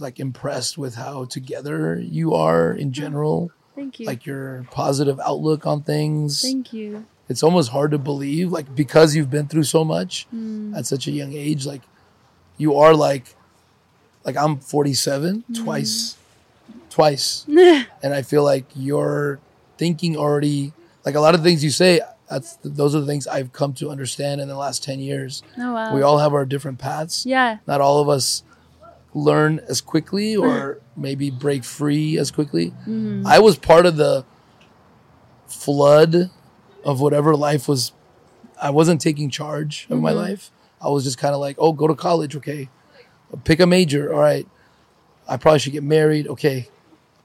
like 0.00 0.20
impressed 0.20 0.78
with 0.78 0.94
how 0.94 1.24
together 1.26 1.98
you 2.00 2.34
are 2.34 2.72
in 2.72 2.92
general. 2.92 3.52
Thank 3.74 4.00
you. 4.00 4.06
Like 4.06 4.26
your 4.26 4.66
positive 4.70 5.20
outlook 5.20 5.66
on 5.66 5.82
things. 5.82 6.42
Thank 6.42 6.72
you. 6.72 7.06
It's 7.30 7.42
almost 7.42 7.70
hard 7.70 7.92
to 7.92 7.98
believe, 7.98 8.50
like 8.52 8.74
because 8.74 9.14
you've 9.14 9.30
been 9.30 9.46
through 9.46 9.62
so 9.64 9.84
much 9.84 10.26
Mm. 10.34 10.76
at 10.76 10.84
such 10.84 11.06
a 11.06 11.12
young 11.12 11.32
age. 11.32 11.64
Like 11.64 11.82
you 12.58 12.74
are 12.76 12.92
like 12.94 13.34
like 14.24 14.36
I'm 14.36 14.58
47 14.58 15.44
Mm. 15.48 15.64
twice, 15.64 16.16
twice 16.90 17.46
and 18.02 18.12
I 18.12 18.22
feel 18.22 18.42
like 18.44 18.66
you're 18.74 19.38
thinking 19.78 20.16
already 20.16 20.72
like 21.06 21.14
a 21.14 21.20
lot 21.20 21.34
of 21.34 21.42
things 21.42 21.62
you 21.64 21.70
say. 21.70 22.00
That's 22.28 22.58
those 22.62 22.94
are 22.94 23.00
the 23.00 23.06
things 23.06 23.26
I've 23.26 23.52
come 23.52 23.72
to 23.74 23.90
understand 23.90 24.40
in 24.40 24.46
the 24.48 24.56
last 24.56 24.82
ten 24.84 24.98
years. 25.00 25.42
Oh 25.58 25.72
wow. 25.74 25.94
We 25.94 26.02
all 26.02 26.18
have 26.18 26.34
our 26.34 26.44
different 26.44 26.78
paths. 26.78 27.24
Yeah. 27.26 27.58
Not 27.66 27.80
all 27.80 27.98
of 28.00 28.08
us 28.08 28.42
learn 29.14 29.60
as 29.68 29.80
quickly 29.80 30.36
or 30.44 30.78
maybe 30.96 31.30
break 31.30 31.62
free 31.64 32.18
as 32.18 32.30
quickly. 32.30 32.70
Mm-hmm. 32.86 33.26
I 33.26 33.38
was 33.38 33.56
part 33.56 33.86
of 33.86 33.96
the 33.96 34.24
flood 35.46 36.30
of 36.84 37.00
whatever 37.00 37.34
life 37.36 37.68
was. 37.68 37.92
I 38.60 38.70
wasn't 38.70 39.00
taking 39.00 39.30
charge 39.30 39.84
of 39.84 39.90
Mm-hmm. 39.96 40.02
my 40.02 40.12
life. 40.12 40.50
I 40.82 40.88
was 40.88 41.04
just 41.04 41.18
kind 41.18 41.34
of 41.34 41.40
like, 41.40 41.56
oh, 41.58 41.72
go 41.72 41.86
to 41.86 41.94
college, 41.94 42.36
okay. 42.36 42.68
Pick 43.44 43.60
a 43.60 43.66
major, 43.66 44.12
all 44.12 44.20
right. 44.20 44.46
I 45.28 45.36
probably 45.36 45.58
should 45.60 45.72
get 45.72 45.82
married, 45.84 46.26
okay. 46.28 46.68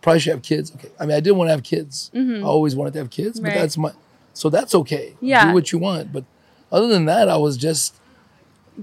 Probably 0.02 0.20
should 0.20 0.34
have 0.34 0.42
kids, 0.44 0.72
okay. 0.76 0.90
I 1.00 1.06
mean, 1.06 1.16
I 1.18 1.20
didn't 1.20 1.38
want 1.38 1.48
to 1.48 1.52
have 1.52 1.64
kids. 1.64 2.12
I 2.16 2.42
always 2.42 2.76
wanted 2.76 2.94
to 2.94 3.00
have 3.00 3.10
kids, 3.10 3.40
but 3.40 3.48
Mm-hmm. 3.48 3.56
Right. 3.56 3.62
that's 3.62 3.78
my. 3.78 3.92
So 4.34 4.50
that's 4.50 4.76
okay. 4.76 5.16
Yeah. 5.22 5.48
Do 5.48 5.54
what 5.54 5.72
you 5.72 5.80
want, 5.80 6.12
but 6.14 6.26
other 6.72 6.88
than 6.88 7.06
that, 7.06 7.30
I 7.30 7.38
was 7.38 7.56
just 7.58 7.96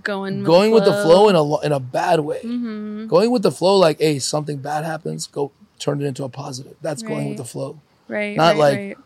Going 0.03 0.39
with 0.39 0.47
going 0.47 0.71
the 0.71 0.75
with 0.77 0.85
the 0.87 1.03
flow. 1.03 1.29
in 1.29 1.37
a 1.37 1.61
in 1.61 1.73
a 1.73 1.79
bad 1.81 2.21
way. 2.21 2.39
Mm-hmm. 2.39 3.09
Going 3.09 3.31
with 3.31 3.43
the 3.43 3.53
flow, 3.53 3.77
like, 3.77 3.99
hey, 4.01 4.19
something 4.19 4.57
bad 4.57 4.85
happens, 4.87 5.27
go 5.27 5.53
turn 5.79 6.01
it 6.01 6.07
into 6.07 6.25
a 6.25 6.31
positive. 6.31 6.77
That's 6.81 7.03
going 7.03 7.29
with 7.29 7.37
the 7.37 7.45
flow. 7.45 7.79
Right. 8.09 8.35
not 8.35 8.57
right, 8.57 8.59
like 8.59 8.77
right. 8.79 8.97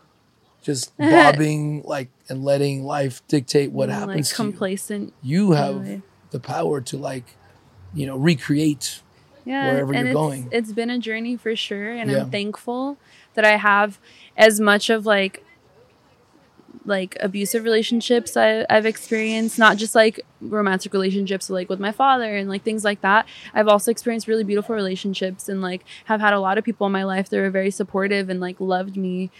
Just 0.67 0.95
bobbing, 0.99 1.83
like, 1.85 2.09
and 2.27 2.43
letting 2.43 2.83
life 2.83 3.25
dictate 3.29 3.71
what 3.71 3.87
And, 3.89 3.97
happens 3.97 4.15
like 4.31 4.35
to 4.37 4.43
you. 4.43 4.49
complacent. 4.51 5.13
You 5.23 5.51
have 5.51 5.75
way. 5.77 6.01
the 6.31 6.41
power 6.41 6.81
to, 6.81 6.97
like, 6.97 7.23
you 7.93 8.05
know, 8.05 8.17
recreate. 8.17 9.01
Yeah. 9.45 9.71
Wherever 9.71 9.93
and 9.93 9.99
you're 9.99 10.07
it's, 10.09 10.13
going. 10.13 10.49
It's 10.51 10.73
been 10.73 10.89
a 10.89 10.99
journey 10.99 11.37
for 11.37 11.55
sure, 11.55 11.91
and 11.91 12.11
Yeah. 12.11 12.23
I'm 12.23 12.29
thankful 12.31 12.97
that 13.35 13.45
I 13.45 13.55
have 13.55 13.97
as 14.35 14.59
much 14.59 14.89
of 14.89 15.05
like 15.05 15.41
like 16.85 17.17
abusive 17.19 17.63
relationships 17.65 18.37
I, 18.37 18.65
I've 18.69 18.85
experienced, 18.85 19.59
not 19.59 19.75
just 19.77 19.93
like 19.93 20.21
romantic 20.39 20.93
relationships, 20.93 21.49
like 21.49 21.69
with 21.69 21.79
my 21.81 21.91
father 21.91 22.35
and 22.37 22.47
like 22.49 22.63
things 22.63 22.83
like 22.85 23.01
that. 23.01 23.25
I've 23.53 23.67
also 23.67 23.91
experienced 23.91 24.27
really 24.27 24.43
beautiful 24.45 24.73
relationships 24.75 25.49
and 25.49 25.61
like 25.61 25.83
have 26.05 26.21
had 26.21 26.33
a 26.33 26.39
lot 26.39 26.57
of 26.57 26.63
people 26.63 26.87
in 26.87 26.93
my 26.93 27.03
life 27.03 27.29
that 27.29 27.37
were 27.37 27.49
very 27.49 27.71
supportive 27.71 28.29
and 28.29 28.39
like 28.39 28.59
loved 28.61 28.95
me 28.95 29.31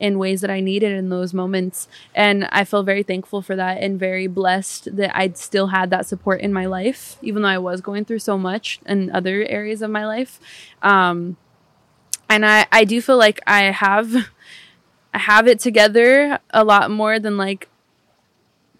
in 0.00 0.18
ways 0.18 0.40
that 0.40 0.50
I 0.50 0.60
needed 0.60 0.92
in 0.92 1.08
those 1.08 1.32
moments. 1.32 1.88
And 2.14 2.46
I 2.52 2.64
feel 2.64 2.82
very 2.82 3.02
thankful 3.02 3.42
for 3.42 3.54
that 3.56 3.78
and 3.80 3.98
very 3.98 4.26
blessed 4.26 4.96
that 4.96 5.16
I'd 5.16 5.38
still 5.38 5.68
had 5.68 5.90
that 5.90 6.06
support 6.06 6.40
in 6.40 6.52
my 6.52 6.66
life, 6.66 7.16
even 7.22 7.42
though 7.42 7.48
I 7.48 7.58
was 7.58 7.80
going 7.80 8.04
through 8.04 8.18
so 8.20 8.36
much 8.36 8.80
in 8.86 9.10
other 9.10 9.44
areas 9.46 9.82
of 9.82 9.90
my 9.90 10.04
life. 10.06 10.40
Um, 10.82 11.36
and 12.28 12.44
I, 12.44 12.66
I 12.72 12.84
do 12.84 13.00
feel 13.00 13.16
like 13.18 13.40
I 13.46 13.64
have 13.64 14.14
I 15.14 15.18
have 15.18 15.46
it 15.46 15.60
together 15.60 16.40
a 16.50 16.64
lot 16.64 16.90
more 16.90 17.20
than 17.20 17.36
like 17.36 17.68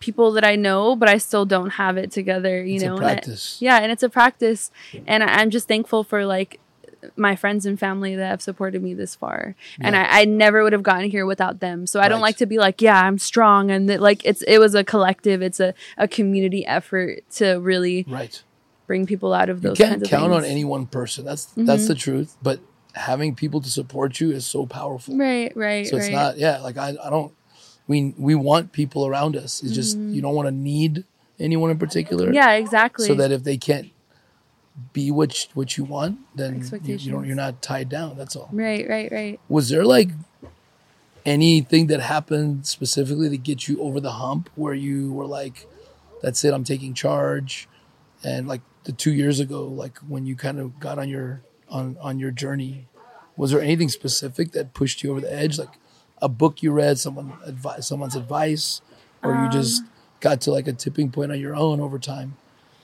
people 0.01 0.33
that 0.33 0.45
I 0.45 0.57
know, 0.57 0.97
but 0.97 1.09
I 1.09 1.19
still 1.19 1.47
don't 1.47 1.71
have 1.71 1.97
it 1.97 2.11
together, 2.11 2.63
you 2.65 2.75
It's 2.75 2.85
a 2.85 2.89
know. 2.89 2.97
and 2.97 3.05
I- 3.05 3.15
yeah, 3.61 3.79
and 3.79 3.91
it's 3.93 4.03
a 4.03 4.09
practice. 4.09 4.71
And 5.07 5.23
I, 5.23 5.27
I'm 5.41 5.51
just 5.51 5.69
thankful 5.69 6.05
for 6.05 6.27
like 6.27 6.59
my 7.17 7.37
friends 7.37 7.67
and 7.67 7.79
family 7.79 8.15
that 8.17 8.27
have 8.27 8.43
supported 8.43 8.83
me 8.83 8.95
this 8.95 9.15
far. 9.15 9.55
And 9.81 9.95
I, 9.97 10.21
I 10.21 10.25
never 10.25 10.63
would 10.63 10.73
have 10.73 10.83
gotten 10.83 11.11
here 11.11 11.27
without 11.27 11.61
them. 11.61 11.87
So 11.87 12.01
I 12.01 12.09
don't 12.09 12.21
like 12.21 12.37
to 12.39 12.47
be 12.47 12.59
like, 12.59 12.81
yeah, 12.83 13.01
I'm 13.03 13.19
strong 13.19 13.71
and 13.71 13.89
that 13.89 14.01
like 14.01 14.25
it's 14.25 14.43
it 14.43 14.59
was 14.59 14.75
a 14.75 14.85
collective, 14.85 15.43
it's 15.43 15.61
a, 15.61 15.75
a 15.99 16.09
community 16.09 16.65
effort 16.67 17.29
to 17.37 17.55
really 17.55 18.05
Right. 18.09 18.43
bring 18.87 19.07
people 19.07 19.33
out 19.35 19.49
of 19.49 19.63
those. 19.63 19.79
You 19.79 19.87
can't 19.87 20.05
count 20.05 20.33
on 20.33 20.45
any 20.45 20.65
one 20.65 20.87
person. 20.87 21.25
That's 21.25 21.47
that's 21.57 21.85
Mhm. 21.85 21.89
the 21.89 21.95
truth. 21.95 22.37
But 22.43 22.61
having 22.95 23.35
people 23.35 23.61
to 23.61 23.71
support 23.71 24.21
you 24.21 24.31
is 24.31 24.47
so 24.47 24.67
powerful. 24.67 25.17
Right, 25.17 25.55
right, 25.57 25.87
So 25.87 25.97
it's 25.97 26.07
right. 26.07 26.13
not, 26.13 26.39
yeah, 26.39 26.59
like 26.59 26.77
I, 26.77 26.91
I 27.03 27.11
don't, 27.11 27.33
we, 27.89 28.15
we 28.17 28.35
want 28.37 28.73
people 28.73 29.05
around 29.07 29.37
us. 29.37 29.63
It's 29.63 29.73
just, 29.75 29.99
you 29.99 30.23
don't 30.23 30.35
want 30.35 30.47
to 30.47 30.53
need 30.55 31.05
anyone 31.41 31.71
in 31.71 31.79
particular. 31.79 32.27
Mm-hmm. 32.27 32.35
yeah, 32.35 32.53
exactly. 32.53 33.07
So 33.09 33.15
that 33.17 33.33
if 33.33 33.43
they 33.43 33.57
can't 33.57 33.91
be 34.93 35.11
what, 35.11 35.45
you- 35.45 35.51
what 35.55 35.77
you 35.77 35.85
want, 35.85 36.19
then 36.37 36.63
you, 36.83 36.97
you 36.97 37.13
don't 37.13 37.25
you're 37.27 37.37
not 37.37 37.63
tied 37.63 37.89
down. 37.89 38.17
That's 38.17 38.35
all. 38.37 38.49
right, 38.53 38.89
right, 38.89 39.11
right. 39.13 39.41
Was 39.49 39.69
there 39.69 39.85
like 39.85 40.11
anything 41.25 41.87
that 41.89 42.01
happened 42.01 42.67
specifically 42.67 43.29
to 43.31 43.37
get 43.39 43.69
you 43.69 43.81
over 43.81 44.01
the 44.01 44.13
hump 44.13 44.51
where 44.57 44.75
you 44.75 45.13
were 45.13 45.27
like, 45.27 45.67
that's 46.23 46.45
it, 46.45 46.53
I'm 46.53 46.65
taking 46.65 46.95
charge? 46.95 47.69
And 48.23 48.47
like 48.49 48.63
the 48.85 48.93
two 48.93 49.13
years 49.13 49.41
ago, 49.41 49.65
like 49.67 49.99
when 49.99 50.27
you 50.27 50.37
kind 50.37 50.59
of 50.59 50.79
got 50.81 50.99
on 50.99 51.09
your, 51.09 51.43
on, 51.69 51.97
on 52.01 52.19
your 52.19 52.31
journey, 52.31 52.89
was 53.37 53.51
there 53.51 53.61
anything 53.61 53.89
specific 53.89 54.53
that 54.53 54.75
pushed 54.75 55.03
you 55.03 55.11
over 55.11 55.21
the 55.21 55.33
edge? 55.33 55.59
Like 55.59 55.79
a 56.23 56.29
book 56.29 56.63
you 56.63 56.73
read, 56.73 56.99
someone 56.99 57.33
advice, 57.45 57.87
someone's 57.89 58.17
advice, 58.17 58.81
or 59.23 59.35
you 59.35 59.49
just 59.51 59.83
Um, 59.83 59.89
got 60.21 60.41
to 60.43 60.51
like 60.51 60.67
a 60.69 60.73
tipping 60.73 61.11
point 61.11 61.33
on 61.33 61.41
your 61.41 61.55
own 61.55 61.81
over 61.81 61.99
time 61.99 62.37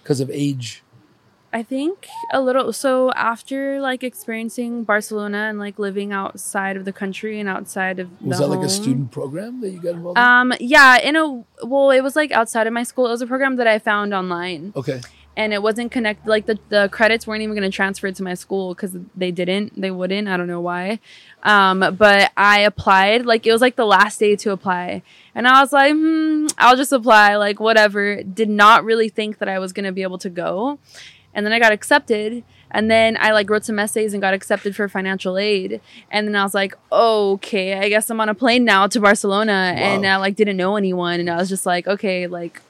because 0.02 0.20
of 0.20 0.30
age? 0.30 0.82
I 1.52 1.64
think 1.64 2.06
a 2.32 2.40
little. 2.40 2.72
So 2.72 3.10
after 3.12 3.80
like 3.80 4.04
experiencing 4.04 4.84
Barcelona 4.84 5.48
and 5.48 5.58
like 5.58 5.80
living 5.80 6.12
outside 6.12 6.76
of 6.76 6.84
the 6.84 6.92
country 6.92 7.40
and 7.40 7.48
outside 7.48 7.98
of 7.98 8.08
Was 8.22 8.38
that 8.38 8.46
like 8.46 8.64
a 8.64 8.68
student 8.68 9.10
program 9.10 9.60
that 9.60 9.70
you 9.70 9.80
got 9.80 9.94
involved 9.94 10.16
in? 10.16 10.24
Um, 10.24 10.52
yeah, 10.60 10.98
in 10.98 11.16
a 11.16 11.44
well, 11.64 11.90
it 11.90 12.02
was 12.02 12.14
like 12.14 12.30
outside 12.30 12.68
of 12.68 12.72
my 12.72 12.84
school. 12.84 13.06
It 13.06 13.10
was 13.10 13.22
a 13.22 13.26
program 13.26 13.56
that 13.56 13.66
I 13.66 13.80
found 13.80 14.14
online, 14.14 14.72
okay. 14.76 15.00
and 15.36 15.52
it 15.52 15.60
wasn't 15.60 15.90
connected. 15.90 16.28
Like 16.28 16.46
the 16.46 16.56
the 16.68 16.88
credits 16.92 17.26
weren't 17.26 17.42
even 17.42 17.56
going 17.56 17.68
to 17.68 17.74
transfer 17.74 18.12
to 18.12 18.22
my 18.22 18.34
school 18.34 18.72
because 18.74 18.96
they 19.16 19.32
didn't. 19.32 19.80
They 19.80 19.90
wouldn't. 19.90 20.28
I 20.28 20.36
don't 20.36 20.46
know 20.46 20.60
why. 20.60 21.00
Um, 21.42 21.96
but 21.98 22.30
I 22.36 22.60
applied. 22.60 23.26
Like 23.26 23.44
it 23.44 23.50
was 23.50 23.60
like 23.60 23.74
the 23.74 23.86
last 23.86 24.20
day 24.20 24.36
to 24.36 24.52
apply, 24.52 25.02
and 25.34 25.48
I 25.48 25.60
was 25.60 25.72
like, 25.72 25.92
hmm, 25.94 26.46
I'll 26.58 26.76
just 26.76 26.92
apply. 26.92 27.34
Like 27.36 27.58
whatever. 27.58 28.22
Did 28.22 28.48
not 28.48 28.84
really 28.84 29.08
think 29.08 29.38
that 29.38 29.48
I 29.48 29.58
was 29.58 29.72
going 29.72 29.86
to 29.86 29.92
be 29.92 30.04
able 30.04 30.18
to 30.18 30.30
go, 30.30 30.78
and 31.34 31.44
then 31.46 31.52
I 31.52 31.58
got 31.58 31.72
accepted. 31.72 32.44
And 32.72 32.88
then 32.88 33.16
I 33.18 33.32
like 33.32 33.50
wrote 33.50 33.64
some 33.64 33.80
essays 33.80 34.12
and 34.12 34.22
got 34.22 34.32
accepted 34.32 34.76
for 34.76 34.88
financial 34.88 35.36
aid. 35.36 35.80
And 36.08 36.28
then 36.28 36.36
I 36.36 36.44
was 36.44 36.54
like, 36.54 36.74
okay, 36.92 37.74
I 37.74 37.88
guess 37.88 38.08
I'm 38.10 38.20
on 38.20 38.28
a 38.28 38.34
plane 38.34 38.64
now 38.64 38.86
to 38.86 39.00
Barcelona. 39.00 39.74
And 39.76 40.06
I 40.06 40.16
like 40.18 40.36
didn't 40.36 40.56
know 40.56 40.76
anyone. 40.76 41.18
And 41.18 41.28
I 41.28 41.36
was 41.36 41.48
just 41.48 41.66
like, 41.66 41.88
okay, 41.88 42.28
like 42.28 42.62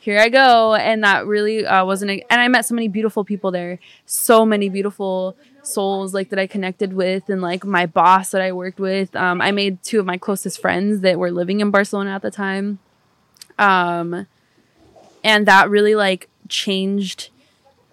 here 0.00 0.18
I 0.18 0.30
go. 0.30 0.74
And 0.74 1.04
that 1.04 1.26
really 1.26 1.66
uh, 1.66 1.84
wasn't, 1.84 2.12
a- 2.12 2.24
and 2.30 2.40
I 2.40 2.48
met 2.48 2.64
so 2.64 2.74
many 2.74 2.88
beautiful 2.88 3.22
people 3.22 3.50
there. 3.50 3.78
So 4.06 4.46
many 4.46 4.70
beautiful 4.70 5.36
souls 5.62 6.14
like 6.14 6.30
that 6.30 6.38
I 6.38 6.46
connected 6.46 6.94
with 6.94 7.28
and 7.28 7.42
like 7.42 7.64
my 7.66 7.84
boss 7.84 8.30
that 8.30 8.40
I 8.40 8.52
worked 8.52 8.80
with. 8.80 9.14
Um, 9.14 9.42
I 9.42 9.50
made 9.50 9.82
two 9.82 10.00
of 10.00 10.06
my 10.06 10.16
closest 10.16 10.58
friends 10.58 11.00
that 11.00 11.18
were 11.18 11.30
living 11.30 11.60
in 11.60 11.70
Barcelona 11.70 12.14
at 12.14 12.22
the 12.22 12.30
time. 12.30 12.78
Um, 13.58 14.26
and 15.22 15.46
that 15.46 15.68
really 15.68 15.94
like 15.94 16.28
changed 16.48 17.28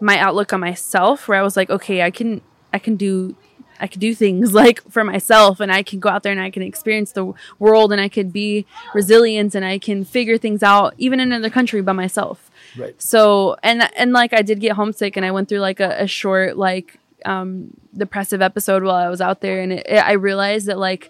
my 0.02 0.18
outlook 0.18 0.52
on 0.54 0.60
myself 0.60 1.28
where 1.28 1.38
I 1.38 1.44
was 1.44 1.56
like, 1.56 1.70
okay, 1.70 2.02
I 2.02 2.12
can, 2.12 2.42
I 2.74 2.80
can 2.80 2.96
do 2.96 3.36
I 3.82 3.88
could 3.88 4.00
do 4.00 4.14
things 4.14 4.54
like 4.64 4.82
for 4.90 5.04
myself 5.04 5.60
and 5.60 5.72
I 5.72 5.84
can 5.84 6.00
go 6.00 6.10
out 6.10 6.24
there 6.24 6.32
and 6.32 6.40
I 6.40 6.52
can 6.52 6.62
experience 6.62 7.12
the 7.12 7.34
world 7.60 7.92
and 7.92 8.00
I 8.00 8.08
could 8.08 8.32
be 8.32 8.66
resilient 8.94 9.56
and 9.56 9.66
I 9.66 9.80
can 9.80 10.06
figure 10.06 10.38
things 10.38 10.64
out 10.64 10.94
even 10.98 11.20
in 11.20 11.32
another 11.32 11.50
country 11.50 11.82
by 11.82 11.92
myself. 11.92 12.50
Right. 12.78 13.00
So 13.02 13.58
and 13.64 13.90
and 13.98 14.14
like 14.14 14.34
I 14.34 14.44
did 14.44 14.62
get 14.62 14.74
homesick 14.74 15.18
and 15.18 15.26
I 15.26 15.32
went 15.32 15.50
through 15.50 15.60
like 15.60 15.80
a, 15.80 16.04
a 16.04 16.08
short 16.08 16.58
like 16.58 16.98
um 17.26 17.72
depressive 17.98 18.42
episode 18.42 18.84
while 18.84 18.96
I 18.96 19.10
was 19.10 19.20
out 19.20 19.42
there 19.42 19.60
and 19.60 19.74
it, 19.74 19.86
it, 19.88 19.98
I 19.98 20.14
realized 20.14 20.68
that 20.68 20.78
like 20.78 21.10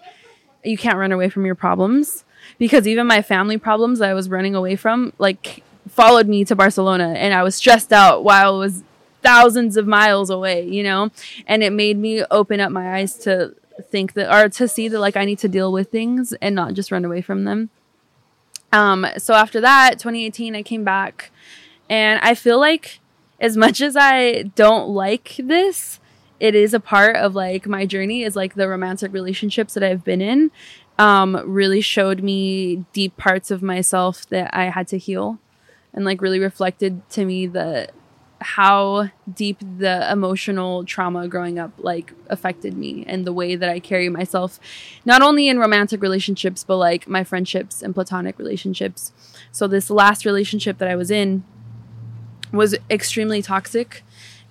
you 0.64 0.78
can't 0.78 0.96
run 0.96 1.12
away 1.12 1.28
from 1.28 1.44
your 1.44 1.54
problems 1.54 2.24
because 2.58 2.88
even 2.88 3.06
my 3.06 3.22
family 3.22 3.58
problems 3.58 4.00
I 4.00 4.14
was 4.14 4.28
running 4.28 4.54
away 4.54 4.76
from 4.76 5.12
like 5.18 5.62
followed 5.92 6.26
me 6.26 6.42
to 6.42 6.56
Barcelona 6.56 7.14
and 7.18 7.34
I 7.34 7.42
was 7.42 7.54
stressed 7.54 7.92
out 7.92 8.24
while 8.24 8.54
I 8.56 8.58
was 8.58 8.82
thousands 9.22 9.76
of 9.76 9.86
miles 9.86 10.30
away, 10.30 10.66
you 10.66 10.82
know? 10.82 11.10
And 11.46 11.62
it 11.62 11.70
made 11.70 11.98
me 11.98 12.24
open 12.30 12.60
up 12.60 12.72
my 12.72 12.98
eyes 12.98 13.14
to 13.18 13.54
think 13.90 14.14
that 14.14 14.34
or 14.34 14.48
to 14.48 14.66
see 14.66 14.88
that 14.88 14.98
like 14.98 15.16
I 15.16 15.26
need 15.26 15.38
to 15.40 15.48
deal 15.48 15.70
with 15.70 15.90
things 15.90 16.32
and 16.40 16.54
not 16.54 16.72
just 16.72 16.90
run 16.90 17.04
away 17.04 17.20
from 17.20 17.44
them. 17.44 17.68
Um 18.72 19.06
so 19.18 19.34
after 19.34 19.60
that, 19.60 19.98
2018 19.98 20.56
I 20.56 20.62
came 20.62 20.82
back 20.82 21.30
and 21.90 22.18
I 22.22 22.34
feel 22.34 22.58
like 22.58 23.00
as 23.38 23.56
much 23.56 23.82
as 23.82 23.94
I 23.94 24.44
don't 24.54 24.88
like 24.88 25.34
this, 25.38 26.00
it 26.40 26.54
is 26.54 26.72
a 26.72 26.80
part 26.80 27.16
of 27.16 27.34
like 27.34 27.66
my 27.66 27.84
journey 27.84 28.22
is 28.22 28.34
like 28.34 28.54
the 28.54 28.68
romantic 28.68 29.12
relationships 29.12 29.74
that 29.74 29.82
I've 29.82 30.04
been 30.04 30.22
in 30.22 30.50
um 30.98 31.38
really 31.44 31.82
showed 31.82 32.22
me 32.22 32.86
deep 32.94 33.18
parts 33.18 33.50
of 33.50 33.62
myself 33.62 34.26
that 34.30 34.54
I 34.54 34.70
had 34.70 34.88
to 34.88 34.96
heal 34.96 35.38
and 35.94 36.04
like 36.04 36.20
really 36.20 36.38
reflected 36.38 37.08
to 37.10 37.24
me 37.24 37.46
the 37.46 37.88
how 38.40 39.08
deep 39.32 39.58
the 39.78 40.10
emotional 40.10 40.84
trauma 40.84 41.28
growing 41.28 41.58
up 41.58 41.70
like 41.78 42.12
affected 42.28 42.76
me 42.76 43.04
and 43.06 43.24
the 43.24 43.32
way 43.32 43.54
that 43.54 43.68
I 43.68 43.78
carry 43.78 44.08
myself 44.08 44.58
not 45.04 45.22
only 45.22 45.48
in 45.48 45.58
romantic 45.58 46.02
relationships 46.02 46.64
but 46.64 46.76
like 46.76 47.08
my 47.08 47.22
friendships 47.22 47.82
and 47.82 47.94
platonic 47.94 48.38
relationships. 48.38 49.12
So 49.52 49.68
this 49.68 49.90
last 49.90 50.24
relationship 50.24 50.78
that 50.78 50.88
I 50.88 50.96
was 50.96 51.10
in 51.10 51.44
was 52.52 52.74
extremely 52.90 53.42
toxic 53.42 54.02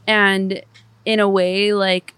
and 0.08 0.64
in 1.06 1.20
a 1.20 1.30
way 1.30 1.74
like 1.74 2.14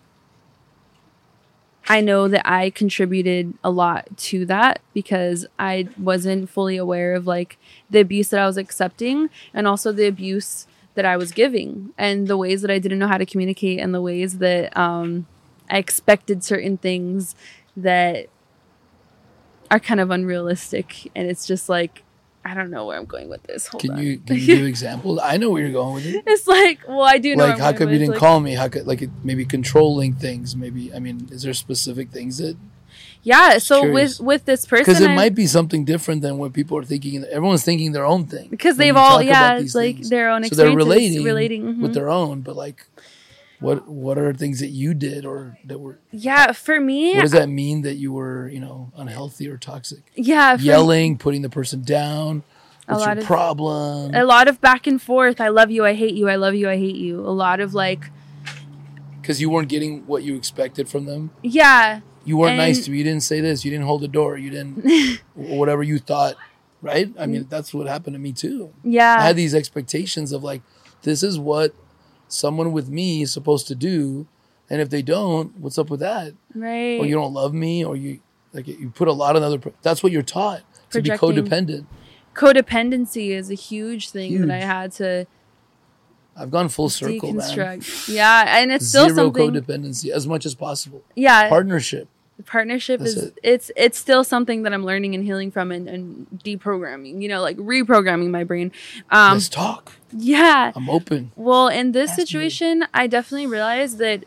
I 1.88 2.00
know 2.00 2.28
that 2.30 2.48
I 2.50 2.70
contributed 2.70 3.54
a 3.64 3.70
lot 3.70 4.16
to 4.18 4.46
that 4.46 4.82
because 4.94 5.46
I 5.60 5.90
wasn't 5.98 6.50
fully 6.50 6.78
aware 6.78 7.14
of 7.14 7.28
like 7.28 7.58
the 7.90 8.00
abuse 8.00 8.30
that 8.30 8.40
I 8.40 8.48
was 8.48 8.58
accepting 8.58 9.30
and 9.54 9.68
also 9.68 9.92
the 9.92 10.08
abuse 10.08 10.66
that 10.96 11.06
I 11.06 11.18
was 11.18 11.32
giving 11.32 11.92
and 11.98 12.28
the 12.28 12.38
ways 12.38 12.62
that 12.62 12.72
I 12.72 12.80
didn't 12.80 13.00
know 13.00 13.08
how 13.08 13.18
to 13.18 13.26
communicate 13.26 13.80
and 13.80 13.94
the 13.94 14.02
ways 14.02 14.38
that 14.38 14.76
um, 14.78 15.28
I 15.70 15.78
expected 15.78 16.44
certain 16.44 16.78
things 16.78 17.36
that 17.76 18.28
are 19.70 19.80
kind 19.80 20.00
of 20.00 20.12
unrealistic. 20.12 21.12
And 21.16 21.30
it's 21.30 21.46
just 21.46 21.68
like, 21.68 22.04
I 22.46 22.54
don't 22.54 22.70
know 22.72 22.86
where 22.86 22.98
I'm 22.98 23.06
going 23.06 23.30
with 23.30 23.44
this. 23.44 23.68
Hold 23.68 23.82
Can 23.82 23.92
on. 23.92 24.04
you 24.04 24.18
can 24.26 24.36
you 24.38 24.46
give 24.46 24.66
examples? 24.66 25.20
I 25.24 25.38
know 25.38 25.50
where 25.50 25.62
you're 25.62 25.72
going 25.72 25.96
with 25.96 26.06
it. 26.06 26.24
it's 26.28 26.48
like, 26.48 26.80
well, 26.88 27.04
I 27.04 27.18
do 27.18 27.36
know. 27.36 27.48
Like, 27.48 27.60
how 27.60 27.74
come 27.74 27.90
you 27.90 27.98
didn't 27.98 28.12
Like, 28.12 28.20
call 28.20 28.40
me? 28.40 28.54
How 28.54 28.68
could 28.68 28.86
like 28.86 29.02
it, 29.02 29.10
maybe 29.24 29.46
controlling 29.46 30.14
things? 30.14 30.56
Maybe 30.56 30.94
I 30.94 31.00
mean, 31.00 31.30
is 31.32 31.44
there 31.44 31.54
specific 31.54 32.10
things 32.12 32.38
that 32.40 32.58
Yeah. 33.24 33.58
So 33.60 33.82
curious. 33.82 34.20
with 34.20 34.26
with 34.28 34.46
this 34.46 34.66
person, 34.66 34.84
because 34.86 35.02
it 35.02 35.10
I- 35.12 35.16
might 35.16 35.36
be 35.36 35.48
something 35.48 35.86
different 35.86 36.22
than 36.22 36.38
what 36.38 36.52
people 36.54 36.78
are 36.78 36.84
thinking. 36.84 37.24
Everyone's 37.24 37.64
thinking 37.64 37.94
their 37.94 38.06
own 38.06 38.26
thing 38.26 38.50
because 38.50 38.76
they've 38.78 38.96
all 38.98 39.22
yeah 39.22 39.60
these 39.60 39.74
like 39.76 39.96
things. 39.96 40.10
their 40.10 40.30
own 40.30 40.44
so 40.44 40.56
they're 40.56 40.76
relating, 40.76 41.24
relating 41.24 41.82
with 41.82 41.92
mhm. 41.92 41.94
their 41.94 42.10
own. 42.10 42.42
But 42.42 42.56
like, 42.58 42.86
what 43.64 43.88
what 43.88 44.18
are 44.18 44.34
things 44.34 44.60
that 44.60 44.70
you 44.70 44.94
did 44.94 45.26
or 45.26 45.58
that 45.66 45.80
were? 45.80 46.00
yeah 46.12 46.52
for 46.52 46.80
me 46.80 47.14
What 47.16 47.22
does 47.22 47.32
that 47.32 47.50
mean 47.50 47.82
that 47.84 47.96
you 47.96 48.12
were 48.14 48.48
you 48.50 48.60
know 48.60 48.92
unhealthy 48.96 49.48
or 49.50 49.58
toxic? 49.58 50.04
yeah 50.16 50.58
Yelling, 50.60 51.18
putting 51.18 51.42
the 51.42 51.50
person 51.50 51.82
down. 51.84 52.44
A 52.88 52.98
lot 52.98 53.16
your 53.16 53.20
of- 53.20 53.26
problem? 53.26 54.14
a 54.14 54.24
lot 54.26 54.48
of 54.48 54.60
back 54.60 54.86
and 54.88 55.02
forth 55.02 55.40
i 55.40 55.48
love 55.48 55.72
you 55.72 55.86
i 55.86 55.94
hate 55.94 56.14
you 56.16 56.28
i 56.30 56.36
love 56.36 56.54
you 56.54 56.70
i 56.70 56.76
hate 56.78 56.98
you 56.98 57.22
a 57.22 57.32
lot 57.32 57.60
of 57.62 57.74
like 57.74 58.12
Because 59.22 59.40
you 59.40 59.50
weren't 59.50 59.70
getting 59.70 60.06
what 60.06 60.24
you 60.24 60.36
expected 60.36 60.90
from 60.90 61.06
them. 61.06 61.32
yeah 61.42 62.02
You 62.26 62.36
weren't 62.38 62.58
nice 62.58 62.84
to 62.86 62.92
me. 62.92 62.98
You 63.00 63.04
didn't 63.04 63.24
say 63.24 63.40
this. 63.42 63.64
You 63.66 63.72
didn't 63.72 63.86
hold 63.86 64.02
the 64.02 64.08
door. 64.08 64.38
You 64.38 64.50
didn't 64.50 65.20
whatever 65.34 65.84
you 65.84 66.00
thought. 66.00 66.36
Right? 66.82 67.10
I 67.18 67.26
mean, 67.28 67.48
that's 67.50 67.74
what 67.74 67.88
happened 67.88 68.16
to 68.16 68.20
me 68.20 68.34
too. 68.34 68.74
yeah 68.84 69.16
I 69.20 69.24
had 69.28 69.38
these 69.38 69.56
expectations 69.56 70.32
of 70.34 70.44
like, 70.44 70.62
this 71.04 71.24
is 71.24 71.40
what 71.40 71.74
someone 72.34 72.72
with 72.72 72.90
me 72.90 73.22
is 73.22 73.32
supposed 73.32 73.68
to 73.68 73.76
do, 73.76 74.28
and 74.70 74.82
if 74.82 74.90
they 74.90 75.02
don't, 75.02 75.58
what's 75.58 75.78
up 75.78 75.90
with 75.90 76.00
that? 76.02 76.34
right 76.56 77.00
Or 77.00 77.06
you 77.06 77.16
don't 77.16 77.34
love 77.34 77.54
me, 77.54 77.84
or 77.86 77.96
you 77.96 78.20
like 78.54 78.68
you 78.68 78.90
put 78.94 79.08
a 79.08 79.14
lot 79.14 79.36
on 79.36 79.44
other. 79.44 79.60
That's 79.82 80.04
what 80.04 80.12
you're 80.12 80.22
taught 80.22 80.62
to 80.92 81.02
be 81.02 81.10
codependent. 81.10 81.86
codependency 82.36 83.30
is 83.32 83.50
a 83.50 83.56
huge 83.56 84.10
thing 84.10 84.48
that 84.48 84.52
i 84.52 84.66
had 84.66 84.92
to 84.92 85.26
I've 86.36 86.50
gone 86.50 86.68
full 86.70 86.90
circle, 86.90 87.32
man. 87.34 87.82
yeah 88.08 88.58
and 88.58 88.72
it's 88.72 88.88
still 88.88 89.06
Zero 89.10 89.32
something 89.32 89.52
codependency 89.54 90.10
as 90.10 90.26
much 90.28 90.46
as 90.46 90.56
possible. 90.56 91.04
yeah 91.16 91.48
Partnership. 91.50 92.08
Partnership 92.46 93.00
That's 93.00 93.16
is 93.16 93.24
it. 93.26 93.40
it's 93.44 93.72
it's 93.76 93.98
still 93.98 94.24
something 94.24 94.64
that 94.64 94.74
i'm 94.74 94.84
learning 94.84 95.14
and 95.16 95.24
healing 95.24 95.52
from 95.52 95.72
and, 95.72 95.88
and 95.88 96.28
deprogramming 96.44 97.22
you 97.22 97.30
know 97.30 97.42
like 97.42 97.58
reprogramming 97.58 98.32
my 98.32 98.44
brain 98.44 98.72
um 99.12 99.34
Let's 99.36 99.50
talk. 99.50 99.94
yeah 100.12 100.72
I'm 100.76 100.90
open. 100.90 101.32
Well, 101.36 101.68
in 101.68 101.92
this 101.92 102.12
Ask 102.12 102.20
me. 102.20 102.26
situation, 102.26 102.86
I 102.94 103.08
definitely 103.08 103.48
realized 103.48 103.98
that 104.00 104.24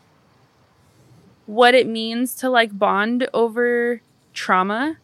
what 1.46 1.74
it 1.74 1.86
means 1.86 2.34
to 2.36 2.50
like 2.50 2.76
bond 2.78 3.28
over 3.34 4.00
trauma 4.34 4.96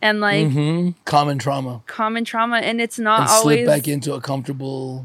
and 0.00 0.20
like 0.20 0.48
hmm 0.50 0.90
Common 1.04 1.38
trauma 1.38 1.82
common 1.86 2.24
trauma, 2.24 2.56
and 2.58 2.80
it's 2.80 2.98
not 2.98 3.20
and 3.22 3.28
always 3.30 3.56
slip 3.58 3.66
back 3.66 3.88
into 3.88 4.14
a 4.14 4.20
comfortable 4.20 5.04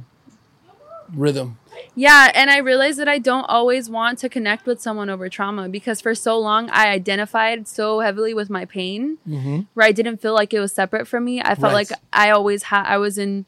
rhythm. 1.15 1.57
Yeah, 1.95 2.31
and 2.33 2.49
I 2.49 2.57
realized 2.59 2.99
that 2.99 3.07
I 3.07 3.17
don't 3.19 3.45
always 3.45 3.89
want 3.89 4.19
to 4.19 4.29
connect 4.29 4.65
with 4.65 4.81
someone 4.81 5.09
over 5.09 5.29
trauma 5.29 5.67
because 5.69 6.01
for 6.01 6.13
so 6.15 6.37
long 6.39 6.69
I 6.69 6.89
identified 6.89 7.67
so 7.67 7.99
heavily 8.01 8.33
with 8.33 8.49
my 8.49 8.65
pain 8.65 9.17
Mm-hmm. 9.27 9.61
where 9.73 9.85
I 9.85 9.91
didn't 9.91 10.17
feel 10.21 10.33
like 10.33 10.53
it 10.53 10.59
was 10.59 10.73
separate 10.73 11.07
from 11.07 11.25
me. 11.25 11.41
I 11.41 11.55
felt 11.55 11.73
Right. 11.73 11.89
like 11.89 11.89
I 12.13 12.29
always 12.31 12.63
had 12.63 12.83
I 12.85 12.97
was 12.97 13.17
in 13.17 13.45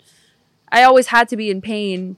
I 0.71 0.83
always 0.83 1.07
had 1.07 1.29
to 1.29 1.37
be 1.37 1.49
in 1.49 1.61
pain 1.61 2.17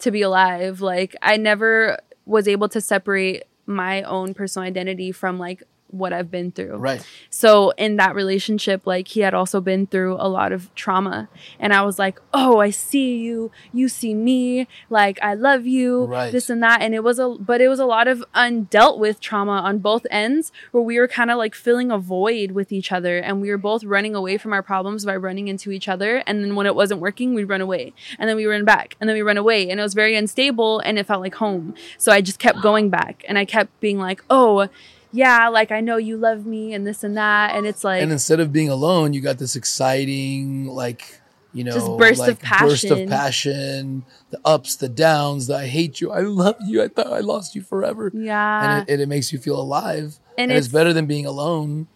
to 0.00 0.10
be 0.10 0.22
alive. 0.22 0.80
Like 0.80 1.14
I 1.22 1.36
never 1.36 1.98
was 2.26 2.46
able 2.48 2.68
to 2.70 2.80
separate 2.80 3.44
my 3.66 4.02
own 4.02 4.34
personal 4.34 4.66
identity 4.66 5.12
from 5.12 5.38
like 5.38 5.62
what 5.92 6.12
I've 6.12 6.30
been 6.30 6.50
through. 6.50 6.76
Right. 6.76 7.06
So 7.30 7.70
in 7.78 7.96
that 7.96 8.14
relationship, 8.14 8.86
like 8.86 9.08
he 9.08 9.20
had 9.20 9.34
also 9.34 9.60
been 9.60 9.86
through 9.86 10.16
a 10.18 10.28
lot 10.28 10.52
of 10.52 10.74
trauma. 10.74 11.28
And 11.60 11.72
I 11.72 11.82
was 11.82 11.98
like, 11.98 12.20
oh, 12.32 12.58
I 12.58 12.70
see 12.70 13.18
you. 13.18 13.50
You 13.72 13.88
see 13.88 14.14
me. 14.14 14.66
Like, 14.90 15.18
I 15.22 15.34
love 15.34 15.66
you. 15.66 16.06
Right. 16.06 16.32
This 16.32 16.50
and 16.50 16.62
that. 16.62 16.82
And 16.82 16.94
it 16.94 17.04
was 17.04 17.18
a, 17.18 17.28
but 17.28 17.60
it 17.60 17.68
was 17.68 17.78
a 17.78 17.84
lot 17.84 18.08
of 18.08 18.24
undealt 18.34 18.98
with 18.98 19.20
trauma 19.20 19.52
on 19.52 19.78
both 19.78 20.06
ends 20.10 20.50
where 20.70 20.82
we 20.82 20.98
were 20.98 21.08
kind 21.08 21.30
of 21.30 21.38
like 21.38 21.54
filling 21.54 21.90
a 21.90 21.98
void 21.98 22.52
with 22.52 22.72
each 22.72 22.90
other. 22.90 23.18
And 23.18 23.40
we 23.40 23.50
were 23.50 23.58
both 23.58 23.84
running 23.84 24.14
away 24.14 24.38
from 24.38 24.52
our 24.52 24.62
problems 24.62 25.04
by 25.04 25.16
running 25.16 25.48
into 25.48 25.70
each 25.70 25.88
other. 25.88 26.22
And 26.26 26.42
then 26.42 26.56
when 26.56 26.66
it 26.66 26.74
wasn't 26.74 27.00
working, 27.00 27.34
we'd 27.34 27.44
run 27.44 27.60
away. 27.60 27.92
And 28.18 28.28
then 28.28 28.36
we 28.36 28.46
run 28.46 28.64
back. 28.64 28.96
And 29.00 29.08
then 29.08 29.14
we 29.14 29.22
run 29.22 29.36
away. 29.36 29.68
And 29.68 29.78
it 29.78 29.82
was 29.82 29.94
very 29.94 30.16
unstable 30.16 30.80
and 30.80 30.98
it 30.98 31.06
felt 31.06 31.20
like 31.20 31.34
home. 31.34 31.74
So 31.98 32.12
I 32.12 32.20
just 32.20 32.38
kept 32.38 32.62
going 32.62 32.88
back. 32.88 33.24
And 33.28 33.38
I 33.38 33.44
kept 33.44 33.78
being 33.80 33.98
like, 33.98 34.24
oh, 34.30 34.68
yeah, 35.12 35.48
like 35.48 35.70
I 35.70 35.80
know 35.80 35.96
you 35.98 36.16
love 36.16 36.46
me 36.46 36.72
and 36.74 36.86
this 36.86 37.04
and 37.04 37.16
that. 37.16 37.54
And 37.54 37.66
it's 37.66 37.84
like, 37.84 38.02
and 38.02 38.10
instead 38.12 38.40
of 38.40 38.52
being 38.52 38.68
alone, 38.70 39.12
you 39.12 39.20
got 39.20 39.38
this 39.38 39.56
exciting, 39.56 40.66
like 40.66 41.20
you 41.54 41.64
know, 41.64 41.72
Just 41.72 41.86
burst 41.98 42.20
of 42.22 42.28
like 42.42 42.60
burst 42.60 42.84
of 42.84 42.96
passion. 42.96 43.08
passion, 43.08 44.04
the 44.30 44.40
ups, 44.42 44.76
the 44.76 44.88
downs, 44.88 45.48
the 45.48 45.56
I 45.56 45.66
hate 45.66 46.00
you, 46.00 46.10
I 46.10 46.20
love 46.20 46.56
you, 46.64 46.82
I 46.82 46.88
thought 46.88 47.08
I 47.12 47.18
lost 47.20 47.54
you 47.54 47.60
forever, 47.60 48.10
yeah. 48.14 48.78
and 48.80 48.88
it, 48.88 48.92
and 48.94 49.02
it 49.02 49.06
makes 49.06 49.34
you 49.34 49.38
feel 49.38 49.60
alive, 49.60 50.18
And 50.38 50.50
and, 50.50 50.52
it's, 50.52 50.68
it's- 50.68 50.72
better 50.72 50.94
than 50.94 51.04
being 51.04 51.26
alone. 51.26 51.88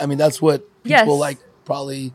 I 0.00 0.06
mean, 0.06 0.16
that's 0.16 0.40
what 0.40 0.60
people 0.82 0.90
Yes. 0.98 1.06
like 1.08 1.38
probably 1.66 2.14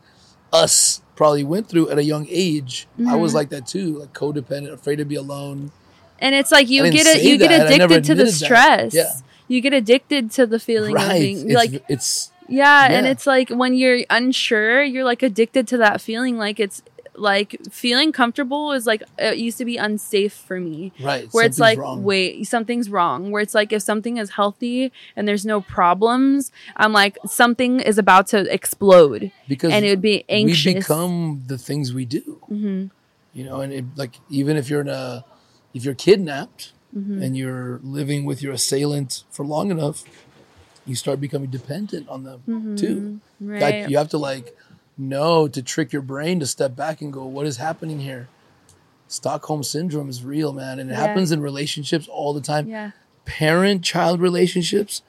us 0.52 1.00
probably 1.14 1.44
went 1.44 1.68
through 1.68 1.88
at 1.90 1.98
a 1.98 2.02
young 2.04 2.26
age. 2.28 2.88
I 3.06 3.14
was 3.14 3.30
Mm-hmm. 3.30 3.36
like 3.36 3.48
that 3.50 3.66
too, 3.68 4.00
like 4.00 4.12
codependent, 4.12 4.72
afraid 4.72 4.96
to 4.96 5.04
be 5.04 5.14
alone. 5.14 5.70
And 6.18 6.34
it's 6.34 6.50
like 6.50 6.68
you 6.68 6.82
get 6.90 7.06
it, 7.06 7.22
you 7.22 7.38
get. 7.38 7.52
Addicted 7.52 7.78
to 8.04 8.14
the 8.14 8.22
admitted 8.22 8.26
that. 8.26 8.32
stress. 8.32 8.94
Yeah. 8.94 9.12
You 9.48 9.60
get 9.60 9.72
addicted 9.72 10.30
to 10.32 10.46
the 10.46 10.58
feeling 10.58 10.96
of 10.96 11.10
being 11.10 11.50
It's, 11.50 11.54
like 11.54 11.84
it's 11.88 12.32
yeah, 12.48 12.88
and 12.90 13.06
it's 13.06 13.26
like 13.26 13.50
when 13.50 13.74
you're 13.74 14.00
unsure, 14.08 14.82
you're 14.82 15.04
like 15.04 15.22
addicted 15.22 15.68
to 15.68 15.76
that 15.78 16.00
feeling. 16.00 16.38
Like 16.38 16.60
it's 16.60 16.82
like 17.14 17.56
feeling 17.70 18.12
comfortable 18.12 18.72
is 18.72 18.86
like 18.86 19.02
it 19.18 19.38
used 19.38 19.58
to 19.58 19.64
be 19.64 19.76
unsafe 19.76 20.32
for 20.32 20.60
me. 20.60 20.92
right. 21.00 21.28
Where 21.32 21.44
it's 21.44 21.58
like, 21.58 21.78
wrong. 21.78 22.04
wait, 22.04 22.46
something's 22.46 22.88
wrong. 22.88 23.30
Where 23.30 23.42
it's 23.42 23.54
like, 23.54 23.72
if 23.72 23.82
something 23.82 24.18
is 24.18 24.30
healthy 24.30 24.92
and 25.16 25.26
there's 25.26 25.44
no 25.44 25.60
problems, 25.60 26.52
I'm 26.76 26.92
like, 26.92 27.18
something 27.26 27.80
is 27.80 27.98
about 27.98 28.28
to 28.28 28.52
explode, 28.52 29.32
because 29.48 29.72
and 29.72 29.84
it 29.84 29.90
would 29.90 30.00
be 30.00 30.24
anxious. 30.28 30.64
we 30.64 30.74
become 30.74 31.42
the 31.48 31.58
things 31.58 31.92
we 31.92 32.04
do. 32.04 32.40
hmm 32.46 32.86
you 33.38 33.44
know 33.44 33.60
and 33.60 33.72
it, 33.72 33.84
like 33.96 34.16
even 34.30 34.56
if 34.56 34.68
you're 34.68 34.80
in 34.80 34.88
a 34.88 35.24
if 35.74 35.84
you're 35.84 35.94
kidnapped 35.94 36.72
Mm-hmm. 36.96 37.22
and 37.22 37.36
you're 37.36 37.80
living 37.82 38.24
with 38.24 38.42
your 38.42 38.54
assailant 38.54 39.24
for 39.30 39.44
long 39.44 39.70
enough 39.70 40.04
you 40.86 40.94
start 40.94 41.20
becoming 41.20 41.50
dependent 41.50 42.08
on 42.08 42.24
them 42.24 42.76
too 42.76 43.20
Mm-hmm. 43.40 43.50
Right. 43.50 43.60
that 43.60 43.90
you 43.90 43.98
have 43.98 44.08
to 44.08 44.18
like 44.18 44.56
know 44.96 45.46
to 45.48 45.62
trick 45.62 45.92
your 45.92 46.00
brain 46.02 46.40
to 46.40 46.46
step 46.46 46.74
back 46.74 47.02
and 47.02 47.12
go 47.12 47.26
what 47.26 47.46
is 47.46 47.58
happening 47.58 48.00
here 48.00 48.28
stockholm 49.06 49.62
syndrome 49.62 50.08
is 50.08 50.22
real 50.24 50.52
man 50.52 50.78
and 50.78 50.90
it 50.90 50.94
Yeah. 50.94 51.00
happens 51.06 51.30
in 51.30 51.40
relationships 51.40 52.08
all 52.08 52.32
the 52.32 52.40
time 52.40 52.66
yeah. 52.68 52.92
parent 53.26 53.84
child 53.84 54.20
relationships 54.20 55.02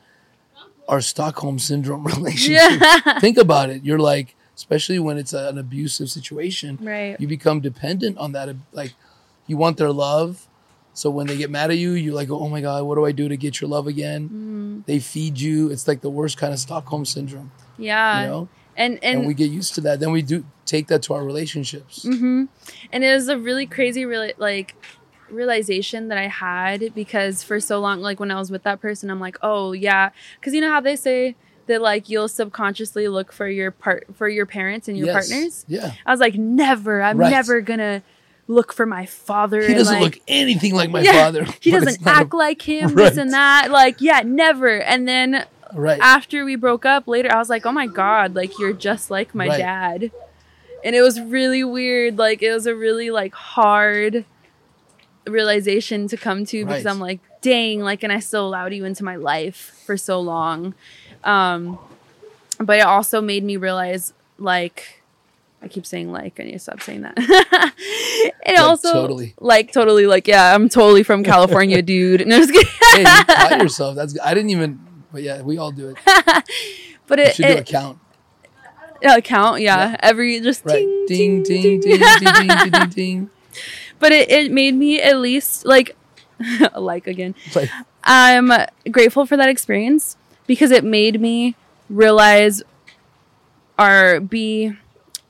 are 0.87 1.01
stockholm 1.01 1.59
syndrome 1.59 2.03
relationships 2.15 2.75
Yeah. 2.81 3.19
think 3.19 3.37
about 3.37 3.69
it 3.69 3.83
you're 3.85 3.99
like 3.99 4.35
especially 4.55 4.99
when 4.99 5.17
it's 5.17 5.31
an 5.33 5.57
abusive 5.57 6.09
situation 6.09 6.77
right. 6.81 7.15
you 7.21 7.27
become 7.27 7.61
dependent 7.61 8.17
on 8.17 8.33
that 8.33 8.53
like 8.73 8.93
you 9.47 9.55
want 9.55 9.77
their 9.77 9.91
love 9.93 10.45
so 10.99 11.09
when 11.09 11.25
they 11.27 11.37
get 11.43 11.49
mad 11.49 11.69
at 11.71 11.77
you 11.83 11.91
you're 12.03 12.13
like 12.21 12.29
oh 12.29 12.49
my 12.55 12.61
god 12.67 12.79
what 12.87 12.95
do 12.99 13.03
i 13.05 13.11
do 13.21 13.25
to 13.33 13.37
get 13.45 13.53
your 13.61 13.69
love 13.75 13.87
again 13.95 14.21
Mm-hmm. 14.29 14.79
they 14.89 14.99
feed 14.99 15.35
you 15.39 15.69
it's 15.73 15.87
like 15.87 16.01
the 16.01 16.09
worst 16.19 16.35
kind 16.41 16.51
of 16.53 16.59
stockholm 16.59 17.03
syndrome 17.15 17.49
Yeah. 17.77 18.21
you 18.21 18.27
know 18.31 18.43
And 18.75 18.93
and, 19.03 19.17
and, 19.19 19.27
we 19.27 19.33
get 19.43 19.49
used 19.59 19.71
to 19.75 19.81
that 19.87 19.99
then 20.01 20.11
we 20.17 20.21
do 20.21 20.37
take 20.73 20.85
that 20.91 21.01
to 21.05 21.13
our 21.15 21.23
relationships 21.31 21.93
Mm-hmm. 22.11 22.39
And 22.93 22.99
it 23.03 23.13
was 23.19 23.27
a 23.27 23.37
really 23.37 23.65
crazy, 23.75 24.03
really 24.13 24.33
like 24.37 24.69
realization 25.29 26.07
that 26.09 26.17
I 26.17 26.27
had 26.27 26.93
because 26.95 27.43
for 27.43 27.59
so 27.59 27.79
long, 27.79 28.01
like 28.01 28.19
when 28.19 28.31
I 28.31 28.39
was 28.39 28.49
with 28.51 28.63
that 28.63 28.81
person, 28.81 29.09
I'm 29.09 29.19
like, 29.19 29.37
oh 29.41 29.71
yeah, 29.73 30.09
because 30.39 30.53
you 30.53 30.61
know 30.61 30.69
how 30.71 30.81
they 30.81 30.95
say 30.95 31.35
that 31.67 31.81
like 31.81 32.09
you'll 32.09 32.27
subconsciously 32.27 33.07
look 33.07 33.31
for 33.31 33.47
your 33.47 33.71
part 33.71 34.07
for 34.15 34.27
your 34.27 34.45
parents 34.45 34.87
and 34.87 34.97
your 34.97 35.07
Yes. 35.07 35.29
partners. 35.29 35.65
yeah 35.67 35.93
I 36.05 36.11
was 36.11 36.19
like, 36.19 36.35
never. 36.35 37.01
I'm 37.01 37.17
Right. 37.17 37.29
never 37.29 37.61
gonna 37.61 38.01
look 38.49 38.73
for 38.73 38.85
my 38.85 39.05
father. 39.05 39.61
he 39.65 39.75
doesn't 39.75 39.93
like, 39.93 40.03
look 40.15 40.19
anything 40.27 40.73
like 40.73 40.89
my 40.89 41.01
Yeah, 41.03 41.11
father 41.25 41.45
He 41.61 41.69
doesn't 41.71 42.01
not 42.03 42.15
a- 42.15 42.19
act 42.21 42.33
like 42.33 42.61
him. 42.63 42.95
Right. 42.95 43.09
This 43.09 43.17
and 43.17 43.31
that. 43.31 43.69
Like, 43.71 44.01
yeah, 44.01 44.23
never. 44.25 44.81
And 44.81 45.07
then 45.07 45.45
right 45.73 45.99
after 46.01 46.43
we 46.43 46.55
broke 46.55 46.83
up 46.83 47.07
later, 47.07 47.31
I 47.31 47.37
was 47.37 47.47
like, 47.47 47.65
oh 47.67 47.71
my 47.71 47.85
God, 47.85 48.33
like 48.35 48.57
you're 48.57 48.73
just 48.73 49.11
like 49.11 49.35
my 49.35 49.47
Right. 49.47 49.57
dad. 49.59 50.11
And 50.83 50.95
it 50.95 51.01
was 51.01 51.21
really 51.21 51.63
weird. 51.63 52.17
Like 52.17 52.41
it 52.41 52.51
was 52.51 52.65
a 52.65 52.73
really 52.75 53.11
like 53.11 53.33
hard 53.35 54.25
realization 55.27 56.07
to 56.07 56.17
come 56.17 56.45
to 56.45 56.65
because. 56.65 56.85
I'm 56.85 56.99
like, 56.99 57.19
dang, 57.41 57.81
like 57.81 58.03
and 58.03 58.11
I 58.11 58.19
still 58.19 58.47
allowed 58.47 58.73
you 58.73 58.83
into 58.85 59.03
my 59.03 59.15
life 59.15 59.81
for 59.85 59.95
so 59.95 60.19
long. 60.19 60.73
Um 61.23 61.77
but 62.59 62.77
it 62.79 62.85
also 62.85 63.21
made 63.21 63.43
me 63.43 63.55
realize 63.57 64.11
like 64.37 64.98
I 65.61 65.67
keep 65.67 65.85
saying 65.85 66.11
like 66.11 66.39
I 66.39 66.43
need 66.43 66.53
to 66.53 66.59
stop 66.59 66.81
saying 66.81 67.01
that. 67.01 67.13
it 67.17 68.33
Like, 68.45 68.59
also 68.59 68.93
totally. 68.93 69.33
like 69.39 69.71
totally 69.73 70.05
like 70.07 70.27
yeah, 70.27 70.55
I'm 70.55 70.69
totally 70.69 71.03
from 71.03 71.23
California, 71.23 71.81
dude. 71.91 72.25
No, 72.27 72.37
just 72.39 72.53
kidding. 72.53 72.69
hey 72.93 72.99
you 73.01 73.25
caught 73.35 73.61
yourself 73.61 73.95
that's 73.95 74.17
i 74.23 74.33
didn't 74.33 74.49
even 74.49 74.79
but 75.11 75.21
yeah 75.21 75.41
we 75.41 75.57
all 75.57 75.71
do 75.71 75.89
it 75.89 75.97
but 77.07 77.19
you 77.19 77.25
it, 77.25 77.35
should 77.35 77.45
do 77.45 77.57
a 77.57 77.63
count 77.63 77.99
uh, 79.05 79.21
count, 79.21 79.61
yeah. 79.61 79.91
Yeah. 79.91 79.95
Every 80.01 80.41
just 80.41 80.65
right 80.65 80.85
ding, 81.07 81.43
ding 81.43 81.43
ding, 81.43 81.79
ding 81.79 81.79
ding. 81.79 81.99
ding 81.99 82.33
ding 82.33 82.47
ding 82.57 82.71
ding 82.71 82.89
ding 82.89 83.29
but 83.99 84.11
it, 84.11 84.29
it 84.29 84.51
made 84.51 84.75
me 84.75 85.01
at 85.01 85.17
least 85.19 85.65
like 85.65 85.95
like 86.75 87.07
again. 87.07 87.35
like 87.55 87.69
I'm 88.03 88.51
grateful 88.91 89.25
for 89.25 89.37
that 89.37 89.49
experience 89.49 90.17
because 90.47 90.71
it 90.71 90.83
made 90.83 91.19
me 91.21 91.55
realize 91.89 92.61
or 93.77 94.19
be 94.19 94.73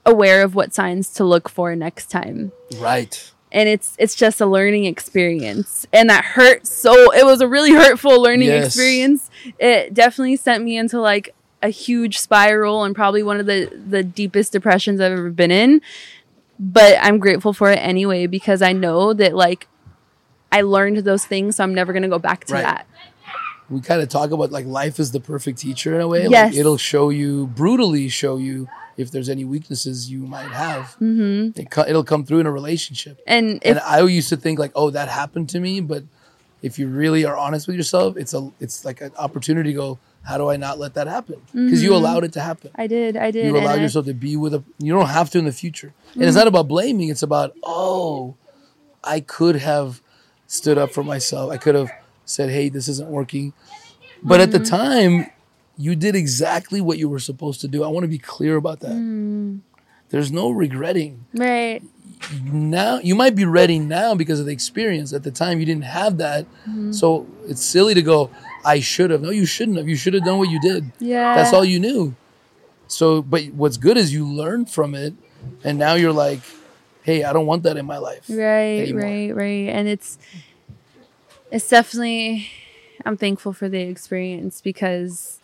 aware 0.09 0.43
of 0.43 0.55
what 0.55 0.73
signs 0.73 1.09
to 1.13 1.23
look 1.23 1.49
for 1.49 1.75
next 1.75 2.09
time. 2.09 2.51
right 2.77 3.31
And 3.51 3.67
it's 3.69 3.95
it's 3.97 4.15
just 4.15 4.39
a 4.41 4.45
learning 4.45 4.85
experience. 4.85 5.87
And 5.93 6.09
that 6.09 6.23
hurt 6.23 6.67
so 6.67 7.11
it 7.13 7.25
was 7.25 7.41
a 7.41 7.47
really 7.47 7.73
hurtful 7.73 8.21
learning 8.21 8.47
Yes. 8.47 8.67
experience. 8.67 9.29
It 9.59 9.93
definitely 9.93 10.35
sent 10.37 10.63
me 10.63 10.77
into 10.77 10.99
like 10.99 11.33
a 11.61 11.69
huge 11.69 12.19
spiral 12.19 12.83
and 12.85 12.95
probably 12.95 13.21
one 13.23 13.39
of 13.39 13.45
the 13.45 13.69
the 13.89 14.03
deepest 14.03 14.51
depressions 14.53 15.01
I've 15.01 15.11
ever 15.11 15.29
been 15.29 15.51
in. 15.51 15.81
But 16.59 16.97
I'm 17.01 17.19
grateful 17.19 17.53
for 17.53 17.71
it 17.71 17.77
anyway 17.79 18.27
because 18.27 18.61
I 18.61 18.73
know 18.73 19.13
that 19.13 19.33
like 19.35 19.67
I 20.51 20.61
learned 20.61 20.97
those 20.97 21.25
things, 21.25 21.55
so 21.57 21.63
I'm 21.63 21.73
never 21.73 21.93
gonna 21.93 22.07
go 22.09 22.19
back 22.19 22.45
to 22.45 22.53
Right. 22.55 22.63
that. 22.63 22.85
we 23.69 23.81
kind 23.81 24.01
of 24.01 24.09
talk 24.09 24.31
about 24.31 24.51
like 24.51 24.65
life 24.65 24.99
is 24.99 25.11
the 25.11 25.19
perfect 25.19 25.59
teacher 25.59 25.93
in 25.93 26.01
a 26.01 26.07
way. 26.07 26.27
Yes. 26.27 26.51
Like 26.53 26.59
it'll 26.59 26.77
show 26.77 27.09
you 27.09 27.47
brutally 27.47 28.09
show 28.09 28.37
you 28.37 28.67
if 28.99 29.11
there's 29.11 29.29
any 29.29 29.45
weaknesses 29.45 30.11
you 30.11 30.19
might 30.35 30.51
have. 30.51 30.93
hmm 30.95 31.49
It 31.55 31.71
co- 31.71 31.85
it'll 31.87 32.03
come 32.03 32.23
through 32.25 32.39
in 32.41 32.45
a 32.45 32.51
relationship. 32.51 33.15
And 33.25 33.55
if 33.63 33.77
and 33.77 33.79
I 33.79 34.01
used 34.01 34.29
to 34.29 34.37
think 34.37 34.59
like, 34.59 34.71
oh, 34.75 34.89
that 34.91 35.07
happened 35.07 35.49
to 35.49 35.59
me, 35.59 35.79
but 35.81 36.03
if 36.61 36.77
you 36.77 36.87
really 36.89 37.23
are 37.25 37.37
honest 37.37 37.67
with 37.67 37.77
yourself, 37.77 38.17
it's 38.17 38.33
a 38.33 38.41
it's 38.59 38.83
like 38.83 38.99
an 39.01 39.11
opportunity 39.17 39.69
to 39.71 39.75
go. 39.77 39.99
How 40.23 40.37
do 40.37 40.49
I 40.49 40.57
not 40.57 40.77
let 40.83 40.93
that 40.95 41.07
happen? 41.07 41.39
Because 41.53 41.81
you 41.81 41.91
Mhm. 41.91 41.95
allowed 41.95 42.23
it 42.25 42.33
to 42.33 42.41
happen. 42.41 42.71
I 42.75 42.87
did, 42.87 43.15
I 43.15 43.31
did. 43.31 43.45
You 43.45 43.53
allowed 43.57 43.71
I- 43.71 43.75
Mm-hmm. 43.75 43.83
yourself 43.83 44.05
to 44.07 44.13
be 44.13 44.35
with 44.35 44.53
a. 44.53 44.61
You 44.79 44.91
don't 44.93 45.07
have 45.19 45.29
to 45.31 45.37
in 45.39 45.45
the 45.45 45.53
future. 45.63 45.93
And 46.15 46.23
it's 46.23 46.35
not 46.35 46.47
about 46.47 46.67
blaming. 46.67 47.07
It's 47.09 47.23
about 47.23 47.53
oh, 47.63 48.35
I 49.03 49.21
could 49.21 49.55
have 49.71 50.01
stood 50.47 50.77
up 50.77 50.91
for 50.91 51.03
myself. 51.03 51.49
I 51.51 51.57
could 51.57 51.75
have 51.75 51.89
said, 52.25 52.49
hey, 52.49 52.67
this 52.69 52.87
isn't 52.89 53.09
working. 53.09 53.53
But 54.21 54.41
at 54.41 54.51
the 54.51 54.59
Mm-hmm. 54.59 54.75
time, 54.75 55.13
you 55.79 55.95
did 55.95 56.13
exactly 56.15 56.81
what 56.81 56.97
you 56.99 57.07
were 57.07 57.19
supposed 57.19 57.61
to 57.61 57.67
do. 57.69 57.83
I 57.83 57.87
want 57.87 58.03
to 58.03 58.07
be 58.09 58.17
clear 58.19 58.57
about 58.57 58.81
that. 58.81 58.91
Mm, 58.91 59.61
There's 60.09 60.31
no 60.31 60.49
regretting. 60.51 61.25
right. 61.33 61.81
Now 62.43 62.99
you 62.99 63.15
might 63.15 63.33
be 63.33 63.45
ready 63.45 63.79
now 63.79 64.13
because 64.13 64.41
of 64.41 64.45
the 64.45 64.51
experience. 64.51 65.13
At 65.13 65.23
the 65.23 65.31
time, 65.31 65.57
you 65.61 65.65
didn't 65.65 65.85
have 65.85 66.17
that, 66.17 66.45
Mm-hmm. 66.67 66.91
so 66.91 67.25
it's 67.47 67.63
silly 67.63 67.93
to 67.93 68.01
go. 68.01 68.29
I 68.65 68.81
should 68.81 69.09
have. 69.11 69.21
No, 69.21 69.29
you 69.29 69.45
shouldn't 69.45 69.77
have. 69.77 69.87
You 69.87 69.95
should 69.95 70.13
have 70.13 70.25
done 70.25 70.37
what 70.37 70.49
you 70.49 70.59
did. 70.59 70.91
Yeah. 70.99 71.35
That's 71.35 71.53
all 71.53 71.63
you 71.63 71.79
knew. 71.79 72.13
So, 72.87 73.21
but 73.21 73.45
what's 73.53 73.77
good 73.77 73.95
is 73.97 74.11
you 74.13 74.27
learned 74.27 74.69
from 74.69 74.95
it, 74.95 75.13
and 75.63 75.79
now 75.79 75.93
you're 75.93 76.11
like, 76.11 76.41
hey, 77.03 77.23
I 77.23 77.31
don't 77.31 77.45
want 77.45 77.63
that 77.63 77.77
in 77.77 77.85
my 77.85 77.99
life. 77.99 78.25
Right, 78.29 78.81
anymore. 78.81 79.01
right, 79.03 79.31
right. 79.35 79.69
And 79.69 79.87
it's 79.87 80.17
it's 81.51 81.69
definitely 81.69 82.49
I'm 83.05 83.15
thankful 83.15 83.53
for 83.53 83.69
the 83.69 83.79
experience 83.79 84.59
because 84.59 85.38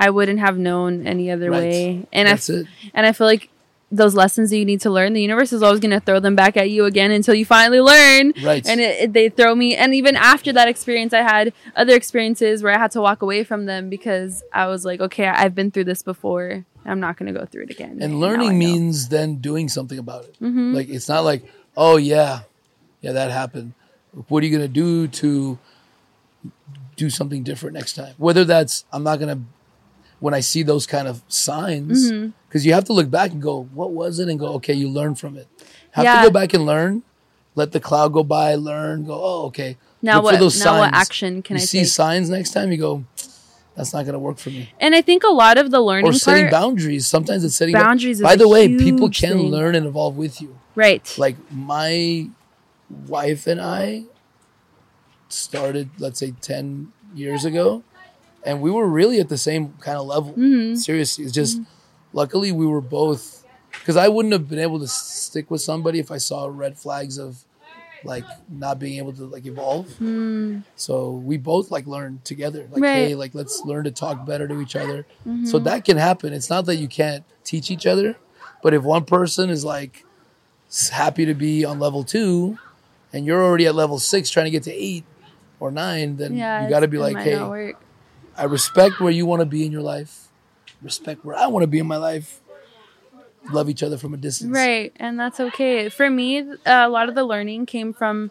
I 0.00 0.10
wouldn't 0.10 0.40
have 0.40 0.56
known 0.58 1.06
any 1.06 1.30
other 1.30 1.50
Right. 1.50 1.60
way. 1.62 2.06
And 2.12 2.26
That's 2.28 2.48
I 2.50 2.54
it. 2.54 2.66
and 2.94 3.06
I 3.06 3.12
feel 3.12 3.26
like 3.26 3.48
those 3.92 4.14
lessons 4.14 4.50
that 4.50 4.56
you 4.56 4.64
need 4.64 4.80
to 4.82 4.90
learn, 4.90 5.14
the 5.14 5.20
universe 5.20 5.52
is 5.52 5.62
always 5.64 5.80
going 5.80 5.90
to 5.90 5.98
throw 5.98 6.20
them 6.20 6.36
back 6.36 6.56
at 6.56 6.70
you 6.70 6.84
again 6.84 7.10
until 7.10 7.34
you 7.34 7.44
finally 7.44 7.80
learn. 7.80 8.32
Right. 8.42 8.64
And 8.66 8.80
it, 8.80 9.00
it- 9.00 9.12
they 9.12 9.28
throw 9.30 9.52
me, 9.54 9.74
and 9.74 9.92
even 9.94 10.14
after 10.14 10.52
that 10.52 10.68
experience, 10.68 11.12
I 11.12 11.22
had 11.22 11.52
other 11.74 11.94
experiences 11.96 12.62
where 12.62 12.72
I 12.72 12.78
had 12.78 12.92
to 12.92 13.00
walk 13.00 13.20
away 13.22 13.42
from 13.42 13.66
them 13.66 13.90
because 13.90 14.44
I 14.52 14.68
was 14.68 14.84
like, 14.84 15.00
okay, 15.00 15.26
I've 15.26 15.54
been 15.56 15.70
through 15.72 15.84
this 15.84 16.02
before. 16.04 16.64
I'm 16.86 17.00
not 17.00 17.16
going 17.18 17.32
to 17.34 17.38
go 17.38 17.44
through 17.46 17.64
it 17.64 17.70
again. 17.70 17.98
And 18.00 18.20
learning 18.20 18.58
means 18.58 19.08
then 19.08 19.36
doing 19.36 19.68
something 19.68 19.98
about 19.98 20.22
it. 20.24 20.36
Mm-hmm. 20.40 20.72
Like 20.72 20.88
it's 20.88 21.08
not 21.08 21.24
like, 21.24 21.42
oh 21.76 21.96
yeah, 21.96 22.42
yeah 23.02 23.12
that 23.12 23.30
happened. 23.32 23.74
What 24.28 24.42
are 24.42 24.46
you 24.46 24.56
gonna 24.56 24.68
do 24.68 25.06
to 25.08 25.58
do 26.96 27.10
something 27.10 27.42
different 27.42 27.74
next 27.74 27.94
time? 27.94 28.14
Whether 28.18 28.44
that's 28.44 28.84
I'm 28.92 29.02
not 29.02 29.18
gonna 29.20 29.40
when 30.20 30.34
I 30.34 30.40
see 30.40 30.62
those 30.62 30.86
kind 30.86 31.08
of 31.08 31.22
signs, 31.28 32.10
Mm-hmm. 32.12 32.30
because 32.48 32.64
you 32.66 32.72
have 32.74 32.84
to 32.84 32.92
look 32.92 33.10
back 33.10 33.32
and 33.32 33.40
go, 33.42 33.64
what 33.74 33.90
was 33.92 34.18
it, 34.18 34.28
and 34.28 34.38
go, 34.38 34.48
okay, 34.54 34.74
you 34.74 34.88
learn 34.88 35.14
from 35.14 35.36
it. 35.36 35.48
Have 35.92 36.04
Yeah. 36.04 36.20
to 36.22 36.28
go 36.28 36.30
back 36.32 36.54
and 36.54 36.64
learn. 36.66 37.02
Let 37.56 37.72
the 37.72 37.80
cloud 37.80 38.12
go 38.12 38.22
by. 38.22 38.54
Learn. 38.54 39.04
Go. 39.04 39.14
Oh, 39.20 39.46
okay. 39.46 39.76
Now 40.02 40.16
Look 40.22 40.40
what? 40.40 40.54
Now 40.64 40.78
what 40.78 40.94
action 40.94 41.42
can 41.42 41.56
you 41.56 41.62
I 41.62 41.64
see 41.66 41.80
take? 41.80 41.88
signs 41.88 42.30
next 42.30 42.52
time? 42.52 42.70
You 42.70 42.78
go. 42.78 43.04
That's 43.76 43.92
not 43.92 44.04
gonna 44.06 44.18
work 44.18 44.38
for 44.38 44.50
me. 44.50 44.72
And 44.78 44.94
I 44.94 45.02
think 45.02 45.24
a 45.24 45.28
lot 45.30 45.56
of 45.58 45.70
the 45.70 45.80
learning 45.80 46.10
Or 46.10 46.12
setting 46.12 46.44
part, 46.44 46.52
boundaries. 46.52 47.06
Sometimes 47.06 47.44
it's 47.44 47.56
setting 47.56 47.72
Boundaries 47.72 48.18
is 48.18 48.22
By 48.22 48.36
the 48.36 48.48
way, 48.48 48.68
people 48.76 49.08
can 49.10 49.38
thing. 49.38 49.48
learn 49.50 49.74
and 49.74 49.84
evolve 49.86 50.16
with 50.16 50.40
you. 50.40 50.58
right? 50.74 51.02
Like 51.18 51.36
my 51.50 52.28
wife 53.08 53.46
and 53.46 53.60
I 53.60 54.04
started, 55.28 55.90
let's 55.98 56.18
say, 56.18 56.32
ten 56.40 56.92
years 57.14 57.44
ago, 57.44 57.82
and 58.44 58.60
we 58.60 58.70
were 58.70 58.86
really 58.88 59.20
at 59.20 59.28
the 59.28 59.38
same 59.38 59.74
kind 59.80 59.98
of 59.98 60.06
level. 60.06 60.32
Mm-hmm. 60.32 60.76
Seriously, 60.76 61.24
it's 61.24 61.34
just 61.34 61.60
luckily 62.12 62.52
we 62.52 62.66
were 62.66 62.80
both 62.80 63.44
because 63.70 63.96
I 63.96 64.08
wouldn't 64.08 64.32
have 64.32 64.48
been 64.48 64.58
able 64.58 64.78
to 64.80 64.88
stick 64.88 65.50
with 65.50 65.60
somebody 65.60 65.98
if 65.98 66.10
I 66.10 66.18
saw 66.18 66.46
red 66.50 66.76
flags 66.78 67.18
of 67.18 67.44
like 68.02 68.24
not 68.48 68.78
being 68.78 68.96
able 68.98 69.12
to 69.12 69.24
like 69.24 69.44
evolve. 69.46 69.86
So 70.76 71.10
we 71.12 71.36
both 71.36 71.70
like 71.70 71.86
learned 71.86 72.24
together. 72.24 72.66
Like, 72.70 72.80
Mm. 72.80 72.82
Right. 72.82 72.96
Mm-hmm. 72.96 73.08
hey, 73.08 73.14
like 73.14 73.34
let's 73.34 73.60
learn 73.64 73.84
to 73.84 73.90
talk 73.90 74.24
better 74.24 74.48
to 74.48 74.60
each 74.60 74.74
other. 74.76 75.06
So 75.44 75.58
that 75.60 75.84
can 75.84 75.96
happen. 75.98 76.32
It's 76.32 76.48
not 76.50 76.64
that 76.66 76.76
you 76.76 76.88
can't 76.88 77.24
teach 77.44 77.70
each 77.70 77.86
other, 77.86 78.16
but 78.62 78.72
if 78.74 78.82
one 78.82 79.04
person 79.04 79.50
is 79.50 79.64
like 79.64 80.04
happy 80.92 81.26
to 81.26 81.34
be 81.34 81.64
on 81.64 81.78
level 81.78 82.04
two, 82.04 82.58
and 83.12 83.26
you're 83.26 83.42
already 83.44 83.66
at 83.66 83.74
level 83.74 83.98
six 83.98 84.30
trying 84.30 84.44
to 84.46 84.50
get 84.50 84.62
to 84.62 84.72
eight 84.72 85.04
or 85.58 85.70
nine, 85.70 86.16
then 86.16 86.36
yeah, 86.36 86.62
you 86.64 86.70
got 86.70 86.80
to 86.80 86.88
be 86.88 86.96
like, 86.98 87.16
hey. 87.18 87.74
I 88.36 88.44
respect 88.44 89.00
where 89.00 89.12
you 89.12 89.26
want 89.26 89.40
to 89.40 89.46
be 89.46 89.64
in 89.64 89.72
your 89.72 89.82
life, 89.82 90.28
respect 90.82 91.24
where 91.24 91.36
I 91.36 91.46
want 91.48 91.62
to 91.62 91.66
be 91.66 91.78
in 91.78 91.86
my 91.86 91.96
life. 91.96 92.40
Love 93.52 93.70
each 93.70 93.82
other 93.82 93.96
from 93.96 94.12
a 94.12 94.18
distance. 94.18 94.50
Right, 94.50 94.92
and 94.96 95.18
that's 95.18 95.40
okay. 95.40 95.88
For 95.88 96.10
me, 96.10 96.44
a 96.66 96.88
lot 96.88 97.08
of 97.08 97.14
the 97.14 97.24
learning 97.24 97.66
came 97.66 97.92
from 97.92 98.30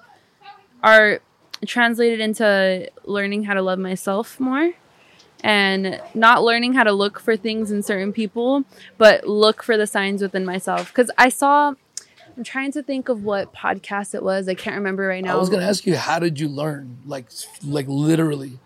our 0.83 1.19
translated 1.65 2.19
into 2.19 2.89
learning 3.03 3.43
how 3.43 3.53
to 3.53 3.61
love 3.61 3.79
myself 3.79 4.39
more 4.39 4.71
and 5.41 6.01
not 6.13 6.43
learning 6.43 6.73
how 6.73 6.83
to 6.83 6.91
look 6.91 7.19
for 7.19 7.35
things 7.37 7.71
in 7.71 7.81
certain 7.81 8.13
people, 8.13 8.63
but 8.97 9.27
look 9.27 9.63
for 9.63 9.77
the 9.77 9.87
signs 9.87 10.21
within 10.21 10.45
myself. 10.45 10.89
Because 10.89 11.11
I 11.17 11.29
saw, 11.29 11.73
I'm 12.37 12.43
trying 12.43 12.71
to 12.73 12.83
think 12.83 13.09
of 13.09 13.23
what 13.23 13.53
podcast 13.53 14.13
it 14.13 14.23
was. 14.23 14.47
I 14.47 14.53
can't 14.53 14.75
remember 14.75 15.07
right 15.07 15.23
now. 15.23 15.33
I 15.33 15.39
was 15.39 15.49
gonna 15.49 15.65
ask 15.65 15.85
you, 15.85 15.95
how 15.95 16.19
did 16.19 16.39
you 16.39 16.47
learn? 16.47 16.97
Like, 17.05 17.27
like 17.63 17.87
literally, 17.87 18.59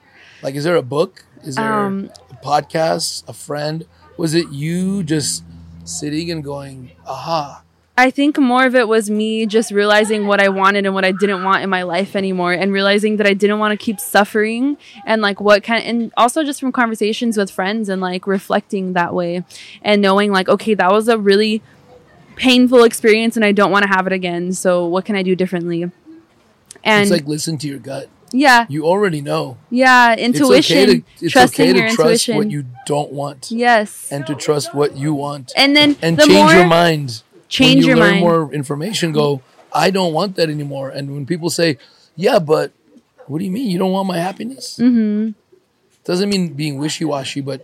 like, 0.44 0.56
is 0.56 0.64
there 0.64 0.76
a 0.76 0.82
book? 0.84 1.26
Is 1.44 1.56
there 1.56 1.72
Um, 1.86 2.10
a 2.30 2.36
podcast? 2.46 3.28
A 3.28 3.34
friend? 3.34 3.86
Was 4.18 4.34
it 4.34 4.50
you 4.52 5.04
just 5.04 5.44
sitting 5.84 6.30
and 6.32 6.44
going, 6.44 6.92
aha? 7.06 7.62
I 7.96 8.10
think 8.10 8.40
more 8.40 8.66
of 8.66 8.74
it 8.76 8.88
was 8.88 9.10
me 9.12 9.46
just 9.46 9.70
realizing 9.72 10.26
what 10.26 10.42
I 10.42 10.50
wanted 10.50 10.86
and 10.88 10.96
what 10.96 11.06
I 11.06 11.12
didn't 11.12 11.44
want 11.44 11.64
in 11.64 11.70
my 11.70 11.84
life 11.84 12.16
anymore 12.16 12.52
and 12.52 12.74
realizing 12.74 13.18
that 13.18 13.28
I 13.28 13.36
didn't 13.36 13.60
want 13.60 13.78
to 13.80 13.84
keep 13.86 14.00
suffering 14.00 14.78
and 15.06 15.22
like 15.22 15.40
what 15.40 15.62
kind 15.64 15.86
and 15.86 16.12
also 16.18 16.44
just 16.44 16.60
from 16.60 16.72
conversations 16.72 17.38
with 17.38 17.52
friends 17.52 17.90
and 17.90 18.02
like 18.02 18.26
reflecting 18.26 18.94
that 18.94 19.14
way 19.14 19.44
and 19.84 20.02
knowing 20.02 20.32
like 20.32 20.50
okay 20.50 20.74
that 20.74 20.92
was 20.92 21.08
a 21.08 21.20
really 21.20 21.62
painful 22.36 22.84
experience 22.84 23.36
and 23.36 23.46
I 23.46 23.52
don't 23.52 23.70
want 23.70 23.84
to 23.84 23.90
have 23.90 24.08
it 24.08 24.14
again 24.14 24.54
so 24.54 24.88
what 24.88 25.06
can 25.06 25.16
I 25.16 25.22
do 25.22 25.36
differently 25.36 25.84
and 26.84 27.02
it's 27.04 27.12
like 27.12 27.28
listen 27.28 27.60
to 27.60 27.68
your 27.68 27.78
gut. 27.78 28.10
Yeah 28.34 28.66
You 28.68 28.86
already 28.86 29.22
know. 29.22 29.58
yeah 29.70 30.14
It's 30.14 30.22
intuition 30.40 30.78
okay 30.78 30.86
to, 31.00 31.04
it's 31.22 31.34
trusting 31.34 31.66
okay 31.66 31.74
to 31.74 31.80
your 31.80 31.88
trust 31.90 32.28
intuition 32.28 32.36
what 32.38 32.52
you 32.52 32.66
don't 32.86 33.12
want, 33.14 33.52
yes 33.52 34.12
and 34.12 34.26
to 34.28 34.36
trust 34.36 34.74
what 34.74 34.98
you 34.98 35.14
want, 35.14 35.54
and 35.56 35.76
then 35.78 35.96
and 36.02 36.18
the 36.18 36.26
change 36.26 36.36
more 36.44 36.54
your 36.54 36.68
mind. 36.68 37.22
change 37.48 37.76
when 37.76 37.84
you 37.84 37.88
your 37.90 37.98
learn 37.98 38.12
mind 38.16 38.26
more 38.26 38.54
information, 38.54 39.12
go. 39.14 39.42
I 39.72 39.90
don't 39.90 40.14
want 40.14 40.36
that 40.36 40.50
anymore. 40.50 40.90
And 40.90 41.14
when 41.14 41.26
people 41.26 41.50
say, 41.50 41.78
"Yeah, 42.16 42.40
but 42.40 42.72
what 43.28 43.40
do 43.40 43.46
you 43.46 43.52
mean 43.52 43.70
you 43.72 43.80
don't 43.80 43.92
want 43.92 44.08
my 44.08 44.18
happiness?" 44.18 44.78
Mm-hmm. 44.78 45.32
Doesn't 46.04 46.30
mean 46.30 46.54
being 46.54 46.78
wishy 46.78 47.06
washy, 47.06 47.42
but 47.42 47.60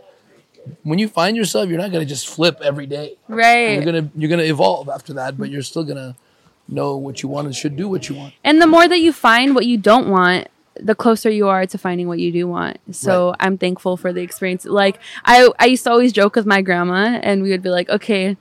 when 0.84 0.98
you 1.00 1.08
find 1.08 1.36
yourself, 1.38 1.70
you're 1.70 1.78
not 1.78 1.92
gonna 1.92 2.06
just 2.06 2.28
flip 2.28 2.58
every 2.64 2.86
day. 2.88 3.18
right 3.28 3.74
You're 3.76 3.84
gonna 3.86 4.10
you're 4.16 4.30
gonna 4.30 4.44
evolve 4.56 4.90
after 4.90 5.14
that, 5.14 5.38
but 5.38 5.50
you're 5.50 5.62
still 5.62 5.84
gonna 5.84 6.16
know 6.68 6.96
what 6.98 7.22
you 7.22 7.30
want 7.30 7.48
and 7.48 7.56
should 7.56 7.76
do 7.76 7.88
what 7.90 8.08
you 8.10 8.16
want. 8.16 8.34
And 8.44 8.62
the 8.62 8.68
more 8.68 8.88
that 8.88 9.00
you 9.00 9.12
find 9.12 9.54
what 9.56 9.66
you 9.66 9.78
don't 9.78 10.08
want, 10.08 10.48
the 10.82 10.96
closer 10.96 11.30
you 11.30 11.48
are 11.48 11.66
to 11.66 11.78
finding 11.78 12.08
what 12.08 12.20
you 12.20 12.32
do 12.32 12.48
want. 12.48 12.78
So 12.92 13.30
Right. 13.30 13.38
I'm 13.42 13.58
thankful 13.58 13.98
for 13.98 14.14
the 14.14 14.22
experience. 14.22 14.66
Like 14.66 15.00
I, 15.26 15.50
I 15.60 15.66
used 15.66 15.84
to 15.86 15.92
always 15.92 16.12
joke 16.14 16.36
with 16.36 16.46
my 16.46 16.62
grandma, 16.62 17.20
and 17.22 17.42
we 17.44 17.52
would 17.52 17.62
be 17.62 17.70
like, 17.70 17.90
okay. 17.90 18.38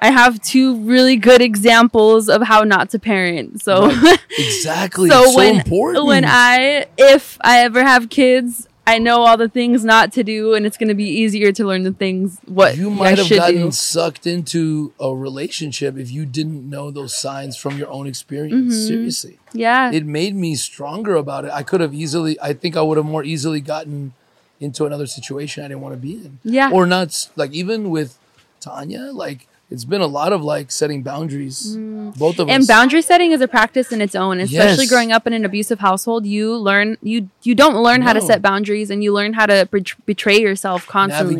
I 0.00 0.10
have 0.10 0.42
two 0.42 0.80
really 0.80 1.14
good 1.16 1.40
examples 1.40 2.28
of 2.28 2.42
how 2.42 2.64
not 2.64 2.90
to 2.90 2.98
parent. 2.98 3.62
So, 3.62 3.90
Exactly. 4.36 5.08
so 5.14 5.24
so 5.26 5.36
when 5.36 5.56
important. 5.60 6.06
when 6.06 6.24
I 6.26 6.86
if 6.98 7.38
I 7.42 7.60
ever 7.60 7.82
have 7.82 8.10
kids, 8.10 8.66
I 8.86 8.98
know 8.98 9.22
all 9.22 9.36
the 9.36 9.48
things 9.48 9.84
not 9.84 10.12
to 10.12 10.22
do, 10.22 10.54
and 10.54 10.66
it's 10.66 10.76
going 10.76 10.88
to 10.88 10.94
be 10.94 11.08
easier 11.08 11.52
to 11.52 11.64
learn 11.64 11.84
the 11.84 11.92
things 11.92 12.38
what 12.44 12.76
you 12.76 12.90
I 12.90 12.94
might 12.94 13.18
have 13.18 13.30
gotten 13.30 13.62
do. 13.62 13.70
sucked 13.70 14.26
into 14.26 14.92
a 15.00 15.14
relationship 15.14 15.96
if 15.96 16.10
you 16.10 16.26
didn't 16.26 16.68
know 16.68 16.90
those 16.90 17.16
signs 17.16 17.56
from 17.56 17.78
your 17.78 17.90
own 17.90 18.06
experience. 18.06 18.74
Mm-hmm. 18.74 18.86
Seriously. 18.86 19.38
Yeah, 19.54 19.90
it 19.90 20.04
made 20.04 20.34
me 20.34 20.54
stronger 20.54 21.14
about 21.14 21.44
it. 21.46 21.50
I 21.52 21.62
could 21.62 21.80
have 21.80 21.94
easily, 21.94 22.38
I 22.42 22.52
think 22.52 22.76
I 22.76 22.82
would 22.82 22.98
have 22.98 23.06
more 23.06 23.24
easily 23.24 23.60
gotten 23.60 24.12
into 24.60 24.84
another 24.84 25.06
situation 25.06 25.64
I 25.64 25.68
didn't 25.68 25.80
want 25.80 25.94
to 25.94 26.00
be 26.00 26.14
in. 26.14 26.38
Yeah. 26.44 26.70
Or 26.70 26.86
not, 26.86 27.28
like, 27.36 27.52
even 27.52 27.90
with 27.90 28.18
Tanya, 28.60 29.10
like, 29.12 29.46
it's 29.70 29.84
been 29.84 30.00
a 30.02 30.06
lot 30.06 30.32
of 30.32 30.42
like 30.44 30.70
setting 30.70 31.02
boundaries. 31.02 31.76
Both 32.16 32.38
of 32.38 32.46
Mm. 32.48 32.52
and 32.54 32.62
us. 32.62 32.66
boundary 32.68 33.02
setting 33.02 33.32
is 33.32 33.40
a 33.40 33.48
practice 33.48 33.90
in 33.92 34.00
its 34.00 34.14
own 34.14 34.38
especially 34.40 34.84
Yes. 34.84 34.90
growing 34.90 35.10
up 35.10 35.26
in 35.26 35.32
an 35.32 35.44
abusive 35.44 35.80
household 35.80 36.26
you 36.26 36.54
learn 36.56 36.96
you 37.02 37.28
you 37.42 37.54
don't 37.54 37.76
learn 37.82 38.02
how 38.02 38.12
to 38.12 38.20
set 38.20 38.40
boundaries 38.42 38.90
and 38.90 39.02
you 39.02 39.12
learn 39.12 39.32
how 39.32 39.46
to 39.46 39.66
bet- 39.72 39.96
betray 40.06 40.38
yourself 40.40 40.86
constantly 40.86 41.34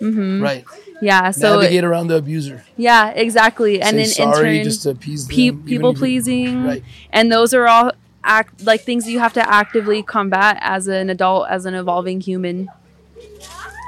navigate. 0.00 0.40
Right. 0.42 0.64
yeah 1.00 1.30
so 1.32 1.56
navigate 1.60 1.82
around 1.84 2.06
the 2.08 2.16
abuser. 2.16 2.62
yeah 2.76 3.08
exactly 3.10 3.80
and 3.82 3.96
Say 3.96 4.02
in, 4.02 4.08
sorry 4.08 4.50
in 4.50 4.56
turn 4.58 4.64
just 4.64 4.82
to 4.84 4.90
appease 4.90 5.26
pe- 5.26 5.34
even 5.34 5.62
people 5.64 5.94
pleasing 5.94 6.64
Right. 6.64 6.82
and 7.12 7.32
those 7.32 7.52
are 7.54 7.66
all 7.66 7.92
act 8.22 8.64
like 8.64 8.82
things 8.82 9.08
you 9.08 9.18
have 9.18 9.32
to 9.32 9.42
actively 9.60 10.02
combat 10.02 10.58
as 10.60 10.86
an 10.86 11.10
adult 11.10 11.48
as 11.48 11.64
an 11.66 11.74
evolving 11.74 12.20
human 12.20 12.68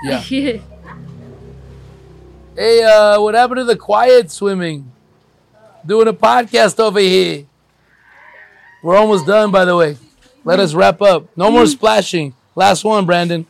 Yeah. 0.04 0.22
Hey, 2.56 2.82
uh, 2.84 3.20
what 3.20 3.34
happened 3.34 3.58
to 3.58 3.64
the 3.64 3.76
quiet 3.76 4.30
swimming? 4.30 4.90
Doing 5.84 6.08
a 6.08 6.12
podcast 6.12 6.78
over 6.78 7.00
here. 7.00 7.46
We're 8.82 8.96
almost 8.96 9.26
done, 9.26 9.50
by 9.50 9.64
the 9.64 9.76
way. 9.76 9.96
Let 10.44 10.60
us 10.60 10.74
wrap 10.74 11.02
up. 11.02 11.26
No 11.36 11.50
more 11.50 11.66
splashing. 11.66 12.34
Last 12.54 12.84
one, 12.84 13.06
Brandon. 13.06 13.46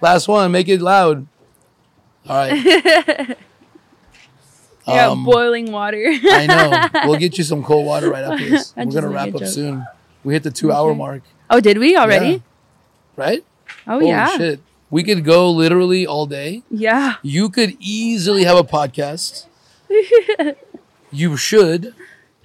Last 0.00 0.28
one. 0.28 0.50
Make 0.52 0.68
it 0.68 0.80
loud. 0.80 1.26
All 2.28 2.36
right. 2.36 3.36
yeah 4.86 5.08
Um, 5.08 5.24
boiling 5.24 5.70
water 5.70 6.02
I 6.24 6.46
know. 6.46 6.88
We'll 7.08 7.18
get 7.18 7.36
you 7.36 7.44
some 7.44 7.62
cold 7.62 7.84
water 7.86 8.10
right 8.10 8.24
after 8.24 8.48
this. 8.48 8.72
We're 8.76 8.86
gonna 8.86 9.08
wrap 9.08 9.34
up 9.34 9.44
soon. 9.46 9.84
We 10.24 10.32
hit 10.34 10.42
the 10.42 10.50
two-hour 10.50 10.90
Okay. 10.90 10.98
mark. 10.98 11.22
oh 11.50 11.60
did 11.60 11.76
we 11.78 11.96
already 11.96 12.26
Yeah. 12.30 12.38
Right? 13.16 13.44
oh 13.86 13.92
Holy 13.92 14.08
yeah 14.08 14.36
shit. 14.36 14.60
We 14.90 15.02
could 15.02 15.24
go 15.24 15.50
literally 15.50 16.06
all 16.06 16.26
day. 16.26 16.62
yeah 16.70 17.16
You 17.22 17.48
could 17.50 17.76
easily 17.78 18.44
have 18.44 18.56
a 18.56 18.64
podcast. 18.64 19.46
you 21.10 21.36
should. 21.36 21.94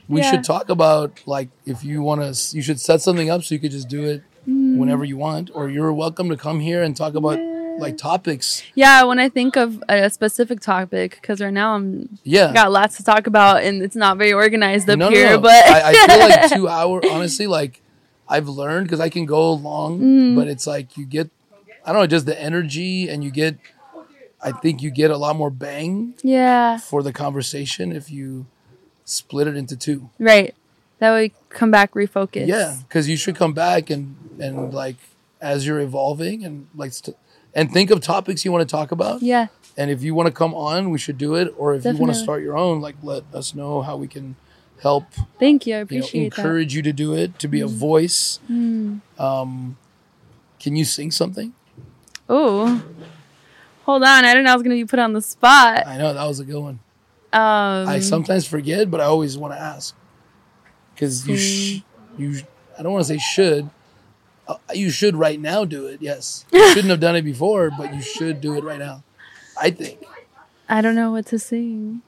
We 0.07 0.21
Yeah. 0.21 0.31
should 0.31 0.43
talk 0.43 0.69
about 0.69 1.21
like 1.25 1.49
if 1.65 1.83
you 1.83 2.01
want 2.01 2.21
to. 2.21 2.55
You 2.55 2.61
should 2.61 2.79
set 2.79 3.01
something 3.01 3.29
up 3.29 3.43
so 3.43 3.55
you 3.55 3.59
could 3.59 3.71
just 3.71 3.87
do 3.87 4.03
it 4.03 4.23
Mm. 4.47 4.75
whenever 4.77 5.05
you 5.05 5.15
want, 5.15 5.51
or 5.53 5.69
you're 5.69 5.93
welcome 5.93 6.27
to 6.27 6.35
come 6.35 6.59
here 6.59 6.83
and 6.83 6.97
talk 6.97 7.15
about 7.15 7.39
like 7.79 7.97
topics. 7.97 8.61
Yeah, 8.75 9.03
when 9.03 9.17
I 9.17 9.29
think 9.29 9.55
of 9.55 9.81
a 9.87 10.09
specific 10.09 10.59
topic, 10.59 11.17
because 11.21 11.39
right 11.39 11.53
now 11.53 11.75
I'm 11.75 12.19
Yeah. 12.25 12.51
got 12.53 12.69
lots 12.69 12.97
to 12.97 13.03
talk 13.05 13.25
about 13.25 13.63
and 13.63 13.81
it's 13.81 13.95
not 13.95 14.17
very 14.17 14.33
organized 14.33 14.89
up 14.89 14.99
no, 14.99 15.07
no, 15.07 15.15
here. 15.15 15.29
no. 15.29 15.39
But 15.39 15.65
I, 15.65 15.91
I 15.91 15.93
feel 16.07 16.19
like 16.19 16.49
two 16.51 16.67
hour. 16.77 17.01
Honestly, 17.09 17.47
like 17.47 17.81
I've 18.27 18.49
learned 18.49 18.87
because 18.87 18.99
I 18.99 19.07
can 19.07 19.25
go 19.25 19.53
long, 19.53 19.99
Mm-hmm. 20.01 20.35
but 20.35 20.49
it's 20.49 20.67
like 20.67 20.97
you 20.97 21.05
get, 21.05 21.29
I 21.85 21.91
don't 21.91 22.01
know, 22.01 22.07
just 22.07 22.25
the 22.25 22.39
energy, 22.39 23.09
and 23.09 23.23
you 23.23 23.31
get. 23.31 23.57
I 24.41 24.51
think 24.51 24.81
you 24.81 24.91
get 24.91 25.09
a 25.09 25.15
lot 25.17 25.37
more 25.37 25.49
bang 25.49 26.15
yeah, 26.21 26.77
for 26.77 27.01
the 27.01 27.13
conversation 27.13 27.93
if 27.93 28.11
you 28.11 28.45
split 29.05 29.47
it 29.47 29.55
into 29.55 29.77
two. 29.77 30.09
right. 30.19 30.53
That 30.99 31.11
way, 31.11 31.31
come 31.49 31.71
back, 31.71 31.93
refocus. 31.93 32.47
Yeah, 32.47 32.77
because 32.87 33.09
you 33.09 33.17
should 33.17 33.35
come 33.35 33.53
back 33.53 33.89
and 33.89 34.15
and 34.39 34.73
like 34.73 34.95
as 35.41 35.65
you're 35.67 35.79
evolving 35.81 36.45
and 36.45 36.67
like 36.75 36.93
st- 36.93 37.17
and 37.53 37.71
think 37.71 37.89
of 37.91 37.99
topics 38.01 38.45
you 38.45 38.51
want 38.53 38.67
to 38.67 38.71
talk 38.71 38.91
about. 38.91 39.21
yeah, 39.21 39.47
And 39.77 39.91
if 39.91 40.01
you 40.03 40.15
want 40.15 40.27
to 40.27 40.31
come 40.33 40.53
on, 40.53 40.89
we 40.91 40.97
should 40.97 41.17
do 41.17 41.35
it. 41.35 41.53
Or 41.57 41.73
if 41.75 41.83
you 41.85 41.95
want 41.97 42.13
to 42.13 42.17
start 42.19 42.41
your 42.43 42.57
own, 42.57 42.79
like 42.81 42.95
let 43.03 43.23
us 43.33 43.53
know 43.53 43.81
how 43.81 43.95
we 43.97 44.07
can 44.07 44.35
help. 44.81 45.05
Thank 45.39 45.67
you. 45.67 45.75
I 45.75 45.77
You 45.79 45.81
know, 45.81 45.83
appreciate 45.83 46.11
that. 46.29 46.35
Mm. 46.35 46.37
encourage 46.39 46.75
you 46.75 46.81
to 46.83 46.93
do 46.93 47.13
it, 47.13 47.37
to 47.39 47.47
be 47.49 47.59
a 47.61 47.67
voice. 47.67 48.39
Um, 48.49 49.77
can 50.59 50.75
you 50.75 50.85
sing 50.85 51.11
something? 51.11 51.53
Oh, 52.35 52.81
hold 53.83 54.01
on. 54.03 54.25
I 54.25 54.33
didn't 54.33 54.45
know 54.45 54.51
I 54.51 54.55
was 54.55 54.63
gonna 54.63 54.75
be 54.75 54.85
put 54.85 54.97
on 54.99 55.13
the 55.13 55.21
spot. 55.21 55.85
I 55.85 55.97
know 55.97 56.13
that 56.13 56.25
was 56.25 56.39
a 56.39 56.43
good 56.45 56.59
one. 56.59 56.79
Um, 57.31 57.87
I 57.87 57.99
sometimes 57.99 58.47
forget, 58.47 58.89
but 58.89 58.99
I 59.01 59.05
always 59.05 59.37
want 59.37 59.53
to 59.53 59.59
ask 59.59 59.95
because 60.93 61.27
you 61.27 61.37
sh- 61.37 61.81
you 62.17 62.41
I 62.77 62.81
don't 62.83 62.91
want 62.93 63.05
to 63.05 63.13
say 63.13 63.19
should. 63.19 63.69
Uh, 64.47 64.55
you 64.73 64.89
should 64.89 65.15
right 65.15 65.39
now 65.39 65.63
do 65.63 65.85
it. 65.87 66.01
Yes, 66.01 66.45
you 66.51 66.67
shouldn't 66.69 66.89
have 66.89 66.99
done 66.99 67.15
it 67.15 67.21
before, 67.21 67.69
but 67.77 67.93
you 67.93 68.01
should 68.01 68.41
do 68.41 68.55
it 68.55 68.63
right 68.63 68.79
now. 68.79 69.03
I 69.59 69.69
think. 69.69 70.03
I 70.67 70.81
don't 70.81 70.95
know 70.95 71.11
what 71.11 71.27
to 71.27 71.37
sing. 71.39 72.01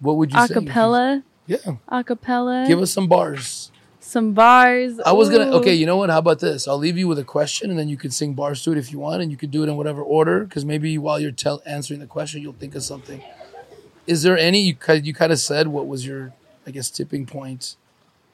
What 0.00 0.16
would 0.16 0.32
you 0.32 0.46
sing 0.46 0.56
if 0.56 0.62
you- 0.64 0.68
Acapella. 0.70 1.22
Yeah, 1.46 1.56
Acapella. 1.90 2.66
give 2.66 2.80
us 2.80 2.90
some 2.90 3.06
bars. 3.06 3.70
Some 4.08 4.32
bars. 4.32 4.98
I 5.00 5.12
was 5.12 5.28
gonna. 5.28 5.50
Okay, 5.58 5.74
you 5.74 5.84
know 5.86 5.96
what? 5.96 6.08
How 6.10 6.18
about 6.18 6.38
this? 6.40 6.66
I'll 6.66 6.78
leave 6.78 6.96
you 6.96 7.06
with 7.06 7.18
a 7.18 7.24
question, 7.24 7.70
and 7.70 7.78
then 7.78 7.88
you 7.88 7.96
can 7.96 8.10
sing 8.10 8.32
bars 8.34 8.62
to 8.64 8.72
it 8.72 8.78
if 8.78 8.90
you 8.90 8.98
want, 8.98 9.22
and 9.22 9.30
you 9.30 9.36
could 9.36 9.50
do 9.50 9.62
it 9.62 9.68
in 9.68 9.76
whatever 9.76 10.02
order. 10.02 10.44
Because 10.44 10.64
maybe 10.64 10.96
while 10.98 11.20
you're 11.20 11.30
tell 11.30 11.62
answering 11.66 12.00
the 12.00 12.06
question, 12.06 12.40
you'll 12.42 12.54
think 12.54 12.74
of 12.74 12.82
something. 12.82 13.22
Is 14.06 14.22
there 14.22 14.38
any 14.38 14.60
you 14.60 14.74
kind 14.74 15.06
you 15.06 15.12
kind 15.12 15.32
of 15.32 15.38
said 15.38 15.68
what 15.68 15.86
was 15.86 16.06
your 16.06 16.32
I 16.66 16.70
guess 16.70 16.88
tipping 16.90 17.26
point? 17.26 17.76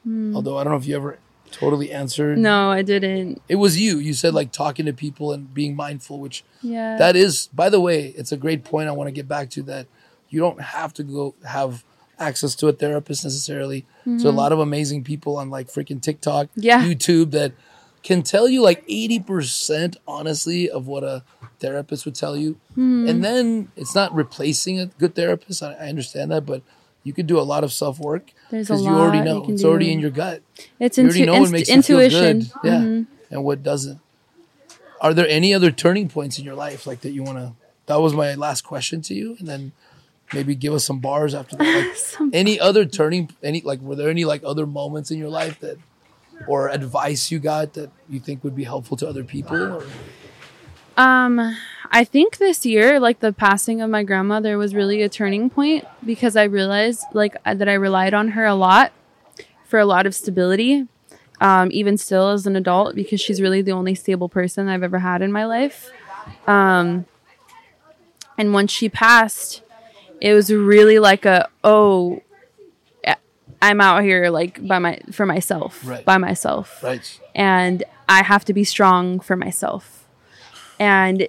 Although 0.07 0.57
I 0.57 0.63
don't 0.63 0.71
know 0.71 0.77
if 0.77 0.85
you 0.85 0.95
ever 0.95 1.17
totally 1.51 1.91
answered. 1.91 2.37
Hmm. 2.37 2.43
No, 2.43 2.69
I 2.71 2.81
didn't. 2.83 3.41
It 3.49 3.55
was 3.55 3.79
you. 3.79 3.97
You 3.97 4.13
said 4.13 4.33
like 4.33 4.51
talking 4.51 4.85
to 4.85 4.93
people 4.93 5.31
and 5.33 5.51
being 5.53 5.75
mindful, 5.75 6.19
which 6.19 6.43
Yeah. 6.61 6.95
that 6.97 7.15
is. 7.15 7.49
By 7.53 7.69
the 7.69 7.81
way, 7.81 8.13
it's 8.15 8.31
a 8.31 8.37
great 8.37 8.63
point. 8.63 8.87
I 8.87 8.91
want 8.91 9.07
to 9.07 9.11
get 9.11 9.27
back 9.27 9.49
to 9.51 9.63
that. 9.63 9.87
You 10.29 10.39
don't 10.39 10.61
have 10.61 10.93
to 10.95 11.03
go 11.03 11.33
have 11.43 11.83
access 12.19 12.55
to 12.55 12.67
a 12.67 12.71
therapist 12.73 13.23
necessarily. 13.23 13.85
There's 14.05 14.23
a 14.23 14.31
lot 14.31 14.51
of 14.51 14.59
amazing 14.59 15.03
people 15.03 15.37
on 15.37 15.49
like 15.49 15.67
freaking 15.67 16.01
TikTok, 16.01 16.47
Mm-hmm. 16.47 16.61
Yeah. 16.61 16.83
YouTube 16.83 17.31
that 17.31 17.53
can 18.03 18.21
tell 18.21 18.47
you 18.47 18.61
like 18.61 18.85
80% 18.87 19.97
honestly 20.07 20.69
of 20.69 20.85
what 20.87 21.03
a 21.03 21.23
therapist 21.59 22.05
would 22.05 22.13
tell 22.15 22.37
you. 22.37 22.57
Hmm. 22.75 23.07
And 23.07 23.23
then 23.23 23.71
it's 23.75 23.95
not 23.95 24.13
replacing 24.13 24.79
a 24.79 24.85
good 24.85 25.15
therapist. 25.15 25.63
I, 25.63 25.73
I 25.73 25.89
understand 25.89 26.31
that, 26.31 26.45
but 26.45 26.61
you 27.03 27.13
could 27.13 27.25
do 27.27 27.39
a 27.39 27.41
lot 27.41 27.63
of 27.63 27.73
self 27.73 27.99
work 27.99 28.31
because 28.51 28.83
you 28.83 28.89
already 28.89 29.19
you 29.19 29.23
know 29.23 29.41
can 29.41 29.53
it's 29.55 29.63
already 29.63 29.91
in 29.91 29.99
your 29.99 30.11
gut. 30.11 30.41
it's 30.79 30.97
You 30.97 31.05
intu- 31.05 31.33
inst- 31.33 31.67
you 31.67 31.73
intuition. 31.73 32.45
Yeah. 32.63 32.79
Mhm. 32.81 33.07
And 33.31 33.43
what 33.43 33.63
doesn't. 33.63 33.99
Are 35.01 35.13
there 35.13 35.27
any 35.27 35.53
other 35.53 35.71
turning 35.71 36.07
points 36.07 36.37
in 36.39 36.45
your 36.45 36.55
life 36.55 36.85
like 36.87 37.01
that 37.01 37.11
you 37.11 37.23
want 37.23 37.37
to? 37.37 37.53
That 37.87 38.01
was 38.01 38.13
my 38.13 38.33
last 38.35 38.61
question 38.63 39.01
to 39.03 39.13
you. 39.13 39.35
And 39.39 39.47
then 39.47 39.71
maybe 40.33 40.55
give 40.55 40.73
us 40.73 40.85
some 40.85 40.99
bars 40.99 41.33
after 41.33 41.55
that. 41.57 42.15
Like 42.19 42.29
any 42.33 42.59
other 42.59 42.85
turning, 42.85 43.29
any, 43.43 43.61
like, 43.61 43.79
were 43.81 43.95
there 43.95 44.09
any 44.09 44.25
like 44.25 44.41
other 44.43 44.65
moments 44.65 45.11
in 45.11 45.17
your 45.17 45.29
life 45.29 45.59
that, 45.59 45.77
or 46.47 46.69
advice 46.69 47.31
you 47.31 47.39
got 47.39 47.73
that 47.73 47.91
you 48.09 48.19
think 48.19 48.43
would 48.43 48.55
be 48.55 48.63
helpful 48.63 48.97
to 48.97 49.07
other 49.07 49.23
people? 49.23 49.57
Or, 49.57 49.85
Um, 50.97 51.55
I 51.91 52.03
think 52.03 52.37
this 52.37 52.65
year, 52.65 52.99
like 52.99 53.19
the 53.19 53.33
passing 53.33 53.81
of 53.81 53.89
my 53.89 54.03
grandmother, 54.03 54.57
was 54.57 54.73
really 54.73 55.01
a 55.01 55.09
turning 55.09 55.49
point 55.49 55.85
because 56.05 56.35
I 56.35 56.43
realized 56.43 57.03
like 57.13 57.35
uh, 57.45 57.53
that 57.53 57.69
I 57.69 57.73
relied 57.73 58.13
on 58.13 58.29
her 58.29 58.45
a 58.45 58.55
lot 58.55 58.91
for 59.65 59.79
a 59.79 59.85
lot 59.85 60.05
of 60.05 60.15
stability. 60.15 60.87
Um, 61.41 61.67
even 61.73 61.97
still 61.97 62.29
as 62.29 62.47
an 62.47 62.55
adult, 62.55 62.95
because 62.95 63.19
she's 63.19 63.41
really 63.41 63.61
the 63.61 63.73
only 63.73 63.93
stable 63.93 64.29
person 64.29 64.69
I've 64.69 64.83
ever 64.83 64.99
had 64.99 65.21
in 65.21 65.33
my 65.33 65.45
life. 65.45 65.91
Um, 66.47 67.05
and 68.37 68.53
once 68.53 68.71
she 68.71 68.87
passed, 68.87 69.61
it 70.25 70.33
was 70.33 70.51
really 70.51 70.97
like 70.97 71.23
a 71.25 71.47
oh, 71.63 72.21
I'm 73.61 73.79
out 73.79 74.03
here 74.03 74.29
like 74.29 74.65
by 74.67 74.79
my 74.79 74.99
for 75.11 75.25
myself, 75.25 75.81
Right. 75.85 76.03
by 76.03 76.17
myself 76.17 76.83
right. 76.83 77.19
and 77.33 77.83
I 78.09 78.23
have 78.23 78.43
to 78.45 78.53
be 78.53 78.63
strong 78.63 79.19
for 79.19 79.35
myself. 79.35 80.07
And 80.79 81.27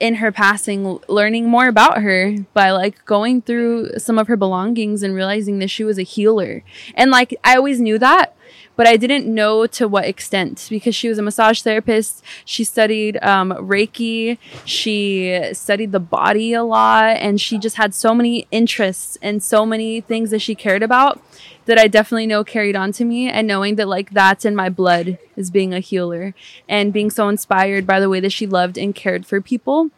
in 0.00 0.16
her 0.16 0.32
passing, 0.32 0.98
learning 1.08 1.48
more 1.48 1.68
about 1.68 2.02
her 2.02 2.34
by 2.54 2.70
like 2.70 3.04
going 3.04 3.42
through 3.42 3.98
some 3.98 4.18
of 4.18 4.26
her 4.28 4.36
belongings 4.36 5.02
and 5.02 5.14
realizing 5.14 5.58
that 5.60 5.70
she 5.70 5.84
was 5.84 5.98
a 5.98 6.02
healer. 6.02 6.64
And 6.94 7.10
like 7.10 7.34
I 7.44 7.56
always 7.56 7.80
knew 7.80 7.98
that, 7.98 8.34
but 8.76 8.86
I 8.86 8.96
didn't 8.96 9.32
know 9.32 9.66
to 9.66 9.88
what 9.88 10.04
extent 10.04 10.66
because 10.70 10.94
she 10.94 11.08
was 11.08 11.18
a 11.18 11.22
massage 11.22 11.62
therapist. 11.62 12.22
She 12.44 12.64
studied 12.64 13.22
um, 13.22 13.52
Reiki. 13.52 14.38
She 14.64 15.50
studied 15.52 15.92
the 15.92 16.00
body 16.00 16.52
a 16.52 16.64
lot, 16.64 17.16
and 17.16 17.40
she 17.40 17.58
just 17.58 17.76
had 17.76 17.94
so 17.94 18.14
many 18.14 18.46
interests 18.50 19.18
and 19.22 19.42
so 19.42 19.66
many 19.66 20.00
things 20.00 20.30
that 20.30 20.40
she 20.40 20.54
cared 20.54 20.82
about 20.82 21.20
that 21.66 21.78
I 21.78 21.86
definitely 21.86 22.26
know 22.26 22.44
carried 22.44 22.76
on 22.76 22.92
to 22.92 23.04
me. 23.04 23.28
And 23.28 23.46
knowing 23.46 23.76
that 23.76 23.88
like 23.88 24.10
that's 24.10 24.44
in 24.44 24.56
my 24.56 24.68
blood 24.68 25.18
is 25.36 25.50
being 25.50 25.72
a 25.72 25.80
healer 25.80 26.34
and 26.68 26.92
being 26.92 27.10
so 27.10 27.28
inspired 27.28 27.86
by 27.86 28.00
the 28.00 28.08
way 28.08 28.20
that 28.20 28.32
she 28.32 28.46
loved 28.46 28.76
and 28.76 28.94
cared 28.94 29.26
for 29.26 29.40
people 29.40 29.90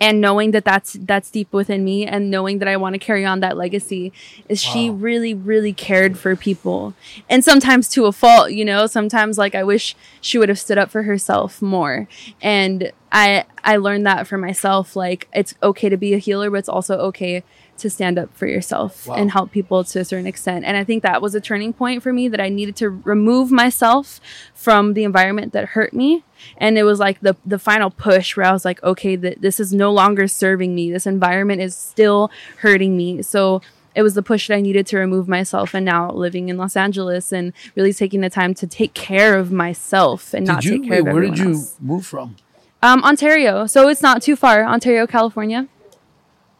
and 0.00 0.20
knowing 0.20 0.52
that 0.52 0.64
that's 0.64 0.94
that's 1.00 1.30
deep 1.30 1.52
within 1.52 1.84
me 1.84 2.06
and 2.06 2.30
knowing 2.30 2.58
that 2.58 2.68
I 2.68 2.76
want 2.76 2.94
to 2.94 2.98
carry 2.98 3.24
on 3.24 3.40
that 3.40 3.56
legacy 3.56 4.12
is 4.48 4.60
she 4.60 4.90
really 4.90 5.34
really 5.34 5.72
cared 5.72 6.18
for 6.18 6.36
people. 6.36 6.94
And 7.28 7.44
sometimes 7.44 7.88
to 7.90 8.06
a 8.06 8.12
fault 8.12 8.52
you 8.52 8.64
know 8.64 8.86
sometimes 8.86 9.38
like 9.38 9.54
I 9.54 9.64
wish 9.64 9.96
she 10.20 10.38
would 10.38 10.48
have 10.48 10.58
stood 10.58 10.78
up 10.78 10.90
for 10.90 11.04
herself 11.04 11.60
more. 11.62 12.08
And 12.40 12.92
I 13.10 13.44
I 13.64 13.76
learned 13.76 14.06
that 14.06 14.26
for 14.26 14.38
myself 14.38 14.94
like 14.94 15.28
it's 15.32 15.54
okay 15.62 15.88
to 15.88 15.96
be 15.96 16.14
a 16.14 16.18
healer 16.18 16.50
but 16.50 16.58
it's 16.58 16.68
also 16.68 16.96
okay 16.98 17.42
to 17.78 17.88
stand 17.90 18.18
up 18.18 18.32
for 18.36 18.46
yourself 18.46 19.06
Wow. 19.06 19.14
and 19.16 19.30
help 19.30 19.50
people 19.52 19.84
to 19.84 20.00
a 20.00 20.04
certain 20.04 20.26
extent 20.26 20.64
and 20.64 20.76
I 20.76 20.84
think 20.84 21.02
that 21.02 21.22
was 21.22 21.34
a 21.34 21.40
turning 21.40 21.72
point 21.72 22.02
for 22.02 22.12
me 22.12 22.28
that 22.28 22.40
I 22.40 22.48
needed 22.48 22.76
to 22.76 22.88
remove 22.90 23.50
myself 23.50 24.20
from 24.54 24.94
the 24.94 25.04
environment 25.04 25.52
that 25.52 25.66
hurt 25.70 25.92
me 25.94 26.24
and 26.56 26.78
it 26.78 26.84
was 26.84 26.98
like 26.98 27.20
the 27.20 27.36
the 27.46 27.58
final 27.58 27.90
push 27.90 28.36
where 28.36 28.46
I 28.46 28.52
was 28.52 28.64
like, 28.64 28.82
okay, 28.82 29.16
th- 29.16 29.38
this 29.40 29.58
is 29.58 29.72
no 29.72 29.92
longer 29.92 30.28
serving 30.28 30.72
me. 30.74 30.90
This 30.92 31.04
environment 31.06 31.60
is 31.60 31.74
still 31.74 32.30
hurting 32.58 32.96
me. 32.96 33.22
So 33.22 33.60
it 33.96 34.02
was 34.02 34.14
the 34.14 34.22
push 34.22 34.46
that 34.46 34.54
I 34.54 34.60
needed 34.60 34.86
to 34.88 34.98
remove 34.98 35.26
myself. 35.26 35.74
And 35.74 35.84
now 35.84 36.12
living 36.12 36.48
in 36.48 36.56
Los 36.56 36.76
Angeles 36.76 37.32
and 37.32 37.52
really 37.74 37.92
taking 37.92 38.20
the 38.20 38.30
time 38.30 38.54
to 38.54 38.66
take 38.68 38.94
care 38.94 39.36
of 39.36 39.50
myself 39.50 40.32
and 40.32 40.46
not 40.46 40.64
you, 40.64 40.78
take 40.78 40.82
care 40.88 41.02
wait, 41.02 41.08
of 41.08 41.14
where 41.14 41.22
did 41.24 41.38
you 41.38 41.50
else. 41.54 41.74
move 41.80 42.06
from? 42.06 42.36
Um, 42.82 43.02
Ontario. 43.02 43.66
So 43.66 43.88
it's 43.88 44.02
not 44.02 44.22
too 44.22 44.36
far. 44.36 44.64
Ontario, 44.64 45.08
California 45.08 45.66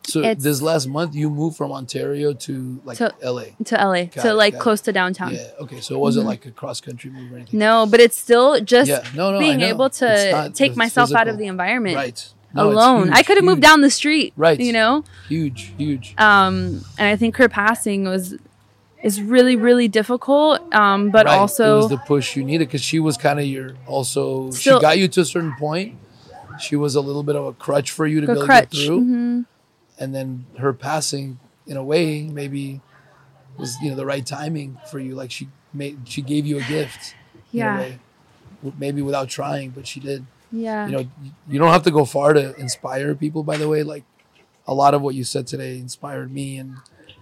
So 0.09 0.21
It's- 0.21 0.43
this 0.43 0.63
last 0.63 0.87
month 0.89 1.15
you 1.15 1.29
moved 1.31 1.57
from 1.57 1.71
Ontario 1.73 2.33
to 2.33 2.81
like 2.85 2.99
To- 2.99 3.13
LA. 3.23 3.45
to 3.65 3.77
LA, 3.81 4.05
Got 4.07 4.23
to 4.23 4.31
it, 4.31 4.35
like 4.35 4.53
got 4.55 4.59
it. 4.59 4.63
close 4.63 4.81
to 4.83 4.93
downtown. 4.93 5.35
Yeah. 5.35 5.51
Okay. 5.61 5.81
So 5.81 5.95
it 5.95 5.99
wasn't 5.99 6.27
like 6.27 6.47
a 6.47 6.51
cross 6.51 6.81
country 6.81 7.11
move 7.11 7.31
or 7.33 7.37
anything. 7.37 7.59
No, 7.59 7.87
but 7.87 8.01
it's 8.01 8.17
still 8.17 8.61
just 8.61 8.89
Yeah. 8.89 9.03
No, 9.15 9.33
no, 9.33 9.39
being 9.39 9.61
able 9.61 9.91
to 9.91 10.31
not 10.33 10.55
take 10.55 10.77
myself 10.77 11.13
out 11.15 11.29
of 11.29 11.37
the 11.39 11.47
environment 11.47 11.97
Right. 11.97 12.29
No, 12.55 12.71
alone. 12.71 13.09
huge, 13.09 13.17
I 13.19 13.23
could 13.23 13.37
have 13.37 13.45
moved 13.45 13.61
down 13.61 13.83
the 13.83 13.91
street. 13.91 14.33
Right. 14.37 14.59
You 14.59 14.73
know? 14.73 15.05
Huge, 15.29 15.75
huge. 15.77 16.15
um, 16.17 16.83
and 16.99 17.09
I 17.09 17.17
think 17.17 17.37
her 17.37 17.49
passing 17.49 18.05
was 18.05 18.35
is 19.03 19.21
really 19.23 19.55
really 19.55 19.87
difficult. 19.87 20.61
Um, 20.75 21.11
but 21.11 21.27
Right. 21.27 21.35
it 21.35 21.39
also 21.39 21.77
was 21.83 21.89
the 21.91 21.99
push 21.99 22.35
you 22.35 22.43
needed 22.45 22.67
because 22.67 22.81
she 22.81 22.99
was 22.99 23.17
kind 23.17 23.39
of 23.39 23.45
your 23.45 23.73
also. 23.87 24.51
Still- 24.51 24.79
she 24.79 24.83
got 24.83 24.99
you 24.99 25.07
to 25.09 25.21
a 25.21 25.25
certain 25.25 25.55
point. 25.59 25.95
She 26.59 26.75
was 26.75 26.97
a 26.97 27.01
little 27.01 27.23
bit 27.23 27.37
of 27.37 27.45
a 27.45 27.53
crutch 27.53 27.93
for 27.93 28.05
you 28.07 28.21
to 28.23 28.25
a 28.25 28.29
be 28.29 28.33
able 28.33 28.41
to 28.41 28.47
crutch. 28.47 28.71
get 28.73 28.87
through, 28.87 29.01
Mhm. 29.05 29.45
And 29.99 30.15
then 30.15 30.47
her 30.59 30.73
passing, 30.73 31.39
in 31.67 31.77
a 31.77 31.85
way, 31.85 32.23
maybe 32.23 32.81
was 33.57 33.77
you 33.83 33.91
know 33.91 33.97
the 33.97 34.07
right 34.07 34.25
timing 34.25 34.79
for 34.91 34.99
you. 34.99 35.15
Like 35.15 35.31
she 35.31 35.49
made, 35.75 36.01
she 36.05 36.23
gave 36.23 36.47
you 36.47 36.59
a 36.59 36.63
gift. 36.63 37.15
Yeah, 37.51 37.79
way. 37.79 37.99
Maybe 38.79 39.03
without 39.03 39.29
trying, 39.29 39.71
but 39.71 39.87
she 39.87 40.01
did. 40.01 40.27
yeah, 40.53 40.87
You 40.87 40.93
know, 40.93 41.05
you 41.49 41.59
don't 41.59 41.73
have 41.73 41.83
to 41.85 41.91
go 41.91 42.05
far 42.05 42.33
to 42.33 42.55
inspire 42.57 43.15
people. 43.15 43.43
By 43.43 43.57
the 43.57 43.69
way, 43.69 43.83
like 43.83 44.05
a 44.67 44.75
lot 44.75 44.95
of 44.95 45.01
what 45.03 45.15
you 45.15 45.25
said 45.25 45.47
today 45.47 45.79
inspired 45.79 46.33
me, 46.33 46.57
and 46.59 46.77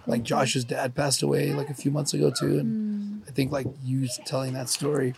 like 0.07 0.23
Josh's 0.23 0.65
dad 0.65 0.94
passed 0.94 1.23
away 1.23 1.53
like 1.53 1.70
a 1.70 1.74
few 1.74 1.90
months 1.90 2.12
ago 2.15 2.31
too, 2.31 2.59
and 2.59 3.23
Mm. 3.23 3.28
I 3.28 3.32
think 3.32 3.51
like 3.53 3.66
you 3.85 4.09
telling 4.24 4.53
that 4.55 4.69
story 4.69 5.15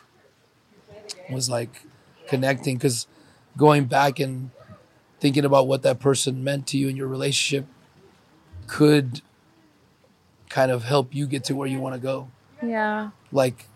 was 1.30 1.48
like 1.50 1.82
connecting 2.28 2.76
because 2.76 3.06
going 3.56 3.84
back 3.84 4.18
and 4.18 4.50
thinking 5.20 5.44
about 5.44 5.66
what 5.66 5.82
that 5.82 5.98
person 6.00 6.42
meant 6.44 6.66
to 6.68 6.78
you 6.78 6.88
in 6.88 6.96
your 6.96 7.08
relationship 7.08 7.66
could 8.66 9.20
kind 10.48 10.70
of 10.70 10.84
help 10.84 11.14
you 11.14 11.26
get 11.26 11.44
to 11.44 11.54
where 11.54 11.66
you 11.68 11.78
want 11.78 11.94
to 11.94 12.00
go. 12.00 12.28
Yeah. 12.62 13.10
Like 13.32 13.66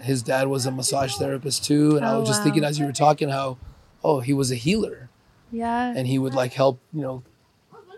his 0.00 0.22
dad 0.22 0.48
was 0.48 0.66
a 0.66 0.70
massage 0.70 1.14
therapist 1.16 1.64
too, 1.64 1.96
and 1.96 2.04
I 2.04 2.12
Oh, 2.14 2.20
was 2.20 2.28
just 2.28 2.40
wow. 2.40 2.44
thinking 2.44 2.64
as 2.64 2.78
you 2.78 2.86
were 2.86 2.92
talking 2.92 3.28
how, 3.28 3.58
oh, 4.02 4.20
he 4.20 4.32
was 4.32 4.50
a 4.50 4.54
healer, 4.56 5.08
Yeah. 5.50 5.92
and 5.94 6.06
he 6.06 6.18
would 6.18 6.34
like 6.34 6.52
help 6.54 6.80
you 6.92 7.02
know, 7.02 7.22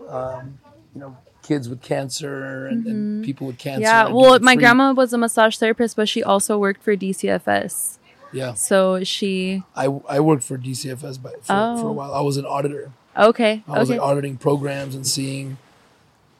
um, 0.09 0.59
you 0.95 1.01
know, 1.01 1.17
kids 1.43 1.69
with 1.69 1.81
cancer 1.83 2.67
and, 2.67 2.87
and 2.87 3.25
people 3.25 3.47
with 3.47 3.59
cancer. 3.59 3.85
Mm-hmm. 3.87 4.09
yeah. 4.09 4.15
Well, 4.15 4.39
my 4.41 4.55
free- 4.55 4.61
grandma 4.63 4.93
was 4.93 5.13
a 5.13 5.19
massage 5.19 5.57
therapist, 5.57 5.97
but 5.97 6.09
she 6.09 6.23
also 6.23 6.59
worked 6.59 6.83
for 6.83 6.95
DCFS. 6.97 7.94
Yeah, 8.35 8.55
So 8.55 9.05
she. 9.05 9.63
I 9.77 9.85
I 10.09 10.21
worked 10.21 10.43
for 10.45 10.59
DCFS 10.59 11.23
by, 11.23 11.31
for, 11.31 11.43
for 11.43 11.53
Oh. 11.53 11.87
a 11.89 11.93
while. 11.93 12.13
I 12.15 12.21
was 12.21 12.37
an 12.37 12.45
auditor. 12.45 12.93
Okay. 13.17 13.63
I 13.69 13.79
was 13.79 13.91
okay. 13.91 13.99
like 13.99 14.09
auditing 14.09 14.37
programs 14.37 14.95
and 14.95 15.07
seeing 15.07 15.57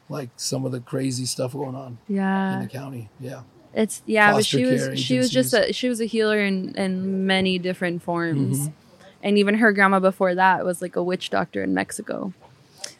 like 0.09 0.29
some 0.35 0.65
of 0.65 0.71
the 0.71 0.79
crazy 0.81 1.25
stuff 1.25 1.53
going 1.53 1.75
on 1.75 1.97
Yeah. 2.07 2.55
in 2.57 2.61
the 2.63 2.67
county. 2.67 3.09
Yeah. 3.19 3.41
It's 3.73 4.01
yeah, 4.05 4.33
but 4.33 4.45
she 4.45 4.63
was 4.65 4.87
care 4.87 4.95
she 4.97 5.17
was 5.17 5.29
just 5.29 5.53
a 5.53 5.73
she 5.73 5.89
was 5.89 5.99
a 5.99 6.05
healer 6.05 6.39
in 6.39 6.75
in 6.75 7.25
many 7.25 7.59
different 7.59 8.03
forms, 8.03 8.59
Mm-hmm. 8.59 8.71
and 9.23 9.37
even 9.37 9.55
her 9.55 9.73
grandma 9.73 9.99
before 9.99 10.33
that 10.35 10.63
was 10.65 10.81
like 10.81 10.95
a 10.95 11.03
witch 11.03 11.29
doctor 11.29 11.61
in 11.63 11.73
Mexico. 11.73 12.33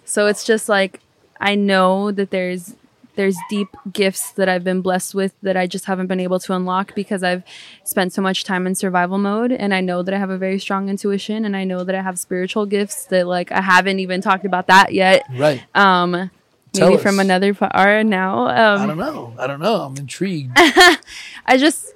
So 0.03 0.27
it's 0.27 0.43
just 0.43 0.67
like 0.67 0.99
I 1.39 1.55
know 1.55 2.11
that 2.11 2.30
there's 2.31 2.76
there's 3.15 3.37
deep 3.49 3.69
gifts 3.91 4.31
that 4.33 4.47
I've 4.49 4.63
been 4.63 4.81
blessed 4.81 5.15
with 5.15 5.33
that 5.41 5.55
I 5.57 5.67
just 5.67 5.85
haven't 5.85 6.07
been 6.07 6.19
able 6.19 6.39
to 6.39 6.53
unlock 6.53 6.95
because 6.95 7.23
I've 7.23 7.43
spent 7.83 8.13
so 8.13 8.21
much 8.21 8.43
time 8.43 8.67
in 8.67 8.75
survival 8.75 9.17
mode 9.17 9.51
and 9.51 9.73
I 9.73 9.81
know 9.81 10.03
that 10.03 10.13
I 10.13 10.17
have 10.17 10.29
a 10.29 10.37
very 10.37 10.59
strong 10.59 10.89
intuition 10.89 11.45
and 11.45 11.55
I 11.55 11.63
know 11.63 11.83
that 11.83 11.95
I 11.95 12.01
have 12.01 12.19
spiritual 12.19 12.65
gifts 12.65 13.05
that 13.05 13.27
like 13.27 13.51
I 13.51 13.61
haven't 13.61 13.99
even 13.99 14.21
talked 14.21 14.45
about 14.45 14.67
that 14.67 14.93
yet. 14.93 15.23
Right. 15.35 15.63
Um 15.75 16.31
Tell 16.73 16.89
maybe 16.89 17.01
from 17.01 17.19
us. 17.19 17.25
another 17.25 17.53
part 17.53 18.05
now. 18.05 18.47
Um 18.47 18.81
I 18.81 18.85
don't 18.87 18.97
know. 18.97 19.33
I 19.39 19.47
don't 19.47 19.59
know. 19.61 19.81
I'm 19.81 19.95
intrigued. 19.97 20.51
I 20.57 21.57
just, 21.57 21.93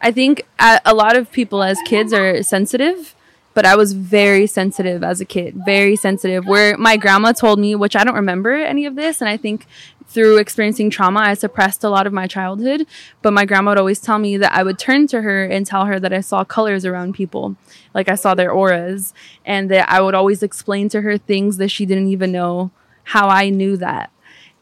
I 0.00 0.10
think 0.10 0.42
a, 0.58 0.80
a 0.86 0.94
lot 0.94 1.16
of 1.16 1.30
people 1.30 1.62
as 1.62 1.78
kids 1.86 2.12
are 2.12 2.42
sensitive, 2.42 3.14
but 3.54 3.64
I 3.64 3.76
was 3.76 3.92
very 3.92 4.46
sensitive 4.46 5.02
as 5.04 5.20
a 5.20 5.24
kid, 5.24 5.62
very 5.64 5.96
sensitive. 5.96 6.46
Where 6.46 6.76
my 6.78 6.96
grandma 6.96 7.32
told 7.32 7.58
me, 7.58 7.74
which 7.74 7.96
I 7.96 8.04
don't 8.04 8.14
remember 8.14 8.54
any 8.54 8.86
of 8.86 8.94
this, 8.94 9.20
and 9.20 9.28
I 9.28 9.36
think 9.36 9.66
through 10.06 10.36
experiencing 10.38 10.90
trauma, 10.90 11.20
I 11.20 11.34
suppressed 11.34 11.84
a 11.84 11.88
lot 11.88 12.06
of 12.06 12.12
my 12.12 12.26
childhood. 12.26 12.86
But 13.22 13.32
my 13.32 13.44
grandma 13.44 13.72
would 13.72 13.78
always 13.78 14.00
tell 14.00 14.18
me 14.18 14.36
that 14.36 14.52
I 14.52 14.62
would 14.62 14.78
turn 14.78 15.06
to 15.08 15.22
her 15.22 15.44
and 15.44 15.66
tell 15.66 15.86
her 15.86 15.98
that 15.98 16.12
I 16.12 16.20
saw 16.20 16.44
colors 16.44 16.84
around 16.84 17.14
people, 17.14 17.56
like 17.94 18.08
I 18.08 18.14
saw 18.14 18.34
their 18.34 18.52
auras, 18.52 19.14
and 19.44 19.70
that 19.70 19.88
I 19.90 20.00
would 20.00 20.14
always 20.14 20.42
explain 20.42 20.88
to 20.90 21.00
her 21.00 21.16
things 21.16 21.56
that 21.56 21.70
she 21.70 21.86
didn't 21.86 22.08
even 22.08 22.32
know 22.32 22.70
how 23.04 23.28
I 23.28 23.50
knew 23.50 23.76
that 23.78 24.10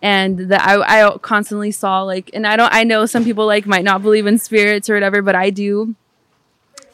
and 0.02 0.38
that 0.50 0.62
I, 0.62 1.04
I 1.04 1.18
constantly 1.18 1.70
saw 1.70 2.02
like 2.02 2.30
and 2.32 2.46
i 2.46 2.56
don't 2.56 2.72
i 2.72 2.84
know 2.84 3.06
some 3.06 3.24
people 3.24 3.46
like 3.46 3.66
might 3.66 3.84
not 3.84 4.02
believe 4.02 4.26
in 4.26 4.38
spirits 4.38 4.88
or 4.88 4.94
whatever 4.94 5.22
but 5.22 5.34
i 5.34 5.50
do 5.50 5.94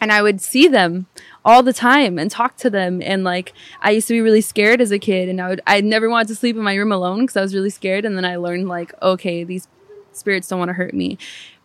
and 0.00 0.12
i 0.12 0.22
would 0.22 0.40
see 0.40 0.68
them 0.68 1.06
all 1.46 1.62
the 1.62 1.72
time 1.72 2.18
and 2.18 2.30
talk 2.30 2.56
to 2.58 2.68
them. 2.68 3.00
And 3.00 3.24
like 3.24 3.54
i 3.80 3.92
used 3.92 4.08
to 4.08 4.14
be 4.14 4.20
really 4.20 4.42
scared 4.42 4.80
as 4.82 4.90
a 4.90 4.98
kid 4.98 5.28
and 5.30 5.40
i 5.40 5.48
would 5.48 5.62
i 5.66 5.80
never 5.80 6.10
wanted 6.10 6.28
to 6.28 6.34
sleep 6.34 6.56
in 6.56 6.62
my 6.62 6.74
room 6.74 6.92
alone 6.92 7.20
because 7.20 7.36
i 7.36 7.40
was 7.40 7.54
really 7.54 7.70
scared. 7.70 8.04
And 8.04 8.16
then 8.16 8.26
i 8.26 8.36
learned 8.36 8.68
like 8.68 8.92
okay 9.00 9.44
these 9.44 9.68
spirits 10.12 10.48
don't 10.48 10.58
want 10.58 10.68
to 10.68 10.74
hurt 10.74 10.92
me. 10.92 11.16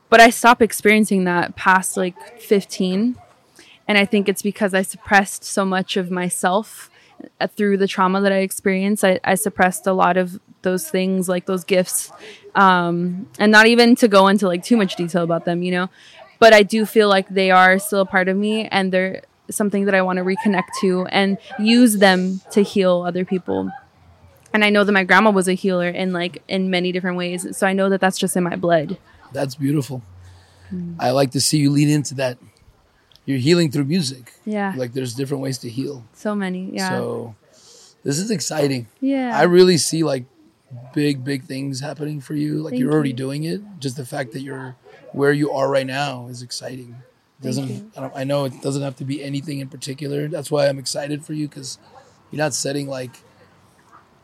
But 0.09 0.21
i 0.21 0.29
stopped 0.29 0.61
experiencing 0.61 1.25
that 1.25 1.55
past 1.57 1.97
like 1.97 2.39
15 2.39 3.17
and 3.87 3.97
i 3.97 4.05
think 4.05 4.29
it's 4.29 4.41
because 4.41 4.73
i 4.73 4.83
suppressed 4.83 5.43
so 5.43 5.65
much 5.65 5.97
of 5.97 6.11
myself 6.11 6.91
uh, 7.39 7.47
through 7.47 7.77
the 7.77 7.87
trauma 7.87 8.21
that 8.21 8.31
I 8.31 8.37
experienced, 8.37 9.03
I, 9.03 9.19
I 9.23 9.35
suppressed 9.35 9.85
a 9.87 9.93
lot 9.93 10.17
of 10.17 10.39
those 10.61 10.89
things, 10.89 11.27
like 11.27 11.45
those 11.45 11.63
gifts, 11.63 12.11
um, 12.55 13.27
and 13.39 13.51
not 13.51 13.67
even 13.67 13.95
to 13.97 14.07
go 14.07 14.27
into 14.27 14.47
like 14.47 14.63
too 14.63 14.77
much 14.77 14.95
detail 14.95 15.23
about 15.23 15.45
them, 15.45 15.63
you 15.63 15.71
know. 15.71 15.89
But 16.39 16.53
I 16.53 16.63
do 16.63 16.85
feel 16.85 17.09
like 17.09 17.29
they 17.29 17.51
are 17.51 17.77
still 17.77 18.01
a 18.01 18.05
part 18.05 18.27
of 18.27 18.37
me, 18.37 18.67
and 18.67 18.91
they're 18.91 19.21
something 19.49 19.85
that 19.85 19.95
I 19.95 20.01
want 20.01 20.17
to 20.17 20.23
reconnect 20.23 20.67
to 20.81 21.05
and 21.07 21.37
use 21.59 21.97
them 21.97 22.41
to 22.51 22.61
heal 22.63 23.03
other 23.05 23.25
people. 23.25 23.69
And 24.53 24.63
I 24.65 24.69
know 24.69 24.83
that 24.83 24.91
my 24.91 25.03
grandma 25.03 25.31
was 25.31 25.47
a 25.47 25.53
healer 25.53 25.87
in 25.89 26.11
like 26.13 26.43
in 26.47 26.69
many 26.69 26.91
different 26.91 27.17
ways, 27.17 27.55
so 27.57 27.65
I 27.65 27.73
know 27.73 27.89
that 27.89 28.01
that's 28.01 28.17
just 28.17 28.35
in 28.35 28.43
my 28.43 28.55
blood. 28.55 28.97
That's 29.33 29.55
beautiful. 29.55 30.01
Mm. 30.73 30.95
I 30.99 31.11
like 31.11 31.31
to 31.31 31.41
see 31.41 31.57
you 31.59 31.69
lean 31.71 31.89
into 31.89 32.15
that. 32.15 32.37
You're 33.25 33.37
healing 33.37 33.71
through 33.71 33.85
music. 33.85 34.33
Yeah, 34.45 34.73
Like 34.75 34.93
there's 34.93 35.13
different 35.13 35.41
ways 35.43 35.57
to 35.59 35.69
heal. 35.69 36.03
so 36.13 36.33
many. 36.35 36.71
Yeah, 36.73 36.89
So 36.89 37.35
this 38.03 38.17
is 38.19 38.31
exciting. 38.31 38.87
yeah. 38.99 39.31
I 39.37 39.43
really 39.43 39.77
see 39.77 40.03
like 40.03 40.25
big, 40.93 41.23
big 41.23 41.43
things 41.43 41.79
happening 41.79 42.19
for 42.19 42.33
you. 42.33 42.57
Like 42.61 42.71
Thank 42.71 42.81
you're 42.81 42.91
already 42.91 43.09
you. 43.09 43.15
doing 43.15 43.43
it. 43.43 43.61
Just 43.79 43.95
the 43.95 44.05
fact 44.05 44.33
that 44.33 44.41
you're 44.41 44.75
where 45.13 45.31
you 45.31 45.51
are 45.51 45.69
right 45.69 45.85
now 45.87 46.27
is 46.27 46.41
exciting. 46.41 46.95
It 47.41 47.45
doesn't. 47.45 47.91
I, 47.97 48.01
don't, 48.01 48.13
I 48.15 48.23
know 48.23 48.45
it 48.45 48.61
doesn't 48.61 48.83
have 48.83 48.95
to 48.97 49.03
be 49.05 49.23
anything 49.23 49.59
in 49.59 49.67
particular. 49.67 50.27
That's 50.27 50.51
why 50.51 50.67
I'm 50.67 50.77
excited 50.77 51.25
for 51.25 51.33
you 51.33 51.47
because 51.47 51.79
you're 52.31 52.37
not 52.37 52.53
setting 52.53 52.87
like 52.87 53.11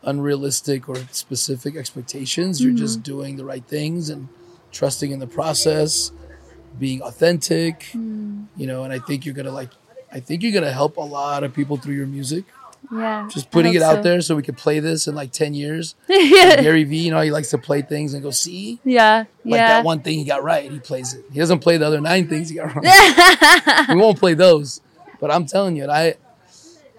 unrealistic 0.02 0.88
or 0.88 0.96
specific 1.10 1.76
expectations. 1.76 2.62
You're 2.62 2.70
Mm-hmm. 2.72 2.78
just 2.78 3.02
doing 3.02 3.36
the 3.36 3.44
right 3.44 3.64
things 3.64 4.08
and 4.10 4.28
trusting 4.72 5.10
in 5.10 5.18
the 5.18 5.26
process, 5.26 6.12
being 6.78 7.02
authentic. 7.02 7.80
Mm. 7.92 8.46
You 8.56 8.66
know, 8.66 8.84
and 8.84 8.92
I 8.92 8.98
think 9.00 9.24
you're 9.26 9.34
gonna 9.34 9.50
like. 9.52 9.70
I 10.10 10.20
think 10.20 10.42
you're 10.42 10.52
gonna 10.52 10.72
help 10.72 10.96
a 10.96 11.00
lot 11.02 11.44
of 11.44 11.52
people 11.52 11.76
through 11.76 11.94
your 11.96 12.06
music. 12.06 12.44
Yeah. 12.92 13.28
Just 13.30 13.50
putting 13.50 13.74
it 13.74 13.82
out 13.82 13.96
so. 13.96 14.02
there 14.02 14.20
so 14.20 14.36
we 14.36 14.42
could 14.42 14.56
play 14.56 14.80
this 14.80 15.06
in 15.06 15.14
like 15.14 15.32
ten 15.32 15.54
years. 15.54 15.94
yeah, 16.08 16.60
Gary 16.60 16.84
Vee, 16.84 17.04
you 17.04 17.10
know, 17.10 17.20
he 17.20 17.30
likes 17.30 17.50
to 17.50 17.58
play 17.58 17.82
things 17.82 18.14
and 18.14 18.22
go, 18.22 18.30
see, 18.30 18.80
yeah, 18.84 19.24
like 19.44 19.58
yeah. 19.58 19.68
that 19.68 19.84
one 19.84 20.00
thing 20.00 20.18
he 20.18 20.24
got 20.24 20.42
right, 20.42 20.70
he 20.70 20.78
plays 20.78 21.14
it. 21.14 21.24
He 21.32 21.38
doesn't 21.38 21.60
play 21.60 21.76
the 21.76 21.86
other 21.86 22.00
nine 22.00 22.28
things 22.28 22.48
he 22.48 22.56
got 22.56 22.74
wrong. 22.74 22.84
we 23.88 24.00
won't 24.00 24.18
play 24.18 24.34
those. 24.34 24.80
But 25.20 25.30
I'm 25.30 25.46
telling 25.46 25.76
you, 25.76 25.90
I, 25.90 26.14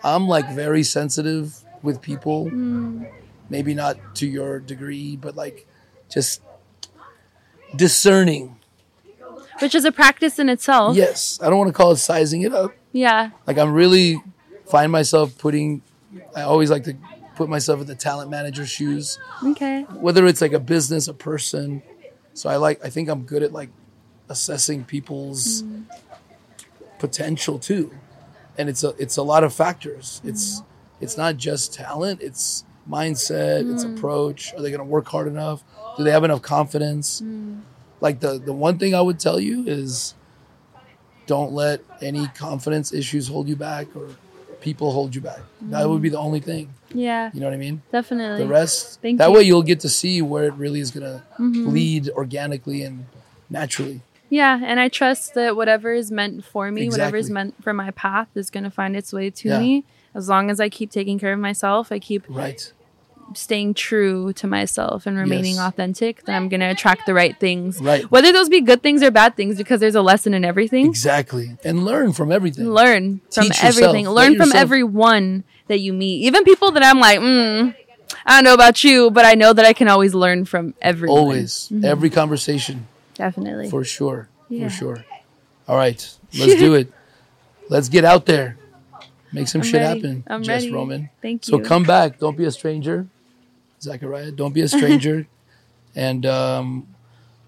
I'm 0.04 0.28
like 0.28 0.50
very 0.54 0.84
sensitive 0.84 1.58
with 1.82 2.02
people. 2.02 2.46
Mm. 2.48 3.10
Maybe 3.50 3.74
not 3.74 4.16
to 4.16 4.28
your 4.28 4.60
degree, 4.60 5.16
but 5.16 5.36
like 5.36 5.66
just 6.10 6.42
discerning. 7.76 8.58
Which 9.60 9.76
is 9.76 9.86
a 9.86 9.92
practice 9.92 10.40
in 10.40 10.50
itself. 10.50 10.96
Yes, 10.96 11.40
I 11.42 11.50
don't 11.50 11.58
want 11.58 11.70
to 11.70 11.74
call 11.74 11.92
it 11.92 11.98
sizing 11.98 12.44
it 12.44 12.54
up. 12.54 12.72
Yeah. 12.92 13.32
Like 13.46 13.58
I'm 13.58 13.74
really 13.74 14.22
find 14.70 14.92
myself 14.92 15.38
putting. 15.38 15.82
I 16.36 16.42
always 16.42 16.72
like 16.72 16.84
to 16.86 16.96
put 17.36 17.50
myself 17.50 17.80
in 17.80 17.88
the 17.88 17.96
talent 17.96 18.30
manager's 18.30 18.70
shoes. 18.70 19.18
Okay. 19.44 19.84
whether 19.94 20.26
it's 20.26 20.42
like 20.42 20.52
a 20.52 20.60
business, 20.60 21.08
a 21.08 21.14
person. 21.14 21.82
So 22.34 22.50
I 22.50 22.58
like 22.58 22.84
I 22.84 22.90
think 22.90 23.10
I'm 23.10 23.24
good 23.24 23.44
at 23.44 23.54
like 23.54 23.70
assessing 24.28 24.84
people's 24.84 25.64
mm-hmm. 25.64 25.84
potential 27.00 27.58
too. 27.58 27.92
And 28.58 28.68
it's 28.68 28.84
a 28.84 28.90
it's 28.98 29.18
a 29.18 29.24
lot 29.24 29.44
of 29.44 29.54
factors. 29.54 30.22
It's 30.26 30.60
mm-hmm. 30.60 31.04
it's 31.04 31.18
not 31.18 31.38
just 31.38 31.74
talent, 31.74 32.22
it's 32.22 32.66
mindset, 32.90 33.72
it's 33.72 33.86
mm-hmm. 33.86 33.96
approach. 33.96 34.54
Are 34.54 34.62
they 34.62 34.72
gonna 34.72 34.84
work 34.84 35.08
hard 35.08 35.28
enough? 35.28 35.64
Do 35.98 36.04
they 36.04 36.12
have 36.12 36.24
enough 36.24 36.42
confidence? 36.42 37.24
Like 38.02 38.20
the 38.20 38.38
the 38.38 38.54
one 38.54 38.78
thing 38.78 38.94
I 38.94 39.02
would 39.02 39.20
tell 39.20 39.40
you 39.40 39.66
is 39.66 40.14
don't 41.26 41.54
let 41.54 41.82
any 42.02 42.28
confidence 42.30 42.94
issues 42.94 43.28
hold 43.28 43.48
you 43.48 43.56
back 43.56 43.96
or 43.96 44.10
people 44.62 44.92
hold 44.92 45.16
you 45.16 45.22
back. 45.22 45.40
That 45.62 45.88
would 45.88 46.00
mm. 46.00 46.04
be 46.04 46.10
the 46.10 46.20
only 46.20 46.40
thing. 46.40 46.74
Yeah. 46.94 47.30
You 47.34 47.40
know 47.40 47.48
what 47.48 47.54
I 47.54 47.58
mean? 47.58 47.82
Definitely. 47.92 48.44
the 48.44 48.50
rest 48.50 49.02
Thank 49.02 49.20
that 49.20 49.30
you. 49.30 49.36
way 49.36 49.42
you'll 49.44 49.64
get 49.64 49.80
to 49.82 49.90
see 49.90 50.22
where 50.22 50.46
it 50.46 50.54
really 50.54 50.80
is 50.80 50.92
going 50.92 51.06
to 51.06 51.24
mm-hmm. 51.40 51.70
lead 51.70 52.10
organically 52.10 52.84
and 52.84 53.06
naturally 53.50 54.02
Yeah, 54.30 54.60
and 54.64 54.80
I 54.80 54.90
trust 54.90 55.34
that 55.34 55.56
whatever 55.56 55.94
is 55.94 56.12
meant 56.12 56.46
for 56.46 56.72
me, 56.72 56.90
whatever 56.90 57.18
is 57.18 57.30
meant 57.30 57.64
for 57.64 57.74
my 57.74 57.92
path, 57.92 58.30
is 58.36 58.50
going 58.50 58.64
to 58.64 58.72
find 58.72 58.96
its 58.96 59.14
way 59.14 59.30
to 59.30 59.50
Yeah. 59.50 59.60
me. 59.60 59.86
As 60.16 60.28
long 60.28 60.50
as 60.50 60.60
I 60.60 60.70
keep 60.70 60.92
taking 60.92 61.20
care 61.20 61.34
of 61.34 61.40
myself, 61.40 61.92
I 61.92 62.00
keep 62.00 62.26
right 62.28 62.72
staying 63.34 63.74
true 63.74 64.34
to 64.34 64.48
myself 64.48 65.06
and 65.06 65.18
remaining 65.18 65.56
Yes. 65.56 65.68
authentic, 65.68 66.26
then 66.26 66.36
I'm 66.36 66.50
going 66.50 66.60
to 66.62 66.68
attract 66.68 67.06
the 67.06 67.14
right 67.14 67.38
things. 67.40 67.80
Right. 67.82 68.04
Whether 68.12 68.32
those 68.32 68.50
be 68.50 68.62
good 68.62 68.82
things 68.84 69.02
or 69.04 69.12
bad 69.12 69.36
things, 69.36 69.58
because 69.58 69.80
there's 69.80 69.96
a 69.96 70.02
lesson 70.02 70.34
in 70.34 70.44
everything. 70.46 70.86
exactly 70.88 71.58
and 71.64 71.86
learn 71.86 72.14
from 72.14 72.32
everything 72.32 72.70
Learn 72.72 73.22
from 73.32 73.44
Teach 73.46 73.62
yourself. 73.62 73.78
everything. 73.78 74.06
Let 74.06 74.14
Learn 74.14 74.32
from 74.38 74.48
yourself- 74.48 74.62
everyone 74.62 75.44
that 75.68 75.80
you 75.80 75.94
meet. 75.94 76.24
Even 76.24 76.44
people 76.44 76.72
that 76.72 76.84
I'm 76.84 77.00
like, 77.00 77.20
mm, 77.20 77.76
I 78.26 78.38
don't 78.38 78.44
know 78.44 78.54
about 78.54 78.84
you, 78.84 79.12
but 79.12 79.26
I 79.26 79.36
know 79.36 79.54
that 79.54 79.66
I 79.66 79.74
can 79.74 79.88
always 79.88 80.14
learn 80.16 80.46
from 80.46 80.74
everyone. 80.82 81.18
always 81.20 81.72
every 81.84 82.10
conversation 82.10 82.88
Definitely. 83.16 83.70
for 83.70 83.84
sure 83.84 84.30
Yeah. 84.50 84.68
for 84.68 84.74
sure 84.74 85.06
all 85.68 85.78
right 85.78 86.02
let's 86.38 86.56
do 86.56 86.74
it 86.74 86.92
let's 87.70 87.88
get 87.90 88.04
out 88.04 88.26
there 88.26 88.58
make 89.32 89.48
some 89.48 89.62
I'm 89.62 89.68
shit 89.68 89.82
ready. 89.82 90.00
happen 90.00 90.24
I'm 90.28 90.42
Jess 90.42 90.64
ready. 90.64 90.74
roman 90.74 91.10
Thank 91.22 91.48
you. 91.48 91.52
so 91.52 91.60
come 91.60 91.84
back 91.84 92.18
don't 92.18 92.36
be 92.36 92.46
a 92.46 92.52
stranger 92.52 93.06
zachariah 93.82 94.32
don't 94.32 94.54
be 94.54 94.62
a 94.62 94.68
stranger 94.68 95.28
and 95.96 96.26
um 96.26 96.88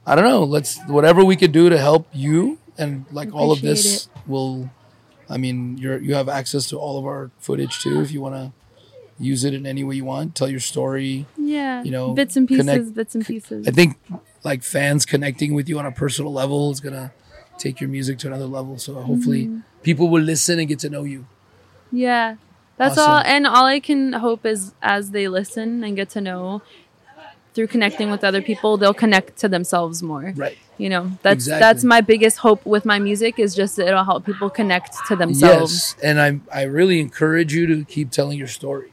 i 0.06 0.16
don't 0.16 0.26
know 0.26 0.44
let's 0.44 0.80
whatever 0.88 1.24
we 1.24 1.36
could 1.36 1.52
do 1.52 1.70
to 1.70 1.78
help 1.78 2.08
you 2.14 2.58
and 2.78 3.06
like 3.12 3.34
all 3.34 3.52
of 3.52 3.62
this 3.62 4.08
will 4.28 4.70
i 5.30 5.38
mean 5.38 5.78
you're 5.78 6.00
you 6.00 6.16
have 6.16 6.30
access 6.30 6.68
to 6.68 6.78
all 6.78 6.98
of 6.98 7.06
our 7.06 7.30
footage 7.40 7.80
too 7.80 8.02
if 8.02 8.12
you 8.12 8.22
want 8.22 8.36
to 8.36 8.52
use 9.20 9.44
it 9.44 9.54
in 9.54 9.68
any 9.68 9.84
way 9.84 9.94
you 9.96 10.04
want. 10.04 10.34
Tell 10.34 10.50
your 10.50 10.60
story. 10.60 11.28
Yeah. 11.38 11.84
You 11.84 11.92
know, 11.92 12.14
bits 12.16 12.36
and 12.38 12.48
pieces, 12.48 12.66
connect- 12.66 12.96
bits 12.96 13.14
and 13.14 13.24
pieces. 13.24 13.68
I 13.68 13.72
think 13.72 13.98
like 14.44 14.64
fans 14.64 15.06
connecting 15.06 15.54
with 15.54 15.70
you 15.70 15.78
on 15.78 15.86
a 15.86 15.92
personal 15.92 16.34
level 16.34 16.72
is 16.72 16.80
gonna 16.80 17.12
take 17.60 17.80
your 17.80 17.88
music 17.88 18.18
to 18.20 18.28
another 18.28 18.48
level. 18.48 18.80
So 18.80 18.96
hopefully 18.96 19.46
Mm-hmm. 19.46 19.60
people 19.84 20.10
will 20.10 20.24
listen 20.24 20.58
and 20.58 20.68
get 20.68 20.80
to 20.80 20.90
know 20.90 21.04
you. 21.04 21.28
Yeah. 21.92 22.38
That's 22.82 22.98
Awesome. 22.98 23.12
all 23.12 23.20
and 23.20 23.46
all 23.46 23.66
I 23.66 23.80
can 23.80 24.14
hope 24.14 24.44
is 24.44 24.74
as 24.82 25.12
they 25.12 25.28
listen 25.28 25.84
and 25.84 25.96
get 25.96 26.10
to 26.12 26.22
know 26.22 26.64
through 27.54 27.68
connecting 27.68 28.10
with 28.10 28.24
other 28.24 28.42
people, 28.42 28.78
they'll 28.78 28.94
connect 29.06 29.38
to 29.38 29.48
themselves 29.48 30.02
more. 30.02 30.34
Right. 30.36 30.58
You 30.80 30.90
know, 30.90 31.12
that's 31.22 31.46
Exactly. 31.46 31.60
that's 31.60 31.84
my 31.84 32.02
biggest 32.02 32.40
hope 32.40 32.66
with 32.66 32.84
my 32.84 32.98
music 32.98 33.38
is 33.38 33.54
just 33.54 33.76
that 33.76 33.88
it'll 33.88 34.04
help 34.04 34.26
people 34.26 34.50
connect 34.50 34.96
to 35.10 35.16
themselves. 35.16 35.96
Yes. 35.96 36.04
And 36.04 36.20
I 36.20 36.60
I 36.62 36.64
really 36.64 37.00
encourage 37.00 37.54
you 37.54 37.68
to 37.68 37.86
keep 37.86 38.10
telling 38.10 38.40
your 38.40 38.48
story. 38.48 38.92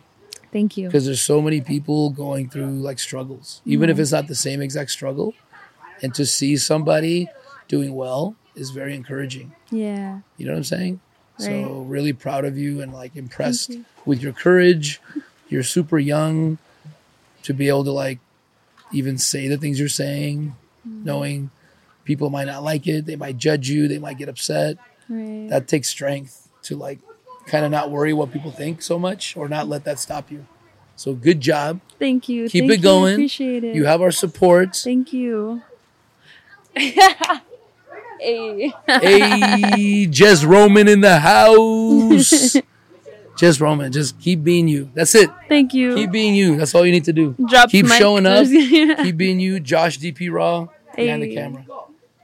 Thank 0.52 0.76
you. 0.76 0.88
because 0.88 1.06
there's 1.06 1.20
so 1.20 1.40
many 1.40 1.60
people 1.62 2.10
going 2.10 2.50
through 2.50 2.72
like 2.88 2.98
struggles, 2.98 3.62
even 3.64 3.88
if 3.88 3.94
mm-hmm. 3.94 4.02
it's 4.02 4.12
not 4.12 4.26
the 4.28 4.34
same 4.34 4.60
exact 4.60 4.90
struggle. 4.90 5.32
And 6.02 6.14
to 6.14 6.26
see 6.26 6.58
somebody 6.58 7.28
doing 7.68 7.94
well 7.94 8.36
is 8.54 8.68
very 8.70 8.94
encouraging. 8.94 9.54
Yeah. 9.70 10.20
You 10.36 10.44
know 10.46 10.52
what 10.52 10.58
I'm 10.58 10.64
saying? 10.64 11.00
So 11.38 11.50
Right. 11.50 11.86
really 11.90 12.12
proud 12.12 12.44
of 12.44 12.58
you 12.58 12.80
and 12.80 12.92
like 12.92 13.16
impressed 13.16 13.70
you. 13.70 13.84
with 14.04 14.20
your 14.22 14.32
courage. 14.32 15.00
You're 15.48 15.62
super 15.62 15.98
young 15.98 16.58
to 17.44 17.54
be 17.54 17.68
able 17.68 17.84
to 17.84 17.92
like 17.92 18.18
even 18.92 19.18
say 19.18 19.48
the 19.48 19.56
things 19.56 19.78
you're 19.78 19.88
saying, 19.88 20.54
Mm-hmm. 20.86 21.04
knowing 21.04 21.50
people 22.04 22.30
might 22.30 22.46
not 22.46 22.62
like 22.62 22.86
it, 22.86 23.06
they 23.06 23.16
might 23.16 23.36
judge 23.36 23.68
you, 23.68 23.86
they 23.88 23.98
might 23.98 24.18
get 24.18 24.28
upset. 24.28 24.76
Right. 25.08 25.46
That 25.48 25.68
takes 25.68 25.88
strength 25.88 26.48
to 26.64 26.76
like 26.76 26.98
kind 27.46 27.64
of 27.64 27.70
not 27.70 27.90
worry 27.90 28.12
what 28.12 28.30
people 28.32 28.50
think 28.50 28.82
so 28.82 28.98
much 28.98 29.36
or 29.36 29.48
not 29.48 29.68
let 29.68 29.84
that 29.84 29.98
stop 29.98 30.30
you. 30.30 30.46
So 30.96 31.14
good 31.14 31.40
job. 31.40 31.80
Thank 31.98 32.28
you. 32.28 32.48
Keep 32.48 32.62
Thank 32.62 32.72
it 32.72 32.76
you. 32.78 32.82
going. 32.82 33.14
Appreciate 33.14 33.64
it. 33.64 33.74
You 33.76 33.84
have 33.86 34.02
our 34.02 34.10
support. 34.10 34.74
Thank 34.76 35.12
you. 35.12 35.62
hey. 38.20 38.72
hey, 38.86 40.06
Jess 40.06 40.44
Roman 40.44 40.88
in 40.88 41.00
the 41.00 41.18
house. 41.18 42.56
Jess 43.38 43.60
Roman, 43.60 43.92
just 43.92 44.18
keep 44.20 44.42
being 44.42 44.66
you. 44.66 44.90
That's 44.94 45.14
it. 45.14 45.30
Thank 45.48 45.72
you. 45.72 45.94
Keep 45.94 46.10
being 46.10 46.34
you. 46.34 46.56
That's 46.56 46.74
all 46.74 46.84
you 46.84 46.90
need 46.90 47.04
to 47.04 47.12
do. 47.12 47.36
Drop 47.48 47.70
keep 47.70 47.86
showing 47.86 48.26
up. 48.26 48.46
Yeah. 48.48 49.02
keep 49.02 49.16
being 49.16 49.38
you. 49.38 49.60
Josh 49.60 49.98
DP 49.98 50.32
Raw 50.32 50.66
behind 50.96 51.22
the 51.22 51.34
camera. 51.34 51.64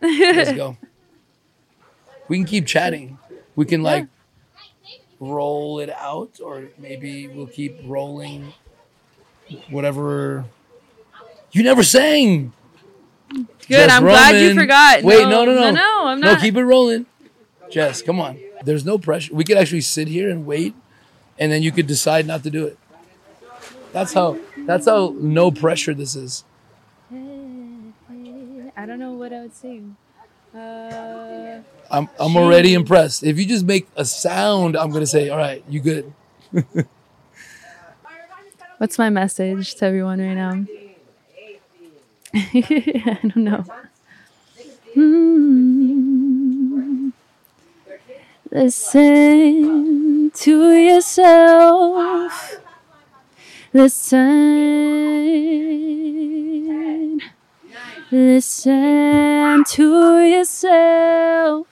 Let's 0.03 0.53
go. 0.53 0.77
We 2.27 2.39
can 2.39 2.47
keep 2.47 2.67
chatting. 2.67 3.19
We 3.55 3.67
can 3.67 3.83
like 3.83 4.07
roll 5.21 5.79
it 5.79 5.91
out, 5.91 6.41
or 6.43 6.69
maybe 6.79 7.29
we'll 7.29 7.47
keep 7.47 7.79
rolling 7.85 8.55
whatever. 9.69 10.47
You 11.53 11.63
never 11.63 11.83
sang. 11.83 12.55
Good. 13.35 13.49
Jess 13.69 13.93
I'm 13.93 14.03
glad 14.03 14.37
you 14.41 14.55
forgot. 14.55 15.03
Wait, 15.03 15.23
no, 15.23 15.45
no, 15.45 15.55
no. 15.55 15.61
No, 15.61 15.71
no, 15.73 16.07
I'm 16.07 16.21
No, 16.21 16.33
not. 16.33 16.41
keep 16.41 16.57
it 16.57 16.65
rolling. 16.65 17.07
Jess, 17.71 18.03
come 18.03 18.21
on. 18.21 18.39
There's 18.65 18.85
no 18.85 18.99
pressure. 18.99 19.35
We 19.35 19.45
could 19.45 19.57
actually 19.57 19.81
sit 19.81 20.09
here 20.09 20.31
and 20.31 20.47
wait, 20.47 20.75
and 21.39 21.51
then 21.51 21.63
you 21.63 21.73
could 21.73 21.87
decide 21.87 22.27
not 22.27 22.43
to 22.45 22.51
do 22.51 22.67
it. 22.67 22.79
That's 23.93 24.13
how. 24.13 24.39
That's 24.67 24.87
how 24.87 25.15
no 25.19 25.51
pressure 25.51 25.95
this 25.95 26.15
is. 26.17 26.45
I 28.77 28.87
don't 28.87 28.99
know 28.99 29.13
what 29.13 29.33
I 29.33 29.43
would 29.43 29.55
sing. 29.55 29.97
Uh, 30.55 31.61
I'm 31.91 32.09
I'm 32.19 32.37
already 32.37 32.75
impressed. 32.75 33.23
If 33.25 33.39
you 33.39 33.47
just 33.47 33.65
make 33.65 33.87
a 33.97 34.05
sound, 34.05 34.77
I'm 34.77 34.91
gonna 34.91 35.07
say, 35.07 35.29
all 35.29 35.39
right, 35.39 35.65
you 35.69 35.81
good. 35.81 36.13
what's 38.79 38.99
my 38.99 39.11
message 39.11 39.75
to 39.77 39.87
everyone 39.87 40.21
right 40.21 40.35
now? 40.35 40.65
I 42.37 43.19
don't 43.23 43.37
know. 43.37 43.65
Hmm. 44.95 45.85
Listen 48.51 50.33
to 50.33 50.73
yourself. 50.73 52.57
Listen. 53.73 54.25
Listen 58.11 59.63
to 59.65 60.19
yourself. 60.25 61.69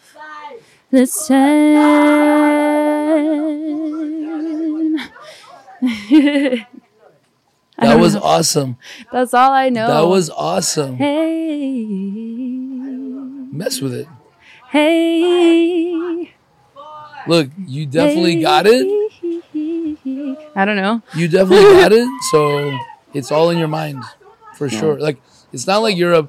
Listen. 0.92 1.78
That 7.88 7.98
was 7.98 8.14
awesome. 8.16 8.76
That's 9.12 9.34
all 9.34 9.50
I 9.52 9.68
know. 9.68 9.86
That 9.88 10.08
was 10.08 10.30
awesome. 10.30 10.96
Hey. 10.96 11.84
Mess 13.52 13.80
with 13.80 13.94
it. 13.94 14.08
Hey. 14.70 16.32
Look, 17.26 17.50
you 17.66 17.86
definitely 17.86 18.40
got 18.40 18.66
it. 18.66 18.86
I 20.56 20.64
don't 20.64 20.76
know. 20.76 21.02
You 21.14 21.28
definitely 21.28 21.64
got 21.80 21.92
it. 21.92 22.08
So 22.30 22.76
it's 23.14 23.30
all 23.30 23.50
in 23.50 23.58
your 23.58 23.68
mind, 23.68 24.02
for 24.54 24.68
sure. 24.68 24.98
Like 24.98 25.20
it's 25.52 25.66
not 25.66 25.78
like 25.82 25.96
you're 25.96 26.14
a 26.14 26.26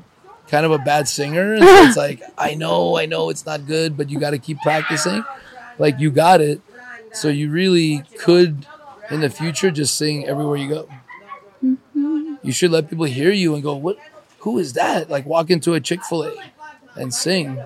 kind 0.48 0.66
of 0.66 0.72
a 0.72 0.78
bad 0.80 1.08
singer. 1.08 1.54
and 1.56 1.64
It's 1.64 1.98
like 1.98 2.22
I 2.38 2.54
know, 2.56 2.98
I 2.98 3.06
know 3.06 3.30
it's 3.30 3.46
not 3.46 3.66
good, 3.66 3.98
but 3.98 4.10
you 4.10 4.20
got 4.20 4.32
to 4.32 4.40
keep 4.40 4.60
practicing. 4.60 5.24
Like 5.80 6.00
you 6.00 6.12
got 6.12 6.42
it. 6.42 6.62
So 7.14 7.28
you 7.30 7.50
really 7.52 8.04
could, 8.20 8.66
in 9.12 9.22
the 9.22 9.30
future, 9.30 9.70
just 9.72 9.96
sing 9.96 10.26
everywhere 10.28 10.58
you 10.58 10.68
go. 10.70 10.90
You 12.44 12.52
should 12.52 12.72
let 12.72 12.90
people 12.90 13.06
hear 13.06 13.32
you 13.32 13.54
and 13.56 13.64
go, 13.64 13.76
"What? 13.76 13.98
Who 14.40 14.60
is 14.60 14.74
that?" 14.74 15.10
Like 15.10 15.26
walk 15.26 15.50
into 15.50 15.74
a 15.74 15.80
Chick 15.80 16.04
Fil 16.04 16.24
A 16.26 16.34
and 16.96 17.14
sing, 17.14 17.60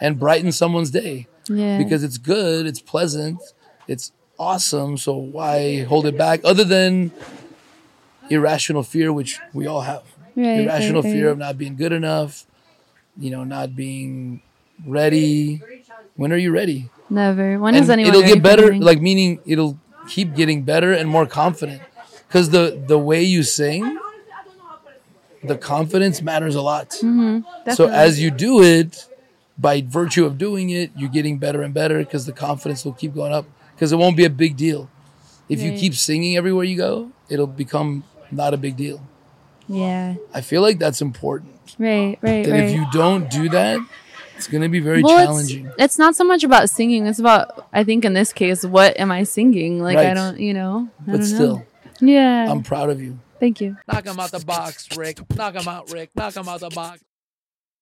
and 0.00 0.18
brighten 0.18 0.52
someone's 0.52 0.90
day 0.90 1.26
Yeah. 1.48 1.78
because 1.78 2.02
it's 2.04 2.18
good, 2.18 2.66
it's 2.66 2.80
pleasant, 2.80 3.38
it's 3.88 4.12
awesome. 4.38 4.98
So 4.98 5.14
why 5.14 5.82
hold 5.84 6.06
it 6.06 6.18
back? 6.18 6.40
Other 6.44 6.64
than 6.64 7.12
irrational 8.30 8.82
fear, 8.82 9.12
which 9.12 9.38
we 9.52 9.66
all 9.66 9.82
have. 9.82 10.02
Right, 10.36 10.60
irrational 10.60 11.02
right, 11.02 11.12
fear 11.12 11.26
right. 11.26 11.32
of 11.32 11.38
not 11.38 11.56
being 11.58 11.76
good 11.76 11.92
enough, 11.92 12.44
you 13.18 13.30
know, 13.30 13.44
not 13.44 13.76
being 13.76 14.42
ready. 14.86 15.62
When 16.16 16.32
are 16.32 16.36
you 16.36 16.50
ready? 16.52 16.90
Never. 17.08 17.58
When 17.58 17.74
and 17.74 17.84
is 17.84 17.90
anyone 17.90 18.10
it'll 18.14 18.26
get 18.26 18.42
better, 18.42 18.64
anything? 18.64 18.82
like 18.82 19.00
meaning 19.00 19.38
it'll 19.46 19.78
keep 20.08 20.34
getting 20.34 20.62
better 20.62 20.92
and 20.92 21.08
more 21.08 21.26
confident. 21.26 21.82
Because 22.26 22.50
the 22.50 22.82
the 22.88 22.98
way 22.98 23.22
you 23.22 23.42
sing, 23.44 23.98
the 25.46 25.56
confidence 25.56 26.22
matters 26.22 26.54
a 26.54 26.62
lot. 26.62 26.90
Mm-hmm. 26.90 27.70
So 27.72 27.88
as 27.88 28.20
you 28.20 28.30
do 28.30 28.62
it, 28.62 29.08
by 29.56 29.82
virtue 29.82 30.24
of 30.24 30.36
doing 30.36 30.70
it, 30.70 30.90
you're 30.96 31.08
getting 31.10 31.38
better 31.38 31.62
and 31.62 31.72
better 31.72 31.98
because 31.98 32.26
the 32.26 32.32
confidence 32.32 32.84
will 32.84 32.92
keep 32.92 33.14
going 33.14 33.32
up. 33.32 33.46
Because 33.74 33.92
it 33.92 33.96
won't 33.96 34.16
be 34.16 34.24
a 34.24 34.30
big 34.30 34.56
deal. 34.56 34.88
If 35.48 35.60
you 35.60 35.72
keep 35.72 35.94
singing 35.94 36.36
everywhere 36.36 36.64
you 36.64 36.76
go, 36.76 37.10
it'll 37.28 37.46
become 37.46 38.04
not 38.30 38.54
a 38.54 38.56
big 38.56 38.76
deal. 38.76 39.00
yeah. 39.68 40.14
I 40.32 40.40
feel 40.40 40.62
like 40.62 40.78
that's 40.78 41.00
important. 41.00 41.52
Right. 41.78 42.18
Right. 42.22 42.44
That 42.44 42.52
right. 42.52 42.64
if 42.64 42.72
you 42.74 42.86
don't 42.92 43.30
do 43.30 43.48
that, 43.50 43.78
it's 44.36 44.46
going 44.48 44.62
to 44.62 44.68
be 44.68 44.80
very 44.80 45.02
well, 45.02 45.24
challenging. 45.24 45.66
It's, 45.66 45.74
it's 45.78 45.98
not 45.98 46.16
so 46.16 46.24
much 46.24 46.44
about 46.44 46.70
singing. 46.70 47.06
It's 47.06 47.18
about, 47.18 47.68
I 47.72 47.84
think, 47.84 48.04
in 48.04 48.14
this 48.14 48.32
case, 48.32 48.64
what 48.64 48.98
am 48.98 49.10
I 49.12 49.22
singing? 49.24 49.80
Like, 49.80 49.98
I 49.98 50.14
don't, 50.14 50.38
you 50.38 50.54
know. 50.54 50.88
I 51.06 51.12
But 51.12 51.24
still, 51.24 51.56
know. 51.56 51.64
Yeah. 52.00 52.50
I'm 52.50 52.62
proud 52.62 52.90
of 52.90 53.00
you. 53.00 53.18
Thank 53.40 53.60
you. 53.60 53.76
Knock 53.90 54.06
him 54.06 54.18
out 54.20 54.30
the 54.30 54.44
box, 54.44 54.96
Rick. 54.96 55.18
Knock 55.36 55.54
him 55.54 55.68
out, 55.68 55.90
Rick. 55.90 56.10
Knock 56.14 56.36
him 56.36 56.48
out 56.48 56.60
the 56.60 56.70
box. 56.70 57.02